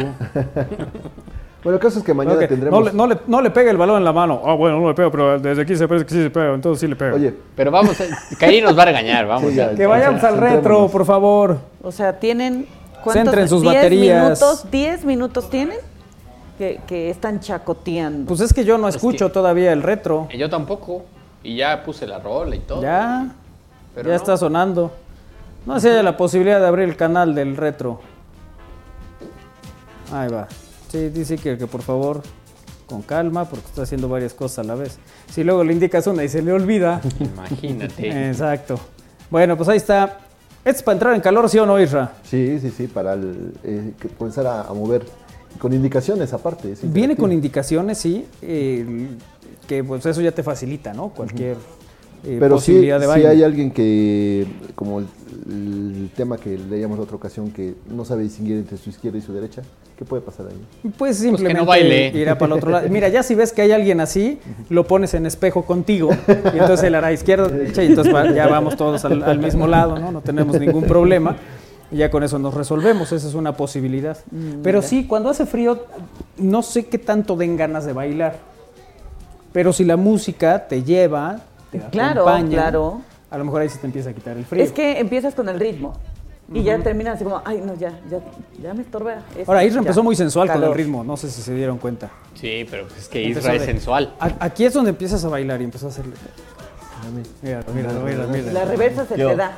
Bueno, 1.64 1.76
el 1.78 1.82
caso 1.82 2.00
es 2.00 2.06
que 2.06 2.14
mañana 2.14 2.40
tendremos. 2.48 2.80
No, 2.80 2.86
le, 2.86 2.94
no, 2.94 3.08
le, 3.08 3.18
no 3.28 3.42
le 3.42 3.52
pegue 3.52 3.70
el 3.70 3.78
balón 3.78 3.98
en 3.98 4.04
la 4.04 4.12
mano. 4.14 4.42
Ah, 4.46 4.54
bueno, 4.56 4.80
no 4.80 4.88
le 4.88 4.94
pego, 4.96 5.12
pero 5.12 5.40
desde 5.40 5.62
aquí 5.62 5.76
se 5.76 5.88
parece 5.88 6.06
que 6.08 6.14
sí 6.14 6.24
se 6.24 6.30
pega, 6.32 6.54
entonces 6.56 6.80
sí 6.82 6.88
le 6.88 6.96
pego. 6.96 7.16
Oye, 7.16 7.34
Pero 7.56 7.70
vamos, 7.70 8.00
a, 8.02 8.06
Caí 8.40 8.62
nos 8.62 8.76
va 8.78 8.82
a 8.82 8.86
regañar, 8.86 9.28
vamos. 9.28 9.52
Sí, 9.52 9.56
ya. 9.58 9.76
que 9.76 9.86
vayamos 9.86 10.24
al 10.24 10.38
retro, 10.38 10.88
por 10.88 11.06
favor. 11.06 11.58
O 11.84 11.92
sea, 11.92 12.18
tienen. 12.20 12.66
Centren 13.12 13.48
sus 13.48 13.62
10 13.62 13.74
baterías. 13.76 14.24
minutos, 14.24 14.66
10 14.72 15.06
minutos 15.06 15.50
tienen 15.50 15.78
que, 16.58 16.80
que 16.88 17.10
están 17.10 17.40
chacoteando. 17.40 18.28
Pues 18.28 18.42
es 18.42 18.54
que 18.54 18.64
yo 18.64 18.78
no 18.78 18.88
escucho 18.88 19.28
que- 19.28 19.34
todavía 19.34 19.72
el 19.74 19.82
retro. 19.84 20.28
Yo 20.36 20.50
tampoco. 20.50 21.04
Y 21.44 21.56
ya 21.58 21.84
puse 21.84 22.06
la 22.06 22.20
rola 22.20 22.56
y 22.56 22.60
todo. 22.60 22.82
Ya, 22.84 23.30
Pero 23.96 24.08
ya 24.10 24.16
no. 24.16 24.18
está 24.22 24.38
sonando. 24.38 24.92
No 25.66 25.76
sé 25.80 25.82
si 25.82 25.88
haya 25.94 26.04
la 26.04 26.16
posibilidad 26.18 26.60
de 26.60 26.68
abrir 26.68 26.88
el 26.90 26.96
canal 26.96 27.34
del 27.36 27.58
retro. 27.58 28.00
Ahí 30.14 30.30
va. 30.30 30.48
Sí, 30.92 31.10
dice 31.10 31.38
que, 31.38 31.58
que 31.58 31.68
por 31.68 31.82
favor, 31.82 32.22
con 32.86 33.02
calma, 33.02 33.46
porque 33.46 33.66
está 33.68 33.84
haciendo 33.84 34.10
varias 34.10 34.34
cosas 34.34 34.60
a 34.60 34.64
la 34.64 34.76
vez. 34.76 34.98
Si 35.32 35.44
luego 35.44 35.64
le 35.64 35.72
indicas 35.72 36.06
una 36.08 36.24
y 36.24 36.30
se 36.30 36.42
le 36.42 36.52
olvida. 36.52 37.00
Imagínate. 37.20 38.28
Exacto. 38.30 38.80
Bueno, 39.30 39.56
pues 39.56 39.70
ahí 39.70 39.78
está. 39.78 40.20
¿Esto 40.66 40.78
es 40.80 40.84
para 40.84 40.94
entrar 40.96 41.16
en 41.16 41.22
calor, 41.22 41.50
sí 41.50 41.58
o 41.58 41.66
no, 41.66 41.80
Isra? 41.80 42.14
sí, 42.24 42.60
sí, 42.60 42.70
sí, 42.70 42.88
para 42.88 43.14
el, 43.14 43.54
eh, 43.64 43.94
que 44.00 44.10
comenzar 44.10 44.46
a, 44.46 44.62
a 44.64 44.74
mover. 44.74 45.06
Con 45.60 45.74
indicaciones 45.74 46.32
aparte. 46.34 46.76
Viene 46.84 47.16
con 47.18 47.32
indicaciones, 47.32 47.98
sí, 47.98 48.26
eh, 48.42 49.08
que 49.68 49.84
pues 49.84 50.06
eso 50.06 50.22
ya 50.22 50.32
te 50.32 50.44
facilita, 50.44 50.94
¿no? 50.94 51.10
Cualquier 51.10 51.58
eh, 52.24 52.38
Pero 52.40 52.60
sí, 52.60 52.74
de 52.86 53.06
baile. 53.06 53.28
hay 53.28 53.44
alguien 53.44 53.72
que, 53.72 54.46
como 54.76 55.00
el, 55.00 55.06
el 55.50 56.10
tema 56.16 56.38
que 56.38 56.58
leíamos 56.58 56.98
la 56.98 57.04
otra 57.04 57.16
ocasión, 57.16 57.52
que 57.52 57.76
no 57.90 58.06
sabe 58.06 58.24
distinguir 58.24 58.58
entre 58.58 58.78
su 58.78 58.90
izquierda 58.90 59.18
y 59.18 59.22
su 59.22 59.34
derecha, 59.34 59.62
¿qué 59.98 60.06
puede 60.06 60.22
pasar 60.22 60.48
ahí? 60.48 60.92
Pues 60.98 61.18
simplemente 61.18 61.60
no 61.60 61.66
baile. 61.66 62.12
irá 62.16 62.38
para 62.38 62.54
el 62.54 62.58
otro 62.60 62.70
lado. 62.72 62.88
Mira, 62.90 63.08
ya 63.10 63.24
si 63.24 63.34
ves 63.36 63.52
que 63.52 63.62
hay 63.64 63.72
alguien 63.72 64.00
así, 64.02 64.40
lo 64.70 64.86
pones 64.88 65.14
en 65.14 65.26
espejo 65.26 65.64
contigo 65.66 66.10
y 66.54 66.58
entonces 66.58 66.84
él 66.84 66.96
hará 66.96 67.12
izquierda, 67.12 67.48
derecha 67.48 67.84
y 67.84 67.88
entonces 67.88 68.14
va- 68.14 68.32
ya 68.32 68.48
vamos 68.48 68.76
todos 68.78 69.04
al, 69.06 69.24
al 69.24 69.40
mismo 69.40 69.68
lado, 69.68 69.98
¿no? 70.00 70.12
No 70.12 70.22
tenemos 70.22 70.60
ningún 70.60 70.84
problema. 70.84 71.36
Y 71.94 71.98
ya 71.98 72.10
con 72.10 72.24
eso 72.24 72.40
nos 72.40 72.54
resolvemos, 72.54 73.12
esa 73.12 73.28
es 73.28 73.34
una 73.34 73.58
posibilidad. 73.58 74.18
Pero 74.64 74.82
sí, 74.82 75.06
cuando 75.08 75.30
hace 75.30 75.46
frío, 75.46 75.86
no 76.38 76.62
sé 76.64 76.86
qué 76.86 76.98
tanto 76.98 77.36
den 77.36 77.58
ganas 77.58 77.86
de 77.86 77.92
bailar. 77.92 78.38
Pero 79.52 79.74
si 79.74 79.84
la 79.84 79.98
música 79.98 80.68
te 80.70 80.84
lleva, 80.84 81.42
te 81.72 81.80
Claro, 81.90 82.26
claro. 82.50 83.02
a 83.30 83.38
lo 83.38 83.46
mejor 83.46 83.62
ahí 83.62 83.70
se 83.70 83.78
te 83.80 83.86
empieza 83.88 84.10
a 84.10 84.14
quitar 84.14 84.36
el 84.38 84.46
frío. 84.46 84.64
Es 84.64 84.72
que 84.72 85.00
empiezas 85.00 85.34
con 85.36 85.48
el 85.50 85.60
ritmo 85.60 85.94
y 86.54 86.64
ya 86.64 86.78
terminas 86.80 87.16
así 87.16 87.24
como, 87.24 87.42
ay, 87.46 87.62
no, 87.66 87.76
ya, 87.76 87.92
ya, 88.10 88.20
ya 88.62 88.74
me 88.74 88.82
estorba. 88.82 89.14
esto, 89.38 89.50
Ahora, 89.52 89.64
Isra 89.64 89.80
empezó 89.80 90.04
muy 90.04 90.16
sensual 90.18 90.52
con 90.52 90.62
el 90.64 90.74
ritmo, 90.74 91.02
no 91.04 91.16
sé 91.16 91.30
si 91.32 91.42
se 91.42 91.54
dieron 91.56 91.78
cuenta. 91.78 92.10
Sí, 92.36 92.66
pero 92.70 92.86
pues 92.88 93.00
es 93.00 93.08
que 93.08 93.24
Isra 93.24 93.54
es 93.56 93.64
sensual. 93.64 94.14
A- 94.20 94.32
Aquí 94.40 94.66
es 94.66 94.74
donde 94.74 94.90
empiezas 94.90 95.24
a 95.24 95.30
bailar 95.30 95.62
y 95.62 95.64
empezó 95.64 95.86
a 95.88 95.90
hacerle. 95.90 96.14
Mira, 97.42 97.64
mira, 97.74 97.90
mira, 98.06 98.28
mira. 98.28 98.52
La 98.54 98.64
reversa 98.66 99.06
se 99.08 99.18
Yo. 99.18 99.30
te 99.30 99.36
da. 99.38 99.54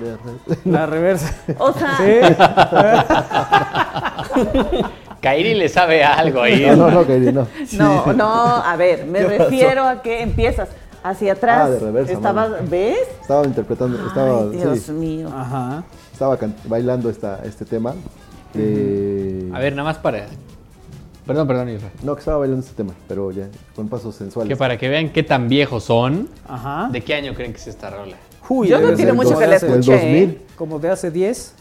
La 0.64 0.86
reversa. 0.86 1.36
O 1.58 1.74
sea, 1.74 1.98
Kairi 5.22 5.54
le 5.54 5.70
sabe 5.70 6.04
algo 6.04 6.42
ahí. 6.42 6.66
No, 6.68 6.76
no, 6.76 6.92
no, 6.92 7.08
Kairi, 7.08 7.32
no. 7.32 7.48
no, 7.74 8.14
no, 8.14 8.34
a 8.64 8.76
ver, 8.78 9.06
me 9.06 9.24
refiero 9.24 9.88
a 9.88 10.02
que 10.02 10.22
empiezas 10.22 10.70
hacia 11.04 11.34
atrás. 11.34 11.60
Ah, 11.66 11.70
de 11.70 11.80
reversa, 11.80 12.14
Estabas, 12.14 12.50
mami. 12.52 12.68
¿ves? 12.70 12.98
Estaba 13.22 13.46
interpretando, 13.46 14.08
estaba, 14.08 14.40
Ay, 14.42 14.50
Dios 14.58 14.80
sí, 14.80 14.92
mío. 14.92 15.30
Ajá. 15.34 15.84
estaba 16.12 16.38
bailando 16.66 17.10
esta, 17.10 17.40
este 17.44 17.66
tema. 17.66 17.94
de- 18.54 19.50
A 19.54 19.60
ver, 19.60 19.74
nada 19.76 19.90
más 19.90 19.98
para... 19.98 20.28
Perdón, 21.26 21.48
perdón, 21.48 21.70
Isra. 21.70 21.90
No, 22.04 22.16
que 22.16 22.20
estaba 22.20 22.38
bailando 22.40 22.66
este 22.66 22.76
tema, 22.76 22.94
pero 23.08 23.32
ya, 23.32 23.48
con 23.76 23.88
pasos 23.88 24.14
sensuales. 24.16 24.50
Que 24.50 24.58
para 24.58 24.78
que 24.78 24.90
vean 24.90 25.10
qué 25.12 25.24
tan 25.24 25.48
viejos 25.48 25.86
son, 25.86 26.28
Ajá. 26.48 26.90
¿de 26.92 27.02
qué 27.02 27.14
año 27.16 27.34
creen 27.34 27.54
que 27.54 27.60
es 27.60 27.68
esta 27.68 27.90
rola? 27.90 28.16
Uy, 28.50 28.68
Yo 28.68 28.80
no 28.80 28.94
tiene 28.94 29.14
mucho 29.14 29.30
como 29.30 29.40
que 29.40 29.46
de 29.46 29.50
la 29.52 29.56
escuché. 29.56 29.92
2000. 29.94 30.24
¿eh? 30.30 30.42
Como 30.58 30.80
de 30.80 30.90
hace 30.90 31.12
10. 31.12 31.54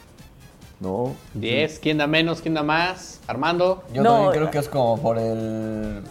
No. 0.81 1.12
10, 1.35 1.78
¿quién 1.78 1.98
da 1.98 2.09
menos? 2.09 2.40
¿Quién 2.43 2.55
da 2.55 2.64
más? 2.64 3.20
Armando. 3.28 3.85
Yo 3.94 4.02
No, 4.02 4.10
también 4.14 4.32
creo 4.32 4.51
que 4.51 4.59
es 4.59 4.69
como 4.69 5.01
por 5.01 5.16
el 5.16 6.02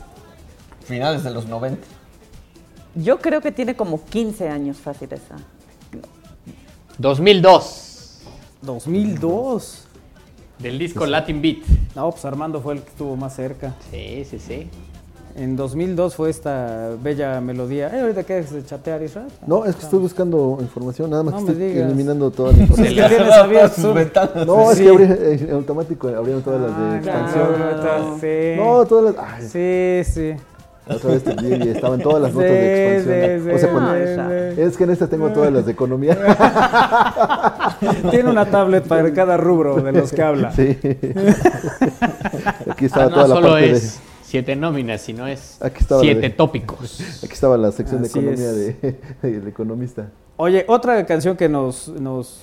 finales 0.85 1.23
de 1.25 1.31
los 1.31 1.45
90. 1.47 1.85
Yo 2.95 3.19
creo 3.19 3.41
que 3.41 3.51
tiene 3.51 3.75
como 3.75 4.03
15 4.03 4.49
años 4.49 4.77
fácil 4.77 5.09
esa. 5.13 5.35
2002, 6.97 8.19
2002. 8.61 9.87
del 10.59 10.77
disco 10.77 11.05
Latin 11.05 11.41
Beat. 11.41 11.57
No, 11.95 12.11
pues 12.11 12.23
Armando 12.25 12.61
fue 12.61 12.75
el 12.75 12.81
que 12.81 12.89
estuvo 12.89 13.15
más 13.15 13.35
cerca. 13.35 13.73
Sí, 13.89 14.25
sí, 14.29 14.37
sí. 14.39 14.67
En 15.35 15.55
2002 15.55 16.13
fue 16.15 16.29
esta 16.29 16.89
bella 17.01 17.39
melodía. 17.39 17.87
Eh, 17.95 18.01
ahorita 18.01 18.23
qué 18.23 18.39
es 18.39 18.51
de 18.51 18.65
chatear, 18.65 19.01
Israel. 19.01 19.29
No, 19.47 19.63
es 19.65 19.75
que 19.77 19.83
estoy 19.85 19.99
buscando 19.99 20.57
información, 20.59 21.09
nada 21.09 21.23
más 21.23 21.33
No 21.35 21.45
que 21.45 21.53
estoy 21.53 21.67
digas. 21.69 21.85
eliminando 21.85 22.29
toda 22.31 22.51
la 22.51 22.57
información. 22.59 22.97
Es 22.97 23.09
que 23.09 23.15
tienes 23.15 23.33
abierto 23.33 23.75
su- 23.81 24.45
No, 24.45 24.71
es 24.71 24.77
Sí. 24.77 24.83
que 24.83 24.89
abrí, 24.89 25.03
eh, 25.05 25.37
en 25.47 25.51
automático 25.53 26.09
abrieron 26.09 26.43
todas 26.43 26.61
las 26.61 26.77
de 26.77 26.83
Ah, 26.83 26.97
expansión. 26.97 27.47
claro. 27.55 28.17
No, 28.57 28.85
todas 28.85 29.15
las. 29.15 29.25
Ay, 29.25 29.47
Sí, 30.03 30.11
sí. 30.13 30.33
Otra 30.95 31.11
vez 31.11 31.23
te 31.23 31.35
vi 31.35 31.65
y 31.65 31.69
estaban 31.69 31.99
todas 32.01 32.21
las 32.21 32.33
notas 32.33 32.49
Sí, 32.49 32.53
de 32.55 32.95
expansión. 33.35 33.43
sí, 33.43 33.49
o 33.49 33.57
sea, 33.59 33.67
sí, 33.69 33.73
cuando- 33.73 34.55
sí. 34.55 34.61
es 34.61 34.77
que 34.77 34.83
en 34.83 34.89
esta 34.91 35.07
tengo 35.07 35.29
todas 35.29 35.51
las 35.53 35.65
de 35.65 35.71
economía. 35.71 36.17
Tiene 38.11 38.29
una 38.29 38.45
tablet 38.45 38.87
para 38.87 39.11
cada 39.13 39.37
rubro 39.37 39.75
de 39.81 39.91
los 39.91 40.11
que 40.11 40.21
habla. 40.21 40.51
Sí. 40.51 40.77
Aquí 42.69 42.85
estaba 42.85 43.05
Ah, 43.05 43.09
no 43.09 43.15
toda 43.15 43.27
la 43.27 43.35
solo 43.35 43.49
parte 43.51 43.71
es 43.71 43.99
siete 44.23 44.55
nóminas, 44.55 45.01
sino 45.01 45.27
es 45.27 45.57
Aquí 45.61 45.83
siete 46.01 46.21
de- 46.21 46.29
tópicos. 46.29 46.97
de. 46.99 47.05
Aquí 47.27 47.33
estaba 47.33 47.57
la 47.57 47.71
sección 47.71 48.03
Así 48.03 48.19
de 48.19 48.33
economía 48.33 48.49
es. 48.51 48.81
de, 48.81 48.99
del 49.31 49.47
economista. 49.47 50.07
Oye, 50.37 50.65
otra 50.67 51.05
canción 51.05 51.35
que 51.37 51.47
nos, 51.49 51.89
nos 51.89 52.41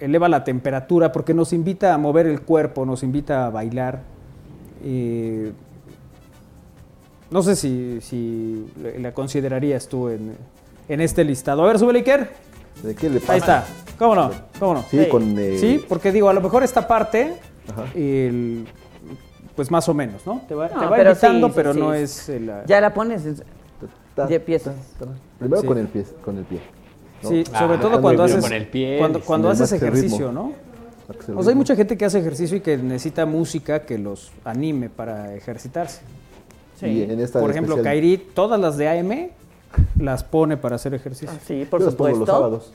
eleva 0.00 0.28
la 0.28 0.42
temperatura 0.42 1.12
porque 1.12 1.34
nos 1.34 1.52
invita 1.52 1.94
a 1.94 1.98
mover 1.98 2.26
el 2.26 2.40
cuerpo, 2.42 2.84
nos 2.84 3.02
invita 3.02 3.46
a 3.46 3.50
bailar. 3.50 4.00
Eh, 4.82 5.52
no 7.30 7.42
sé 7.42 7.56
si, 7.56 8.00
si 8.00 8.66
la- 9.00 9.12
considerarías 9.12 9.88
tú 9.88 10.08
en, 10.08 10.34
en 10.88 11.00
este 11.00 11.24
listado. 11.24 11.62
A 11.64 11.66
ver, 11.66 11.78
sube 11.78 11.92
Iker. 11.96 12.30
¿De 12.82 12.94
qué 12.94 13.10
le 13.10 13.20
pasa? 13.20 13.32
Ahí 13.32 13.38
está. 13.40 13.66
¿Cómo 13.98 14.14
no? 14.14 14.30
¿Cómo 14.58 14.74
no? 14.74 14.84
Sí, 14.90 15.06
con. 15.10 15.36
eh, 15.38 15.56
Sí, 15.58 15.84
porque 15.88 16.12
digo, 16.12 16.28
a 16.28 16.32
lo 16.32 16.40
mejor 16.40 16.62
esta 16.62 16.86
parte, 16.86 17.34
Ajá. 17.70 17.86
el- 17.94 18.66
pues 19.56 19.70
más 19.72 19.88
o 19.88 19.94
menos, 19.94 20.24
¿no? 20.24 20.42
Te 20.46 20.54
va, 20.54 20.68
No, 20.68 20.78
te 20.80 20.86
va 20.86 20.96
pero 20.96 21.14
sí, 21.16 21.26
pero 21.54 21.74
sí. 21.74 21.80
no 21.80 21.92
es 21.92 22.28
el, 22.28 22.46
la- 22.46 22.64
Ya 22.66 22.80
la 22.80 22.94
pones. 22.94 23.24
Ya 23.24 23.34
ta- 24.14 24.26
Primero 25.38 25.60
Sí. 25.60 25.66
con 25.66 25.78
el 25.78 25.88
pie. 25.88 26.04
Con 26.24 26.38
el 26.38 26.44
pie. 26.44 26.60
¿no? 27.22 27.28
Sí, 27.28 27.44
Ah, 27.52 27.58
sobre 27.60 27.78
todo 27.78 27.90
muy 27.92 28.00
cuando 28.02 28.22
haces, 28.24 28.40
Con 28.44 28.52
el 28.52 28.66
pie, 28.68 28.98
cuando, 28.98 29.20
cuando 29.20 29.50
haces 29.50 29.72
ejercicio, 29.72 30.28
ritmo. 30.28 30.32
¿no? 30.32 30.68
O 31.36 31.42
sea, 31.42 31.50
hay 31.50 31.56
mucha 31.56 31.74
gente 31.74 31.96
que 31.96 32.04
hace 32.04 32.18
ejercicio 32.20 32.56
y 32.58 32.60
que 32.60 32.76
necesita 32.76 33.26
música 33.26 33.80
que 33.82 33.98
los 33.98 34.30
anime 34.44 34.88
para 34.90 35.34
ejercitarse. 35.34 36.02
Y 36.86 37.02
en 37.02 37.18
esta 37.20 37.40
Por 37.40 37.50
ejemplo, 37.50 37.74
especial, 37.76 37.94
Kairi, 37.94 38.18
todas 38.34 38.60
las 38.60 38.76
de 38.76 38.88
AM 38.88 39.30
las 39.98 40.22
pone 40.24 40.56
para 40.56 40.76
hacer 40.76 40.94
ejercicio. 40.94 41.30
Ah, 41.34 41.40
sí, 41.46 41.66
por 41.68 41.80
yo 41.80 41.86
las 41.86 41.94
pongo 41.94 42.10
supuesto. 42.10 42.18
los 42.20 42.28
sábados. 42.28 42.72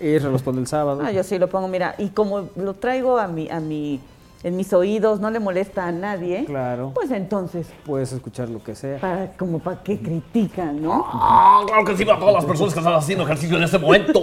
Y 0.00 0.18
se 0.18 0.28
los 0.28 0.42
pone 0.42 0.60
el 0.60 0.66
sábado. 0.66 1.02
Ah, 1.04 1.12
yo 1.12 1.22
sí 1.22 1.38
lo 1.38 1.48
pongo, 1.48 1.68
mira, 1.68 1.94
y 1.98 2.08
como 2.08 2.48
lo 2.56 2.74
traigo 2.74 3.18
a 3.18 3.28
mi, 3.28 3.48
a 3.50 3.60
mi 3.60 4.00
en 4.42 4.56
mis 4.58 4.74
oídos, 4.74 5.20
no 5.20 5.30
le 5.30 5.38
molesta 5.40 5.86
a 5.86 5.92
nadie, 5.92 6.44
Claro. 6.44 6.90
pues 6.94 7.10
entonces, 7.12 7.66
Puedes 7.86 8.12
escuchar 8.12 8.50
lo 8.50 8.62
que 8.62 8.74
sea. 8.74 8.98
para, 8.98 9.32
como 9.38 9.58
para 9.58 9.82
qué 9.82 9.98
critican, 9.98 10.82
¿no? 10.82 11.02
Ah, 11.08 11.62
claro 11.66 11.84
que 11.86 11.96
sí, 11.96 12.02
a 12.02 12.18
todas 12.18 12.34
las 12.34 12.44
personas 12.44 12.74
que 12.74 12.80
están 12.80 12.92
haciendo 12.94 13.24
ejercicio 13.24 13.56
en 13.56 13.62
este 13.62 13.78
momento. 13.78 14.20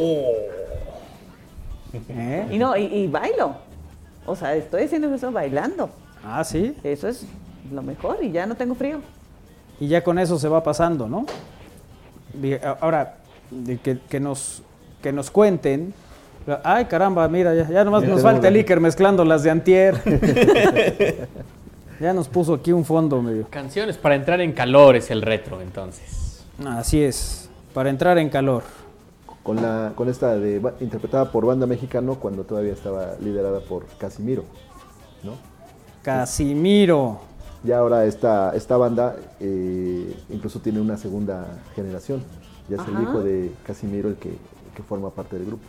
¿Eh? 2.09 2.47
Y 2.51 2.57
no, 2.57 2.77
y, 2.77 2.83
y 2.83 3.07
bailo. 3.07 3.55
O 4.25 4.35
sea, 4.35 4.55
estoy 4.55 4.83
haciendo 4.83 5.13
eso 5.13 5.31
bailando. 5.31 5.89
Ah, 6.23 6.43
sí. 6.43 6.75
Eso 6.83 7.07
es 7.07 7.25
lo 7.73 7.81
mejor 7.81 8.17
y 8.21 8.31
ya 8.31 8.45
no 8.45 8.55
tengo 8.55 8.75
frío. 8.75 8.99
Y 9.81 9.87
ya 9.87 10.03
con 10.03 10.19
eso 10.19 10.37
se 10.37 10.47
va 10.47 10.61
pasando, 10.61 11.09
¿no? 11.09 11.25
Ahora, 12.79 13.15
que, 13.83 13.97
que 14.07 14.19
nos, 14.19 14.61
que 15.01 15.11
nos 15.11 15.31
cuenten. 15.31 15.91
Ay, 16.63 16.85
caramba, 16.85 17.27
mira, 17.27 17.55
ya, 17.55 17.67
ya 17.67 17.83
nomás 17.83 18.03
Ya 18.03 18.09
nos 18.09 18.21
falta 18.21 18.47
el. 18.47 18.57
Iker 18.57 18.79
mezclando 18.79 19.25
las 19.25 19.41
de 19.41 19.49
Antier. 19.49 19.99
ya 21.99 22.13
nos 22.13 22.27
puso 22.27 22.53
aquí 22.53 22.71
un 22.71 22.85
fondo 22.85 23.23
medio. 23.23 23.47
Canciones 23.49 23.97
para 23.97 24.13
entrar 24.13 24.39
en 24.39 24.51
calor 24.53 24.95
es 24.95 25.09
el 25.09 25.23
retro, 25.23 25.59
entonces. 25.61 26.45
Así 26.63 27.01
es, 27.01 27.49
para 27.73 27.89
entrar 27.89 28.19
en 28.19 28.29
calor. 28.29 28.61
Con, 29.41 29.63
la, 29.63 29.93
con 29.95 30.09
esta 30.09 30.37
de, 30.37 30.61
interpretada 30.79 31.31
por 31.31 31.47
banda 31.47 31.65
mexicano 31.65 32.19
cuando 32.19 32.43
todavía 32.43 32.73
estaba 32.73 33.15
liderada 33.19 33.61
por 33.61 33.87
Casimiro, 33.97 34.43
¿no? 35.23 35.33
Casimiro. 36.03 37.30
Y 37.63 37.71
ahora 37.71 38.05
esta, 38.05 38.55
esta 38.55 38.75
banda 38.77 39.15
eh, 39.39 40.15
incluso 40.29 40.59
tiene 40.59 40.79
una 40.81 40.97
segunda 40.97 41.45
generación. 41.75 42.23
Ya 42.69 42.77
es 42.81 42.87
el 42.87 43.01
hijo 43.03 43.21
de 43.21 43.51
Casimiro 43.65 44.09
el 44.09 44.15
que, 44.15 44.31
que 44.75 44.83
forma 44.83 45.09
parte 45.11 45.35
del 45.37 45.45
grupo. 45.45 45.63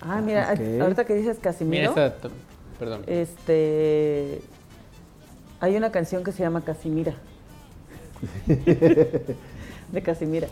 Ah, 0.00 0.20
mira, 0.24 0.48
ahorita 0.80 1.04
que 1.04 1.14
dices 1.14 1.36
Mira 1.38 1.42
Casimiro, 1.42 1.92
t- 1.94 2.12
Perdón. 2.78 3.02
este. 3.06 4.40
Hay 5.60 5.76
una 5.76 5.90
canción 5.90 6.22
que 6.22 6.30
se 6.32 6.44
llama 6.44 6.60
Casimira. 6.62 7.14
de 8.46 10.02
Casimira. 10.02 10.46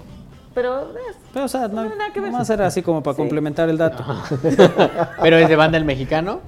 Pero 0.55 0.91
es- 0.97 1.17
Pero, 1.33 1.45
o 1.45 1.49
sea, 1.49 1.69
no, 1.69 1.85
No, 1.85 1.95
nada 1.97 2.13
que 2.13 2.21
ver. 2.21 2.33
nomás 2.33 2.49
era 2.51 2.67
así 2.67 2.83
como 2.83 3.03
para 3.03 3.15
Sí. 3.15 3.23
complementar 3.23 3.69
el 3.69 3.77
dato. 3.79 4.05
Pero 5.23 5.37
es 5.37 5.49
de 5.49 5.57
banda 5.57 5.79
el 5.79 5.85
mexicano. 5.85 6.41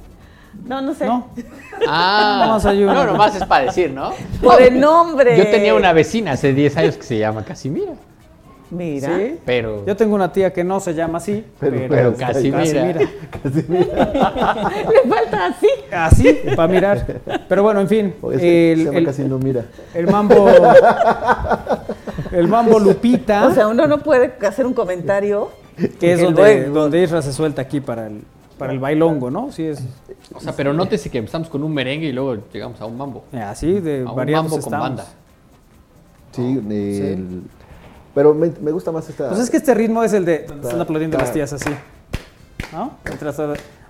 No, 0.67 0.81
no 0.83 0.95
sé. 0.95 1.07
No, 1.07 1.29
Ah, 1.87 2.59
no, 2.75 3.05
nomás 3.07 3.35
es 3.37 3.45
para 3.45 3.65
decir, 3.67 3.91
¿no? 3.93 4.11
Por 4.43 4.61
el 4.61 4.79
nombre. 4.81 5.37
Yo 5.39 5.45
tenía 5.51 5.75
una 5.75 5.93
vecina 5.93 6.33
hace 6.33 6.53
10 6.53 6.77
años 6.77 6.97
que 6.97 7.03
se 7.05 7.19
llama 7.19 7.45
Casimira. 7.45 7.93
Mira. 8.71 9.09
¿sí? 9.17 9.39
Pero. 9.47 9.87
Yo 9.87 9.97
tengo 9.97 10.15
una 10.15 10.31
tía 10.31 10.53
que 10.53 10.63
no 10.63 10.79
se 10.79 10.93
llama 10.93 11.17
así, 11.19 11.43
Pero- 11.59 11.77
pero, 11.77 11.89
pero 11.89 12.15
Casimira. 12.17 13.01
Casimira. 13.43 13.93
Le 14.93 15.09
falta 15.09 15.47
así. 15.47 15.69
Así, 15.91 16.39
para 16.55 16.69
mirar. 16.69 17.07
Pero 17.49 17.63
bueno, 17.63 17.81
en 17.81 17.89
fin. 17.89 18.15
O 18.21 18.31
ese 18.31 18.73
el, 18.73 18.79
se 18.81 18.85
llama 18.85 18.99
el- 18.99 19.07
Casino 19.07 19.39
Mira. 19.39 19.65
el 19.95 20.07
mambo. 20.07 20.49
El 22.33 22.49
mambo 22.49 22.79
Lupita. 22.79 23.47
O 23.47 23.55
sea, 23.55 23.69
uno 23.69 23.87
no 23.87 23.99
puede 24.01 24.35
hacer 24.47 24.67
un 24.67 24.75
comentario. 24.75 25.51
que 25.99 26.13
es 26.13 26.21
donde, 26.21 26.43
luego- 26.61 26.81
donde 26.81 27.03
Isra 27.03 27.23
se 27.23 27.33
suelta 27.33 27.63
aquí 27.63 27.81
para 27.81 28.09
el, 28.09 28.21
para 28.59 28.73
el 28.73 28.79
bailongo, 28.79 29.31
¿no? 29.31 29.51
Sí, 29.53 29.65
es 29.65 29.81
O 30.35 30.41
sea, 30.41 30.53
pero 30.55 30.73
nótese 30.73 31.09
que 31.11 31.19
empezamos 31.19 31.49
con 31.49 31.63
un 31.63 31.73
merengue 31.73 32.09
y 32.09 32.13
luego 32.13 32.37
llegamos 32.53 32.81
a 32.81 32.87
un 32.87 32.97
mambo. 32.99 33.25
así 33.33 33.81
de 33.81 34.05
A 34.07 34.11
un 34.11 34.17
variados 34.17 34.51
mambo 34.51 34.63
con 34.63 34.79
banda. 34.79 35.05
Sí, 36.33 36.43
el- 36.67 37.43
pero 38.15 38.35
me, 38.35 38.51
me 38.61 38.73
gusta 38.73 38.91
más 38.91 39.09
esta. 39.09 39.29
Pues 39.29 39.41
es 39.41 39.49
que 39.51 39.59
este 39.59 39.75
ritmo 39.75 40.03
es 40.03 40.13
el 40.13 40.25
de 40.25 40.41
donde 40.41 40.67
están 40.67 40.81
aplaudiendo 40.81 41.17
las 41.19 41.33
tías 41.33 41.53
así. 41.53 41.71
¿No? 42.73 42.93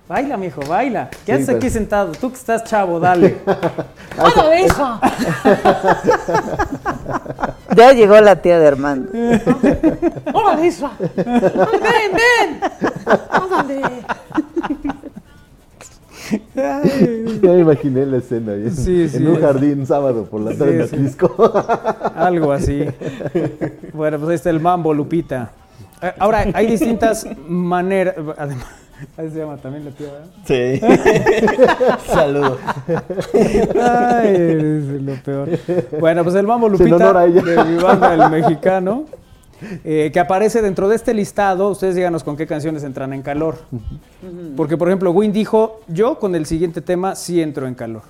Baila, 0.07 0.37
mijo, 0.37 0.61
baila. 0.67 1.09
¿Qué 1.25 1.35
Sí, 1.35 1.43
haces 1.43 1.49
aquí 1.49 1.59
pues. 1.61 1.73
sentado? 1.73 2.11
Tú 2.13 2.29
que 2.29 2.35
estás 2.37 2.63
chavo, 2.63 2.99
dale. 2.99 3.37
¡Hola, 4.17 4.59
hijo! 4.59 4.99
ya 7.75 7.93
llegó 7.93 8.19
la 8.19 8.35
tía 8.41 8.59
de 8.59 8.67
Armando. 8.67 9.11
¡Hola, 10.33 10.65
Isra! 10.65 10.91
¡Ven, 11.15 11.25
ven! 12.13 12.61
¡Ándale! 13.29 13.81
Ya 16.55 16.81
me 17.53 17.59
imaginé 17.59 18.05
la 18.05 18.17
escena 18.17 18.53
en, 18.53 18.71
Sí, 18.75 19.09
sí, 19.09 19.17
en 19.17 19.27
un 19.27 19.35
es. 19.35 19.41
jardín 19.41 19.85
sábado 19.87 20.25
por 20.25 20.41
la 20.41 20.51
tarde 20.55 20.87
Sí, 20.87 20.95
en. 20.95 21.11
Algo 22.15 22.51
así. 22.51 22.85
Bueno, 23.93 24.17
pues 24.19 24.29
ahí 24.29 24.35
está 24.35 24.49
el 24.51 24.59
mambo, 24.59 24.93
Lupita. 24.93 25.51
Eh, 26.01 26.11
Ahora, 26.19 26.45
hay 26.53 26.67
distintas 26.67 27.25
maneras. 27.47 28.15
Además, 28.37 28.65
ahí 29.17 29.29
se 29.31 29.39
llama 29.39 29.57
también 29.57 29.85
la 29.85 29.91
tía, 29.91 30.07
¿verdad? 30.11 30.27
Sí. 30.45 32.07
Saludos. 32.11 32.59
Ay, 33.81 34.99
lo 35.01 35.13
peor. 35.23 35.49
Bueno, 35.99 36.23
pues 36.23 36.35
el 36.35 36.45
mambo 36.45 36.69
Lupita 36.69 36.95
honor 36.95 37.17
a 37.17 37.25
ella. 37.25 37.41
de 37.41 37.63
mi 37.65 37.81
banda, 37.81 38.13
el 38.13 38.29
mexicano, 38.29 39.05
eh, 39.83 40.09
que 40.13 40.19
aparece 40.19 40.61
dentro 40.61 40.87
de 40.87 40.95
este 40.95 41.13
listado. 41.13 41.69
Ustedes 41.69 41.95
díganos 41.95 42.23
con 42.23 42.35
qué 42.37 42.47
canciones 42.47 42.83
entran 42.83 43.13
en 43.13 43.21
calor. 43.21 43.57
Porque, 44.55 44.77
por 44.77 44.87
ejemplo, 44.87 45.11
Win 45.11 45.31
dijo, 45.31 45.81
yo 45.87 46.19
con 46.19 46.35
el 46.35 46.45
siguiente 46.45 46.81
tema 46.81 47.15
sí 47.15 47.41
entro 47.41 47.67
en 47.67 47.75
calor. 47.75 48.03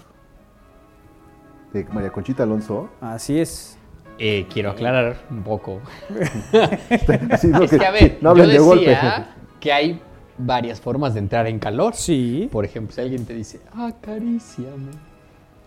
De 1.74 1.86
María 1.86 2.10
Conchita 2.12 2.44
Alonso. 2.44 2.90
Así 3.02 3.40
es. 3.40 3.78
Eh, 4.18 4.48
quiero 4.52 4.72
aclarar 4.72 5.18
un 5.30 5.44
poco. 5.44 5.80
Sí, 7.40 7.48
no, 7.48 7.64
es 7.64 7.72
que, 7.72 7.86
a 7.86 7.92
ver, 7.92 8.18
no 8.22 8.36
yo 8.36 8.46
de 8.48 8.60
golpe. 8.60 8.90
decía 8.90 9.36
que 9.60 9.72
hay 9.72 10.02
varias 10.38 10.82
formas 10.82 11.14
de 11.14 11.20
entrar 11.20 11.48
en 11.48 11.60
calor. 11.60 11.94
Sí. 11.96 12.50
Por 12.52 12.66
ejemplo, 12.66 12.94
si 12.94 13.02
alguien 13.02 13.26
te 13.26 13.34
dice, 13.34 13.60
acaríciame. 13.74 14.92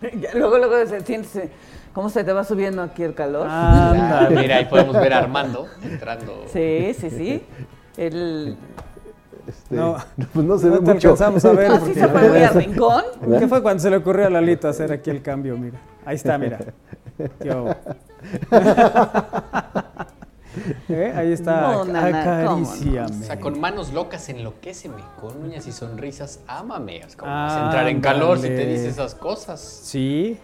Ya, 0.21 0.33
luego, 0.33 0.57
luego 0.57 0.85
se 0.85 0.99
siente, 1.01 1.49
¿cómo 1.93 2.09
se 2.09 2.23
te 2.23 2.33
va 2.33 2.43
subiendo 2.43 2.81
aquí 2.81 3.03
el 3.03 3.13
calor? 3.13 3.47
Ah, 3.49 4.27
mira, 4.29 4.57
ahí 4.57 4.65
podemos 4.65 4.93
ver 4.95 5.13
a 5.13 5.19
Armando 5.19 5.67
entrando. 5.83 6.43
Sí, 6.51 6.93
sí, 6.99 7.09
sí. 7.09 7.43
El... 7.97 8.57
Este, 9.47 9.75
No. 9.75 9.97
pues 10.33 10.45
no 10.45 10.57
se 10.57 10.67
No 10.67 10.73
ve 10.73 10.79
te 10.85 10.93
mucho. 10.93 11.09
alcanzamos 11.11 11.45
a 11.45 11.51
ver. 11.53 11.71
¿Así 11.71 11.79
porque- 11.79 11.99
se 11.99 12.07
fue 12.07 12.29
muy 12.29 12.43
al 12.43 12.53
rincón? 12.55 13.03
¿Qué 13.39 13.47
fue 13.47 13.61
cuando 13.61 13.81
se 13.83 13.89
le 13.89 13.97
ocurrió 13.97 14.27
a 14.27 14.29
Lalito 14.29 14.67
hacer 14.67 14.91
aquí 14.91 15.09
el 15.09 15.21
cambio? 15.21 15.57
Mira, 15.57 15.79
ahí 16.05 16.15
está, 16.15 16.37
mira. 16.37 16.59
Yo. 17.43 17.67
¿Eh? 20.87 21.11
Ahí 21.15 21.31
está. 21.33 21.61
No, 21.73 21.79
¿cómo 21.79 21.91
no? 21.93 22.61
O 22.61 22.65
sea, 23.23 23.39
con 23.39 23.59
manos 23.59 23.91
locas 23.91 24.29
enloquéceme, 24.29 25.01
con 25.19 25.41
uñas 25.43 25.65
y 25.67 25.71
sonrisas 25.71 26.39
ámame. 26.47 26.97
Es 26.99 27.15
como 27.15 27.31
Ah, 27.33 27.63
entrar 27.65 27.87
en 27.87 27.99
calor 28.01 28.37
si 28.37 28.47
te 28.47 28.65
dice 28.65 28.87
esas 28.89 29.15
cosas. 29.15 29.59
Sí. 29.59 30.39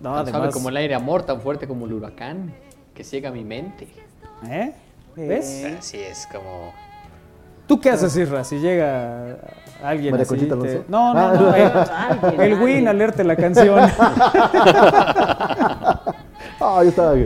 No, 0.00 0.14
Tan 0.24 0.28
suave 0.28 0.50
como 0.52 0.68
el 0.68 0.76
aire 0.76 0.94
amor, 0.94 1.22
tan 1.24 1.40
fuerte 1.40 1.66
como 1.66 1.86
el 1.86 1.92
huracán, 1.92 2.54
que 2.94 3.02
ciega 3.04 3.30
mi 3.30 3.44
mente. 3.44 3.88
¿Eh? 4.48 4.72
¿Ves? 5.16 5.64
Así 5.78 5.98
es 6.00 6.28
como... 6.32 6.72
¿Tú 7.66 7.78
qué 7.80 7.90
haces, 7.90 8.16
Isra, 8.16 8.44
si 8.44 8.58
llega 8.60 9.36
alguien 9.82 10.12
María 10.12 10.22
así? 10.22 10.28
Conchita 10.30 10.54
te- 10.58 10.60
Alonso. 10.68 10.84
No, 10.88 11.12
no, 11.12 11.20
Ah. 11.20 11.34
no. 11.34 11.54
El, 11.54 11.72
Alguien, 12.30 12.40
el 12.40 12.62
Win 12.62 12.88
alerte 12.88 13.24
la 13.24 13.36
canción. 13.36 13.90
Ah, 16.60 16.80
yo 16.82 16.88
estaba 16.88 17.12
Ah, 17.12 17.16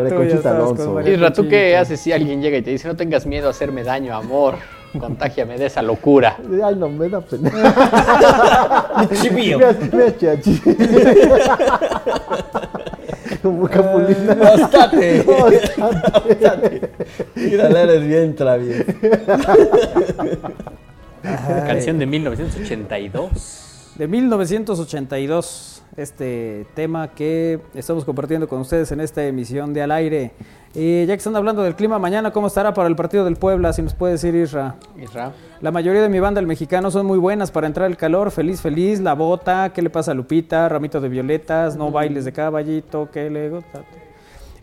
María 0.00 0.08
tú 0.08 0.14
Conchita 0.16 0.36
estabas 0.36 0.58
con 0.60 0.66
Alonso. 0.74 0.92
María- 0.94 1.12
Isra, 1.14 1.32
¿tú 1.32 1.48
qué 1.48 1.76
haces 1.76 2.00
si 2.00 2.12
alguien 2.12 2.40
llega 2.40 2.56
y 2.58 2.62
te 2.62 2.70
dice 2.70 2.86
no 2.86 2.94
tengas 2.96 3.26
miedo 3.26 3.48
a 3.48 3.50
hacerme 3.50 3.82
daño, 3.82 4.14
amor? 4.14 4.54
Contágiame 4.98 5.58
de 5.58 5.66
esa 5.66 5.82
locura. 5.82 6.36
Ay, 6.64 6.76
no, 6.76 6.88
me 6.88 7.08
da 7.08 7.20
pena. 7.20 7.50
Chachi. 10.18 10.62
Como 13.42 13.68
capulina. 13.68 14.34
Bastante. 14.34 15.24
Mírala, 17.34 17.82
eres 17.82 18.06
bien 18.06 18.34
travieso. 18.34 18.84
Canción 21.66 21.98
de 21.98 22.06
1982. 22.06 23.94
De 23.96 24.08
1982, 24.08 25.81
este 25.96 26.66
tema 26.74 27.08
que 27.08 27.60
estamos 27.74 28.04
compartiendo 28.04 28.48
con 28.48 28.60
ustedes 28.60 28.92
en 28.92 29.00
esta 29.00 29.24
emisión 29.24 29.72
de 29.74 29.82
Al 29.82 29.92
Aire. 29.92 30.32
Y 30.74 31.04
ya 31.04 31.14
que 31.14 31.18
están 31.18 31.36
hablando 31.36 31.62
del 31.62 31.74
clima, 31.74 31.98
mañana, 31.98 32.30
¿cómo 32.32 32.46
estará 32.46 32.72
para 32.72 32.88
el 32.88 32.96
partido 32.96 33.24
del 33.24 33.36
Puebla? 33.36 33.72
Si 33.74 33.82
nos 33.82 33.92
puede 33.92 34.14
decir 34.14 34.34
Isra. 34.34 34.76
Isra. 34.96 35.32
La 35.60 35.70
mayoría 35.70 36.00
de 36.00 36.08
mi 36.08 36.18
banda, 36.18 36.40
el 36.40 36.46
mexicano, 36.46 36.90
son 36.90 37.04
muy 37.04 37.18
buenas 37.18 37.50
para 37.50 37.66
entrar 37.66 37.90
el 37.90 37.98
calor. 37.98 38.30
Feliz, 38.30 38.62
feliz, 38.62 39.00
la 39.00 39.12
bota, 39.14 39.72
¿qué 39.74 39.82
le 39.82 39.90
pasa 39.90 40.12
a 40.12 40.14
Lupita? 40.14 40.68
Ramito 40.68 41.00
de 41.00 41.10
violetas, 41.10 41.76
no 41.76 41.90
bailes 41.90 42.24
de 42.24 42.32
caballito, 42.32 43.10
¿qué 43.12 43.28
le 43.28 43.50
gusta? 43.50 43.84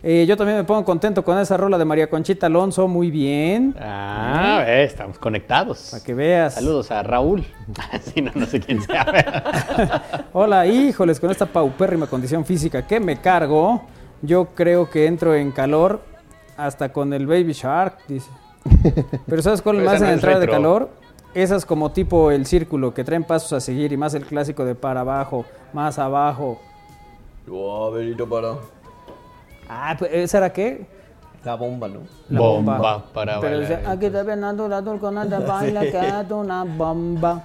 Eh, 0.02 0.24
yo 0.26 0.34
también 0.34 0.56
me 0.56 0.64
pongo 0.64 0.82
contento 0.82 1.22
con 1.22 1.38
esa 1.38 1.58
rola 1.58 1.76
de 1.76 1.84
María 1.84 2.08
Conchita 2.08 2.46
Alonso, 2.46 2.88
muy 2.88 3.10
bien. 3.10 3.74
Ah, 3.78 4.64
eh, 4.66 4.84
estamos 4.84 5.18
conectados. 5.18 5.88
Para 5.90 6.02
que 6.02 6.14
veas. 6.14 6.54
Saludos 6.54 6.90
a 6.90 7.02
Raúl. 7.02 7.44
Si 8.02 8.22
no, 8.22 8.30
no 8.34 8.46
sé 8.46 8.60
quién 8.60 8.80
sea. 8.80 10.02
Hola, 10.32 10.66
híjoles, 10.66 11.20
con 11.20 11.30
esta 11.30 11.44
paupérrima 11.44 12.06
condición 12.06 12.46
física 12.46 12.86
que 12.86 12.98
me 12.98 13.20
cargo, 13.20 13.82
yo 14.22 14.46
creo 14.54 14.88
que 14.88 15.06
entro 15.06 15.34
en 15.34 15.50
calor 15.52 16.00
hasta 16.56 16.92
con 16.92 17.12
el 17.12 17.26
Baby 17.26 17.52
Shark, 17.52 17.98
dice. 18.08 18.30
Pero 19.26 19.42
¿sabes 19.42 19.60
cuál 19.60 19.76
Pero 19.76 19.90
más 19.90 20.00
en 20.00 20.06
no 20.08 20.12
entrada 20.14 20.38
de 20.38 20.48
calor? 20.48 20.90
esas 21.34 21.64
como 21.64 21.92
tipo 21.92 22.30
el 22.30 22.46
círculo 22.46 22.92
que 22.92 23.04
traen 23.04 23.22
pasos 23.24 23.52
a 23.52 23.60
seguir 23.60 23.92
y 23.92 23.96
más 23.96 24.14
el 24.14 24.24
clásico 24.24 24.64
de 24.64 24.74
para 24.74 25.00
abajo, 25.00 25.44
más 25.74 25.98
abajo. 25.98 26.58
Oh, 27.50 27.92
para. 28.28 28.79
Ah, 29.72 29.94
pues, 29.96 30.10
¿esa 30.12 30.38
era 30.38 30.52
qué? 30.52 30.84
La 31.44 31.54
bomba, 31.54 31.88
¿no? 31.88 32.00
La 32.28 32.40
Bomba 32.40 33.04
para 33.14 33.40
Pero 33.40 33.58
bailar. 33.58 33.78
decía, 33.78 33.90
aquí 33.90 34.06
está 34.06 34.24
Fernando 34.24 34.68
la 34.68 34.82
turcona 34.82 35.24
de 35.24 35.38
baila 35.46 35.80
que 35.82 35.96
hace 35.96 36.34
una 36.34 36.64
bomba. 36.64 37.44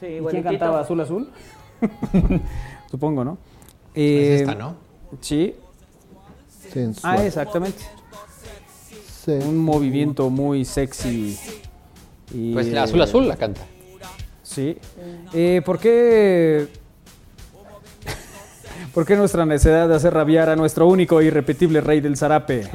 Sí, 0.00 0.06
¿Y 0.06 0.20
¿Quién 0.30 0.42
cantaba 0.42 0.80
Azul 0.80 1.00
Azul? 1.00 1.30
Supongo, 2.90 3.24
¿no? 3.24 3.38
Es 3.94 4.02
Eh, 4.02 4.34
esta, 4.40 4.54
¿no? 4.56 4.74
Sí. 5.20 5.54
Sensual. 6.70 7.16
Ah, 7.18 7.24
exactamente. 7.24 7.84
Un 9.28 9.58
movimiento 9.58 10.28
muy 10.30 10.64
sexy. 10.64 11.38
Y, 12.34 12.52
Pues 12.52 12.66
la 12.68 12.82
azul 12.82 13.00
azul 13.02 13.28
la 13.28 13.36
canta. 13.36 13.60
Sí. 14.42 14.76
Eh, 15.34 15.62
¿Por 15.64 15.78
qué... 15.78 16.66
¿Por 18.94 19.04
qué 19.06 19.16
nuestra 19.16 19.44
necesidad 19.46 19.88
de 19.88 19.94
hacer 19.94 20.12
rabiar 20.14 20.48
a 20.50 20.56
nuestro 20.56 20.86
único 20.86 21.20
e 21.20 21.26
irrepetible 21.26 21.80
rey 21.80 22.00
del 22.00 22.16
zarape? 22.16 22.68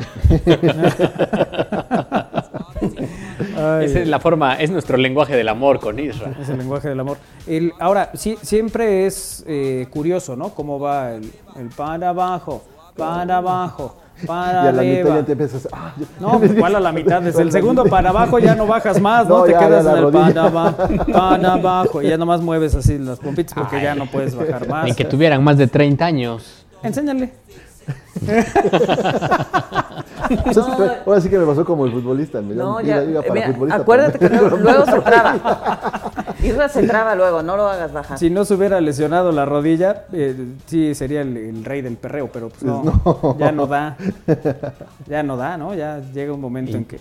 Ay. 3.57 3.85
Esa 3.85 3.99
es 3.99 4.07
la 4.07 4.19
forma, 4.19 4.55
es 4.55 4.69
nuestro 4.71 4.97
lenguaje 4.97 5.35
del 5.35 5.47
amor 5.49 5.79
con 5.79 5.99
Isra. 5.99 6.33
Es 6.41 6.49
el 6.49 6.57
lenguaje 6.57 6.89
del 6.89 6.99
amor. 6.99 7.17
El- 7.47 7.73
ahora, 7.79 8.11
sí, 8.13 8.37
siempre 8.41 9.05
es 9.05 9.43
eh, 9.47 9.87
curioso, 9.89 10.35
¿no? 10.35 10.49
Cómo 10.49 10.79
va 10.79 11.13
el, 11.13 11.31
el 11.55 11.69
para 11.69 12.09
abajo, 12.09 12.63
para 12.97 13.37
abajo, 13.37 13.97
para 14.27 14.65
Y 14.65 14.67
a 14.67 14.71
la 14.71 14.81
mitad 14.83 15.15
ya 15.15 15.23
te 15.25 15.31
empiezas. 15.33 15.67
ah, 15.71 15.93
ya- 15.97 16.05
No, 16.19 16.39
pues, 16.39 16.53
¿cuál 16.57 16.75
a 16.75 16.79
la 16.79 16.91
mitad? 16.91 17.21
Desde 17.21 17.41
el 17.41 17.51
segundo 17.51 17.85
para 17.85 18.09
abajo 18.09 18.39
ya 18.39 18.55
no 18.55 18.65
bajas 18.67 18.99
más, 19.01 19.27
¿no? 19.27 19.39
No, 19.39 19.43
Te 19.45 19.51
ya, 19.51 19.59
quedas 19.59 19.85
en 19.85 19.91
el 19.91 20.01
rodilla. 20.03 20.25
para 20.33 20.41
abajo, 20.47 20.87
para 21.11 21.53
abajo. 21.53 22.01
Y 22.01 22.07
ya 22.09 22.17
nomás 22.17 22.41
mueves 22.41 22.75
así 22.75 22.97
las 22.97 23.19
pompitas 23.19 23.53
porque 23.53 23.81
ya 23.81 23.95
no 23.95 24.05
puedes 24.05 24.35
bajar 24.35 24.67
más. 24.67 24.85
Ni 24.85 24.93
que 24.93 25.05
tuvieran 25.05 25.43
más 25.43 25.57
de 25.57 25.67
30 25.67 26.05
años. 26.05 26.65
Enséñale. 26.81 27.33
Pues 30.43 30.57
ahora 30.57 31.19
sí 31.21 31.29
que 31.29 31.37
me 31.37 31.45
pasó 31.45 31.65
como 31.65 31.85
el 31.85 31.91
futbolista. 31.91 32.41
Me 32.41 32.55
No, 32.55 32.79
ya. 32.81 33.03
iba 33.03 33.21
para 33.21 33.33
mira, 33.33 33.47
futbolista, 33.51 33.81
acuérdate 33.81 34.19
que 34.19 34.29
luego, 34.29 34.57
luego 34.57 34.85
se 34.85 34.91
Isra 36.43 36.69
se 36.69 36.83
traba 36.87 37.15
luego, 37.15 37.41
no 37.41 37.55
lo 37.57 37.67
hagas 37.67 37.93
bajar. 37.93 38.17
Si 38.19 38.29
no 38.29 38.45
se 38.45 38.53
hubiera 38.55 38.81
lesionado 38.81 39.31
la 39.31 39.45
rodilla, 39.45 40.05
eh, 40.11 40.35
sí 40.65 40.93
sería 40.93 41.21
el, 41.21 41.35
el 41.37 41.65
rey 41.65 41.81
del 41.81 41.95
perreo, 41.97 42.29
pero 42.31 42.49
pues 42.49 42.63
no, 42.63 42.83
no. 42.83 43.37
ya 43.39 43.51
no 43.51 43.67
da. 43.67 43.97
Ya 45.07 45.23
no 45.23 45.37
da, 45.37 45.57
¿no? 45.57 45.73
Ya 45.73 45.99
llega 46.13 46.33
un 46.33 46.41
momento 46.41 46.75
en 46.77 46.85
que 46.85 46.99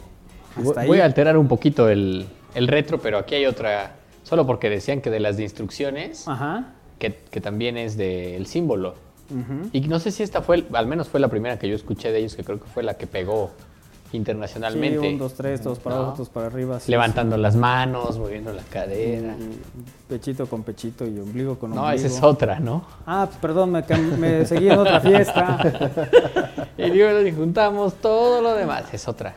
hasta 0.56 0.82
ahí. 0.82 0.88
Voy 0.88 1.00
a 1.00 1.04
alterar 1.04 1.36
un 1.36 1.48
poquito 1.48 1.88
el, 1.88 2.26
el 2.54 2.68
retro, 2.68 2.98
pero 3.00 3.18
aquí 3.18 3.34
hay 3.34 3.46
otra. 3.46 3.92
Solo 4.22 4.46
porque 4.46 4.70
decían 4.70 5.00
que 5.00 5.10
de 5.10 5.20
las 5.20 5.36
de 5.36 5.42
instrucciones, 5.42 6.26
Ajá. 6.28 6.66
que, 6.98 7.18
que 7.30 7.40
también 7.40 7.76
es 7.76 7.96
del 7.96 8.46
símbolo. 8.46 8.94
Y 9.72 9.80
no 9.82 9.98
sé 9.98 10.10
si 10.10 10.22
esta 10.22 10.42
fue, 10.42 10.66
al 10.74 10.86
menos 10.86 11.08
fue 11.08 11.18
la 11.18 11.28
primera 11.28 11.58
que 11.58 11.66
yo 11.66 11.74
escuché 11.74 12.12
de 12.12 12.18
ellos, 12.18 12.36
que 12.36 12.44
creo 12.44 12.60
que 12.60 12.66
fue 12.66 12.82
la 12.82 12.94
que 12.94 13.06
pegó 13.06 13.50
internacionalmente. 14.12 15.00
Sí, 15.00 15.06
un, 15.06 15.18
dos, 15.18 15.34
tres, 15.34 15.62
dos 15.62 15.78
para 15.78 15.96
¿No? 15.96 16.02
abajo, 16.02 16.16
dos 16.18 16.28
para 16.28 16.46
arriba. 16.46 16.80
sí, 16.80 16.90
Levantando 16.90 17.36
las 17.36 17.56
manos, 17.56 18.18
moviendo 18.18 18.52
la 18.52 18.62
cadera. 18.62 19.34
sí. 19.38 19.58
Pechito 20.08 20.46
con 20.46 20.62
pechito 20.62 21.06
y 21.06 21.18
ombligo 21.18 21.58
con 21.58 21.70
No, 21.74 21.82
ombligo. 21.84 22.06
esa 22.06 22.16
es 22.18 22.22
otra, 22.22 22.60
¿no? 22.60 22.84
Ah, 23.06 23.28
perdón, 23.40 23.70
me, 23.72 23.82
me 24.18 24.44
seguí 24.46 24.68
en 24.68 24.78
otra 24.78 25.00
fiesta. 25.00 25.58
Y 26.78 26.86
luego 26.88 27.20
y 27.26 27.30
juntamos 27.32 27.94
todo 27.94 28.40
lo 28.40 28.54
demás. 28.54 28.84
Es 28.92 29.06
otra. 29.06 29.34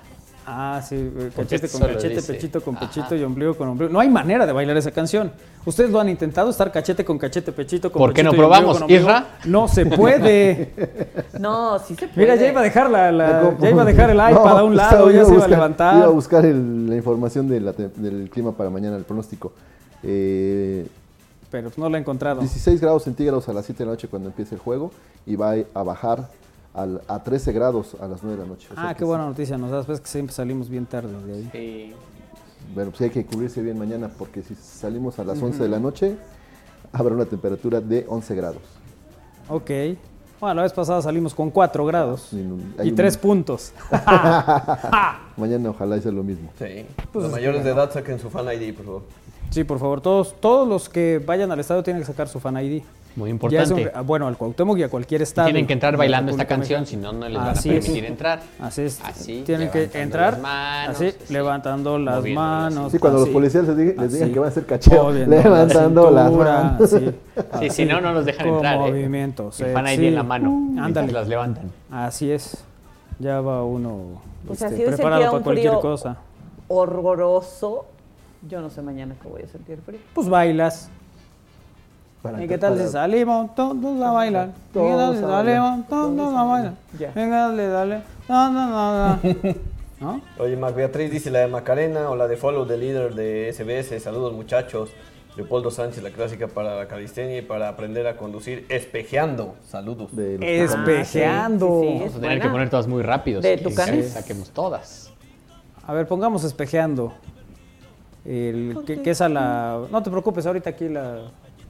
Ah, 0.47 0.79
sí, 0.87 0.95
eh, 0.95 1.31
cachete 1.35 1.65
esto 1.65 1.79
con 1.79 1.87
cachete, 1.87 2.21
pechito 2.21 2.61
con 2.61 2.75
ajá. 2.75 2.85
pechito 2.87 3.15
y 3.15 3.23
ombligo 3.23 3.55
con 3.55 3.67
ombligo. 3.67 3.91
No 3.91 3.99
hay 3.99 4.09
manera 4.09 4.45
de 4.45 4.51
bailar 4.53 4.77
esa 4.77 4.91
canción. 4.91 5.31
Ustedes 5.65 5.89
lo 5.89 5.99
han 5.99 6.07
intentado, 6.07 6.51
estar 6.51 6.71
cachete 6.71 7.03
con 7.03 7.17
cachete, 7.17 7.51
pechito 7.51 7.91
con 7.91 7.99
¿Por 7.99 8.09
qué 8.13 8.21
pechito 8.23 8.31
no 8.33 8.37
probamos? 8.37 8.83
Isra? 8.87 9.25
No 9.45 9.67
se 9.67 9.85
puede. 9.85 10.69
No, 11.39 11.79
sí 11.79 11.95
se 11.95 12.07
puede. 12.07 12.21
Mira, 12.21 12.35
ya 12.35 12.47
iba 12.49 12.61
a 12.61 12.63
dejar 12.63 12.89
la, 12.89 13.55
ya 13.59 13.69
iba 13.69 13.81
a 13.81 13.85
dejar 13.85 14.09
el 14.11 14.17
No, 14.17 14.29
iPad 14.29 14.59
a 14.59 14.63
un 14.63 14.73
estaba- 14.79 14.91
lado, 14.93 15.09
ya 15.11 15.17
iba 15.17 15.25
se 15.25 15.33
iba 15.33 15.45
a 15.45 15.47
levantar. 15.47 15.95
Iba 15.97 16.05
a 16.05 16.09
buscar 16.09 16.45
el- 16.45 16.89
la 16.89 16.95
información 16.95 17.47
de 17.49 17.59
la 17.61 17.73
te- 17.73 17.89
del 17.89 18.29
clima 18.29 18.51
para 18.51 18.69
mañana, 18.69 18.95
el 18.95 19.03
pronóstico. 19.03 19.51
Eh, 20.03 20.87
Pero 21.51 21.71
no 21.77 21.89
lo 21.89 21.97
he 21.97 21.99
encontrado. 21.99 22.39
16 22.41 22.79
grados 22.79 23.03
centígrados 23.03 23.49
a 23.49 23.53
las 23.53 23.65
7 23.65 23.79
de 23.79 23.85
la 23.85 23.91
noche 23.93 24.07
cuando 24.07 24.29
empiece 24.29 24.53
el 24.55 24.61
juego 24.61 24.91
y 25.25 25.35
va 25.35 25.55
a 25.73 25.83
bajar 25.83 26.29
al- 26.75 27.01
a 27.07 27.23
13 27.23 27.51
grados 27.51 27.95
a 28.01 28.07
las 28.07 28.21
9 28.23 28.37
de 28.37 28.43
la 28.43 28.49
noche. 28.49 28.67
O 28.71 28.75
sea 28.75 28.89
Ah, 28.89 28.93
qué 28.93 28.99
sí. 28.99 29.05
buena 29.05 29.25
noticia 29.25 29.57
nos 29.57 29.71
das, 29.71 29.87
ves 29.87 29.99
que 30.01 30.07
siempre 30.07 30.33
salimos 30.35 30.69
bien 30.69 30.85
tarde 30.85 31.09
de 31.25 31.33
ahí. 31.33 31.49
Sí. 31.51 31.93
Bueno, 32.73 32.89
pues 32.91 33.01
hay 33.01 33.09
que 33.11 33.25
cubrirse 33.25 33.61
bien 33.61 33.77
mañana 33.77 34.09
porque 34.17 34.41
si 34.43 34.55
salimos 34.55 35.17
a 35.19 35.23
las 35.23 35.41
11 35.41 35.61
de 35.63 35.69
la 35.69 35.79
noche 35.79 36.17
habrá 36.91 37.13
una 37.15 37.25
temperatura 37.25 37.79
de 37.81 38.05
11 38.09 38.35
grados. 38.35 38.61
Ok. 39.49 39.69
Bueno, 40.39 40.55
la 40.55 40.61
vez 40.63 40.73
pasada 40.73 41.01
salimos 41.01 41.33
con 41.33 41.49
4 41.49 41.85
grados 41.85 42.29
hay 42.33 42.87
y 42.87 42.89
un- 42.89 42.95
3 42.95 43.17
puntos. 43.21 43.71
Mañana 45.37 45.69
ojalá 45.69 45.99
sea 46.01 46.11
lo 46.11 46.23
mismo. 46.23 46.49
Sí. 46.57 46.85
Pues 47.11 47.23
los 47.23 47.31
mayores 47.31 47.63
de 47.63 47.71
edad 47.71 47.91
saquen 47.91 48.19
su 48.19 48.29
fan 48.29 48.45
ID, 48.47 48.73
por 48.75 48.85
favor. 48.85 49.01
Sí, 49.51 49.63
por 49.63 49.79
favor, 49.79 50.01
todos, 50.01 50.35
todos 50.41 50.67
los 50.67 50.89
que 50.89 51.21
vayan 51.25 51.51
al 51.51 51.59
estadio 51.59 51.83
tienen 51.83 52.01
que 52.01 52.07
sacar 52.07 52.27
su 52.27 52.39
fan 52.39 52.57
ID. 52.57 52.83
Muy 53.15 53.29
Ya 53.49 53.61
es 53.63 53.71
un- 53.71 53.77
importante. 53.79 53.91
ah, 53.93 54.01
bueno, 54.01 54.27
al 54.27 54.35
Cuauhtémoc 54.37 54.77
y 54.77 54.83
a 54.83 54.89
cualquier 54.89 55.21
estadio. 55.21 55.47
Tienen 55.47 55.67
que 55.67 55.73
entrar 55.73 55.95
bailando 55.95 56.31
esta 56.31 56.45
canción, 56.45 56.85
si 56.85 56.97
no, 56.97 57.13
no 57.13 57.29
les 57.29 57.37
van 57.37 57.47
a 57.47 57.51
es. 57.53 57.63
permitir 57.63 58.05
entrar. 58.05 58.41
Así 58.59 58.81
es. 58.81 58.99
Así, 59.03 59.43
Tienen 59.45 59.69
que 59.71 59.89
entrar 59.93 60.33
las 60.33 60.41
manos, 60.41 60.95
así, 60.97 61.05
así, 61.23 61.33
levantando 61.33 61.97
las 61.97 62.25
manos. 62.25 62.91
Sí, 62.91 62.99
cuando 62.99 63.19
los 63.19 63.29
policías 63.29 63.65
les, 63.67 63.77
digan- 63.77 64.01
les 64.03 64.11
digan 64.11 64.23
así, 64.25 64.33
que 64.33 64.39
van 64.39 64.47
a 64.47 64.51
hacer 64.51 64.65
cacheo, 64.65 65.11
levantando 65.11 66.11
la 66.11 66.23
las 66.23 66.31
manos. 66.33 66.81
así, 66.93 67.11
Sí, 67.61 67.69
si 67.69 67.85
no, 67.85 68.01
no 68.01 68.11
los 68.13 68.25
dejan 68.25 68.47
con 68.47 68.55
entrar. 68.55 68.75
¿eh? 68.75 68.79
movimiento 68.91 69.51
El 69.59 69.73
fan 69.73 69.85
ID 69.85 69.89
sexy. 69.91 70.07
en 70.07 70.15
la 70.15 70.23
mano. 70.23 70.69
Ándale. 70.81 71.11
las 71.13 71.27
levantan. 71.29 71.71
Así 71.91 72.31
es. 72.31 72.63
Ya 73.19 73.39
va 73.39 73.63
uno 73.63 74.21
sea, 74.55 74.67
este, 74.67 74.85
preparado 74.87 75.21
para 75.23 75.37
un 75.37 75.43
cualquier 75.43 75.69
frío 75.69 75.79
cosa. 75.79 76.17
horroroso, 76.67 77.85
yo 78.47 78.61
no 78.61 78.69
sé 78.69 78.81
mañana 78.81 79.15
que 79.21 79.27
voy 79.27 79.41
a 79.43 79.47
sentir 79.47 79.79
frío. 79.85 79.99
Pues 80.13 80.27
bailas. 80.29 80.89
Para 82.25 82.43
¿Y 82.43 82.47
qué 82.47 82.57
tal 82.57 82.75
si 82.79 82.87
salimos 82.87 83.53
todos 83.53 84.01
a 84.01 84.11
bailar? 84.11 84.47
¿Y 84.47 84.73
qué 84.73 84.95
tal 84.97 85.15
si 85.15 85.21
salimos 85.21 85.87
todos 85.87 86.33
a 86.33 86.43
bailar? 86.43 86.73
Ya. 86.97 87.11
Venga, 87.13 87.49
dale, 87.49 87.67
dale. 87.67 88.01
No, 88.27 88.51
no, 88.51 88.67
no, 88.67 89.09
no. 89.09 89.19
¿No? 89.99 90.21
Oye, 90.39 90.57
Mac 90.57 90.73
Beatriz 90.73 91.11
dice 91.11 91.29
la 91.29 91.41
de 91.41 91.47
Macarena 91.47 92.09
o 92.09 92.15
la 92.15 92.27
de 92.27 92.35
Follow 92.35 92.65
the 92.65 92.77
Leader 92.77 93.13
de 93.13 93.53
SBS. 93.53 94.01
Saludos, 94.01 94.33
muchachos. 94.33 94.89
Leopoldo 95.37 95.69
Sánchez, 95.69 96.01
la 96.01 96.09
clásica 96.09 96.47
para 96.47 96.75
la 96.75 96.87
calistenia 96.87 97.37
y 97.37 97.41
para 97.43 97.69
aprender 97.69 98.07
a 98.07 98.17
conducir 98.17 98.65
espejeando. 98.69 99.53
Saludos. 99.67 100.15
de 100.15 100.39
los 100.39 100.71
Espejeando. 100.73 101.81
sí, 101.83 101.87
sí, 101.89 101.97
Vamos 101.99 102.15
a 102.15 102.19
tener 102.21 102.41
que 102.41 102.49
poner 102.49 102.69
todas 102.71 102.87
muy 102.87 103.03
rápido. 103.03 103.39
De 103.39 103.55
si 103.59 103.63
Tucanes. 103.63 104.13
saquemos 104.13 104.49
todas. 104.49 105.11
A 105.85 105.93
ver, 105.93 106.07
pongamos 106.07 106.43
espejeando. 106.43 107.13
El, 108.25 108.79
que, 108.87 109.03
que 109.03 109.11
es 109.11 109.21
a 109.21 109.29
la... 109.29 109.79
No 109.91 110.01
te 110.01 110.09
preocupes, 110.09 110.47
ahorita 110.47 110.71
aquí 110.71 110.89
la 110.89 111.25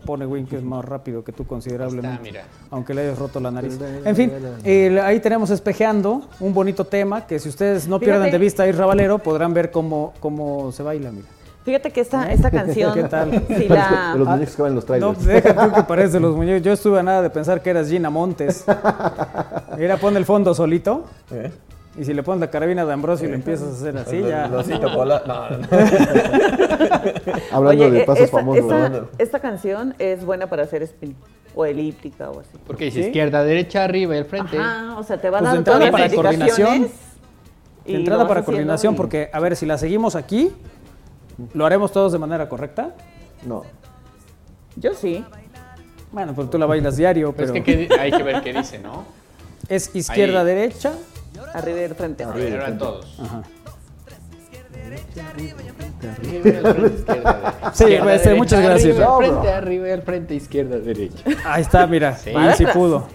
pone 0.05 0.25
Win, 0.25 0.45
que 0.45 0.57
es 0.57 0.63
más 0.63 0.85
rápido 0.85 1.23
que 1.23 1.31
tú 1.31 1.45
considerablemente. 1.45 2.09
Está, 2.09 2.21
mira. 2.23 2.43
Aunque 2.71 2.93
le 2.93 3.01
hayas 3.01 3.17
roto 3.19 3.39
la 3.39 3.51
nariz. 3.51 3.77
En 4.05 4.15
fin, 4.15 4.31
ahí 5.03 5.19
tenemos 5.19 5.49
espejeando, 5.49 6.21
un 6.39 6.53
bonito 6.53 6.85
tema 6.85 7.25
que 7.27 7.39
si 7.39 7.49
ustedes 7.49 7.87
no 7.87 7.99
pierdan 7.99 8.21
Fíjate. 8.23 8.37
de 8.37 8.43
vista 8.43 8.63
a 8.63 8.67
Isra 8.67 8.85
Valero, 8.85 9.17
podrán 9.19 9.53
ver 9.53 9.71
cómo, 9.71 10.13
cómo 10.19 10.71
se 10.71 10.83
baila, 10.83 11.11
mira. 11.11 11.27
Fíjate 11.65 11.89
que 11.89 11.99
esta, 12.01 12.31
esta 12.31 12.51
canción, 12.59 12.93
¿Qué 12.93 13.03
tal? 13.05 13.43
si 13.47 13.53
De 13.55 13.69
la... 13.69 14.13
los 14.17 14.27
muñecos 14.27 14.55
que 14.55 14.61
van 14.61 14.69
en 14.71 14.75
los 14.75 14.83
No, 14.87 15.13
trailers. 15.15 15.25
deja 15.25 15.67
tú 15.67 15.73
que 15.75 15.81
parece 15.83 16.19
los 16.19 16.35
muñecos. 16.35 16.61
Yo 16.61 16.73
estuve 16.73 16.99
a 16.99 17.03
nada 17.03 17.23
de 17.23 17.31
pensar 17.31 17.61
que 17.63 17.71
eras 17.71 17.89
Gina 17.89 18.11
Montes. 18.11 18.65
Mira, 19.77 19.97
pon 19.97 20.15
el 20.15 20.25
fondo 20.25 20.53
solito. 20.53 21.05
¿Eh? 21.31 21.51
Y 21.97 22.03
si 22.03 22.13
le 22.13 22.23
pones 22.23 22.41
la 22.41 22.49
carabina 22.49 22.85
de 22.85 22.91
Ambrosio 22.91 23.25
y 23.27 23.29
lo 23.29 23.35
empiezas 23.35 23.69
a 23.69 23.71
hacer 23.71 23.97
así, 23.97 24.21
ya. 24.21 24.47
lo 24.47 24.61
cito 24.63 24.93
por 24.93 25.07
la- 25.07 25.23
no, 25.25 25.49
no, 25.49 25.57
no. 25.59 25.67
Hablando 27.51 27.85
Oye, 27.85 27.91
de 27.91 28.03
pasos 28.05 28.25
esta, 28.25 28.37
famosos. 28.37 28.63
esta- 28.63 28.75
¿verdad? 28.79 29.03
esta 29.17 29.39
canción 29.39 29.95
es 29.97 30.25
buena 30.25 30.47
para 30.47 30.63
hacer 30.63 30.83
spin 30.83 31.15
o 31.55 31.65
elíptica 31.65 32.29
o 32.31 32.41
así. 32.41 32.49
Porque 32.67 32.85
dice 32.85 32.99
¿Sí? 33.01 33.05
izquierda, 33.07 33.43
derecha, 33.43 33.85
arriba 33.85 34.15
y 34.15 34.17
al 34.19 34.25
frente. 34.25 34.57
Ajá, 34.57 34.97
o 34.99 35.03
sea, 35.03 35.17
te 35.21 35.29
va 35.29 35.39
Pues 35.39 35.45
dando 35.53 35.59
entrada 35.59 35.79
todas 35.79 35.91
para 35.91 36.03
las 36.05 36.13
coordinación. 36.13 36.87
De 37.85 37.95
entrada 37.95 38.27
para 38.27 38.43
coordinación, 38.43 38.93
y- 38.93 38.97
porque, 38.97 39.29
a 39.31 39.39
ver, 39.39 39.55
si 39.55 39.65
la 39.65 39.77
seguimos 39.77 40.15
aquí, 40.15 40.51
¿lo 41.53 41.65
haremos 41.65 41.91
todos 41.93 42.11
de 42.11 42.19
manera 42.19 42.49
correcta? 42.49 42.93
No. 43.45 43.63
Yo 44.75 44.93
sí. 44.93 45.23
Bueno, 46.11 46.33
pues 46.33 46.49
tú 46.49 46.57
la 46.57 46.65
bailas 46.65 46.97
diario, 46.97 47.31
Pero 47.33 47.53
pero 47.53 47.59
es 47.59 47.63
que 47.63 47.71
¿qué 47.71 47.77
di- 47.95 47.99
hay 47.99 48.11
que 48.11 48.23
ver 48.23 48.41
qué 48.41 48.51
dice, 48.53 48.79
¿no? 48.79 49.05
es 49.69 49.95
izquierda, 49.95 50.41
Ahí. 50.41 50.45
derecha. 50.47 50.91
Arriba 51.55 51.79
y 51.81 51.83
al 51.85 51.95
frente. 51.95 52.23
Arriba 52.23 52.47
eran 52.55 52.77
todos. 52.77 53.19
Ajá. 53.19 53.41
Arriba 55.31 55.57
y 55.63 55.67
al 55.67 55.73
frente, 55.75 56.07
izquierda. 56.21 56.73
Sí, 57.73 57.83
pues, 58.01 58.23
derecha, 58.23 58.35
muchas 58.35 58.61
gracias. 58.63 58.99
Arriba 58.99 58.99
y 58.99 59.01
al 59.01 59.09
No, 59.09 59.17
frente, 59.17 59.53
arriba 59.53 59.87
y 59.87 59.91
al 59.91 60.01
frente, 60.01 60.35
izquierda, 60.35 60.77
derecha. 60.77 61.23
Ahí 61.45 61.61
está, 61.61 61.87
mira. 61.87 62.15
Sí. 62.17 62.31
Ahí 62.35 62.53
sí 62.57 62.65
pudo. 62.67 63.07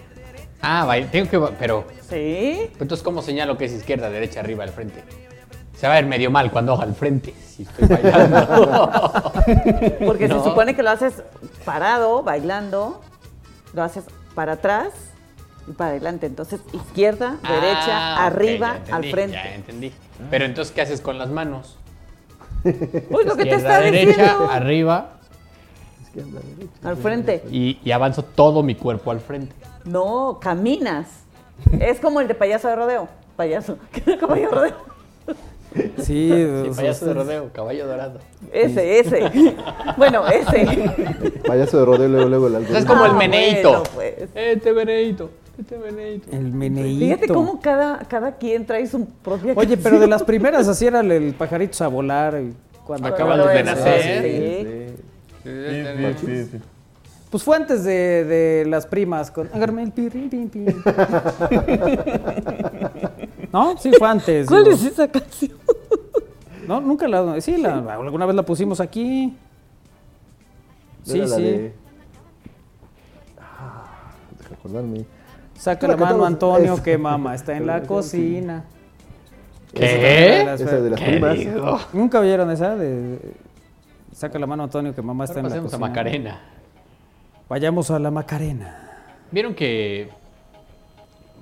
Ah, 0.61 0.85
vaya, 0.85 1.09
tengo 1.09 1.29
que. 1.29 1.39
Pero, 1.59 1.85
Sí. 2.09 2.69
entonces, 2.79 3.03
¿cómo 3.03 3.21
señalo 3.21 3.57
que 3.57 3.65
es 3.65 3.73
izquierda, 3.73 4.09
derecha, 4.09 4.39
arriba, 4.41 4.63
al 4.63 4.69
frente? 4.71 5.03
Se 5.75 5.87
va 5.87 5.93
a 5.93 5.95
ver 5.95 6.05
medio 6.05 6.29
mal 6.29 6.51
cuando 6.51 6.73
haga 6.73 6.83
al 6.83 6.93
frente. 6.95 7.33
Si 7.47 7.63
estoy 7.63 7.87
bailando. 7.87 9.31
Porque 10.05 10.27
No. 10.27 10.37
se 10.43 10.49
supone 10.49 10.75
que 10.75 10.83
lo 10.83 10.89
haces 10.91 11.23
parado, 11.65 12.21
bailando, 12.23 13.01
lo 13.73 13.81
haces 13.83 14.03
para 14.35 14.53
atrás 14.53 14.89
y 15.67 15.71
para 15.73 15.91
adelante. 15.91 16.25
Entonces, 16.25 16.59
izquierda, 16.73 17.37
derecha, 17.43 18.15
Ah, 18.17 18.27
ok, 18.27 18.33
arriba, 18.33 18.75
entendí, 18.77 18.91
al 19.07 19.11
frente. 19.11 19.33
Ya 19.35 19.55
entendí. 19.55 19.91
Pero 20.29 20.45
entonces, 20.45 20.73
¿qué 20.73 20.81
haces 20.81 21.01
con 21.01 21.17
las 21.17 21.29
manos? 21.29 21.77
Pues 22.63 23.25
lo 23.25 23.35
que 23.35 23.43
te 23.45 23.55
Izquierda, 23.55 23.57
está 23.57 23.79
derecha, 23.81 24.07
diciendo. 24.21 24.49
arriba. 24.51 25.09
Al 26.83 26.97
frente. 26.97 27.43
Y, 27.51 27.79
y 27.83 27.91
avanzo 27.91 28.23
todo 28.23 28.63
mi 28.63 28.75
cuerpo 28.75 29.11
al 29.11 29.19
frente. 29.19 29.53
No, 29.85 30.39
caminas. 30.41 31.07
Es 31.79 31.99
como 31.99 32.19
el 32.21 32.27
de 32.27 32.35
payaso 32.35 32.67
de 32.67 32.75
rodeo. 32.75 33.07
Payaso. 33.35 33.77
Caballo 34.19 34.49
de 34.49 34.55
rodeo. 34.55 34.75
Sí, 35.99 36.03
Sí, 36.03 36.43
o 36.43 36.65
sea, 36.73 36.83
payaso 36.83 37.05
de 37.05 37.13
rodeo, 37.13 37.49
caballo 37.53 37.87
dorado. 37.87 38.19
Ese, 38.51 38.99
ese. 38.99 39.31
Bueno, 39.95 40.27
ese. 40.27 40.65
Payaso 41.47 41.79
de 41.79 41.85
rodeo, 41.85 42.09
luego, 42.09 42.27
luego 42.27 42.47
el. 42.47 42.75
Es 42.75 42.83
como 42.83 43.05
el 43.05 43.11
Ah, 43.11 43.13
meneito. 43.13 43.69
bueno, 43.69 43.83
pues. 43.95 44.13
Este 44.35 44.73
meneito. 44.73 45.29
Este 45.61 45.77
meneito. 45.77 46.31
el 46.31 46.51
meneíto. 46.51 47.05
Fíjate 47.05 47.27
cómo 47.27 47.59
cada, 47.61 47.99
cada 47.99 48.35
quien 48.37 48.65
trae 48.65 48.85
su 48.87 49.05
propia 49.05 49.53
Oye, 49.55 49.77
pero 49.83 49.99
de 49.99 50.07
las 50.07 50.23
primeras 50.23 50.67
así 50.67 50.85
era 50.87 50.99
el, 51.01 51.11
el 51.11 51.33
pajarito 51.33 51.83
a 51.83 51.87
volar. 51.87 52.41
y 52.41 52.53
cuando 52.85 53.07
Acaban 53.07 53.37
Todo 53.39 53.47
de 53.49 53.63
nacer. 53.63 54.95
sí. 56.19 56.59
Pues 57.29 57.43
fue 57.43 57.55
antes 57.55 57.83
de, 57.85 58.25
de 58.25 58.65
las 58.67 58.85
primas 58.85 59.31
con 59.31 59.47
Agárrame 59.53 59.83
el 59.83 59.91
pirri, 59.93 60.27
pin, 60.27 60.49
pin. 60.49 60.65
¿No? 63.53 63.77
Sí, 63.77 63.91
fue 63.97 64.07
antes. 64.09 64.47
¿Cuál 64.47 64.63
digo. 64.65 64.75
es 64.75 64.83
esa 64.83 65.07
canción? 65.07 65.51
No, 66.67 66.79
nunca 66.81 67.07
la. 67.07 67.39
Sí, 67.41 67.57
la, 67.57 67.77
alguna 67.95 68.25
vez 68.25 68.35
la 68.35 68.43
pusimos 68.43 68.79
aquí. 68.79 69.33
Sí, 71.03 71.25
sí. 71.27 71.41
de- 71.41 71.73
Ah, 73.39 74.11
deja 74.39 74.53
acordarme. 74.53 75.05
Saca 75.61 75.87
La 75.87 75.95
la 75.95 76.05
mano, 76.05 76.25
Antonio, 76.25 76.73
es- 76.73 76.81
que 76.81 76.97
mamá 76.97 77.35
está 77.35 77.55
en 77.55 77.67
la 77.67 77.83
cocina. 77.83 78.63
¿Qué? 79.75 80.41
Las- 80.43 80.59
Esa 80.59 80.81
de 80.81 80.89
las 80.89 80.99
¿Qué 80.99 81.05
primas. 81.05 81.37
digo? 81.37 81.79
¿Nunca 81.93 82.19
vieron 82.19 82.49
esa? 82.49 82.75
De, 82.75 83.19
saca 84.11 84.39
la 84.39 84.47
mano, 84.47 84.63
Antonio, 84.63 84.95
que 84.95 85.03
mamá 85.03 85.25
está 85.25 85.35
Ahora 85.39 85.41
en 85.41 85.43
la 85.43 85.49
pasemos 85.49 85.73
a 85.73 85.77
cocina. 85.77 85.87
Macarena. 85.87 86.39
Vayamos 87.47 87.91
a 87.91 87.99
la 87.99 88.09
Macarena. 88.09 88.89
¿Vieron 89.29 89.53
que 89.53 90.09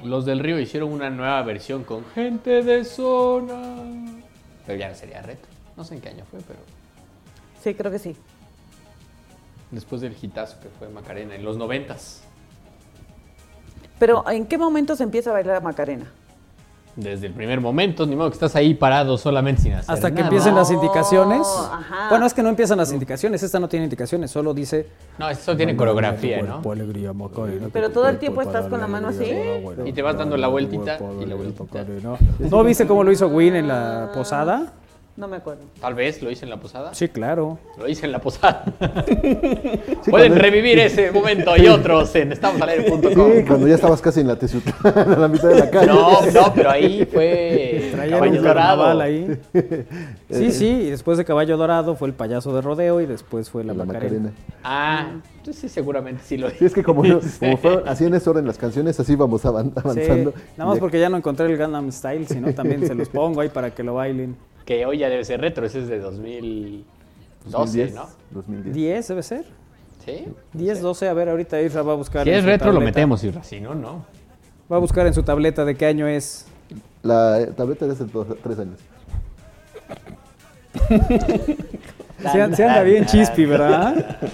los 0.04 0.26
del 0.26 0.40
río 0.40 0.60
hicieron 0.60 0.92
una 0.92 1.10
nueva 1.10 1.42
versión 1.44 1.86
con 1.86 2.04
gente 2.14 2.62
de 2.62 2.84
zona? 2.84 3.58
Pero 4.68 4.78
ya 4.78 4.90
no 4.90 4.96
sería 4.96 5.22
reto. 5.22 5.48
No 5.78 5.86
sé 5.86 5.96
en 5.96 6.02
qué 6.02 6.10
año 6.10 6.26
fue, 6.30 6.42
pero 6.46 6.60
Sí, 7.64 7.74
creo 7.74 7.90
que 7.90 8.00
sí. 8.00 8.18
después 9.72 10.02
del 10.02 10.14
hitazo 10.22 10.60
que 10.60 10.68
fue 10.78 10.90
Macarena, 10.90 11.36
en 11.36 11.46
los 11.46 11.56
noventas. 11.58 12.24
Pero, 14.00 14.28
¿en 14.30 14.46
qué 14.46 14.58
momento 14.58 14.96
se 14.96 15.04
empieza 15.04 15.30
a 15.30 15.34
bailar 15.34 15.56
la 15.56 15.62
Macarena? 15.62 16.06
Desde 16.96 17.28
el 17.28 17.34
primer 17.34 17.62
momento, 17.62 18.06
ni 18.06 18.16
modo 18.16 18.30
que 18.30 18.34
estás 18.34 18.56
ahí 18.56 18.74
parado 18.74 19.18
solamente 19.18 19.62
sin 19.62 19.74
hacer 19.74 19.94
Hasta 19.94 20.10
que 20.10 20.16
nada. 20.16 20.28
empiecen 20.28 20.56
las 20.56 20.70
indicaciones. 20.70 21.48
ajá. 21.48 22.10
Bueno, 22.10 22.26
es 22.26 22.34
que 22.34 22.44
no 22.44 22.50
empiezan 22.50 22.78
las 22.78 22.92
indicaciones. 22.92 23.42
Esta 23.42 23.60
no 23.60 23.70
tiene 23.70 23.86
indicaciones, 23.86 24.32
solo 24.32 24.54
dice. 24.54 24.88
No, 25.18 25.30
eso 25.30 25.56
tiene 25.56 25.78
coreografía, 25.78 26.42
¿no? 26.42 26.62
alegría, 26.72 27.14
Macarena. 27.14 27.68
Pero 27.72 27.90
todo 27.92 28.10
el 28.10 28.18
tiempo 28.18 28.42
estás 28.42 28.68
con 28.68 28.82
la 28.82 28.88
mano 28.88 29.10
así. 29.10 29.32
Y 29.86 29.94
te 29.94 30.02
vas 30.02 30.18
dando 30.18 30.36
la 30.36 30.48
vueltita 30.48 30.98
y 31.22 31.26
la 31.26 31.36
vueltita. 31.36 31.86
¿No 32.50 32.64
viste 32.64 32.86
cómo 32.88 33.04
lo 33.04 33.12
hizo 33.12 33.28
Win 33.28 33.56
en 33.56 33.68
la 33.68 34.12
posada? 34.14 34.74
No 35.20 35.28
me 35.28 35.36
acuerdo. 35.36 35.64
Tal 35.82 35.96
vez 35.96 36.22
lo 36.24 36.32
hice 36.32 36.46
en 36.46 36.50
la 36.50 36.62
posada. 36.62 36.94
Sí, 36.94 37.10
claro. 37.10 37.60
Lo 37.78 37.90
hice 37.90 38.06
en 38.06 38.14
la 38.14 38.20
posada. 38.20 38.64
Sí, 40.02 40.12
Pueden 40.12 40.30
cuando- 40.32 40.36
revivir 40.42 40.80
ese 40.80 41.12
momento 41.12 41.52
y 41.58 41.68
otros 41.68 42.16
en 42.16 42.32
estamosaler.com. 42.32 43.02
Sí, 43.34 43.44
cuando 43.46 43.68
ya 43.68 43.76
estabas 43.76 44.02
casi 44.02 44.22
en 44.22 44.28
la 44.28 44.38
Teciutlán, 44.38 44.76
a 44.98 45.18
la 45.18 45.28
mitad 45.28 45.50
de 45.50 45.56
la 45.60 45.70
calle. 45.70 45.88
No, 45.88 46.22
no, 46.32 46.54
pero 46.54 46.70
ahí 46.72 47.06
fue 47.12 47.92
caballo 47.92 48.32
un 48.32 48.38
dorado. 48.38 48.44
carnaval 48.56 49.02
ahí. 49.02 49.40
Sí, 50.32 50.52
sí, 50.54 50.68
y 50.68 50.90
después 50.90 51.18
de 51.18 51.26
Caballo 51.26 51.58
Dorado 51.58 51.96
fue 51.96 52.08
el 52.08 52.14
payaso 52.14 52.54
de 52.56 52.62
rodeo 52.62 53.02
y 53.02 53.06
después 53.06 53.50
fue 53.50 53.64
la, 53.66 53.74
La 53.74 53.84
Macarena. 53.84 54.30
Macarena. 54.30 54.32
Ah, 54.64 55.08
entonces 55.40 55.62
sí, 55.62 55.68
seguramente 55.70 56.22
sí 56.26 56.38
lo 56.38 56.50
Sí, 56.52 56.64
es 56.66 56.74
que 56.74 56.84
como, 56.84 57.04
no- 57.04 57.20
como 57.40 57.58
fueron 57.58 57.88
así 57.90 58.06
en 58.06 58.14
ese 58.14 58.30
orden 58.30 58.48
las 58.48 58.58
canciones, 58.58 58.98
así 59.00 59.16
vamos 59.16 59.44
avan- 59.46 59.74
Sí, 59.74 59.80
avanzando. 59.84 60.34
nada 60.58 60.70
más 60.70 60.80
porque 60.80 60.98
ya 61.00 61.10
no 61.10 61.18
encontré 61.18 61.46
el 61.48 61.58
Gangnam 61.58 61.92
Style, 61.92 62.26
sino 62.28 62.54
también 62.54 62.88
se 62.88 62.96
los 62.96 63.10
pongo 63.10 63.42
ahí 63.42 63.50
para 63.50 63.72
que 63.72 63.84
lo 63.84 63.96
bailen. 63.96 64.38
Que 64.70 64.86
hoy 64.86 65.00
ya 65.00 65.10
debe 65.10 65.26
ser 65.26 65.42
retro, 65.42 65.66
ese 65.66 65.80
es 65.80 65.88
de 65.88 65.98
2012, 66.00 66.86
2010, 67.50 67.94
¿no? 67.96 68.08
2010. 68.30 68.76
10 68.76 69.08
debe 69.08 69.24
ser. 69.24 69.46
Sí. 70.06 70.26
10, 70.54 70.82
12, 70.82 71.10
a 71.10 71.14
ver, 71.14 71.30
ahorita 71.30 71.60
Isra 71.60 71.82
va 71.82 71.94
a 71.94 71.96
buscar. 71.96 72.24
Si 72.24 72.30
en 72.30 72.36
es 72.36 72.42
su 72.44 72.48
retro 72.50 72.72
lo 72.72 72.80
metemos, 72.80 73.24
y 73.24 73.32
si 73.42 73.60
no, 73.62 73.74
no. 73.74 74.06
Va 74.72 74.76
a 74.76 74.80
buscar 74.80 75.08
en 75.08 75.16
su 75.16 75.24
tableta 75.24 75.66
de 75.66 75.74
qué 75.74 75.88
año 75.88 76.08
es. 76.08 76.46
La 77.02 77.42
eh, 77.42 77.48
tableta 77.48 77.88
de 77.88 77.94
hace 77.94 78.06
tres 78.44 78.60
años. 78.60 78.80
Se, 82.32 82.40
an- 82.40 82.56
se 82.56 82.64
anda 82.64 82.84
bien 82.84 83.08
chispi, 83.08 83.46
¿verdad? 83.46 84.20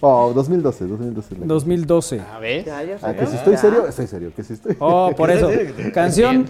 Oh, 0.00 0.32
2012, 0.32 0.86
2012. 0.86 1.36
la- 1.40 1.46
2012. 1.46 2.20
A 2.20 2.38
ver. 2.38 2.64
Ya, 2.64 2.84
ya 2.84 2.98
Ah, 3.02 3.12
que 3.14 3.26
si 3.26 3.34
estoy 3.36 3.56
serio, 3.56 3.86
estoy 3.88 4.06
serio. 4.06 4.32
Que 4.34 4.44
si 4.44 4.52
estoy. 4.54 4.76
Oh, 4.78 5.10
por 5.16 5.28
eso. 5.32 5.50
Canción. 5.92 6.46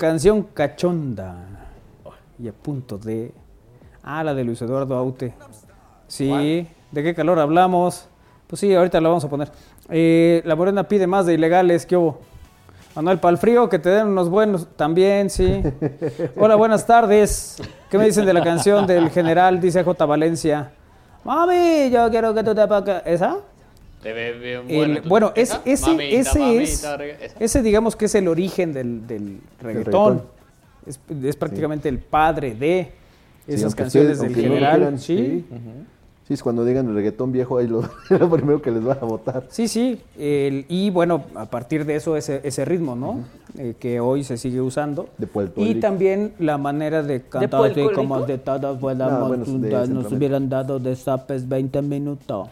Canción 0.00 0.42
cachonda. 0.54 1.36
Y 2.38 2.48
a 2.48 2.52
punto 2.52 2.96
de. 2.96 3.32
Ah, 4.02 4.24
la 4.24 4.32
de 4.32 4.44
Luis 4.44 4.62
Eduardo 4.62 4.96
Aute. 4.96 5.34
Sí. 6.08 6.66
¿De 6.90 7.02
qué 7.02 7.14
calor 7.14 7.38
hablamos? 7.38 8.08
Pues 8.46 8.60
sí, 8.60 8.74
ahorita 8.74 8.98
la 8.98 9.10
vamos 9.10 9.24
a 9.24 9.28
poner. 9.28 9.52
Eh, 9.90 10.40
la 10.46 10.56
Morena 10.56 10.84
pide 10.84 11.06
más 11.06 11.26
de 11.26 11.34
ilegales. 11.34 11.84
¿Qué 11.84 11.98
hubo? 11.98 12.18
Manuel 12.96 13.18
Palfrío, 13.18 13.68
que 13.68 13.78
te 13.78 13.90
den 13.90 14.08
unos 14.08 14.30
buenos 14.30 14.68
también, 14.74 15.28
sí. 15.28 15.62
Hola, 16.36 16.56
buenas 16.56 16.86
tardes. 16.86 17.62
¿Qué 17.90 17.98
me 17.98 18.06
dicen 18.06 18.24
de 18.24 18.32
la 18.32 18.42
canción 18.42 18.86
del 18.86 19.10
general? 19.10 19.60
Dice 19.60 19.84
J. 19.84 20.06
Valencia. 20.06 20.72
Mami, 21.24 21.90
yo 21.90 22.10
quiero 22.10 22.32
que 22.32 22.42
tú 22.42 22.54
te 22.54 22.62
apaques. 22.62 23.02
¿Esa? 23.04 23.36
Te 24.02 24.12
ve 24.12 24.32
bien 24.38 24.62
El- 24.68 24.76
buena 24.76 25.02
tu- 25.02 25.08
bueno, 25.08 25.32
es- 25.34 25.60
ese, 25.64 25.90
Mamita, 25.90 26.16
ese 26.16 26.38
mamita, 26.38 27.04
es, 27.04 27.34
ese 27.38 27.62
digamos 27.62 27.96
que 27.96 28.06
es 28.06 28.14
el 28.14 28.28
origen 28.28 28.72
del, 28.72 29.06
del 29.06 29.40
reggaetón. 29.60 30.22
reggaetón. 30.22 30.22
Es, 30.86 31.00
es 31.24 31.36
prácticamente 31.36 31.88
el 31.88 31.98
padre 31.98 32.54
de 32.54 32.92
esas 33.46 33.74
canciones 33.74 34.12
ustedes- 34.18 34.34
del 34.34 34.42
no 34.46 34.48
general. 34.54 34.76
quieran, 34.76 34.98
sí, 34.98 35.44
Sí, 36.26 36.34
es 36.34 36.44
cuando 36.44 36.64
digan 36.64 36.86
el 36.88 36.94
reggaetón 36.94 37.32
viejo, 37.32 37.58
ahí 37.58 37.66
lo, 37.66 37.82
lo 38.08 38.30
primero 38.30 38.62
que 38.62 38.70
les 38.70 38.84
van 38.84 38.98
a 39.02 39.04
votar. 39.04 39.46
sí, 39.50 39.66
sí. 39.66 40.00
El- 40.16 40.64
y 40.68 40.88
bueno, 40.90 41.24
a 41.34 41.46
partir 41.46 41.84
de 41.84 41.96
eso, 41.96 42.16
ese, 42.16 42.40
ese 42.44 42.64
ritmo, 42.64 42.94
¿no? 42.94 43.24
Eh, 43.58 43.74
que 43.80 43.98
hoy 43.98 44.22
se 44.22 44.36
sigue 44.38 44.60
usando. 44.60 45.08
De 45.18 45.26
Puerto 45.26 45.60
Y 45.60 45.74
Rico. 45.74 45.80
también 45.80 46.32
la 46.38 46.56
manera 46.56 47.02
de 47.02 47.20
cantar 47.22 47.58
Puerto 47.74 47.92
como 47.94 48.20
de 48.22 48.38
todas 48.38 48.80
No, 48.80 49.28
bueno, 49.28 49.44
de 49.44 49.50
juntas, 49.50 49.88
nos 49.88 50.10
hubieran 50.12 50.48
dado 50.48 50.78
de 50.78 50.94
zapes 50.94 51.48
20 51.48 51.82
minutos. 51.82 52.48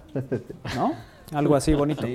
¿No? 0.75 0.93
Algo 1.32 1.55
así 1.56 1.74
bonito. 1.74 2.06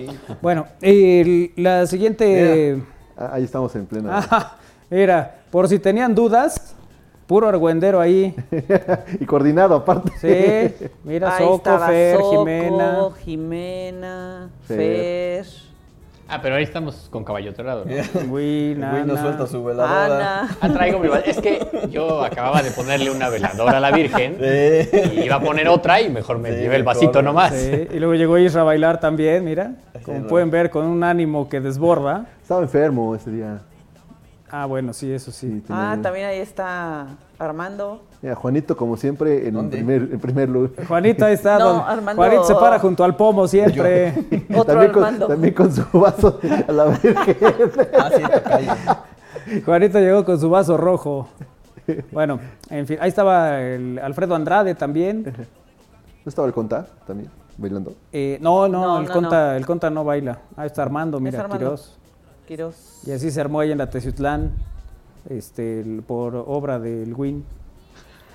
Bueno, 0.42 0.66
el- 0.82 1.52
la 1.56 1.86
siguiente... 1.86 2.82
Ah, 3.18 3.32
ahí 3.34 3.44
estamos 3.44 3.76
en 3.76 3.86
plena. 3.86 4.18
Ajá, 4.18 4.58
Mira, 4.90 5.36
por 5.52 5.68
si 5.68 5.78
tenían 5.80 6.16
dudas, 6.16 6.76
puro 7.28 7.48
argüendero 7.48 8.00
ahí. 8.00 8.36
y 9.20 9.26
coordinado 9.26 9.76
aparte. 9.76 10.12
Sí, 10.20 10.88
mira, 11.04 11.36
Ahí 11.36 11.46
Soco, 11.46 11.80
Fer, 11.80 12.18
Soco, 12.18 12.32
Jimena. 12.32 13.10
Jimena, 13.24 14.50
Fer. 14.68 14.78
Fer, 14.78 15.46
Ah, 16.30 16.40
pero 16.42 16.56
ahí 16.56 16.64
estamos 16.64 17.08
con 17.12 17.24
caballo 17.24 17.52
dorado, 17.52 17.86
¿no? 17.86 18.22
Güey, 18.28 18.74
Ana. 18.74 19.04
no 19.06 19.18
suelta 19.18 19.46
su 19.46 19.64
veladora. 19.64 20.40
Ana. 20.42 20.58
Ah, 20.62 20.70
traigo 20.70 21.00
mi 21.00 21.10
Es 21.26 21.40
que 21.40 21.60
yo 21.92 22.24
acababa 22.24 22.62
de 22.64 22.72
ponerle 22.72 23.12
una 23.12 23.30
veladora 23.30 23.78
a 23.78 23.80
la 23.80 23.92
Virgen 23.92 24.38
y 25.16 25.22
iba 25.22 25.36
a 25.36 25.40
poner 25.42 25.68
otra 25.68 26.02
y 26.02 26.10
mejor 26.10 26.40
me 26.40 26.50
Sí, 26.50 26.56
llevé 26.56 26.78
el 26.78 26.84
mejor. 26.84 26.96
vasito 26.96 27.22
nomás. 27.22 27.54
Sí, 27.54 27.88
y 27.94 28.00
luego 28.00 28.16
llegó 28.16 28.38
Isra 28.38 28.62
a 28.62 28.64
bailar 28.64 29.00
también, 29.00 29.44
mira. 29.44 29.72
Como 30.04 30.26
pueden 30.28 30.50
ver, 30.50 30.70
con 30.70 30.86
un 30.86 31.04
ánimo 31.04 31.48
que 31.50 31.60
desborda. 31.60 32.26
Estaba 32.42 32.62
enfermo 32.62 33.14
ese 33.16 33.30
día. 33.30 33.60
Ah, 34.56 34.68
bueno, 34.68 34.94
sí, 34.94 35.12
eso 35.12 35.32
Sí, 35.32 35.64
Ah, 35.68 35.98
también 36.00 36.28
ahí 36.28 36.38
está 36.38 37.08
Armando. 37.40 38.04
Mira, 38.22 38.36
Juanito, 38.36 38.78
como 38.78 38.96
siempre, 38.98 39.48
en 39.48 39.56
¿Dónde? 39.56 39.78
primer, 39.78 40.02
en 40.14 40.20
primer 40.20 40.48
lugar. 40.48 40.70
Juanito 40.88 41.26
ahí 41.26 41.34
está. 41.34 41.58
No, 41.58 41.74
don- 41.74 41.82
Armando- 41.88 42.22
Juanito 42.22 42.44
se 42.44 42.54
para 42.54 42.78
junto 42.78 43.04
al 43.04 43.16
pomo 43.16 43.48
siempre. 43.48 44.14
Otro 44.52 44.66
también, 44.66 44.92
con, 44.92 45.04
Armando. 45.04 45.28
también 45.28 45.54
con 45.56 45.72
su 45.74 45.84
vaso 46.00 46.40
a 46.68 46.72
la 46.72 46.86
Virgen. 46.86 47.36
Ah, 48.00 48.10
sí, 48.16 48.22
tocayo. 48.22 48.72
Juanito 49.66 50.00
llegó 50.00 50.24
con 50.24 50.40
su 50.40 50.48
vaso 50.52 50.78
rojo. 50.78 51.28
Bueno, 52.12 52.40
en 52.70 52.86
fin, 52.86 52.98
ahí 53.02 53.10
estaba 53.10 53.60
el 53.60 53.98
Alfredo 53.98 54.36
Andrade 54.36 54.76
también. 54.76 55.24
¿No 55.24 56.30
estaba 56.30 56.48
el 56.48 56.54
Conta 56.54 56.86
también 57.08 57.32
bailando? 57.58 57.96
Eh, 58.12 58.38
no, 58.40 58.68
no, 58.70 58.82
No, 58.82 59.00
el, 59.00 59.06
no, 59.08 59.12
conta, 59.14 59.58
el 59.58 59.66
Conta 59.66 59.90
no 59.90 60.04
baila. 60.04 60.38
Ahí 60.56 60.68
está 60.68 60.84
Armando, 60.84 61.20
mira, 61.20 61.40
Armando. 61.42 61.66
Quirós. 61.66 61.98
Y 63.06 63.12
así 63.12 63.32
se 63.32 63.42
armó 63.42 63.60
ahí 63.60 63.72
en 63.72 63.78
la 63.78 63.90
Teciutlán. 63.90 64.52
este, 65.30 65.84
por 66.06 66.36
obra 66.36 66.80
del 66.80 67.14
Win. 67.14 67.44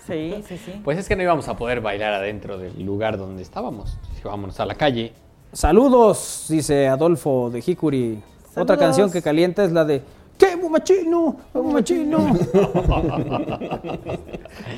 Sí, 0.07 0.43
sí, 0.47 0.57
sí. 0.57 0.81
Pues 0.82 0.99
es 0.99 1.07
que 1.07 1.15
no 1.16 1.23
íbamos 1.23 1.49
a 1.49 1.57
poder 1.57 1.81
bailar 1.81 2.15
adentro 2.15 2.57
del 2.57 2.85
lugar 2.85 3.19
donde 3.19 3.43
estábamos. 3.43 3.99
Dije, 4.15 4.27
vámonos 4.27 4.59
a 4.59 4.66
la 4.66 4.74
calle. 4.74 5.12
Saludos, 5.53 6.47
dice 6.49 6.89
Adolfo 6.89 7.51
de 7.51 7.62
Hikuri. 7.65 8.23
Otra 8.57 8.77
canción 8.77 9.11
que 9.12 9.23
calienta 9.23 9.65
es 9.65 9.73
la 9.73 9.85
de 9.85 10.03
¡Qué 10.39 10.57
mumachino! 10.57 11.36
¡Qué 11.53 11.59
mumachino! 11.61 12.39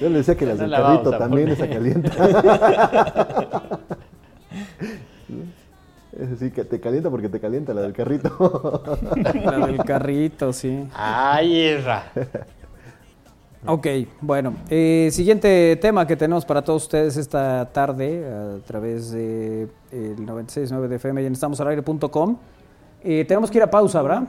Yo 0.01 0.09
le 0.09 0.19
decía 0.19 0.35
que 0.35 0.47
las 0.47 0.57
No 0.57 0.63
del 0.63 0.71
la 0.71 1.19
también 1.19 1.49
esa 1.49 1.69
calienta. 1.69 2.11
Es 6.19 6.31
decir, 6.31 6.53
que 6.53 6.65
te 6.65 6.81
calienta 6.81 7.09
porque 7.11 7.29
te 7.29 7.39
calienta 7.41 7.73
la 7.73 7.83
del 7.83 7.93
carrito. 7.93 8.99
la 9.45 9.67
del 9.67 9.79
carrito, 9.79 10.53
sí. 10.53 10.87
Ay, 10.95 11.75
Isra. 11.77 12.05
Ok, 13.67 13.87
bueno. 14.23 14.55
eh, 14.71 15.11
siguiente 15.13 15.77
tema 15.83 16.07
que 16.07 16.17
tenemos 16.17 16.47
para 16.47 16.63
todos 16.63 16.85
ustedes 16.85 17.19
esta 17.19 17.71
tarde 17.71 18.25
a 18.27 18.59
través 18.67 19.11
de 19.11 19.69
el 19.93 20.17
96.9 20.17 20.89
de 20.89 20.97
FM 20.97 21.23
y 21.23 21.27
en 21.27 21.33
estamosalaire.com. 21.35 22.39
Eh, 23.03 23.25
tenemos 23.27 23.51
que 23.51 23.59
ir 23.59 23.63
a 23.63 23.71
pausa, 23.71 24.01
¿verdad? 24.03 24.27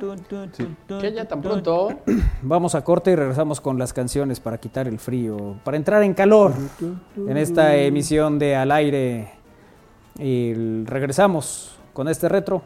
Que 0.99 1.13
ya 1.13 1.25
tan 1.25 1.41
pronto. 1.41 1.89
Vamos 2.41 2.75
a 2.75 2.83
corte 2.83 3.11
y 3.11 3.15
regresamos 3.15 3.61
con 3.61 3.77
las 3.77 3.93
canciones 3.93 4.41
para 4.41 4.57
quitar 4.57 4.87
el 4.87 4.99
frío, 4.99 5.55
para 5.63 5.77
entrar 5.77 6.03
en 6.03 6.13
calor 6.13 6.53
en 7.15 7.37
esta 7.37 7.75
emisión 7.75 8.37
de 8.37 8.55
Al 8.55 8.71
Aire. 8.71 9.40
Y 10.21 10.53
regresamos 10.85 11.71
con 11.93 12.07
este 12.07 12.29
retro. 12.29 12.61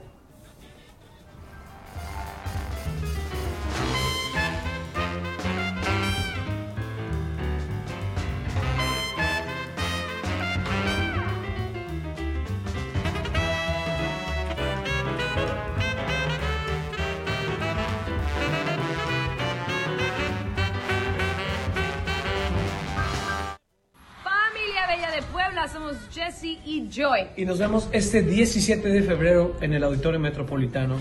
Joy. 26.95 27.27
Y 27.35 27.43
nos 27.45 27.59
vemos 27.59 27.89
este 27.91 28.21
17 28.21 28.87
de 28.87 29.03
febrero 29.03 29.57
en 29.59 29.73
el 29.73 29.83
Auditorio 29.83 30.19
Metropolitano. 30.19 30.95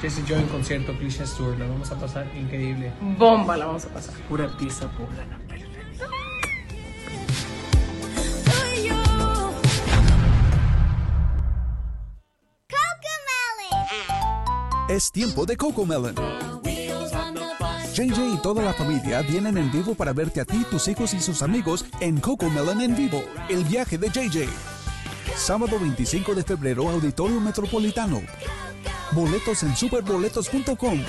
Jesse 0.00 0.24
Joy 0.28 0.38
en 0.38 0.46
concierto, 0.46 0.92
Christian 0.96 1.26
Stewart. 1.26 1.58
La 1.58 1.66
vamos 1.66 1.90
a 1.90 1.98
pasar 1.98 2.26
increíble. 2.36 2.92
Bomba 3.18 3.56
la 3.56 3.66
vamos 3.66 3.84
a 3.84 3.88
pasar. 3.88 4.14
Pura 4.28 4.44
artista 4.44 4.88
poblana. 4.92 5.40
Es 14.88 15.10
tiempo 15.10 15.46
de 15.46 15.56
Coco 15.56 15.84
Melon. 15.84 16.14
JJ 17.94 18.34
y 18.34 18.36
toda 18.42 18.62
la 18.62 18.72
familia 18.72 19.22
vienen 19.22 19.56
en 19.56 19.72
vivo 19.72 19.94
para 19.94 20.12
verte 20.12 20.40
a 20.40 20.44
ti, 20.44 20.64
tus 20.70 20.86
hijos 20.88 21.14
y 21.14 21.20
sus 21.20 21.42
amigos 21.42 21.84
en 22.00 22.20
Coco 22.20 22.50
Melon 22.50 22.80
en 22.80 22.94
vivo, 22.94 23.22
el 23.48 23.64
viaje 23.64 23.98
de 23.98 24.08
JJ. 24.08 24.73
Sábado 25.36 25.78
25 25.78 26.34
de 26.34 26.42
febrero, 26.42 26.88
Auditorio 26.88 27.40
Metropolitano. 27.40 28.22
Boletos 29.12 29.62
en 29.62 29.76
superboletos.com. 29.76 31.00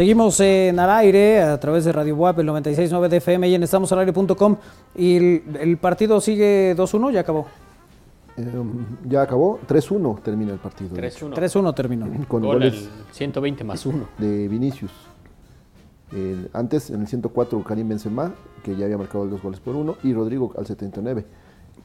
Seguimos 0.00 0.38
en 0.40 0.78
al 0.78 0.90
aire 0.90 1.40
a 1.40 1.58
través 1.58 1.86
de 1.86 1.90
Radio 1.90 2.14
WAP, 2.16 2.40
el 2.40 2.48
96.9 2.50 3.08
de 3.08 3.16
FM 3.16 3.48
y 3.48 3.54
en 3.54 3.62
estamosalaire.com. 3.62 4.56
Y 4.94 5.16
el, 5.16 5.42
el 5.58 5.78
partido 5.78 6.20
sigue 6.20 6.76
2-1, 6.76 7.12
ya 7.12 7.20
acabó. 7.20 7.46
Eh, 8.36 8.44
ya 9.08 9.22
acabó, 9.22 9.58
3-1 9.66 10.20
termina 10.22 10.52
el 10.52 10.58
partido. 10.58 10.94
3-1. 10.94 11.32
3-1 11.34 11.74
terminó. 11.74 12.06
Con 12.28 12.42
Gol 12.42 12.56
goles 12.56 12.90
al 13.08 13.14
120 13.14 13.64
más 13.64 13.86
1. 13.86 14.06
de 14.18 14.48
Vinicius. 14.48 14.92
El- 16.12 16.50
antes, 16.52 16.90
en 16.90 17.00
el 17.00 17.06
104, 17.08 17.64
Karim 17.64 17.88
Benzema, 17.88 18.34
que 18.62 18.76
ya 18.76 18.84
había 18.84 18.98
marcado 18.98 19.24
los 19.24 19.40
goles 19.40 19.60
por 19.60 19.76
uno, 19.76 19.96
y 20.02 20.12
Rodrigo 20.12 20.52
al 20.58 20.66
79, 20.66 21.24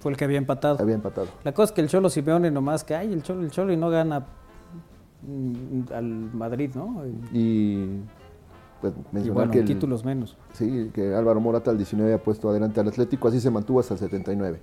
Fue 0.01 0.11
el 0.11 0.17
que 0.17 0.25
había 0.25 0.37
empatado. 0.37 0.75
había 0.81 0.95
empatado. 0.95 1.27
La 1.45 1.53
cosa 1.53 1.67
es 1.67 1.71
que 1.71 1.79
el 1.79 1.87
Cholo 1.87 2.09
Simeone 2.09 2.51
nomás 2.51 2.83
que, 2.83 2.93
ay, 2.93 3.13
el 3.13 3.23
Cholo, 3.23 3.41
el 3.41 3.51
Cholo 3.51 3.71
y 3.71 3.77
no 3.77 3.89
gana 3.89 4.25
al 5.93 6.03
Madrid, 6.33 6.71
¿no? 6.75 7.03
Y 7.33 7.85
pues, 8.81 8.93
Y 8.93 9.15
mencionar 9.15 9.33
bueno, 9.33 9.51
que, 9.51 9.59
el- 9.59 9.65
títulos 9.65 10.03
menos. 10.03 10.37
sí, 10.53 10.89
que 10.93 11.13
Álvaro 11.13 11.39
Morata 11.39 11.69
al 11.71 11.77
19 11.77 12.13
ha 12.13 12.17
puesto 12.17 12.49
adelante 12.49 12.79
al 12.79 12.87
Atlético, 12.87 13.27
así 13.27 13.39
se 13.39 13.51
mantuvo 13.51 13.79
hasta 13.79 13.93
el 13.93 13.99
79, 13.99 14.59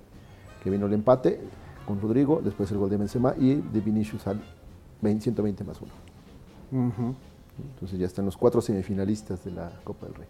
que 0.63 0.69
vino 0.69 0.85
el 0.87 0.93
empate 0.93 1.39
con 1.85 2.01
Rodrigo, 2.01 2.41
después 2.43 2.69
el 2.71 2.77
gol 2.77 2.89
de 2.89 2.97
Benzema 2.97 3.33
y 3.39 3.55
de 3.55 3.79
Vinicius 3.81 4.27
al 4.27 4.39
20 5.01 5.23
120 5.23 5.63
más 5.63 5.79
uno. 5.81 6.87
Ujú. 6.87 7.15
Entonces 7.73 7.97
ya 7.99 8.05
están 8.05 8.25
los 8.25 8.37
cuatro 8.37 8.61
semifinalistas 8.61 9.43
de 9.43 9.51
la 9.51 9.71
Copa 9.83 10.05
del 10.05 10.15
Rey. 10.15 10.27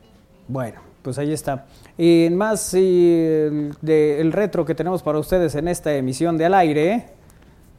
Bueno, 0.47 0.80
pues 1.03 1.18
ahí 1.19 1.31
está. 1.31 1.65
Y 1.97 2.26
en 2.26 2.35
más 2.38 2.73
el, 2.73 3.76
de- 3.81 4.19
el 4.22 4.31
retro 4.31 4.65
que 4.65 4.73
tenemos 4.73 5.03
para 5.03 5.19
ustedes 5.19 5.53
en 5.56 5.68
esta 5.68 5.93
emisión 5.95 6.38
de 6.38 6.45
Al 6.45 6.53
Aire, 6.56 7.07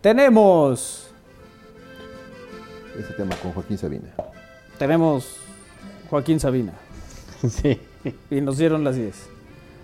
tenemos, 0.00 1.09
Ese 2.98 3.12
tema 3.14 3.36
con 3.36 3.52
Joaquín 3.52 3.78
Sabina. 3.78 4.08
tenemos 4.78 5.36
Joaquín 6.08 6.40
Sabina. 6.40 6.72
Sí. 7.48 7.80
Y 8.30 8.40
nos 8.42 8.58
dieron 8.58 8.84
las 8.84 8.96
10. 8.96 9.28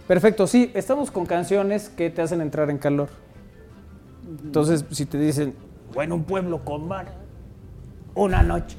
Perfecto, 0.07 0.47
sí, 0.47 0.71
estamos 0.75 1.11
con 1.11 1.25
canciones 1.25 1.89
que 1.89 2.11
te 2.11 2.21
hacen 2.21 2.41
entrar 2.41 2.69
en 2.69 2.77
calor. 2.77 3.09
Entonces, 4.45 4.85
si 4.91 5.07
te 5.07 5.19
dicen, 5.19 5.55
bueno, 5.95 6.17
un 6.17 6.25
pueblo 6.25 6.65
con 6.65 6.87
mar, 6.87 7.07
una 8.15 8.43
noche, 8.43 8.77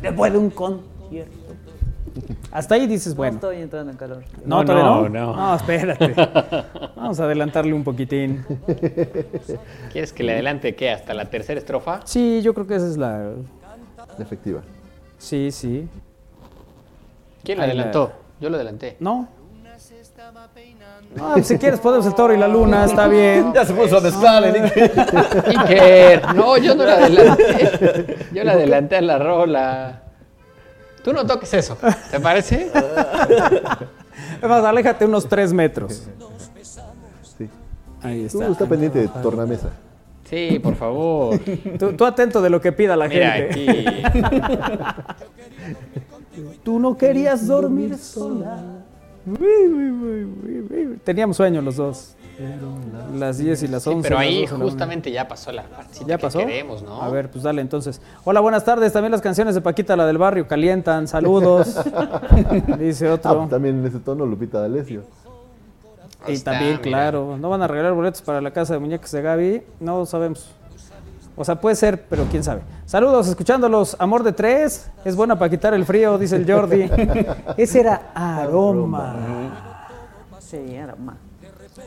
después 0.00 0.32
de 0.32 0.38
un 0.38 0.50
concierto. 0.50 1.45
Hasta 2.52 2.74
ahí 2.76 2.86
dices, 2.86 3.12
No 3.12 3.16
bueno. 3.16 3.34
estoy 3.34 3.56
entrando 3.62 3.90
en 3.92 3.96
calor. 3.98 4.22
No, 4.44 4.58
No, 4.58 4.64
todavía 4.64 4.84
no. 4.84 5.08
no, 5.08 5.08
no. 5.08 5.36
No, 5.36 5.54
espérate. 5.56 6.14
Vamos 6.96 7.20
a 7.20 7.24
adelantarle 7.24 7.72
un 7.72 7.84
poquitín. 7.84 8.44
¿Quieres 9.92 10.12
que 10.12 10.22
le 10.22 10.32
adelante 10.32 10.74
qué? 10.74 10.90
¿Hasta 10.90 11.14
la 11.14 11.26
tercera 11.26 11.58
estrofa? 11.60 12.00
Sí, 12.04 12.40
yo 12.42 12.54
creo 12.54 12.66
que 12.66 12.76
esa 12.76 12.86
es 12.88 12.96
la. 12.96 13.30
Efectiva. 14.18 14.60
Sí, 15.18 15.50
sí. 15.50 15.88
¿Quién 17.44 17.58
la 17.58 17.64
Ahí 17.64 17.68
la- 17.70 17.74
adelantó? 17.74 18.12
Yo 18.40 18.50
lo 18.50 18.56
adelanté. 18.56 18.96
No. 19.00 19.28
No, 21.14 21.32
pues 21.34 21.46
si 21.46 21.56
quieres 21.58 21.80
podemos 21.80 22.06
el 22.06 22.14
toro 22.14 22.34
y 22.34 22.36
la 22.38 22.48
luna, 22.48 22.84
está 22.84 23.06
bien. 23.08 23.52
Ya 23.54 23.64
se 23.64 23.72
puso 23.74 23.98
a 23.98 24.00
mezclar 24.00 24.44
el 24.44 24.54
Iker. 24.64 24.92
Iker, 25.58 26.34
no, 26.34 26.56
yo 26.58 26.74
no 26.74 26.84
la 26.84 26.94
adelanté. 26.94 28.16
Yo 28.32 28.44
la 28.44 28.52
adelanté 28.52 28.96
a 28.96 29.00
la 29.02 29.18
rola. 29.18 30.02
Tú 31.06 31.12
no 31.12 31.24
toques 31.24 31.54
eso, 31.54 31.78
¿te 32.10 32.18
parece? 32.18 32.68
Es 34.42 34.48
más, 34.48 34.64
aléjate 34.64 35.04
unos 35.04 35.28
tres 35.28 35.52
metros. 35.52 36.08
Sí. 37.38 37.48
Ahí 38.02 38.26
Tú 38.28 38.40
está. 38.40 38.50
está 38.52 38.66
pendiente 38.66 38.98
de 38.98 39.08
tornamesa. 39.08 39.70
Sí, 40.28 40.58
por 40.58 40.74
favor. 40.74 41.38
Tú, 41.78 41.92
tú 41.92 42.04
atento 42.04 42.42
de 42.42 42.50
lo 42.50 42.60
que 42.60 42.72
pida 42.72 42.96
la 42.96 43.06
Mira 43.06 43.30
gente. 43.34 44.04
aquí. 44.04 44.22
Tú 46.64 46.80
no 46.80 46.96
querías 46.96 47.46
dormir 47.46 47.96
sola. 47.98 48.64
Teníamos 51.04 51.36
sueño 51.36 51.62
los 51.62 51.76
dos. 51.76 52.16
Las 53.14 53.38
10 53.38 53.62
y 53.62 53.68
las 53.68 53.82
Sí, 53.84 53.90
11. 53.90 54.02
pero 54.08 54.18
ahí 54.18 54.40
12, 54.42 54.50
la 54.52 54.56
una. 54.56 54.64
justamente 54.64 55.10
ya 55.10 55.26
pasó 55.26 55.52
la 55.52 55.62
partecita 55.64 56.06
¿Ya 56.06 56.16
que 56.18 56.22
pasó? 56.22 56.38
queremos, 56.38 56.82
¿no? 56.82 57.00
A 57.02 57.08
ver, 57.08 57.30
pues 57.30 57.44
dale 57.44 57.62
entonces. 57.62 58.00
Hola, 58.24 58.40
buenas 58.40 58.64
tardes. 58.64 58.92
También 58.92 59.12
las 59.12 59.22
canciones 59.22 59.54
de 59.54 59.60
Paquita, 59.62 59.96
la 59.96 60.06
del 60.06 60.18
barrio, 60.18 60.46
calientan. 60.46 61.08
Saludos. 61.08 61.76
Dice 62.78 63.08
Ah, 63.08 63.14
otro. 63.14 63.36
pues 63.38 63.50
también 63.50 63.78
en 63.80 63.86
ese 63.86 64.00
tono, 64.00 64.26
Lupita 64.26 64.60
D'Alessio. 64.60 65.02
Y 66.28 66.32
está, 66.32 66.52
también, 66.52 66.72
mira. 66.72 66.82
claro, 66.82 67.36
no 67.38 67.48
van 67.48 67.62
a 67.62 67.68
regalar 67.68 67.92
boletos 67.94 68.20
para 68.20 68.40
la 68.40 68.50
casa 68.50 68.74
de 68.74 68.80
muñecas 68.80 69.10
de 69.12 69.22
Gaby. 69.22 69.62
No 69.80 70.04
sabemos. 70.06 70.50
O 71.36 71.44
sea, 71.44 71.60
puede 71.60 71.76
ser, 71.76 72.04
pero 72.08 72.24
quién 72.30 72.42
sabe. 72.42 72.62
Saludos, 72.86 73.28
escuchándolos. 73.28 73.96
Amor 73.98 74.22
de 74.22 74.32
tres. 74.32 74.90
Es 75.04 75.14
buena 75.16 75.38
para 75.38 75.50
quitar 75.50 75.72
el 75.74 75.84
frío, 75.84 76.18
dice 76.18 76.36
el 76.36 76.50
Jordi. 76.50 76.90
Ese 77.56 77.80
era 77.80 78.10
aroma. 78.14 79.14
Sí, 80.40 80.76
aroma. 80.76 81.16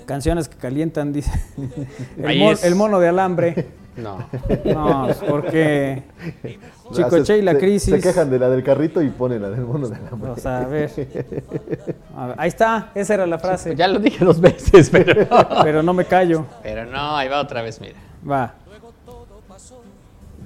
Canciones 0.09 0.49
que 0.49 0.57
calientan, 0.57 1.13
dice. 1.13 1.31
El, 2.17 2.39
mon- 2.39 2.77
mono 2.77 2.99
de 2.99 3.07
alambre. 3.09 3.67
No. 3.95 4.17
No, 4.65 5.03
pues, 5.05 5.17
porque 5.17 6.01
Chico 6.93 7.07
Ah, 7.07 7.11
se- 7.11 7.23
Che 7.23 7.37
y 7.37 7.41
la 7.43 7.55
crisis. 7.57 7.93
Se 7.93 8.01
quejan 8.01 8.29
de 8.31 8.39
la 8.39 8.49
del 8.49 8.63
carrito 8.63 9.01
y 9.03 9.09
ponen 9.09 9.41
la 9.43 9.49
del 9.51 9.61
mono 9.61 9.87
de 9.87 9.97
la 9.99 10.31
O 10.31 10.35
sea, 10.37 10.59
a 10.59 10.65
ver. 10.65 10.89
A 12.17 12.27
ver, 12.27 12.35
Ahí 12.39 12.47
está, 12.47 12.89
esa 12.95 13.13
era 13.13 13.27
la 13.27 13.37
frase. 13.37 13.75
Ya 13.75 13.87
lo 13.87 13.99
dije 13.99 14.25
dos 14.25 14.41
veces, 14.41 14.89
pero. 14.91 15.27
Pero 15.63 15.83
no 15.83 15.93
me 15.93 16.05
callo. 16.05 16.45
Pero 16.63 16.85
no, 16.85 17.15
ahí 17.15 17.27
va 17.29 17.39
otra 17.41 17.61
vez, 17.61 17.79
mira. 17.79 17.95
Va. 18.27 18.55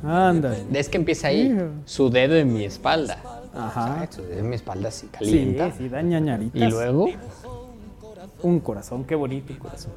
Ándale. 0.06 0.58
Es 0.74 0.90
que 0.90 0.98
empieza 0.98 1.28
ahí. 1.30 1.58
Su 1.86 2.10
dedo 2.10 2.36
en 2.36 2.52
mi 2.54 2.66
espalda. 2.66 3.18
Ajá. 3.56 4.06
Su 4.10 4.24
dedo 4.24 4.40
en 4.40 4.50
mi 4.50 4.56
espalda 4.56 4.92
sí 4.92 5.06
Sí, 5.06 5.08
calienta. 5.18 5.72
sí, 5.78 5.88
da 5.88 6.02
ñañaritas. 6.02 6.62
Y 6.62 6.66
luego. 6.70 7.08
Un 8.44 8.60
corazón, 8.60 9.04
qué 9.06 9.16
bonito 9.16 9.54
un 9.54 9.60
corazón. 9.60 9.94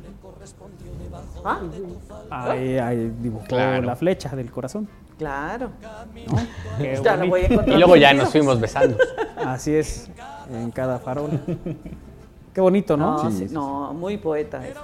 Ah, 2.30 2.50
Ahí, 2.50 2.78
ahí 2.78 3.12
dibujó 3.20 3.44
Claro. 3.46 3.82
la 3.84 3.96
flecha 3.96 4.34
del 4.36 4.50
corazón. 4.50 4.88
claro. 5.18 5.70
Qué 6.78 7.00
Ya 7.02 7.16
lo 7.16 7.26
voy 7.28 7.40
a 7.40 7.42
bonito. 7.44 7.52
encontrar. 7.52 7.76
Y 7.76 7.78
luego 7.78 7.96
ya 7.96 8.14
nos 8.14 8.30
fuimos 8.30 8.60
besando. 8.60 8.96
Así 9.44 9.74
es, 9.74 10.08
en 10.50 10.70
cada 10.70 10.98
farol. 10.98 11.30
Qué 12.54 12.60
bonito, 12.60 12.96
¿no? 12.96 13.22
No, 13.24 13.30
sí, 13.30 13.46
no, 13.50 13.92
muy 13.94 14.16
poeta. 14.18 14.66
es. 14.66 14.74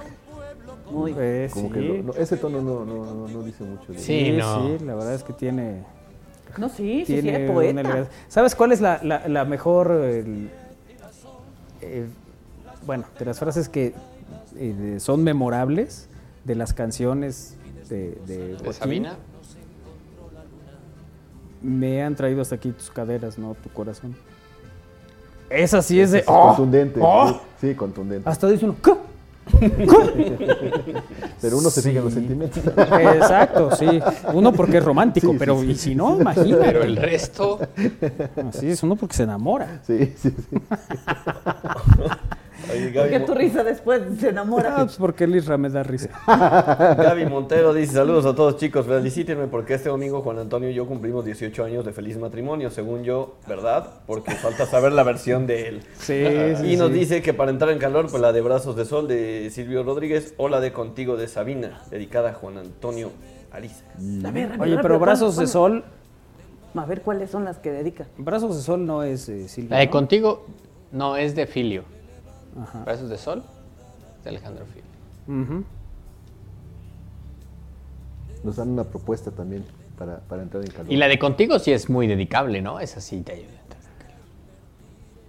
Muy. 0.91 1.13
Pues, 1.13 1.53
Como 1.53 1.67
sí. 1.69 1.73
que 1.73 2.03
no, 2.03 2.13
ese 2.13 2.37
tono 2.37 2.61
no, 2.61 2.85
no, 2.85 3.05
no, 3.05 3.27
no 3.27 3.43
dice 3.43 3.63
mucho. 3.63 3.93
de- 3.93 3.99
Sí. 3.99 4.25
Sí, 4.25 4.31
no. 4.37 4.77
sí, 4.77 4.85
la 4.85 4.95
verdad 4.95 5.13
es 5.15 5.23
que 5.23 5.33
tiene, 5.33 5.83
No, 6.57 6.69
sí, 6.69 7.03
sí, 7.07 7.21
sí, 7.21 7.29
una 7.29 7.51
poeta. 7.51 8.07
¿Sabes 8.27 8.53
cuál 8.53 8.73
es 8.73 8.81
la, 8.81 8.99
la- 9.01 9.27
la 9.27 9.45
mejor, 9.45 9.89
el- 9.91 10.51
eh, 11.81 12.05
bueno, 12.85 13.05
de 13.17 13.25
las 13.25 13.39
frases 13.39 13.69
que 13.69 13.93
eh, 14.57 14.73
de- 14.77 14.99
son 14.99 15.23
memorables 15.23 16.07
de 16.43 16.55
las 16.55 16.73
canciones 16.73 17.55
de, 17.89 18.17
de 18.27 18.55
De? 18.57 18.73
Sabina. 18.73 19.15
Me 21.61 22.03
han 22.03 22.15
traído 22.15 22.41
hasta 22.41 22.55
aquí 22.55 22.71
tus 22.71 22.89
caderas, 22.89 23.37
no 23.37 23.55
tu 23.55 23.69
corazón. 23.69 24.15
Esa 25.49 25.81
sí 25.81 25.99
es 25.99 26.11
de... 26.11 26.19
Es 26.19 26.25
¡Oh! 26.27 26.47
contundente. 26.47 26.99
¡Oh! 27.01 27.39
Sí, 27.61 27.73
contundente. 27.75 28.27
Hasta 28.29 28.47
dice 28.49 28.65
uno... 28.65 28.75
¿qué? 28.83 28.93
Pero 31.41 31.57
uno 31.57 31.69
se 31.69 31.81
fija 31.81 31.99
en 31.99 32.05
los 32.05 32.13
Sí. 32.13 32.19
sentimientos. 32.19 32.63
Exacto, 32.65 33.75
sí. 33.75 33.99
Uno 34.33 34.53
porque 34.53 34.77
es 34.77 34.83
romántico, 34.85 35.27
Sí, 35.27 35.33
sí, 35.33 35.39
pero 35.39 35.59
sí. 35.59 35.71
y 35.71 35.75
si 35.75 35.95
no, 35.95 36.19
imagínate. 36.19 36.63
Pero 36.63 36.83
el 36.83 36.95
resto. 36.95 37.59
Así 38.49 38.69
es, 38.69 38.81
uno 38.83 38.95
porque 38.95 39.15
se 39.17 39.23
enamora. 39.23 39.81
Sí, 39.85 40.13
sí, 40.17 40.29
sí. 40.31 40.57
Oye, 42.73 42.91
¿Por 42.91 43.09
qué 43.09 43.19
tu 43.21 43.33
risa 43.33 43.63
después 43.63 44.01
se 44.19 44.27
Ah, 44.27 44.29
enamora? 44.31 44.75
pues 44.77 44.95
porque 44.97 45.23
el 45.25 45.35
Isra 45.35 45.57
me 45.57 45.69
da 45.69 45.83
risa. 45.83 46.09
Gaby 46.27 47.25
Montero 47.25 47.73
dice, 47.73 47.93
saludos 47.93 48.25
a 48.25 48.35
todos 48.35 48.57
chicos, 48.57 48.85
felicítenme 48.85 49.47
porque 49.47 49.75
este 49.75 49.89
domingo 49.89 50.21
Juan 50.21 50.39
Antonio 50.39 50.69
y 50.69 50.73
yo 50.73 50.85
cumplimos 50.87 51.25
18 51.25 51.63
años 51.63 51.85
de 51.85 51.93
feliz 51.93 52.17
matrimonio, 52.17 52.69
según 52.69 53.03
yo, 53.03 53.35
¿verdad? 53.47 53.87
Porque 54.07 54.31
falta 54.35 54.65
saber 54.65 54.91
la 54.93 55.03
versión 55.03 55.47
de 55.47 55.67
él. 55.67 55.81
Sí, 55.97 56.23
sí, 56.59 56.73
Y 56.73 56.75
nos 56.77 56.89
sí. 56.89 56.93
dice 56.99 57.21
que 57.21 57.33
para 57.33 57.51
entrar 57.51 57.71
en 57.71 57.79
calor, 57.79 58.07
pues 58.09 58.21
la 58.21 58.31
de 58.33 58.41
Brazos 58.41 58.75
de 58.75 58.85
Sol 58.85 59.07
de 59.07 59.49
Silvio 59.51 59.83
Rodríguez 59.83 60.33
o 60.37 60.49
la 60.49 60.59
de 60.59 60.71
Contigo 60.73 61.17
de 61.17 61.27
Sabina, 61.27 61.81
dedicada 61.91 62.29
a 62.31 62.33
Juan 62.33 62.57
Antonio 62.57 63.11
Ariza. 63.51 63.83
A 63.95 63.99
ver, 63.99 64.25
a 64.25 64.31
ver, 64.31 64.45
Oye, 64.51 64.57
rápido, 64.57 64.79
pero 64.81 64.99
Brazos 64.99 65.35
de 65.35 65.43
¿cuál- 65.43 65.47
Sol, 65.47 65.83
A 66.75 66.85
ver 66.85 67.01
cuáles 67.01 67.29
son 67.29 67.45
las 67.45 67.59
que 67.59 67.71
dedica. 67.71 68.07
Brazos 68.17 68.55
de 68.55 68.61
Sol 68.63 68.83
no 68.85 69.03
es 69.03 69.29
eh, 69.29 69.47
Silvia. 69.47 69.71
La 69.75 69.79
de 69.81 69.85
¿no? 69.85 69.91
contigo. 69.91 70.45
No, 70.91 71.15
es 71.17 71.35
de 71.35 71.45
Filio. 71.45 71.83
Ajá. 72.61 72.83
Brazos 72.83 73.09
de 73.09 73.17
Sol. 73.17 73.43
De 74.23 74.29
Alejandro 74.29 74.65
Filio. 74.65 75.43
Ujú. 75.43 75.63
Nos 78.43 78.55
dan 78.57 78.69
una 78.69 78.83
propuesta 78.83 79.31
también 79.31 79.63
para, 79.97 80.17
para 80.19 80.43
entrar 80.43 80.63
en 80.63 80.71
calor. 80.71 80.91
Y 80.91 80.97
la 80.97 81.07
de 81.07 81.17
contigo 81.19 81.59
sí 81.59 81.71
es 81.71 81.89
muy 81.89 82.07
dedicable, 82.07 82.61
¿no? 82.61 82.79
Esa 82.79 82.99
sí 83.01 83.21
te 83.21 83.33
ayuda. 83.33 83.49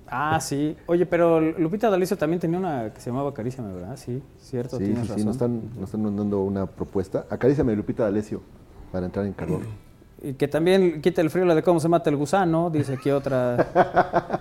Ah, 0.06 0.38
sí. 0.40 0.76
Oye, 0.86 1.06
pero 1.06 1.40
Lupita 1.40 1.90
D'Alessio 1.90 2.16
también 2.16 2.38
tenía 2.38 2.58
una 2.58 2.92
que 2.92 3.00
se 3.00 3.10
llamaba 3.10 3.34
Caríciame, 3.34 3.72
¿verdad? 3.72 3.96
Sí, 3.96 4.22
cierto, 4.38 4.76
Sí, 4.78 4.84
tienes 4.84 5.00
sí, 5.00 5.06
sí, 5.06 5.12
razón. 5.12 5.26
nos 5.26 5.34
están, 5.36 5.62
nos 5.80 5.84
están 5.94 6.16
dando 6.16 6.42
una 6.42 6.66
propuesta. 6.66 7.26
Acaríciame 7.30 7.74
Lupita 7.74 8.04
D'Alessio 8.04 8.40
para 8.92 9.06
entrar 9.06 9.26
en 9.26 9.32
calor. 9.32 9.62
Y 10.24 10.32
que 10.34 10.48
también 10.48 11.02
quita 11.02 11.20
el 11.20 11.28
frío 11.28 11.44
la 11.44 11.54
de 11.54 11.62
cómo 11.62 11.80
se 11.80 11.88
mata 11.88 12.08
el 12.08 12.16
gusano, 12.16 12.70
dice 12.70 12.94
aquí 12.94 13.10
otra. 13.10 14.40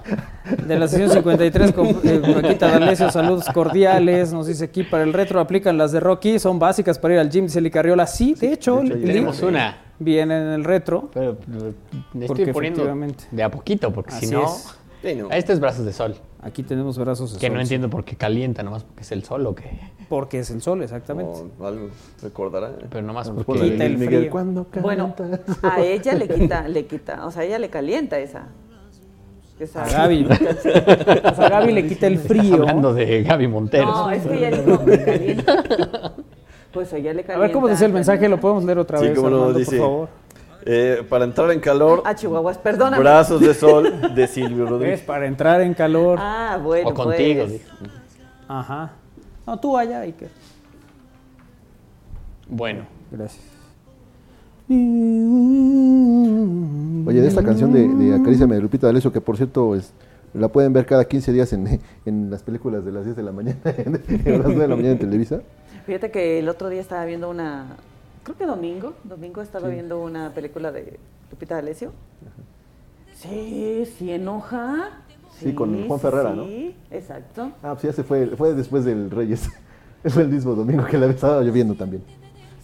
De 0.66 0.80
la 0.80 0.88
sesión 0.88 1.10
53 1.10 1.74
con 1.74 1.88
eh, 1.88 2.22
Paquita 2.42 2.68
D'Alessio, 2.72 3.12
saludos 3.12 3.46
cordiales. 3.54 4.32
Nos 4.32 4.48
dice 4.48 4.64
aquí, 4.66 4.84
para 4.84 5.04
el 5.04 5.12
retro 5.12 5.42
aplican 5.42 5.78
las 5.78 5.92
de 5.92 6.00
Rocky, 6.00 6.40
son 6.40 6.58
básicas 6.58 6.98
para 7.00 7.16
ir 7.16 7.20
al 7.20 7.30
gym, 7.30 7.46
dice 7.48 7.60
Eli 7.60 7.70
Carriola. 7.70 8.08
Sí, 8.08 8.34
de 8.34 8.54
hecho, 8.54 8.78
de 8.78 8.88
hecho, 8.88 8.94
Tenemos 9.00 9.42
una. 9.42 9.78
viene 10.00 10.38
en 10.38 10.48
el 10.54 10.64
retro. 10.64 11.10
Pero 11.14 11.32
eh, 11.34 11.74
Porque 12.28 12.44
estoy 12.44 12.54
poniendo 12.54 12.82
efectivamente. 12.84 13.26
de 13.32 13.44
a 13.44 13.52
poquito, 13.52 13.92
porque 13.92 14.12
si 14.14 14.28
no. 14.28 14.46
es. 14.46 14.78
Sí, 15.04 15.16
no. 15.16 15.30
Este 15.32 15.52
es 15.54 15.60
brazos 15.60 15.86
de 15.86 15.92
sol. 15.94 16.16
Aquí 16.42 16.64
tenemos 16.64 16.98
brazos 16.98 17.34
de 17.34 17.40
Que 17.40 17.50
no 17.50 17.56
sol, 17.56 17.62
entiendo 17.62 17.90
por 17.90 18.06
qué 18.06 18.16
calienta, 18.16 18.64
nomás 18.64 18.84
porque 18.86 19.02
es 19.02 19.12
el 19.12 19.24
sol 19.24 19.46
o 19.46 19.54
qué. 19.54 19.70
Porque 20.08 20.40
es 20.40 20.50
el 20.50 20.62
sol, 20.62 20.82
exactamente. 20.82 21.42
O 21.60 21.68
algo 21.68 21.90
recordará. 22.22 22.72
Pero 22.90 23.06
nomás 23.06 23.30
porque. 23.30 23.72
Quita 23.72 23.86
el 23.86 23.98
frío. 23.98 24.30
¿cuándo 24.32 24.66
Bueno, 24.82 25.14
a 25.62 25.82
ella 25.82 26.14
le 26.14 26.28
quita, 26.40 26.68
le 26.70 26.86
quita, 26.86 27.26
o 27.26 27.32
sea, 27.32 27.42
a 27.42 27.46
ella 27.46 27.60
le 27.60 27.70
calienta 27.70 28.18
esa. 28.18 28.48
esa 29.60 29.84
A 29.84 29.90
Gaby. 29.90 30.24
Pues 31.24 31.40
a 31.40 31.50
Gaby 31.50 31.72
le 31.74 31.88
quita 31.88 32.08
el 32.08 32.20
frío. 32.20 32.56
Hablando 32.56 32.94
de 32.94 33.24
Gaby 33.24 33.48
Montero. 33.48 33.86
No, 33.86 34.10
es 34.12 34.26
que 34.26 34.38
ella 34.38 34.52
dijo 34.52 34.84
me 34.86 35.04
calienta. 35.04 36.14
Pues 36.74 36.92
a 36.92 36.98
ella 36.98 37.14
le 37.14 37.22
calienta. 37.24 37.36
A 37.36 37.40
ver, 37.40 37.52
¿cómo 37.52 37.68
decía 37.68 37.86
el 37.86 37.94
mensaje? 37.94 38.28
¿Lo 38.28 38.40
podemos 38.40 38.64
leer 38.64 38.80
otra 38.80 38.98
Sí, 38.98 39.06
vez, 39.10 39.16
como 39.16 39.30
lo 39.30 39.36
Armando, 39.42 39.60
dice. 39.60 39.78
por 39.78 39.86
favor? 39.86 40.10
Eh, 40.66 41.04
para 41.10 41.26
entrar 41.26 41.52
en 41.52 41.60
calor, 41.60 42.02
Ah, 42.06 42.16
Chihuahuas, 42.16 42.58
perdóname. 42.58 43.00
brazos 43.00 43.42
de 43.42 43.54
sol 43.54 43.92
de 44.16 44.28
Silvio 44.28 44.64
Es 44.64 44.70
Rodríguez. 44.70 45.02
para 45.02 45.26
entrar 45.28 45.60
en 45.62 45.74
calor. 45.74 46.18
Ah, 46.22 46.58
bueno, 46.64 46.90
O 46.90 46.94
contigo, 46.94 47.46
pues. 47.48 47.62
Ajá. 48.48 48.92
No, 49.46 49.60
tú 49.60 49.78
allá, 49.78 50.00
Iker. 50.02 50.30
Bueno, 52.48 52.86
Gracias. 53.12 53.44
Oye, 57.06 57.22
de 57.22 57.28
esta 57.28 57.44
canción 57.44 57.72
de, 57.74 57.88
de 57.88 58.16
Acaríciame 58.16 58.56
de 58.56 58.62
Lupita 58.62 58.88
D'Alessio, 58.88 59.12
que 59.12 59.22
por 59.22 59.36
cierto 59.38 59.76
es, 59.76 59.94
la 60.34 60.48
pueden 60.48 60.72
ver 60.74 60.86
cada 60.86 61.06
15 61.06 61.32
días 61.34 61.52
en, 61.54 61.80
en 62.06 62.32
las 62.32 62.42
películas 62.44 62.84
de 62.86 62.92
las 62.92 63.04
10 63.04 63.16
de 63.18 63.24
la 63.24 63.32
mañana, 63.32 63.60
en, 63.66 63.92
las 63.94 64.02
9 64.08 64.56
de 64.56 64.68
la 64.68 64.76
mañana 64.76 64.94
en 64.94 65.00
Televisa. 65.00 65.42
Fíjate 65.86 66.10
que 66.12 66.40
el 66.40 66.48
otro 66.50 66.70
día 66.70 66.80
estaba 66.82 67.04
viendo 67.06 67.30
una, 67.30 67.66
creo 68.24 68.38
que 68.38 68.46
domingo, 68.46 68.94
domingo 69.04 69.42
estaba 69.42 69.68
viendo 69.68 70.00
una 70.00 70.34
película 70.34 70.72
de 70.72 71.00
Lupita 71.32 71.56
D'Alessio. 71.56 71.92
Sí, 73.16 73.86
sí 73.98 74.12
enoja. 74.12 75.04
Sí, 75.40 75.54
con 75.54 75.88
Juan 75.88 76.00
Ferrera, 76.00 76.34
¿no? 76.34 76.46
Sí, 76.46 76.76
exacto. 76.92 77.52
Ah, 77.62 77.74
pues 77.74 77.84
ya 77.84 77.94
se 77.94 78.04
fue, 78.04 78.28
fue 78.28 78.54
después 78.54 78.86
del 78.86 79.10
Reyes. 79.12 79.50
Fue 80.06 80.24
el 80.24 80.28
mismo 80.28 80.54
domingo 80.54 80.84
que 80.84 80.98
la 80.98 81.06
estaba 81.06 81.42
lloviendo 81.42 81.76
también. 81.76 82.04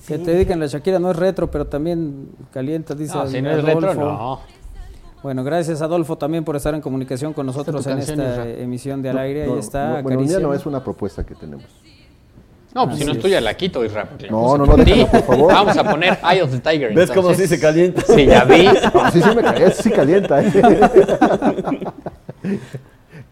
Que 0.05 0.17
te 0.17 0.31
dedican 0.31 0.59
la 0.59 0.67
Shakira 0.67 0.99
no 0.99 1.09
es 1.09 1.15
retro, 1.15 1.49
pero 1.49 1.67
también 1.67 2.31
calienta, 2.51 2.93
dice 2.95 3.15
no, 3.15 3.27
si 3.27 3.41
no 3.41 3.51
es 3.51 3.63
retro, 3.63 3.93
no. 3.93 4.39
Bueno, 5.23 5.43
gracias 5.45 5.81
Adolfo 5.81 6.17
también 6.17 6.43
por 6.43 6.57
estar 6.57 6.75
en 6.75 6.81
comunicación 6.81 7.31
con 7.31 7.45
nosotros 7.45 7.87
en 7.87 7.99
esta 7.99 8.45
emisión 8.45 9.01
de 9.01 9.09
al 9.09 9.19
aire. 9.19 9.47
No, 9.47 9.53
Ahí 9.53 9.59
está, 9.59 9.85
no, 9.85 10.03
bueno, 10.03 10.19
Acaríciame. 10.19 10.43
no 10.43 10.53
es 10.53 10.65
una 10.65 10.83
propuesta 10.83 11.25
que 11.25 11.35
tenemos. 11.35 11.65
No, 12.73 12.85
pues 12.85 12.99
si 12.99 13.05
no 13.05 13.13
es 13.13 13.19
tuya, 13.19 13.41
la 13.41 13.55
quito, 13.55 13.83
Isra. 13.83 14.07
porque 14.07 14.25
la 14.27 14.31
No, 14.31 14.57
no, 14.57 14.65
no, 14.65 14.75
ti. 14.83 14.91
déjala, 14.91 15.09
por 15.11 15.23
favor. 15.25 15.53
Vamos 15.53 15.77
a 15.77 15.83
poner 15.83 16.19
Eye 16.23 16.41
of 16.43 16.51
the 16.51 16.59
Tiger. 16.59 16.93
¿Ves 16.93 17.09
cómo 17.09 17.33
sí 17.33 17.41
entonces. 17.43 17.49
se 17.49 17.59
calienta? 17.59 18.01
Sí, 18.05 18.25
ya 18.25 18.43
vi. 18.43 18.67
Ah, 18.67 19.09
sí, 19.11 19.21
sí, 19.21 19.29
me 19.35 19.71
sí 19.71 19.89
calienta. 19.91 20.41
¿eh? 20.43 20.51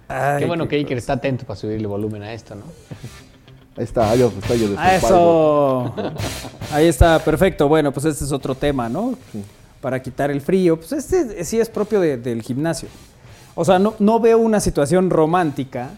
Ay, 0.07 0.39
Qué 0.39 0.45
bueno 0.45 0.67
que 0.67 0.77
Iker 0.77 0.97
está 0.97 1.13
atento 1.13 1.45
para 1.45 1.59
subirle 1.59 1.87
volumen 1.87 2.23
a 2.23 2.33
esto, 2.33 2.55
¿no? 2.55 2.63
Ahí 3.77 3.83
está, 3.83 4.15
yo 4.15 4.29
de 4.29 4.35
Ah, 4.39 4.41
Survival. 4.47 4.95
Eso. 4.97 5.93
Ahí 6.71 6.87
está, 6.87 7.19
perfecto. 7.19 7.67
Bueno, 7.67 7.91
pues 7.91 8.05
este 8.05 8.23
es 8.23 8.31
otro 8.31 8.55
tema, 8.55 8.89
¿no? 8.89 9.13
Para 9.81 10.01
quitar 10.01 10.31
el 10.31 10.41
frío. 10.41 10.77
Pues 10.77 10.93
este 10.93 11.43
sí 11.43 11.59
es 11.59 11.69
propio 11.69 11.99
de- 11.99 12.17
del 12.17 12.41
gimnasio. 12.41 12.89
O 13.53 13.63
sea, 13.65 13.77
no, 13.77 13.93
no 13.99 14.19
veo 14.19 14.39
una 14.39 14.59
situación 14.59 15.09
romántica 15.11 15.89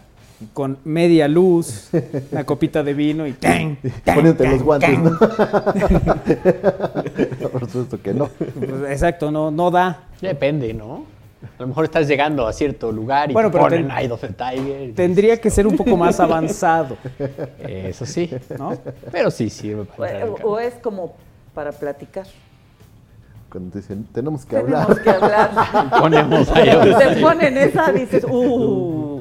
con 0.54 0.78
media 0.84 1.28
luz, 1.28 1.90
una 2.32 2.44
copita 2.44 2.82
de 2.82 2.94
vino 2.94 3.26
y 3.26 3.32
¡tan! 3.32 3.76
¡tan! 4.04 4.14
Poniéndote 4.16 4.48
los 4.50 4.62
guantes. 4.62 4.98
¿no? 4.98 5.18
Por 7.52 7.60
supuesto 7.66 8.00
que 8.02 8.14
no. 8.14 8.28
Pues, 8.28 8.90
exacto, 8.92 9.30
no, 9.30 9.50
no 9.50 9.70
da. 9.70 10.04
Depende, 10.20 10.72
¿no? 10.74 11.04
A 11.58 11.62
lo 11.62 11.68
mejor 11.68 11.84
estás 11.84 12.06
llegando 12.06 12.46
a 12.46 12.52
cierto 12.52 12.92
lugar 12.92 13.30
y 13.30 13.34
Bueno, 13.34 13.48
te 13.50 13.52
pero 13.52 13.64
ponen 13.64 13.88
ten- 13.88 13.96
Eye 13.96 14.10
of 14.10 14.20
the 14.20 14.28
Tiger. 14.28 14.94
Tendría 14.94 15.40
que 15.40 15.50
ser 15.50 15.66
un 15.66 15.76
poco 15.76 15.96
más 15.96 16.20
avanzado, 16.20 16.96
Eso 17.66 18.04
sí. 18.04 18.30
¿no? 18.58 18.76
Pero 19.10 19.30
sí 19.30 19.48
sirve 19.48 19.84
para 19.84 20.26
O, 20.26 20.50
o 20.52 20.58
es 20.58 20.74
como 20.74 21.14
para 21.54 21.72
platicar. 21.72 22.26
Cuando 23.50 23.72
te 23.72 23.78
dicen, 23.80 24.06
tenemos 24.12 24.44
que 24.44 24.56
Tenemos 24.56 24.80
hablar. 24.82 25.02
que 25.02 25.10
hablar. 25.10 25.50
Ponemos 26.00 26.52
Te 26.52 27.20
ponen 27.20 27.56
esa, 27.58 27.90
dices, 27.90 28.24
uy. 28.28 29.19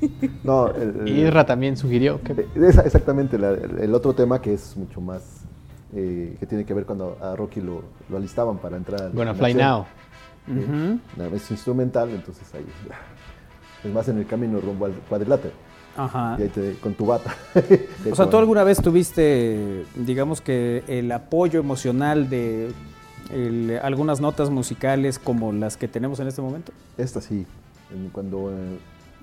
No, 0.44 0.68
el- 0.68 1.00
el- 1.06 1.08
Isra 1.26 1.44
también 1.44 1.76
sugirió 1.76 2.20
que 2.22 2.32
Eh, 2.32 2.46
esa- 2.68 2.82
exactamente, 2.82 3.38
la- 3.38 3.50
el 3.52 3.94
otro 3.94 4.12
tema 4.14 4.40
que 4.40 4.54
es 4.54 4.76
mucho 4.76 5.00
más, 5.00 5.42
eh, 5.94 6.36
que 6.40 6.46
tiene 6.46 6.64
que 6.64 6.72
ver 6.74 6.84
cuando 6.86 7.18
a 7.20 7.34
Rocky 7.36 7.60
lo, 7.60 7.82
lo 8.08 8.16
alistaban 8.16 8.58
para 8.58 8.76
entrar 8.76 9.02
al- 9.02 9.12
Gonna 9.12 9.30
en 9.32 9.36
Fly 9.36 9.50
acción. 9.52 9.68
Now. 9.68 9.86
Eh, 10.48 10.98
nada, 11.16 11.36
Es 11.36 11.50
instrumental, 11.50 12.10
entonces 12.10 12.52
ahí 12.54 12.64
es 13.84 13.92
más 13.92 14.08
en 14.08 14.18
el 14.18 14.26
camino 14.26 14.60
rumbo 14.60 14.86
al 14.86 14.92
cuadrilátero. 15.08 15.54
Ajá. 15.96 16.36
Y 16.38 16.42
ahí 16.42 16.48
te, 16.48 16.74
con 16.76 16.94
tu 16.94 17.04
bata. 17.06 17.34
O 18.10 18.14
sea, 18.14 18.30
¿tú 18.30 18.36
alguna 18.38 18.62
vez 18.64 18.80
tuviste, 18.80 19.84
digamos 19.96 20.40
que 20.40 20.82
el 20.86 21.10
apoyo 21.12 21.60
emocional 21.60 22.30
de 22.30 22.70
el- 23.30 23.78
algunas 23.82 24.20
notas 24.20 24.50
musicales 24.50 25.18
como 25.18 25.52
las 25.52 25.76
que 25.76 25.88
tenemos 25.88 26.18
en 26.20 26.28
este 26.28 26.40
momento? 26.42 26.72
Esta 26.96 27.20
sí, 27.20 27.44
cuando 28.12 28.50
eh, 28.52 28.78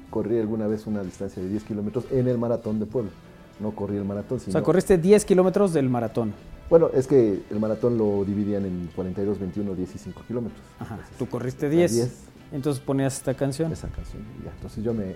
corrí 0.09 0.39
alguna 0.39 0.67
vez 0.67 0.87
una 0.87 1.03
distancia 1.03 1.41
de 1.41 1.49
10 1.49 1.63
kilómetros 1.63 2.05
en 2.11 2.27
el 2.27 2.37
maratón 2.37 2.79
de 2.79 2.85
Puebla. 2.85 3.11
No 3.59 3.71
corrí 3.71 3.97
el 3.97 4.05
maratón, 4.05 4.37
O 4.37 4.39
sino... 4.39 4.51
sea, 4.51 4.61
corriste 4.61 4.97
10 4.97 5.25
kilómetros 5.25 5.73
del 5.73 5.89
maratón. 5.89 6.33
Bueno, 6.69 6.89
es 6.93 7.07
que 7.07 7.41
el 7.49 7.59
maratón 7.59 7.97
lo 7.97 8.23
dividían 8.25 8.65
en 8.65 8.89
42, 8.95 9.39
21, 9.39 9.73
10 9.73 9.95
y 9.95 9.97
5 9.97 10.21
kilómetros. 10.27 10.61
Ajá. 10.79 10.95
Entonces, 10.95 11.17
Tú 11.17 11.27
corriste 11.27 11.65
a 11.65 11.69
10. 11.69 11.93
10. 11.95 12.17
Entonces 12.51 12.83
ponías 12.83 13.15
esta 13.17 13.33
canción. 13.33 13.71
esa 13.71 13.87
canción. 13.87 14.21
ya. 14.43 14.51
Entonces 14.51 14.83
yo 14.83 14.93
me, 14.93 15.13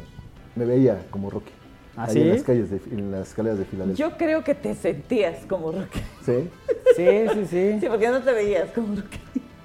me 0.55 0.65
veía 0.65 1.05
como 1.11 1.29
Rocky. 1.29 1.51
¿Ah, 1.95 2.05
ahí 2.05 2.13
sí? 2.13 2.21
en 2.21 2.29
las 2.29 2.43
calles 2.43 2.69
de, 2.71 2.81
en 2.91 3.11
las 3.11 3.27
escaleras 3.29 3.59
de 3.59 3.65
Filadelfia. 3.65 4.07
Yo 4.09 4.17
creo 4.17 4.43
que 4.43 4.55
te 4.55 4.73
sentías 4.75 5.45
como 5.47 5.71
Rocky. 5.73 5.99
Sí. 6.25 6.49
Sí, 6.95 7.05
sí, 7.33 7.45
sí. 7.49 7.77
Sí, 7.81 7.87
porque 7.89 8.07
no 8.09 8.21
te 8.21 8.31
veías 8.31 8.71
como 8.71 8.95
Rocky. 8.95 9.19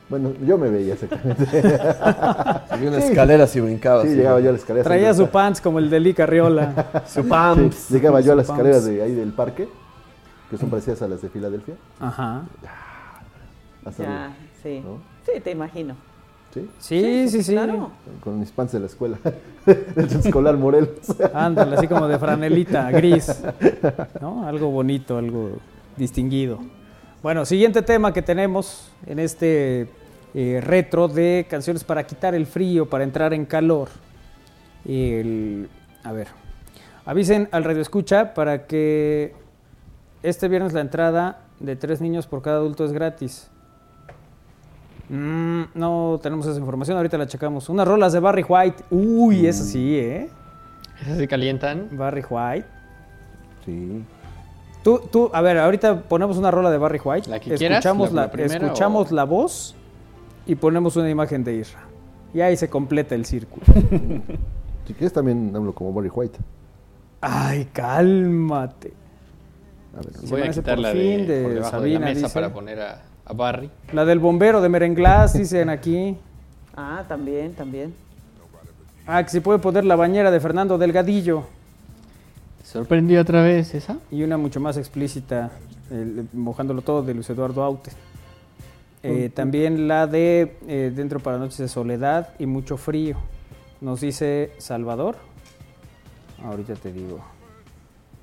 Bueno, 0.08 0.32
yo 0.46 0.56
me 0.56 0.70
veía 0.70 0.94
exactamente. 0.94 1.44
Había 2.70 2.88
una 2.90 2.98
escalera 2.98 3.44
así 3.44 3.60
brincaba. 3.60 4.02
Sí, 4.02 4.08
así. 4.08 4.16
llegaba 4.16 4.38
yo 4.40 4.50
a 4.50 4.52
las 4.52 4.60
escaleras. 4.60 4.86
Traía 4.86 5.12
su 5.14 5.26
pants 5.28 5.60
como 5.60 5.78
el 5.80 5.90
de 5.90 5.98
Lee 6.00 6.14
Carriola. 6.14 7.02
Su 7.08 7.22
Sí, 7.22 7.28
pumps. 7.28 7.90
llegaba 7.90 8.20
yo 8.20 8.32
a 8.32 8.36
las 8.36 8.48
escaleras 8.48 8.84
de 8.84 9.02
ahí 9.02 9.12
del 9.14 9.32
parque, 9.32 9.68
que 10.48 10.56
son 10.58 10.70
parecidas 10.70 11.02
a 11.02 11.08
las 11.08 11.22
de 11.22 11.28
Filadelfia. 11.28 11.74
Ajá. 11.98 12.42
Hasta 13.84 14.02
Ya, 14.04 14.24
arriba, 14.26 14.36
sí. 14.62 14.80
¿no? 14.84 14.98
Sí, 15.24 15.40
te 15.40 15.50
imagino. 15.50 15.94
¿Sí? 16.54 16.70
Sí, 16.78 17.28
sí, 17.28 17.42
sí. 17.42 17.52
Claro. 17.52 17.90
Con 18.22 18.38
mis 18.40 18.50
pants 18.52 18.72
de 18.72 18.80
la 18.80 18.86
escuela, 18.86 19.18
del 19.66 20.06
escolar 20.06 20.56
Morelos. 20.56 20.90
Ándale, 21.34 21.76
así 21.76 21.88
como 21.88 22.06
de 22.08 22.18
franelita, 22.18 22.90
gris. 22.92 23.42
¿No? 24.20 24.46
Algo 24.46 24.70
bonito, 24.70 25.18
algo 25.18 25.50
distinguido. 25.96 26.60
Bueno, 27.26 27.44
siguiente 27.44 27.82
tema 27.82 28.12
que 28.12 28.22
tenemos 28.22 28.88
en 29.04 29.18
este 29.18 29.88
eh, 30.32 30.60
retro 30.62 31.08
de 31.08 31.44
canciones 31.50 31.82
para 31.82 32.06
quitar 32.06 32.36
el 32.36 32.46
frío, 32.46 32.88
para 32.88 33.02
entrar 33.02 33.34
en 33.34 33.46
calor. 33.46 33.88
El- 34.84 35.68
a 36.04 36.12
ver, 36.12 36.28
avisen 37.04 37.48
al 37.50 37.64
radio 37.64 37.82
escucha 37.82 38.32
para 38.32 38.68
que 38.68 39.34
este 40.22 40.46
viernes 40.46 40.72
la 40.72 40.82
entrada 40.82 41.40
de 41.58 41.74
tres 41.74 42.00
niños 42.00 42.28
por 42.28 42.42
cada 42.42 42.58
adulto 42.58 42.84
es 42.84 42.92
gratis. 42.92 43.50
Mm, 45.08 45.62
no 45.74 46.20
tenemos 46.22 46.46
esa 46.46 46.60
información, 46.60 46.96
ahorita 46.96 47.18
la 47.18 47.26
checamos. 47.26 47.68
Unas 47.68 47.88
rolas 47.88 48.12
de 48.12 48.20
Barry 48.20 48.44
White. 48.48 48.84
Uy, 48.90 49.48
eso 49.48 49.64
sí, 49.64 49.98
¿eh? 49.98 50.28
Esas 51.02 51.18
se 51.18 51.26
calientan. 51.26 51.88
Barry 51.90 52.22
White. 52.30 52.68
Sí. 53.64 54.04
Tú, 54.86 55.00
tú, 55.10 55.30
a 55.32 55.40
ver, 55.40 55.58
ahorita 55.58 56.02
ponemos 56.02 56.36
una 56.38 56.52
rola 56.52 56.70
de 56.70 56.78
Barry 56.78 57.00
White. 57.04 57.28
La 57.28 57.40
que 57.40 57.56
quieras, 57.56 57.78
escuchamos 57.78 58.12
la- 58.12 58.20
la, 58.22 58.26
la 58.28 58.32
primera 58.32 58.66
escuchamos 58.66 59.10
o- 59.10 59.14
la 59.16 59.24
voz 59.24 59.74
y 60.46 60.54
ponemos 60.54 60.94
una 60.94 61.10
imagen 61.10 61.42
de 61.42 61.56
Isra. 61.56 61.80
Y 62.32 62.40
ahí 62.40 62.56
se 62.56 62.68
completa 62.70 63.16
el 63.16 63.24
círculo. 63.26 63.66
Si 64.86 64.94
quieres 64.94 65.12
también 65.12 65.50
hablo 65.56 65.72
como 65.74 65.92
Barry 65.92 66.08
White. 66.08 66.38
Ay, 67.20 67.64
cálmate. 67.72 68.92
A 69.92 69.96
ver, 69.96 70.12
Se 70.14 70.26
Voy 70.28 70.42
a 70.42 70.50
quitarla 70.52 70.92
fin 70.92 71.00
de, 71.00 71.26
de 71.26 71.42
por 71.42 71.54
debajo 71.54 71.70
Sabina, 71.72 71.94
de 71.98 72.00
la 72.00 72.06
mesa 72.14 72.20
dice. 72.28 72.34
para 72.34 72.52
poner 72.52 72.80
a, 72.80 73.02
a 73.24 73.32
Barry. 73.32 73.68
La 73.92 74.04
del 74.04 74.20
bombero 74.20 74.60
de 74.60 74.68
Merenglás, 74.68 75.32
dicen 75.32 75.68
aquí. 75.70 76.16
Ah, 76.76 77.02
también, 77.08 77.54
también. 77.54 77.92
Ah, 79.08 79.24
que 79.24 79.30
si 79.30 79.40
puede 79.40 79.58
poner 79.58 79.84
la 79.84 79.96
bañera 79.96 80.30
de 80.30 80.38
Fernando 80.38 80.78
Delgadillo. 80.78 81.42
¿Sorprendió 82.66 83.20
otra 83.20 83.42
vez 83.42 83.74
esa? 83.74 83.98
Y 84.10 84.24
una 84.24 84.36
mucho 84.36 84.58
más 84.58 84.76
explícita, 84.76 85.52
el- 85.88 86.26
mojándolo 86.32 86.82
todo, 86.82 87.00
de 87.02 87.14
Luis 87.14 87.30
Eduardo 87.30 87.62
Aute. 87.62 87.92
Eh, 89.04 89.30
también 89.32 89.86
la 89.86 90.08
de 90.08 90.56
eh, 90.66 90.92
Dentro 90.94 91.20
para 91.20 91.38
Noches 91.38 91.58
de 91.58 91.68
Soledad 91.68 92.30
y 92.40 92.46
Mucho 92.46 92.76
Frío. 92.76 93.18
Nos 93.80 94.00
dice 94.00 94.50
Salvador. 94.58 95.16
Ahorita 96.42 96.74
te 96.74 96.92
digo. 96.92 97.20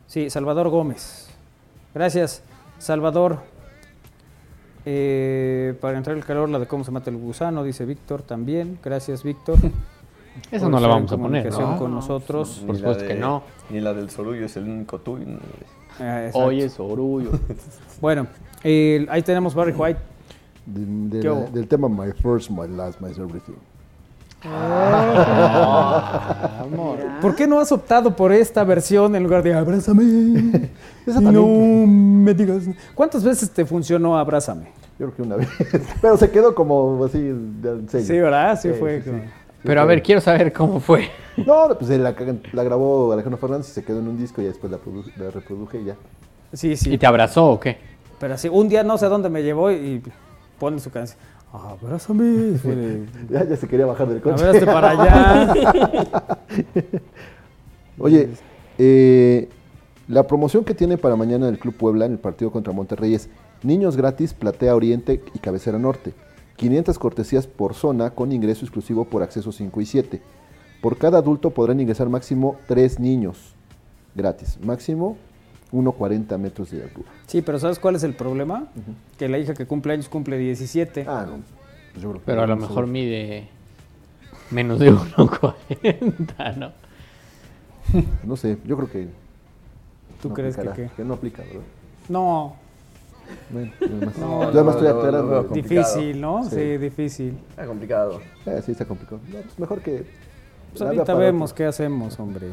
Sí, 0.07 0.29
Salvador 0.29 0.67
Gómez. 0.67 1.29
Gracias, 1.93 2.43
Salvador. 2.79 3.39
Eh, 4.85 5.73
para 5.79 5.97
entrar 5.97 6.17
el 6.17 6.25
calor, 6.25 6.49
la 6.49 6.59
de 6.59 6.67
cómo 6.67 6.83
se 6.83 6.91
mata 6.91 7.09
el 7.09 7.15
gusano, 7.15 7.63
dice 7.63 7.85
Víctor 7.85 8.23
también. 8.23 8.77
Gracias, 8.83 9.23
Víctor. 9.23 9.57
Esa 10.51 10.65
por 10.65 10.71
no 10.71 10.79
la 10.79 10.87
vamos 10.87 11.11
a 11.11 11.17
poner, 11.17 11.51
¿no? 11.51 11.77
con 11.77 11.91
No, 11.91 11.97
nosotros. 11.97 12.59
Ni 12.61 12.67
Por 12.67 12.75
la 12.75 12.79
supuesto 12.79 13.03
que 13.07 13.13
de- 13.13 13.19
no. 13.19 13.43
Ni 13.69 13.79
la 13.81 13.93
del 13.93 14.09
Sorullo 14.09 14.45
es 14.45 14.55
el 14.57 14.63
único 14.63 14.99
tuyo. 14.99 15.25
Ah. 15.99 16.29
Oye, 16.33 16.69
Sorullo. 16.69 17.31
Bueno, 18.01 18.27
eh, 18.63 19.05
ahí 19.09 19.21
tenemos 19.21 19.53
Barry 19.55 19.71
White. 19.73 19.99
De- 20.65 21.17
de 21.17 21.21
¿Qué 21.21 21.29
la- 21.29 21.41
del 21.45 21.67
tema 21.67 21.87
My 21.89 22.11
First, 22.13 22.49
My 22.49 22.67
Last, 22.67 22.99
My 23.01 23.11
Everything. 23.11 23.53
¿Por 27.21 27.35
qué 27.35 27.47
no 27.47 27.59
has 27.59 27.71
optado 27.71 28.15
por 28.15 28.31
esta 28.33 28.63
versión 28.63 29.15
en 29.15 29.23
lugar 29.23 29.41
de 29.43 29.53
Abrázame? 29.53 30.03
no 31.07 31.85
me 31.87 32.33
digas. 32.33 32.63
¿Cuántas 32.93 33.23
veces 33.23 33.49
te 33.49 33.65
funcionó 33.65 34.17
Abrázame? 34.17 34.65
Yo 34.99 35.09
creo 35.11 35.15
que 35.15 35.21
una 35.21 35.35
vez. 35.37 35.47
Pero 36.01 36.17
se 36.17 36.29
quedó 36.29 36.53
como 36.53 37.05
así 37.05 37.19
de. 37.21 38.03
Sí, 38.03 38.19
¿verdad? 38.19 38.59
Sí 38.61 38.69
fue 38.77 39.01
como- 39.01 39.21
Pero 39.63 39.81
a 39.81 39.85
ver, 39.85 40.03
quiero 40.03 40.19
saber 40.21 40.51
cómo 40.51 40.79
fue. 40.79 41.09
No, 41.37 41.67
pues 41.77 41.89
eh, 41.91 41.97
la, 41.97 42.13
la 42.51 42.63
grabó 42.63 43.13
Alejandro 43.13 43.37
Fernández 43.39 43.69
y 43.69 43.71
se 43.71 43.83
quedó 43.83 43.99
en 43.99 44.07
un 44.07 44.17
disco 44.17 44.41
y 44.41 44.45
después 44.45 44.71
la, 44.71 44.79
la 45.17 45.31
reproduje 45.31 45.81
y 45.81 45.85
ya. 45.85 45.95
Sí, 46.51 46.75
sí. 46.75 46.93
¿Y 46.93 46.97
te 46.97 47.05
abrazó 47.07 47.49
o 47.49 47.59
qué? 47.59 47.77
Pero 48.19 48.35
así, 48.35 48.49
un 48.49 48.69
día 48.69 48.83
no 48.83 48.97
sé 48.97 49.07
dónde 49.07 49.29
me 49.29 49.41
llevó 49.41 49.71
y 49.71 50.01
pone 50.59 50.79
su 50.79 50.91
canción. 50.91 51.19
Abrázame. 51.51 52.57
Ya, 53.29 53.43
ya 53.45 53.55
se 53.55 53.67
quería 53.67 53.85
bajar 53.85 54.07
del 54.07 54.21
coche. 54.21 54.43
Abraste 54.43 54.65
para 54.65 54.89
allá. 54.91 55.53
Oye, 57.99 58.29
eh, 58.77 59.49
la 60.07 60.23
promoción 60.25 60.63
que 60.63 60.73
tiene 60.73 60.97
para 60.97 61.15
mañana 61.15 61.47
el 61.47 61.59
Club 61.59 61.75
Puebla 61.75 62.05
en 62.05 62.13
el 62.13 62.17
partido 62.17 62.51
contra 62.51 62.73
Monterrey 62.73 63.13
es 63.13 63.29
Niños 63.61 63.95
gratis, 63.95 64.33
Platea 64.33 64.75
Oriente 64.75 65.21
y 65.33 65.39
Cabecera 65.39 65.77
Norte. 65.79 66.13
500 66.63 66.97
cortesías 66.97 67.45
por 67.45 67.73
zona 67.73 68.11
con 68.11 68.31
ingreso 68.31 68.63
exclusivo 68.63 69.03
por 69.03 69.21
acceso 69.21 69.51
5 69.51 69.81
y 69.81 69.85
7. 69.85 70.21
Por 70.81 70.97
cada 70.97 71.17
adulto 71.17 71.49
podrán 71.49 71.79
ingresar 71.81 72.07
máximo 72.07 72.55
3 72.67 72.99
niños 72.99 73.53
gratis. 74.15 74.57
Máximo 74.63 75.17
1,40 75.73 76.37
metros 76.37 76.71
de 76.71 76.83
altura. 76.83 77.09
Sí, 77.27 77.41
pero 77.41 77.59
¿sabes 77.59 77.79
cuál 77.79 77.95
es 77.95 78.03
el 78.03 78.13
problema? 78.15 78.67
Que 79.17 79.27
la 79.27 79.39
hija 79.39 79.53
que 79.53 79.65
cumple 79.65 79.93
años 79.93 80.07
cumple 80.07 80.37
17. 80.37 81.05
Ah, 81.07 81.25
no. 81.27 81.37
Yo 81.99 82.09
creo 82.09 82.13
que 82.21 82.25
Pero 82.25 82.43
a 82.43 82.47
lo 82.47 82.55
mejor 82.55 82.87
mide 82.87 83.49
menos 84.49 84.79
de 84.79 84.93
1,40, 84.93 86.57
¿no? 86.57 86.71
No 88.23 88.37
sé, 88.37 88.57
yo 88.65 88.77
creo 88.77 88.89
que. 88.89 89.07
¿Tú 90.21 90.29
no 90.29 90.35
crees 90.35 90.55
que 90.55 90.89
qué? 90.95 91.03
no 91.03 91.15
aplica, 91.15 91.43
¿verdad? 91.43 91.61
No, 92.07 92.55
Bueno, 93.49 93.71
No, 94.19 94.43
yo 94.43 94.49
además 94.49 94.75
estoy 94.75 94.87
aclarando. 94.89 95.43
difícil, 95.53 96.19
¿no? 96.21 96.43
Sí. 96.45 96.55
Sí, 96.55 96.77
difícil. 96.77 97.37
Está 97.49 97.65
complicado. 97.65 98.19
Eh, 98.45 98.61
sí, 98.65 98.71
está 98.71 98.85
complicado. 98.85 99.21
No, 99.31 99.39
pues 99.41 99.59
mejor 99.59 99.81
que. 99.81 100.05
Pues 100.71 100.81
ahorita 100.81 101.13
vemos 101.13 101.53
qué 101.53 101.65
hacemos, 101.65 102.19
hombre. 102.19 102.47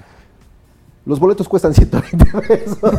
Los 1.07 1.19
boletos 1.19 1.49
cuestan 1.49 1.73
120 1.75 2.25
pesos. 2.47 2.95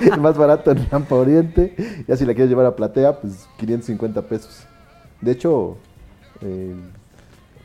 El 0.00 0.20
más 0.20 0.36
barato 0.36 0.70
en 0.70 0.88
Rampa 0.90 1.14
Oriente. 1.14 1.74
Ya 2.06 2.16
si 2.16 2.24
la 2.26 2.34
quieres 2.34 2.50
llevar 2.50 2.66
a 2.66 2.76
platea, 2.76 3.18
pues 3.20 3.48
550 3.58 4.22
pesos. 4.22 4.64
De 5.20 5.32
hecho, 5.32 5.76
eh, 6.42 6.74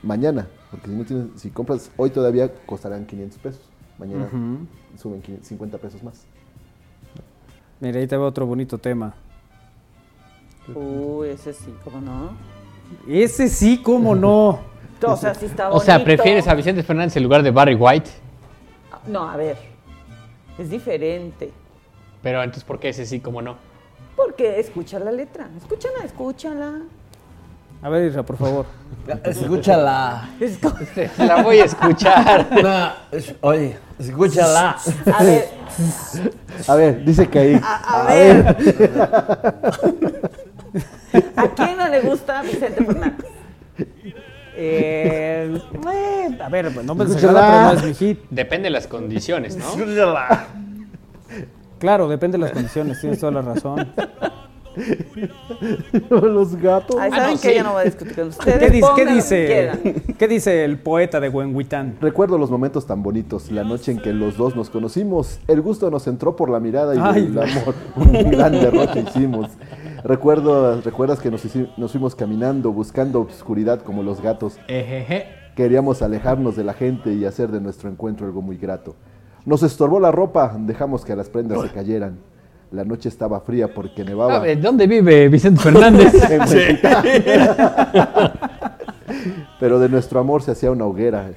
mañana, 0.01 0.47
porque 0.71 0.87
si, 0.87 0.93
no 0.95 1.03
tienes, 1.05 1.25
si 1.35 1.49
compras 1.49 1.91
hoy 1.97 2.09
todavía 2.09 2.51
costarán 2.65 3.05
500 3.05 3.39
pesos. 3.39 3.61
Mañana 3.97 4.27
suben 4.97 5.21
500 5.21 5.47
50 5.47 5.77
pesos 5.77 6.03
más. 6.03 6.25
Mira, 7.85 7.99
ahí 7.99 8.07
te 8.07 8.17
veo 8.17 8.25
otro 8.25 8.47
bonito 8.47 8.79
tema. 8.79 9.13
Uy, 10.73 11.29
ese 11.29 11.53
sí, 11.53 11.71
¿cómo 11.83 12.01
no? 12.01 12.31
Ese 13.07 13.47
sí, 13.47 13.79
cómo 13.79 14.15
no. 14.15 14.59
O 15.05 15.15
sea, 15.15 15.35
sí 15.35 15.45
está 15.45 15.69
O 15.69 15.79
sea. 15.79 16.03
¿prefieres 16.03 16.47
a 16.47 16.55
Vicente 16.55 16.81
Fernández 16.81 17.15
en 17.15 17.21
lugar 17.21 17.43
de 17.43 17.51
Barry 17.51 17.75
White? 17.75 18.09
No, 19.05 19.29
a 19.29 19.37
ver. 19.37 19.55
Es 20.57 20.71
diferente. 20.71 21.51
Pero 22.23 22.41
entonces, 22.41 22.63
¿por 22.63 22.79
qué 22.79 22.89
ese 22.89 23.05
sí 23.05 23.19
como 23.19 23.39
no? 23.39 23.55
Porque 24.15 24.59
escucha 24.59 24.97
la 24.97 25.11
letra. 25.11 25.47
Escúchala, 25.55 26.05
escúchala. 26.05 26.81
A 27.85 27.89
ver, 27.89 28.09
Isra, 28.09 28.23
por 28.23 28.35
favor. 28.37 28.65
Escúchala. 29.23 30.27
La 31.19 31.43
voy 31.43 31.59
a 31.59 31.65
escuchar. 31.65 32.47
No, 32.63 32.89
es- 33.11 33.35
oye, 33.41 33.77
escúchala. 33.99 34.75
A 35.13 35.23
ver, 35.23 35.49
A 36.67 36.75
ver, 36.75 37.05
dice 37.05 37.27
que 37.29 37.37
ahí. 37.39 37.61
a, 37.63 38.01
a 38.01 38.07
ver. 38.07 38.47
¿A 41.35 41.47
quién 41.49 41.77
no 41.77 41.87
le 41.87 42.01
gusta 42.01 42.41
Vicente 42.41 42.83
Fernández? 42.83 43.25
Eh, 44.57 45.61
eh, 45.93 46.37
a 46.43 46.49
ver, 46.49 46.71
no 46.83 46.95
me 46.95 47.03
Escúchala. 47.03 47.39
desagrada, 47.41 47.51
pero 47.51 47.63
no 47.65 47.73
es 47.79 47.83
mi 47.85 47.93
hit. 48.07 48.19
Depende 48.31 48.63
de 48.65 48.69
las 48.71 48.87
condiciones, 48.87 49.55
¿no? 49.57 49.65
Escúchala. 49.69 50.47
Claro, 51.77 52.07
depende 52.09 52.37
de 52.39 52.43
las 52.45 52.51
condiciones, 52.51 52.99
tienes 52.99 53.19
toda 53.19 53.31
la 53.33 53.41
razón. 53.43 53.93
Los 56.09 56.55
gatos. 56.55 56.97
Ay, 56.99 57.09
Ah, 57.13 57.15
¿saben 57.17 57.35
no, 57.35 57.41
que 57.41 57.49
sí. 57.49 57.55
Ya 57.55 57.63
no 57.63 57.73
voy 57.73 57.81
a 57.81 57.85
discutir 57.85 58.15
con 58.15 58.27
ustedes. 58.27 58.57
¿Qué 58.59 58.69
dice, 58.69 58.87
qué 58.95 59.05
dice, 59.05 59.45
quieran. 59.45 60.15
qué 60.17 60.27
dice 60.27 60.65
el 60.65 60.79
poeta 60.79 61.19
de 61.19 61.29
Huenhuitán? 61.29 61.97
Recuerdo 62.01 62.37
los 62.37 62.49
momentos 62.51 62.85
tan 62.85 63.03
bonitos, 63.03 63.51
la 63.51 63.63
noche 63.63 63.91
en 63.91 63.99
que 63.99 64.13
los 64.13 64.37
dos 64.37 64.55
nos 64.55 64.69
conocimos. 64.69 65.39
El 65.47 65.61
gusto 65.61 65.89
nos 65.91 66.07
entró 66.07 66.35
por 66.35 66.49
la 66.49 66.59
mirada 66.59 66.95
y 66.95 66.99
Ay. 67.01 67.25
el 67.31 67.39
amor. 67.39 67.75
Un 67.95 68.31
gran 68.31 68.51
derroche 68.53 69.01
hicimos. 69.07 69.51
Recuerdo, 70.03 70.81
¿Recuerdas 70.81 71.19
que 71.19 71.31
nos, 71.31 71.41
fuimos 71.91 72.15
caminando 72.15 72.71
buscando 72.71 73.21
obscuridad 73.21 73.81
como 73.81 74.03
los 74.03 74.21
gatos? 74.21 74.59
Ejeje. 74.67 75.27
Queríamos 75.55 76.01
alejarnos 76.01 76.55
de 76.55 76.63
la 76.63 76.73
gente 76.73 77.13
y 77.13 77.25
hacer 77.25 77.49
de 77.49 77.61
nuestro 77.61 77.89
encuentro 77.89 78.25
algo 78.27 78.41
muy 78.41 78.57
grato. 78.57 78.95
Nos 79.45 79.63
estorbó 79.63 79.99
la 79.99 80.11
ropa, 80.11 80.55
dejamos 80.59 81.05
que 81.05 81.15
las 81.15 81.29
prendas 81.29 81.61
se 81.61 81.69
cayeran. 81.69 82.17
La 82.75 82.83
noche 82.83 83.07
estaba 83.07 83.39
fría 83.39 83.73
porque 83.73 84.03
nevaba. 84.03 84.35
A 84.35 84.39
ver, 84.39 84.59
¿dónde 84.59 84.85
vive 84.85 85.29
Vicente 85.29 85.61
Fernández? 85.61 86.13
Pero 89.61 89.79
de 89.79 89.87
nuestro 89.87 90.19
amor 90.19 90.41
se 90.41 90.51
hacía 90.51 90.71
una 90.71 90.85
hoguera. 90.85 91.31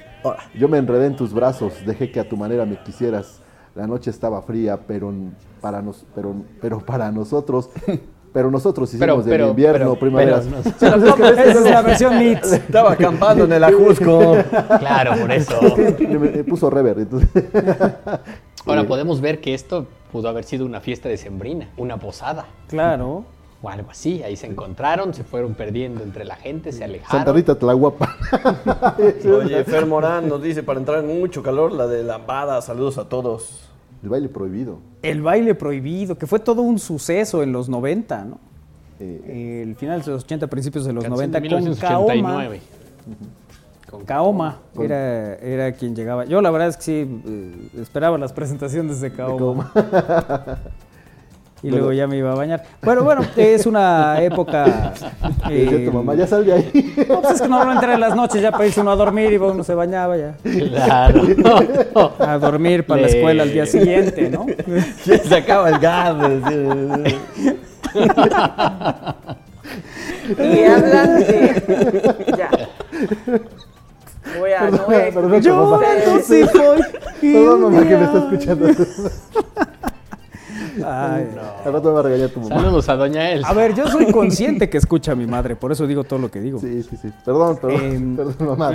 Yo 0.53 0.67
me 0.67 0.77
enredé 0.77 1.05
en 1.05 1.15
tus 1.15 1.33
brazos, 1.33 1.73
dejé 1.85 2.11
que 2.11 2.19
a 2.19 2.27
tu 2.27 2.35
manera 2.35 2.65
me 2.65 2.77
quisieras. 2.83 3.39
La 3.73 3.87
noche 3.87 4.09
estaba 4.09 4.41
fría, 4.41 4.77
pero 4.85 5.13
para, 5.61 5.81
nos, 5.81 6.05
pero, 6.13 6.35
pero 6.59 6.79
para 6.79 7.09
nosotros, 7.11 7.69
pero 8.33 8.51
nosotros 8.51 8.89
hicimos 8.89 9.05
Pero, 9.05 9.21
del 9.21 9.29
pero, 9.31 9.47
invierno 9.51 9.93
pero, 9.93 9.99
primaveras. 9.99 10.45
pero, 10.77 10.97
no. 10.97 11.15
Pues 11.15 11.29
es 11.31 11.35
que 11.37 11.49
Esa 11.51 11.59
es 11.59 11.71
la 11.71 11.81
versión 11.81 12.17
Mix. 12.17 12.51
Estaba 12.51 12.91
acampando 12.91 13.45
en 13.45 13.53
el 13.53 13.63
Ajusco. 13.63 14.35
Claro, 14.79 15.13
por 15.21 15.31
eso. 15.31 15.57
me 16.19 16.43
puso 16.43 16.69
rever. 16.69 16.99
entonces- 16.99 17.29
Ahora 18.65 18.85
podemos 18.85 19.21
ver 19.21 19.39
que 19.39 19.53
esto 19.53 19.87
pudo 20.11 20.29
haber 20.29 20.43
sido 20.43 20.65
una 20.65 20.79
fiesta 20.81 21.09
decembrina, 21.09 21.69
una 21.77 21.97
posada 21.97 22.45
Claro. 22.67 23.25
o 23.61 23.69
algo 23.69 23.91
así. 23.91 24.23
Ahí 24.23 24.35
se 24.35 24.47
encontraron, 24.47 25.13
se 25.13 25.23
fueron 25.23 25.53
perdiendo 25.53 26.03
entre 26.03 26.25
la 26.25 26.35
gente, 26.35 26.71
se 26.71 26.83
alejaron. 26.83 27.11
Santa 27.19 27.31
Rita 27.33 27.55
Tlahuapa. 27.57 28.15
Oye, 29.43 29.63
Fer 29.65 29.85
Morán 29.85 30.27
nos 30.29 30.41
dice 30.41 30.63
para 30.63 30.79
entrar 30.79 31.03
en 31.03 31.19
mucho 31.19 31.43
calor 31.43 31.71
la 31.71 31.87
de 31.87 32.03
lambada. 32.03 32.61
Saludos 32.61 32.97
a 32.97 33.07
todos. 33.09 33.65
El 34.01 34.09
baile 34.09 34.29
prohibido. 34.29 34.79
El 35.01 35.21
baile 35.21 35.55
prohibido, 35.55 36.17
que 36.17 36.25
fue 36.25 36.39
todo 36.39 36.61
un 36.61 36.79
suceso 36.79 37.43
en 37.43 37.51
los 37.51 37.67
90, 37.69 38.23
¿no? 38.25 38.39
Eh, 39.01 39.63
El 39.67 39.75
final 39.75 40.01
de 40.01 40.11
los 40.11 40.23
80, 40.23 40.47
principios 40.47 40.85
de 40.85 40.93
los 40.93 41.03
Canción 41.03 41.31
90 41.31 41.39
de 41.39 41.49
con 41.49 41.75
Kaoma. 41.75 42.13
1989. 42.13 42.61
Con 43.89 44.05
Kaoma 44.05 44.59
era, 44.79 45.35
era 45.35 45.71
quien 45.71 45.95
llegaba. 45.95 46.25
Yo 46.25 46.41
la 46.41 46.51
verdad 46.51 46.67
es 46.67 46.77
que 46.77 46.83
sí, 46.83 47.21
eh, 47.25 47.81
esperaba 47.81 48.17
las 48.17 48.33
presentaciones 48.39 49.01
de 49.01 49.11
Kaoma. 49.11 49.71
Y 51.61 51.71
luego 51.71 51.91
ya 51.91 52.07
me 52.07 52.15
iba 52.15 52.31
a 52.31 52.35
bañar. 52.35 52.63
Bueno, 52.81 53.03
bueno, 53.03 53.21
es 53.35 53.65
una 53.65 54.21
época... 54.21 54.93
eh, 55.49 55.83
tu 55.85 55.91
mamá, 55.91 56.15
ya 56.15 56.25
sal 56.25 56.45
de 56.45 56.53
ahí. 56.53 57.05
no, 57.09 57.19
pues 57.19 57.33
es 57.33 57.41
que 57.41 57.49
normalmente 57.49 57.93
en 57.93 57.99
las 57.99 58.15
noches 58.15 58.41
ya 58.41 58.49
para 58.49 58.65
irse 58.65 58.79
uno 58.79 58.91
a 58.91 58.95
dormir 58.95 59.33
y 59.33 59.35
uno 59.35 59.61
se 59.61 59.73
bañaba 59.73 60.15
ya. 60.15 60.37
Claro. 60.41 61.21
A 62.17 62.37
dormir 62.37 62.85
para 62.85 63.01
la 63.01 63.07
escuela 63.07 63.43
al 63.43 63.51
día 63.51 63.65
siguiente, 63.65 64.29
¿no? 64.29 64.45
Se 65.03 65.35
acaba 65.35 65.67
el 65.67 65.79
gas. 65.79 66.15
Y 70.37 70.63
hablan 70.63 71.19
de. 71.19 72.35
Ya. 72.37 72.49
Voy 74.37 74.51
a. 74.51 74.69
No 74.69 74.77
voy 74.85 74.95
a 74.95 75.11
Perdón, 75.11 75.33
ustedes. 75.33 76.25
sí 76.51 76.57
voy. 76.57 76.81
Perdón, 77.33 77.61
mamá, 77.61 77.87
que 77.87 77.97
me 77.97 78.03
está 78.03 78.17
escuchando. 78.19 78.67
Ay. 80.85 81.27
Al 81.65 81.73
rato 81.73 81.87
me 81.89 81.93
va 81.93 81.99
a 81.99 82.03
regañar 82.03 82.29
tu 82.29 82.39
mamá. 82.39 82.55
Saludos 82.55 82.87
a 82.89 82.95
Doña 82.95 83.31
Elsa. 83.31 83.49
A 83.49 83.53
ver, 83.53 83.73
yo 83.75 83.87
soy 83.87 84.05
consciente 84.11 84.69
que 84.69 84.77
escucha 84.77 85.11
a 85.11 85.15
mi 85.15 85.25
madre, 85.25 85.55
por 85.55 85.71
eso 85.71 85.85
digo 85.87 86.03
todo 86.03 86.19
lo 86.19 86.31
que 86.31 86.39
digo. 86.39 86.59
Sí, 86.59 86.83
sí, 86.83 86.95
sí. 87.01 87.11
Perdón, 87.25 87.57
perdón. 87.57 87.81
Em, 87.81 88.15
perdón, 88.15 88.35
mamá. 88.47 88.71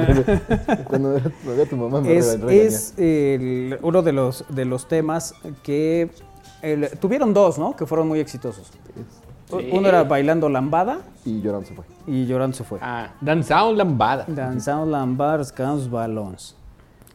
Cuando 0.87 1.21
me 1.57 1.67
tu 1.67 1.77
mamá 1.77 2.01
me 2.01 2.17
es, 2.17 2.39
es 2.49 2.95
el- 2.99 3.79
uno 3.83 4.03
de 4.03 4.13
los, 4.13 4.45
de 4.51 4.65
los 4.67 4.87
temas 4.87 5.35
que 5.63 6.11
el- 6.63 6.91
tuvieron 7.01 7.33
dos, 7.33 7.59
¿no? 7.59 7.75
Que 7.75 7.87
fueron 7.87 8.07
muy 8.09 8.21
exitosos. 8.21 8.71
Sí. 9.49 9.69
Uno 9.73 9.89
era 9.89 10.05
Bailando 10.05 10.49
Lambada 10.49 11.01
Y 11.25 11.41
llorando 11.43 11.67
se 11.69 11.75
fue. 11.75 11.85
y 12.07 12.27
Llorando 12.27 12.57
se 12.57 12.65
fue. 12.65 12.79
Ah, 12.81 13.11
danzao 13.21 13.73
lambada. 13.75 14.25
Danzando 14.27 14.87
Lambadas 14.91 15.53
con 15.53 15.67
los 15.67 15.91
balons. 15.91 16.57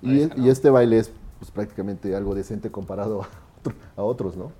Y, 0.01 0.21
es- 0.21 0.29
y 0.37 0.47
este 0.49 0.69
baile 0.69 0.99
es 0.99 1.11
pues, 1.39 1.51
prácticamente 1.51 2.15
algo 2.15 2.35
decente 2.35 2.69
comparado 2.71 3.23
a, 3.23 3.27
otro- 3.59 3.73
a 3.97 4.03
otros, 4.03 4.37
¿no? 4.37 4.51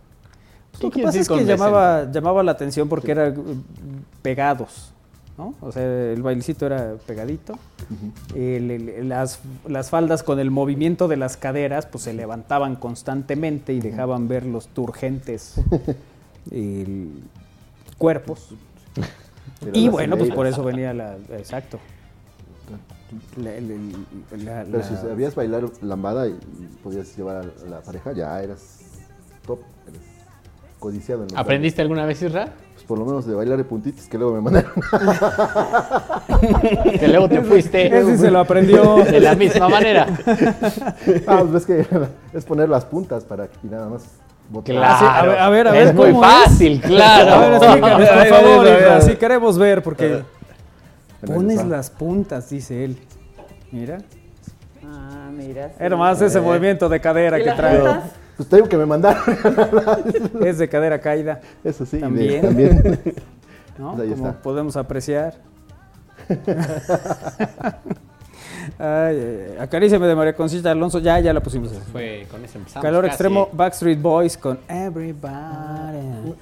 Pues 0.72 0.84
Lo 0.84 0.90
que 0.92 1.04
pasa 1.04 1.20
es 1.20 1.28
que 1.30 1.46
llamaba, 1.46 2.12
llamaba 2.12 2.44
la 2.44 2.52
atención 2.52 2.90
porque 2.90 3.12
eran 3.12 3.34
mm, 3.34 3.64
pegados, 4.22 4.92
¿no? 5.38 5.54
O 5.62 5.72
sea, 5.72 5.84
el 6.12 6.22
bailecito 6.22 6.66
era 6.66 6.96
pegadito. 7.08 7.58
El- 8.36 8.70
el- 8.72 9.10
las, 9.10 9.40
las 9.68 9.90
faldas 9.90 10.22
con 10.24 10.40
el 10.40 10.52
movimiento 10.52 11.08
de 11.08 11.18
las 11.18 11.38
caderas 11.38 11.86
pues 11.86 12.04
se 12.04 12.14
levantaban 12.14 12.76
constantemente 12.76 13.74
y 13.74 13.80
dejaban 13.80 14.28
ver 14.28 14.46
los 14.46 14.68
turgentes 14.68 15.56
el- 16.52 17.22
cuerpos. 18.00 18.50
Y 19.74 19.90
bueno, 19.90 20.18
pues 20.18 20.32
por 20.32 20.48
eso 20.48 20.64
venía 20.64 20.92
la... 20.96 21.16
Exacto. 21.38 21.78
La- 23.38 23.52
la- 24.38 24.64
Pero 24.72 24.84
si 24.84 24.96
sabías 24.96 25.34
bailar 25.36 25.64
lambada 25.82 26.28
y 26.28 26.36
podías 26.84 27.16
llevar 27.18 27.38
a 27.38 27.44
la 27.70 27.82
pareja, 27.82 28.12
ya 28.14 28.40
eras 28.42 28.80
top, 29.48 29.60
eres 29.88 30.00
codiciado. 30.80 31.24
En 31.24 31.36
¿Aprendiste 31.38 31.82
alguna 31.82 32.06
vez, 32.06 32.22
Isra? 32.22 32.50
Pues 32.76 32.86
por 32.86 33.00
lo 33.00 33.06
menos 33.06 33.26
de 33.26 33.34
bailar 33.34 33.58
de 33.58 33.64
puntitos 33.64 34.06
que 34.06 34.18
luego 34.20 34.36
me 34.36 34.42
mandaron. 34.42 34.72
Que 37.00 37.08
luego 37.08 37.28
te 37.28 37.42
fuiste. 37.42 37.88
Ese 37.98 38.18
se 38.18 38.30
lo 38.32 38.40
aprendió. 38.40 38.98
De 39.04 39.20
la 39.20 39.36
misma 39.36 39.68
manera. 39.70 40.06
ah, 41.28 41.40
pues 41.42 41.52
ves 41.52 41.66
que 41.66 41.86
es 42.34 42.46
poner 42.46 42.70
las 42.70 42.86
puntas 42.86 43.24
para 43.26 43.48
que 43.48 43.58
y 43.64 43.68
nada 43.70 43.90
más. 43.90 44.04
Claro. 44.66 44.84
Ah, 44.84 44.98
sí, 45.00 45.06
a 45.06 45.26
ver, 45.28 45.40
a 45.40 45.50
ver, 45.50 45.68
a 45.68 45.72
ver, 45.72 45.88
es 45.90 45.94
muy 45.94 46.08
¿cómo 46.12 46.24
fácil, 46.24 46.82
claro. 46.82 47.32
A 47.34 47.40
ver, 47.40 47.54
explícanos, 47.54 48.10
por 48.10 48.28
favor, 48.28 48.68
Isra, 48.68 49.16
queremos 49.20 49.58
ver, 49.60 49.84
porque 49.84 50.24
pones 51.26 51.64
las 51.66 51.90
puntas, 51.92 52.50
dice 52.50 52.84
él. 52.86 52.98
Mira. 53.72 54.00
Ah, 54.84 55.30
mira. 55.32 55.68
sí. 55.70 55.76
Es 55.80 55.90
nomás 55.92 56.20
ese 56.22 56.42
movimiento 56.42 56.90
de 56.90 57.00
cadera 57.00 57.40
¿Y 57.40 57.44
que 57.44 57.52
trae. 57.52 57.80
Pues 58.38 58.50
te 58.50 58.56
digo 58.56 58.68
que 58.70 58.78
me 58.78 58.86
mandaron. 58.88 59.22
Es 60.44 60.58
de 60.58 60.68
cadera 60.70 61.00
caída. 61.00 61.42
Eso 61.64 61.86
sí, 61.86 61.98
de- 61.98 62.02
También. 62.02 62.42
también. 62.42 63.02
¿no? 63.78 63.96
Pues 63.96 64.08
ahí 64.10 64.16
Como 64.16 64.30
está. 64.30 64.42
podemos 64.42 64.78
apreciar. 64.78 65.36
Ay. 68.78 69.56
Acaríciame 69.60 70.06
de 70.08 70.16
María 70.16 70.34
Concita 70.36 70.72
Alonso. 70.72 71.00
Ya, 71.00 71.20
ya 71.20 71.34
la 71.34 71.42
pusimos. 71.42 71.72
Fue 71.92 72.28
con 72.30 72.44
ese 72.44 72.58
empezamos. 72.58 72.84
Calor 72.84 73.04
casi. 73.06 73.14
extremo, 73.14 73.50
Backstreet 73.52 74.02
Boys 74.02 74.38
con 74.38 74.60
Everybody. 74.68 76.36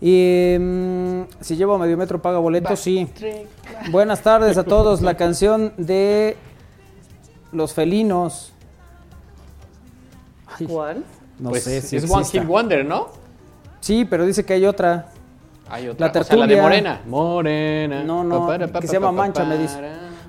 Y 0.00 0.56
mm, 0.58 1.22
si 1.40 1.56
llevo 1.56 1.74
a 1.74 1.78
medio 1.78 1.96
metro 1.96 2.20
paga 2.20 2.38
boleto, 2.38 2.76
sí. 2.76 3.08
Buenas 3.90 4.20
tardes 4.22 4.58
a 4.58 4.64
todos. 4.64 5.00
La 5.00 5.16
canción 5.16 5.72
de 5.76 6.36
Los 7.52 7.72
Felinos. 7.74 8.52
Ay, 10.58 10.66
¿Cuál? 10.66 11.04
no 11.38 11.50
Pues 11.50 11.64
sé 11.64 11.80
si 11.82 11.96
es 11.96 12.04
One 12.04 12.20
exista. 12.20 12.40
Hit 12.40 12.48
Wonder, 12.48 12.84
¿no? 12.84 13.08
Sí, 13.80 14.04
pero 14.04 14.24
dice 14.26 14.44
que 14.44 14.54
hay 14.54 14.66
otra. 14.66 15.08
Hay 15.68 15.88
otra. 15.88 16.12
La 16.12 16.20
o 16.20 16.24
sea, 16.24 16.36
la 16.36 16.46
de. 16.46 16.60
Morena. 16.60 17.00
Morena. 17.06 18.04
No, 18.04 18.22
no, 18.24 18.40
Pa, 18.40 18.46
para, 18.46 18.66
pa, 18.68 18.80
que 18.80 18.86
pa, 18.86 18.92
se 18.92 18.92
llama 18.94 19.08
pa, 19.08 19.12
Mancha, 19.12 19.42
pa, 19.42 19.48
me 19.48 19.58
dice. 19.58 19.78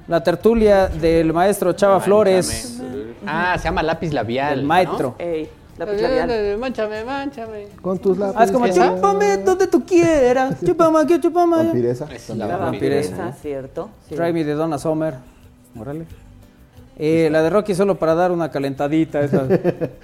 La 0.08 0.24
tertulia 0.24 0.88
del 0.88 1.34
maestro 1.34 1.74
Chava 1.74 2.00
Flores. 2.00 2.82
Ah, 3.26 3.58
se 3.58 3.66
llama 3.66 3.84
lápiz 3.84 4.14
labial. 4.14 4.60
El 4.60 4.66
maestro. 4.66 5.16
Ey, 5.20 5.50
¿no? 5.78 5.86
lápiz 5.86 6.02
labial. 6.02 6.58
Manchame, 6.58 7.04
manchame. 7.04 7.68
Con 7.82 8.00
tus 8.00 8.18
lápices. 8.18 8.42
Ah, 8.42 8.46
es 8.46 8.52
como 8.52 8.68
chúpame 8.68 9.38
donde 9.38 9.68
tú 9.68 9.86
quieras. 9.86 10.56
Chúpame 10.66 11.00
aquí, 11.00 11.20
chúpame 11.20 11.56
allá. 11.58 11.64
Vampiresa. 11.66 12.08
Es 12.14 12.28
también. 12.28 12.48
La 12.48 12.58
vampiresa. 12.58 13.10
vampiresa, 13.18 13.42
¿cierto? 13.42 13.90
Sí. 14.08 14.16
Try 14.16 14.32
Me 14.32 14.46
de 14.46 14.54
Donna 14.54 14.78
Summer. 14.78 15.16
Órale. 15.78 16.06
Eh, 16.98 17.28
la 17.30 17.42
de 17.44 17.50
Rocky 17.50 17.76
solo 17.76 17.96
para 17.96 18.16
dar 18.16 18.32
una 18.32 18.50
calentadita. 18.50 19.20
esa. 19.22 19.46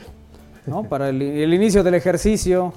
¿No? 0.65 0.84
Para 0.84 1.09
el, 1.09 1.21
el 1.21 1.53
inicio 1.53 1.81
del 1.81 1.93
ejercicio. 1.95 2.73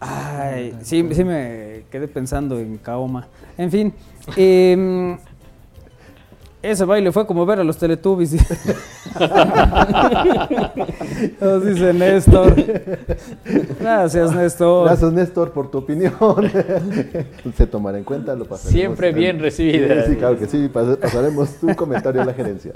Ay, 0.00 0.74
sí, 0.82 1.06
sí 1.12 1.24
me 1.24 1.84
quedé 1.90 2.08
pensando 2.08 2.58
en 2.58 2.78
Kaoma. 2.78 3.28
En 3.58 3.70
fin. 3.70 3.94
em, 4.36 5.18
ese 6.62 6.84
baile 6.84 7.10
fue 7.12 7.26
como 7.26 7.46
ver 7.46 7.60
a 7.60 7.64
los 7.64 7.76
Teletubbies. 7.78 8.32
Nos 11.40 11.64
dice 11.66 11.92
Néstor. 11.92 12.54
Gracias, 13.80 14.34
Néstor. 14.34 14.84
Gracias, 14.86 15.12
Néstor, 15.12 15.52
por 15.52 15.70
tu 15.70 15.78
opinión. 15.78 16.12
Se 17.56 17.66
tomará 17.66 17.98
en 17.98 18.04
cuenta, 18.04 18.34
lo 18.34 18.44
pasaremos. 18.44 18.72
Siempre 18.80 19.12
bien 19.12 19.38
recibida. 19.38 20.04
Sí, 20.04 20.12
sí, 20.12 20.16
claro 20.16 20.38
que 20.38 20.46
sí. 20.46 20.68
pas- 20.72 20.96
Pasaremos 20.96 21.50
tu 21.56 21.74
comentario 21.74 22.22
a 22.22 22.24
la 22.24 22.34
gerencia. 22.34 22.72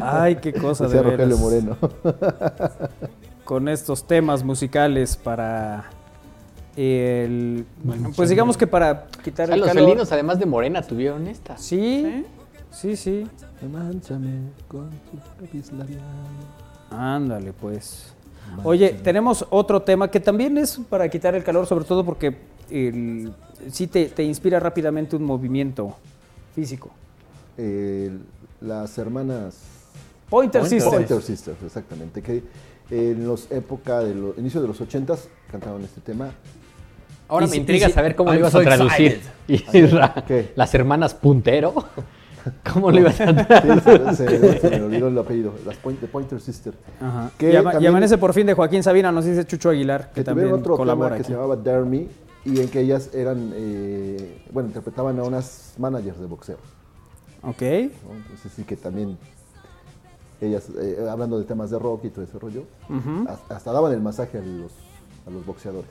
Ay, 0.00 0.36
qué 0.36 0.52
cosa 0.52 0.86
de 0.88 1.02
Rogelio 1.02 1.26
veras. 1.26 1.40
Moreno. 1.40 1.76
con 3.44 3.68
estos 3.68 4.06
temas 4.06 4.42
musicales 4.44 5.16
para 5.16 5.90
el 6.76 7.66
pues 8.16 8.30
digamos 8.30 8.56
que 8.56 8.66
para 8.66 9.08
O 9.18 9.22
quitar 9.22 9.46
sea, 9.46 9.54
el 9.56 9.60
los 9.60 9.68
calor. 9.68 9.84
felinos, 9.84 10.10
además 10.12 10.38
de 10.38 10.46
Morena, 10.46 10.80
tuvieron 10.82 11.26
esta. 11.26 11.58
Sí, 11.58 12.02
sí, 12.06 12.26
sí. 12.96 13.26
Mánchame 13.70 14.50
con 14.66 14.88
tu 14.90 15.16
lápiz 15.40 15.70
labial. 15.72 16.00
Ándale, 16.90 17.52
pues. 17.52 18.12
Oye, 18.64 18.90
tenemos 19.02 19.46
otro 19.50 19.82
tema 19.82 20.10
que 20.10 20.20
también 20.20 20.58
es 20.58 20.78
para 20.90 21.08
quitar 21.08 21.34
el 21.34 21.44
calor, 21.44 21.66
sobre 21.66 21.84
todo 21.84 22.04
porque 22.04 22.36
el, 22.70 23.32
sí 23.70 23.86
te, 23.86 24.06
te 24.06 24.22
inspira 24.24 24.58
rápidamente 24.58 25.16
un 25.16 25.22
movimiento 25.24 25.96
físico. 26.54 26.90
Eh, 27.56 28.10
las 28.60 28.96
hermanas 28.98 29.56
Pointer 30.28 30.62
Sisters. 30.66 30.94
Pointer 30.94 31.22
Sisters, 31.22 31.62
exactamente. 31.64 32.20
Que 32.22 32.42
en 32.90 33.26
los 33.26 33.50
época 33.50 34.00
de 34.00 34.14
los 34.14 34.36
inicio 34.38 34.60
de 34.60 34.68
los 34.68 34.80
80s 34.80 35.18
cantaban 35.50 35.82
este 35.82 36.00
tema. 36.00 36.30
Ahora 37.28 37.46
Y 37.46 37.48
me 37.48 37.54
si- 37.54 37.60
intriga 37.60 37.86
si- 37.86 37.92
saber 37.94 38.16
cómo 38.16 38.32
lo 38.32 38.38
ibas 38.38 38.52
so 38.52 38.58
a 38.58 38.62
traducir. 38.64 39.20
Las 40.56 40.74
hermanas 40.74 41.14
Puntero. 41.14 41.74
¿Cómo 42.72 42.90
lo 42.90 42.98
ibas 43.00 43.20
a 43.20 43.26
Sí, 43.28 43.34
traducir? 43.46 44.14
se, 44.16 44.38
se- 44.38 44.60
se 44.60 44.70
me 44.70 44.82
olvidó 44.82 45.08
el 45.08 45.18
apellido. 45.18 45.52
Las 45.66 45.76
Point- 45.82 45.98
The 46.00 46.06
Pointer 46.08 46.40
Sisters. 46.40 46.76
Ajá. 47.00 47.30
Que 47.38 47.52
Y, 47.52 47.56
ama- 47.56 47.70
y 47.70 47.72
también- 47.74 47.90
amanece 47.90 48.18
por 48.18 48.32
fin 48.32 48.46
de 48.46 48.54
Joaquín 48.54 48.82
Sabina, 48.82 49.12
nos 49.12 49.24
dice 49.24 49.44
Chucho 49.46 49.70
Aguilar, 49.70 50.08
que 50.08 50.14
que 50.20 50.24
también 50.24 50.52
otro 50.52 50.76
colabora 50.76 51.10
tema 51.10 51.18
que 51.18 51.24
se 51.24 51.32
llamaba 51.32 51.56
Dare 51.56 51.84
Me 51.84 52.08
y 52.44 52.60
en 52.60 52.68
que 52.68 52.80
ellas 52.80 53.10
eran, 53.14 53.52
eh, 53.54 54.42
bueno, 54.52 54.68
interpretaban 54.68 55.18
a 55.18 55.22
unas 55.22 55.74
managers 55.78 56.18
de 56.20 56.26
boxeo. 56.26 56.56
Ok. 57.42 57.60
¿no? 57.62 58.14
Entonces 58.16 58.52
sí 58.54 58.64
que 58.64 58.76
también 58.76 59.16
ellas, 60.40 60.68
eh, 60.80 61.06
hablando 61.08 61.38
de 61.38 61.44
temas 61.44 61.70
de 61.70 61.78
rock 61.78 62.04
y 62.06 62.10
todo 62.10 62.24
ese 62.24 62.38
rollo, 62.38 62.64
hasta, 63.28 63.54
hasta 63.56 63.72
daban 63.72 63.92
el 63.92 64.00
masaje 64.00 64.38
a 64.38 64.42
los, 64.42 64.72
a 65.26 65.30
los 65.30 65.46
boxeadores. 65.46 65.90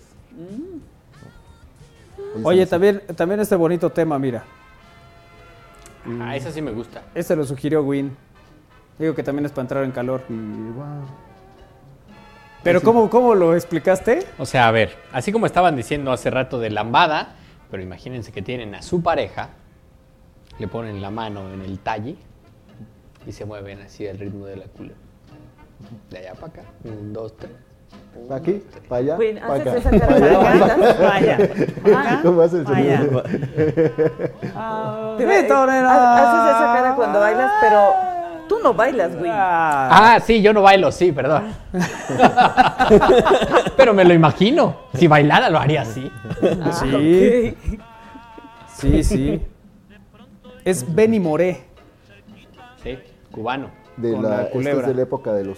Ellas 2.35 2.45
Oye, 2.45 2.65
también, 2.65 3.01
también 3.15 3.39
este 3.39 3.55
bonito 3.55 3.89
tema, 3.89 4.19
mira. 4.19 4.43
Ah, 6.19 6.35
esa 6.35 6.51
sí 6.51 6.61
me 6.61 6.71
gusta. 6.71 7.03
Este 7.13 7.35
lo 7.35 7.43
sugirió 7.43 7.83
Win. 7.83 8.15
Digo 8.97 9.15
que 9.15 9.23
también 9.23 9.45
es 9.45 9.51
para 9.51 9.63
entrar 9.63 9.83
en 9.83 9.91
calor. 9.91 10.23
Pero 12.63 12.81
¿cómo, 12.81 13.09
¿cómo 13.09 13.33
lo 13.33 13.55
explicaste? 13.55 14.27
O 14.37 14.45
sea, 14.45 14.67
a 14.67 14.71
ver, 14.71 14.95
así 15.11 15.31
como 15.31 15.45
estaban 15.45 15.75
diciendo 15.75 16.11
hace 16.11 16.29
rato 16.29 16.59
de 16.59 16.69
lambada, 16.69 17.35
pero 17.71 17.81
imagínense 17.81 18.31
que 18.31 18.41
tienen 18.43 18.75
a 18.75 18.81
su 18.83 19.01
pareja, 19.01 19.49
le 20.59 20.67
ponen 20.67 21.01
la 21.01 21.09
mano 21.09 21.51
en 21.51 21.61
el 21.61 21.79
talle 21.79 22.17
y 23.25 23.31
se 23.31 23.45
mueven 23.45 23.81
así 23.81 24.07
al 24.07 24.19
ritmo 24.19 24.45
de 24.45 24.57
la 24.57 24.65
culera. 24.65 24.99
De 26.11 26.19
allá 26.19 26.33
para 26.35 26.47
acá. 26.47 26.63
Un, 26.83 27.13
dos, 27.13 27.35
tres. 27.37 27.51
Aquí, 28.29 28.63
para 28.87 28.99
allá, 29.01 29.17
Queen, 29.17 29.39
para 29.39 29.53
haces 29.55 29.85
acá. 29.85 30.15
allá, 30.15 31.37
para. 31.83 32.19
¿Cómo 32.23 32.41
hace 32.41 32.57
el 32.57 32.63
Vaya. 32.63 32.97
sonido? 32.99 33.23
Te 33.23 33.31
ve- 35.25 35.47
ha- 35.51 36.17
Haces 36.17 36.55
esa 36.55 36.73
cara 36.73 36.95
cuando 36.95 37.19
bailas, 37.19 37.51
pero 37.59 37.81
tú 38.47 38.59
no 38.63 38.73
bailas, 38.73 39.17
güey. 39.17 39.29
Ah, 39.33 40.17
sí, 40.23 40.41
yo 40.41 40.53
no 40.53 40.61
bailo, 40.61 40.91
sí, 40.93 41.11
perdón. 41.11 41.53
pero 43.77 43.93
me 43.93 44.03
lo 44.05 44.13
imagino. 44.13 44.75
Si 44.93 45.07
bailara 45.07 45.49
lo 45.49 45.59
haría 45.59 45.81
así. 45.81 46.09
Ah, 46.63 46.71
Sí. 46.71 47.55
ok. 47.55 47.77
Sí, 48.75 49.03
sí. 49.03 49.41
Es 50.65 50.93
Benny 50.95 51.19
Moré. 51.19 51.61
Sí, 52.83 52.97
cubano. 53.31 53.69
De 53.97 54.11
Con 54.13 54.23
la, 54.23 54.29
la 54.43 54.49
culebra. 54.49 54.81
es 54.81 54.87
de 54.87 54.93
la 54.95 55.01
época 55.03 55.33
de 55.33 55.45
los 55.45 55.57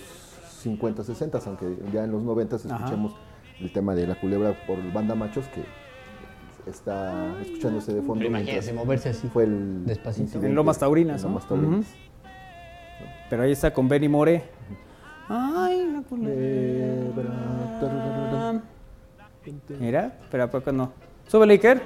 50, 0.64 1.03
60, 1.03 1.40
aunque 1.45 1.77
ya 1.91 2.03
en 2.06 2.11
los 2.11 2.23
90 2.23 2.56
Ajá. 2.56 2.76
escuchamos 2.76 3.15
el 3.60 3.72
tema 3.72 3.94
de 3.95 4.07
la 4.07 4.15
culebra 4.15 4.56
por 4.65 4.80
banda 4.94 5.14
machos 5.14 5.45
que 5.49 5.64
está 6.69 7.40
escuchándose 7.41 7.94
de 7.94 8.02
fondo. 8.02 8.30
Mientras 8.30 8.73
moverse 8.73 9.10
así. 9.10 9.27
Fue 9.27 9.44
el 9.44 9.85
Despacito. 9.85 10.41
En 10.41 10.56
Lomas 10.56 10.80
Taurinas. 10.80 11.23
Lomas 11.23 11.48
Taurinas. 11.48 11.85
Pero 13.30 13.44
ahí 13.44 13.52
está 13.52 13.73
con 13.73 13.88
Benny 13.88 14.07
More. 14.07 14.44
Ay, 15.27 15.91
la 15.94 16.02
culebra. 16.02 17.34
Mira, 19.80 20.19
pero 20.31 20.44
¿a 20.44 20.48
poco 20.49 20.72
no? 20.72 20.91
Súbele, 21.27 21.53
Iker. 21.53 21.81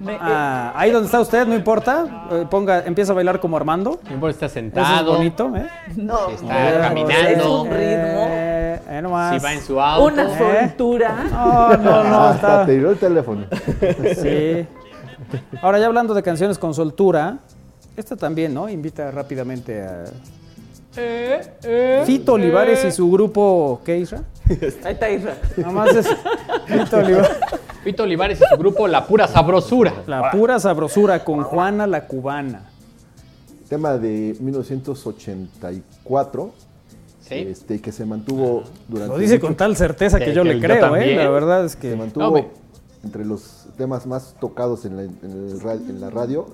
Me- 0.00 0.18
Ah, 0.20 0.72
ahí 0.74 0.90
donde 0.90 1.06
está 1.06 1.20
usted, 1.20 1.46
no 1.46 1.54
importa. 1.54 2.26
Eh, 2.30 2.46
Ponga, 2.50 2.84
empieza 2.84 3.12
a 3.12 3.14
bailar 3.14 3.38
como 3.40 3.56
Armando. 3.56 4.00
No 4.08 4.14
importa, 4.14 4.32
está 4.34 4.46
Eso 4.46 4.58
es 4.58 4.64
sentado. 4.64 5.12
bonito, 5.16 5.52
¿eh? 5.56 5.66
No, 5.96 6.26
Si 6.28 6.34
está 6.34 6.48
pero 6.54 6.80
caminando. 6.80 7.62
Un 7.62 7.68
ritmo. 7.70 8.26
Eh, 8.28 8.80
eh, 8.90 9.00
nomás. 9.02 9.34
Si 9.34 9.44
va 9.44 9.52
en 9.52 9.60
su 9.62 9.80
auto. 9.80 10.04
Una 10.12 10.24
¿Eh? 10.24 10.68
soltura. 10.68 11.24
No, 11.30 11.76
no, 11.76 12.04
no. 12.04 12.20
Hasta 12.24 12.34
está- 12.34 12.66
te 12.66 12.74
tiró 12.74 12.90
el 12.90 12.98
teléfono. 12.98 13.46
Sí. 14.20 14.66
Ahora, 15.62 15.78
ya 15.78 15.86
hablando 15.86 16.12
de 16.14 16.22
canciones 16.22 16.58
con 16.58 16.74
soltura, 16.74 17.38
esta 17.96 18.14
también, 18.16 18.52
¿no? 18.52 18.68
Invita 18.68 19.10
rápidamente 19.10 19.82
a. 19.82 20.04
Fito 22.04 22.34
Olivares 22.34 22.84
y 22.84 22.92
su 22.92 23.10
grupo. 23.10 23.80
¿Qué, 23.84 23.98
Isra? 23.98 24.22
Ahí 24.48 24.58
está 24.92 25.10
Isra. 25.10 25.36
Nomás 25.56 25.94
es 25.94 26.06
Fito 26.66 26.96
Olivares. 26.98 27.30
Pito 27.84 28.02
Olivares 28.04 28.40
y 28.40 28.44
su 28.48 28.56
grupo 28.58 28.86
La 28.88 29.06
Pura 29.06 29.26
Sabrosura. 29.28 29.92
La 30.06 30.30
pura 30.30 30.58
sabrosura 30.60 31.22
con 31.24 31.42
Juana 31.42 31.86
la 31.86 32.06
cubana. 32.06 32.70
tema 33.68 33.96
de 33.98 34.34
1984. 34.40 36.50
Sí. 37.20 37.34
Este, 37.36 37.80
que 37.80 37.90
se 37.92 38.04
mantuvo 38.04 38.64
durante. 38.88 39.14
Lo 39.14 39.18
dice 39.18 39.34
mucho- 39.36 39.46
con 39.46 39.54
tal 39.56 39.76
certeza 39.76 40.18
que 40.18 40.34
yo 40.34 40.42
que 40.42 40.48
le 40.50 40.54
yo 40.56 40.60
creo, 40.60 40.76
¿eh? 40.76 40.80
también. 40.80 41.16
La 41.18 41.30
verdad 41.30 41.64
es 41.64 41.72
Se 41.72 41.78
que. 41.78 41.96
mantuvo 41.96 42.26
Hombre. 42.26 42.48
entre 43.02 43.24
los 43.24 43.66
temas 43.78 44.04
más 44.06 44.34
tocados 44.40 44.84
en 44.84 44.96
la, 44.96 45.02
en 45.04 45.16
el 45.22 45.58
en 45.88 46.00
la 46.02 46.10
radio, 46.10 46.46
eh, 46.48 46.52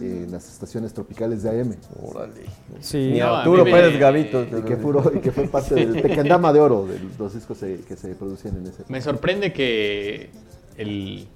en 0.00 0.30
las 0.32 0.48
estaciones 0.50 0.92
tropicales 0.92 1.42
de 1.42 1.60
AM. 1.60 1.74
Órale. 2.02 2.42
Sí. 2.80 3.10
Ni 3.12 3.18
No, 3.20 3.34
Arturo 3.36 3.64
me- 3.64 3.70
Pérez 3.70 3.98
Gavito. 3.98 4.42
Y 4.42 4.62
que, 4.62 4.76
fue, 4.76 5.16
y 5.16 5.18
que 5.20 5.32
fue 5.32 5.48
parte 5.48 5.74
del 5.74 6.02
Tequendama 6.02 6.52
de 6.52 6.60
Oro, 6.60 6.86
de 6.86 6.98
los 7.18 7.34
discos 7.34 7.58
que 7.58 7.96
se 7.96 8.14
producían 8.14 8.56
en 8.56 8.66
ese. 8.66 8.84
Me 8.88 9.00
sorprende 9.00 9.52
que 9.52 10.30
el- 10.76 11.26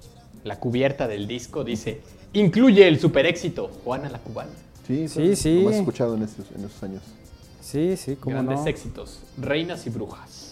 la 0.43 0.59
cubierta 0.59 1.07
del 1.07 1.27
disco 1.27 1.63
dice 1.63 2.01
incluye 2.33 2.87
el 2.87 2.99
super 2.99 3.25
éxito 3.25 3.69
Juana 3.83 4.09
la 4.09 4.19
Cubana. 4.19 4.49
Sí, 4.87 5.07
Sí, 5.07 5.13
fue 5.27 5.35
sí. 5.35 5.59
Lo 5.63 5.69
más 5.69 5.75
escuchado 5.75 6.15
en 6.15 6.23
esos, 6.23 6.45
en 6.55 6.65
esos 6.65 6.83
años. 6.83 7.01
Sí, 7.61 7.95
sí, 7.95 8.15
cómo 8.15 8.33
Grandes 8.35 8.59
no. 8.61 8.67
éxitos. 8.67 9.19
Reinas 9.37 9.85
y 9.85 9.89
brujas. 9.91 10.47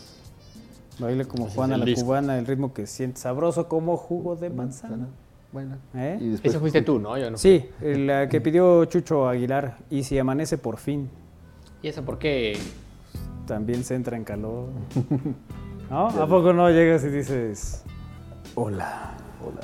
Baile 0.99 1.25
como 1.25 1.49
Juana 1.49 1.77
la 1.77 1.85
disco. 1.85 2.05
cubana, 2.05 2.37
el 2.37 2.45
ritmo 2.45 2.73
que 2.73 2.85
siente 2.85 3.19
sabroso 3.19 3.67
como 3.67 3.95
jugo 3.97 4.35
de 4.35 4.49
manzana. 4.49 5.07
Bueno. 5.51 5.77
¿Eh? 5.95 6.17
Y 6.21 6.29
después, 6.29 6.51
Ese 6.53 6.59
fuiste 6.59 6.81
tú, 6.81 6.99
¿no? 6.99 7.17
Yo 7.17 7.31
no. 7.31 7.37
Sí, 7.37 7.65
la 7.81 8.29
que 8.29 8.39
pidió 8.39 8.85
Chucho 8.85 9.27
Aguilar. 9.27 9.77
Y 9.89 10.03
si 10.03 10.17
amanece 10.19 10.57
por 10.57 10.77
fin, 10.77 11.09
¿Y 11.81 11.87
eso 11.87 12.03
por 12.03 12.19
qué? 12.19 12.57
también 13.47 13.83
se 13.83 13.95
entra 13.95 14.15
en 14.17 14.23
calor. 14.23 14.69
¿No? 15.89 16.07
¿A 16.07 16.27
poco 16.27 16.53
no 16.53 16.69
llegas 16.69 17.03
y 17.03 17.09
dices, 17.09 17.83
hola? 18.53 19.15
Hola. 19.43 19.61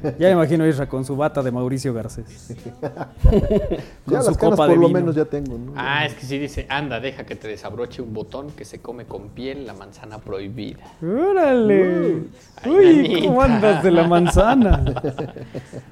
Ya 0.18 0.26
me 0.28 0.32
imagino 0.32 0.66
Isra 0.66 0.88
con 0.88 1.04
su 1.04 1.16
bata 1.16 1.42
de 1.42 1.50
Mauricio 1.50 1.92
Garcés. 1.94 2.54
Ya 4.06 4.20
su 4.20 4.28
las 4.30 4.36
canas 4.36 4.38
copa 4.38 4.66
de 4.66 4.74
por 4.74 4.78
lo 4.82 4.88
vino. 4.88 4.98
menos 5.00 5.14
ya 5.14 5.24
tengo, 5.24 5.56
¿no? 5.56 5.72
Ah, 5.76 6.04
es 6.04 6.14
que 6.14 6.26
sí 6.26 6.38
dice, 6.38 6.66
anda, 6.68 7.00
deja 7.00 7.24
que 7.24 7.36
te 7.36 7.48
desabroche 7.48 8.02
un 8.02 8.12
botón 8.12 8.50
que 8.50 8.64
se 8.64 8.80
come 8.80 9.04
con 9.06 9.28
piel 9.28 9.66
la 9.66 9.72
manzana 9.74 10.18
prohibida. 10.18 10.80
¡Órale! 11.02 12.24
Ay, 12.62 12.70
Uy, 13.14 13.22
¿cómo 13.26 13.42
andas 13.42 13.82
de 13.82 13.90
la 13.90 14.06
manzana? 14.06 14.84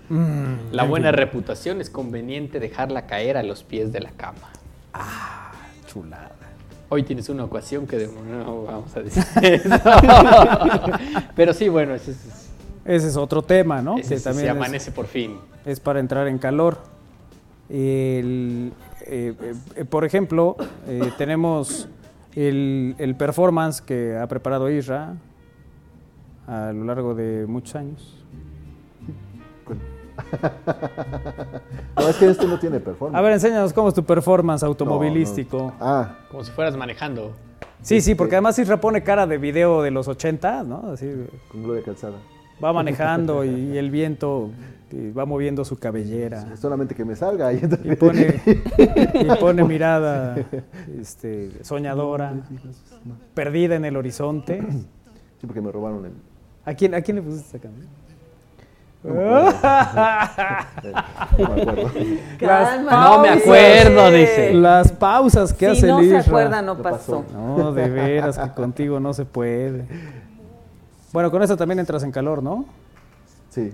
La 0.73 0.85
buena 0.85 1.13
reputación 1.13 1.81
es 1.81 1.89
conveniente 1.91 2.59
dejarla 2.61 3.07
caer 3.07 3.37
a 3.37 3.43
los 3.43 3.63
pies 3.63 3.93
de 3.93 4.01
la 4.01 4.11
cama. 4.11 4.49
Chulada. 5.87 6.31
Hoy 6.89 7.05
tienes 7.05 7.29
una 7.29 7.45
ocasión 7.45 7.87
que 7.87 7.97
de- 7.99 8.09
no 8.09 8.65
vamos 8.65 8.97
a 8.97 9.01
decir 9.03 9.23
eso. 9.43 9.69
Pero 11.37 11.53
sí, 11.55 11.69
bueno, 11.69 11.95
ese, 11.95 12.11
es- 12.13 12.40
Ese 12.91 13.09
es 13.09 13.17
otro 13.17 13.43
tema, 13.43 13.81
¿no? 13.83 13.97
ese 13.99 14.15
que 14.15 14.19
sí 14.19 14.25
también 14.25 14.47
se 14.47 14.51
es- 14.51 14.57
amanece 14.57 14.91
por 14.93 15.07
fin. 15.07 15.39
es 15.65 15.79
para 15.81 16.01
entrar 16.01 16.27
en 16.29 16.39
calor. 16.39 16.79
El, 17.69 18.73
eh, 19.07 19.35
eh, 19.77 19.85
por 19.85 20.05
ejemplo, 20.05 20.57
eh, 20.89 21.13
tenemos 21.17 21.89
el, 22.35 22.95
el 22.99 23.15
performance 23.15 23.81
que 23.81 24.17
ha 24.17 24.27
preparado 24.27 24.69
Isra 24.71 25.15
a 26.49 26.73
lo 26.73 26.85
largo 26.85 27.15
de 27.15 27.47
muchos 27.47 27.77
años. 27.77 28.17
No, 31.97 32.09
es 32.09 32.17
que 32.17 32.29
este 32.29 32.47
no 32.47 32.59
tiene 32.59 32.81
performance. 32.81 33.19
A 33.19 33.23
ver, 33.23 33.33
enséñanos 33.33 33.73
cómo 33.73 33.89
es 33.89 33.95
tu 33.95 34.05
performance 34.05 34.63
No, 34.63 34.69
automovilístico. 34.69 35.59
no. 35.59 35.73
Ah, 35.81 36.17
Como 36.31 36.45
si 36.45 36.51
fueras 36.51 36.77
manejando. 36.77 37.33
Sí, 37.83 38.01
sí, 38.01 38.15
porque 38.15 38.35
además 38.35 38.59
Isra 38.59 38.79
pone 38.81 39.03
cara 39.03 39.27
de 39.27 39.39
video 39.39 39.81
de 39.83 39.91
los 39.91 40.07
80, 40.09 40.63
¿no? 40.65 40.91
Así 40.93 41.07
con 41.51 41.63
Gloria 41.63 41.83
Calzada. 41.83 42.19
Va 42.63 42.73
manejando 42.73 43.45
y, 43.45 43.77
el 43.77 43.91
viento 43.91 44.51
y 44.93 45.11
va 45.11 45.25
moviendo 45.25 45.65
su 45.65 45.79
cabellera. 45.79 46.57
Solamente 46.57 46.95
que 46.95 47.05
me 47.05 47.17
salga. 47.17 47.53
Y, 47.53 47.61
Y 47.85 47.97
pone, 47.97 48.41
y 49.15 49.25
pone 49.39 49.65
mirada 49.65 50.37
este, 51.01 51.51
soñadora, 51.63 52.35
perdida 53.35 53.77
en 53.77 53.85
el 53.85 53.97
horizonte. 53.97 54.61
Sí, 55.41 55.47
porque 55.47 55.61
me 55.61 55.73
robaron 55.73 56.05
el. 56.07 56.13
¿A 56.65 56.75
quién, 56.75 56.95
¿A 56.95 57.01
quién 57.01 57.17
le 57.17 57.23
pusiste 57.23 57.57
esta 57.57 57.69
canción? 57.69 57.89
No 59.03 59.15
me 59.15 59.21
acuerdo. 59.25 59.59
No 61.39 61.55
me 61.55 61.63
acuerdo. 61.63 61.91
Calma, 62.39 62.93
No 62.93 63.23
me 63.23 63.29
acuerdo, 63.31 64.11
dice. 64.11 64.53
Las 64.55 64.93
pausas 64.93 65.55
que 65.55 65.67
Si 65.67 65.79
hace 65.79 65.87
no 65.87 66.01
el 66.01 66.11
se 66.11 66.17
acuerda, 66.19 66.61
no 66.61 66.77
¿Qué 66.77 66.83
pasó. 66.83 67.23
pasó? 67.23 67.39
No, 67.39 67.73
de 67.73 67.89
veras 67.89 68.39
que 68.39 68.51
contigo 68.51 69.01
no 69.01 69.15
se 69.15 69.25
puede. 69.25 69.87
Bueno, 71.13 71.31
con 71.31 71.43
eso 71.43 71.57
también 71.57 71.79
entras 71.81 72.03
en 72.03 72.13
calor, 72.13 72.43
¿no? 72.43 72.65
Sí. 73.51 73.73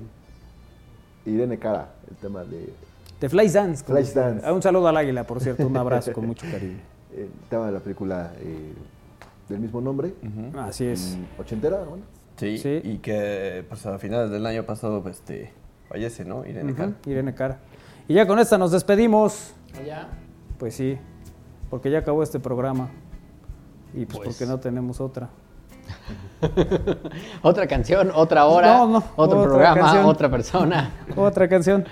Irene 1.26 1.58
Cara, 1.58 1.90
el 2.08 2.16
tema 2.16 2.44
de. 2.44 2.72
De 3.20 3.28
Flash 3.28 3.52
Dance. 3.52 3.84
Flash. 3.84 4.12
Dance. 4.12 4.46
Ah, 4.46 4.52
Un 4.52 4.62
saludo 4.62 4.88
al 4.88 4.96
águila, 4.96 5.24
por 5.24 5.40
cierto, 5.40 5.66
un 5.66 5.76
abrazo 5.76 6.12
con 6.12 6.26
mucho 6.26 6.46
cariño. 6.50 6.78
El 7.16 7.30
tema 7.48 7.66
de 7.66 7.72
la 7.72 7.80
película 7.80 8.32
eh, 8.40 8.74
del 9.48 9.60
mismo 9.60 9.80
nombre. 9.80 10.12
Así 10.58 10.84
es. 10.84 11.16
Mm, 11.16 11.40
Ochentera, 11.40 11.78
bueno. 11.84 12.04
Sí, 12.36 12.58
Sí. 12.58 12.80
y 12.84 12.98
que 12.98 13.64
pues, 13.70 13.86
a 13.86 13.98
finales 13.98 14.30
del 14.30 14.44
año 14.44 14.64
pasado 14.64 15.02
pues, 15.02 15.16
este, 15.16 15.50
fallece, 15.88 16.26
¿no? 16.26 16.44
Irene 16.44 16.74
Cara. 16.74 16.92
Irene 17.06 17.34
Cara. 17.34 17.60
Y 18.06 18.14
ya 18.14 18.26
con 18.26 18.38
esta 18.38 18.58
nos 18.58 18.70
despedimos. 18.70 19.54
Allá. 19.80 20.08
Pues 20.58 20.74
sí, 20.74 20.98
porque 21.70 21.90
ya 21.90 22.00
acabó 22.00 22.22
este 22.22 22.38
programa. 22.38 22.90
Y 23.94 24.04
pues, 24.04 24.18
Pues. 24.18 24.28
porque 24.28 24.44
no 24.44 24.60
tenemos 24.60 25.00
otra. 25.00 25.30
Otra 27.42 27.66
canción, 27.66 28.10
otra 28.14 28.44
hora, 28.46 28.78
No, 28.78 28.86
no, 28.88 28.96
otro 29.16 29.38
otra 29.38 29.50
programa, 29.50 29.80
canción. 29.80 30.04
otra 30.04 30.30
persona. 30.30 30.90
Otra 31.16 31.48
canción. 31.48 31.84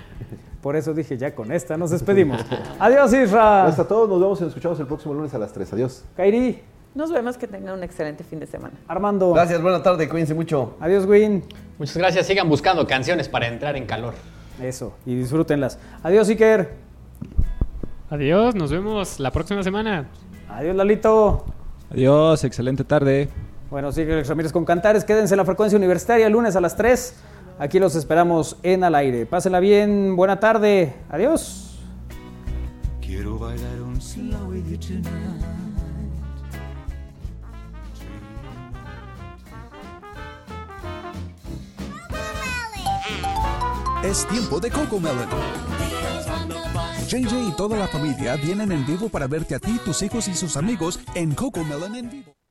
Por 0.61 0.75
eso 0.75 0.93
dije, 0.93 1.17
ya 1.17 1.33
con 1.35 1.51
esta 1.51 1.77
nos 1.77 1.89
despedimos. 1.95 2.41
Adiós, 2.79 3.13
Isra. 3.13 3.63
Gracias 3.63 3.79
a 3.79 3.87
todos. 3.87 4.07
Nos 4.09 4.19
vemos 4.19 4.39
y 4.39 4.43
nos 4.43 4.49
escuchamos 4.49 4.79
el 4.79 4.87
próximo 4.87 5.13
lunes 5.13 5.33
a 5.33 5.37
las 5.37 5.51
3. 5.53 5.73
Adiós. 5.73 6.03
Kairi, 6.15 6.61
Nos 6.95 7.11
vemos, 7.11 7.37
que 7.37 7.47
tengan 7.47 7.75
un 7.77 7.83
excelente 7.83 8.23
fin 8.23 8.39
de 8.39 8.45
semana. 8.47 8.73
Armando. 8.87 9.33
Gracias, 9.33 9.61
buena 9.61 9.81
tarde, 9.83 10.07
cuídense 10.07 10.33
mucho. 10.33 10.75
Adiós, 10.79 11.05
Win. 11.05 11.43
Muchas 11.77 11.97
gracias, 11.97 12.25
sigan 12.25 12.47
buscando 12.47 12.85
canciones 12.87 13.27
para 13.29 13.47
entrar 13.47 13.75
en 13.75 13.85
calor. 13.85 14.13
Eso, 14.61 14.93
y 15.05 15.15
disfrútenlas. 15.15 15.77
Adiós, 16.03 16.29
Iker. 16.29 16.73
Adiós, 18.09 18.55
nos 18.55 18.71
vemos 18.71 19.19
la 19.19 19.31
próxima 19.31 19.61
semana. 19.63 20.07
Adiós, 20.49 20.75
Lalito. 20.75 21.45
Adiós, 21.91 22.43
excelente 22.43 22.83
tarde. 22.83 23.27
Bueno, 23.69 23.91
sigue 23.91 24.13
Alex 24.13 24.27
Ramírez 24.27 24.51
con 24.51 24.65
Cantares. 24.65 25.03
Quédense 25.03 25.33
en 25.33 25.37
la 25.37 25.45
frecuencia 25.45 25.77
universitaria 25.77 26.29
lunes 26.29 26.55
a 26.55 26.61
las 26.61 26.75
3. 26.75 27.15
Aquí 27.57 27.79
los 27.79 27.95
esperamos 27.95 28.57
en 28.63 28.83
al 28.83 28.95
aire. 28.95 29.25
Pásenla 29.25 29.59
bien. 29.59 30.15
Buena 30.15 30.39
tarde. 30.39 30.93
Adiós. 31.09 31.79
Quiero 33.01 33.39
bailar 33.39 33.81
un 33.81 34.01
slow 34.01 34.49
with 34.49 34.65
you 34.69 34.77
tonight. 34.77 35.65
Es 44.03 44.27
tiempo 44.27 44.59
de 44.59 44.69
Coco 44.69 44.99
Melon. 44.99 45.27
JJ 47.07 47.49
y 47.49 47.51
toda 47.55 47.77
la 47.77 47.87
familia 47.87 48.35
vienen 48.35 48.71
en 48.71 48.85
vivo 48.85 49.09
para 49.09 49.25
verte 49.27 49.55
a 49.55 49.59
ti, 49.59 49.79
tus 49.83 50.01
hijos 50.03 50.27
y 50.27 50.35
sus 50.35 50.57
amigos 50.57 50.99
en 51.15 51.33
Coco 51.33 51.63
Melon 51.63 51.95
en 51.95 52.09
vivo. 52.11 52.44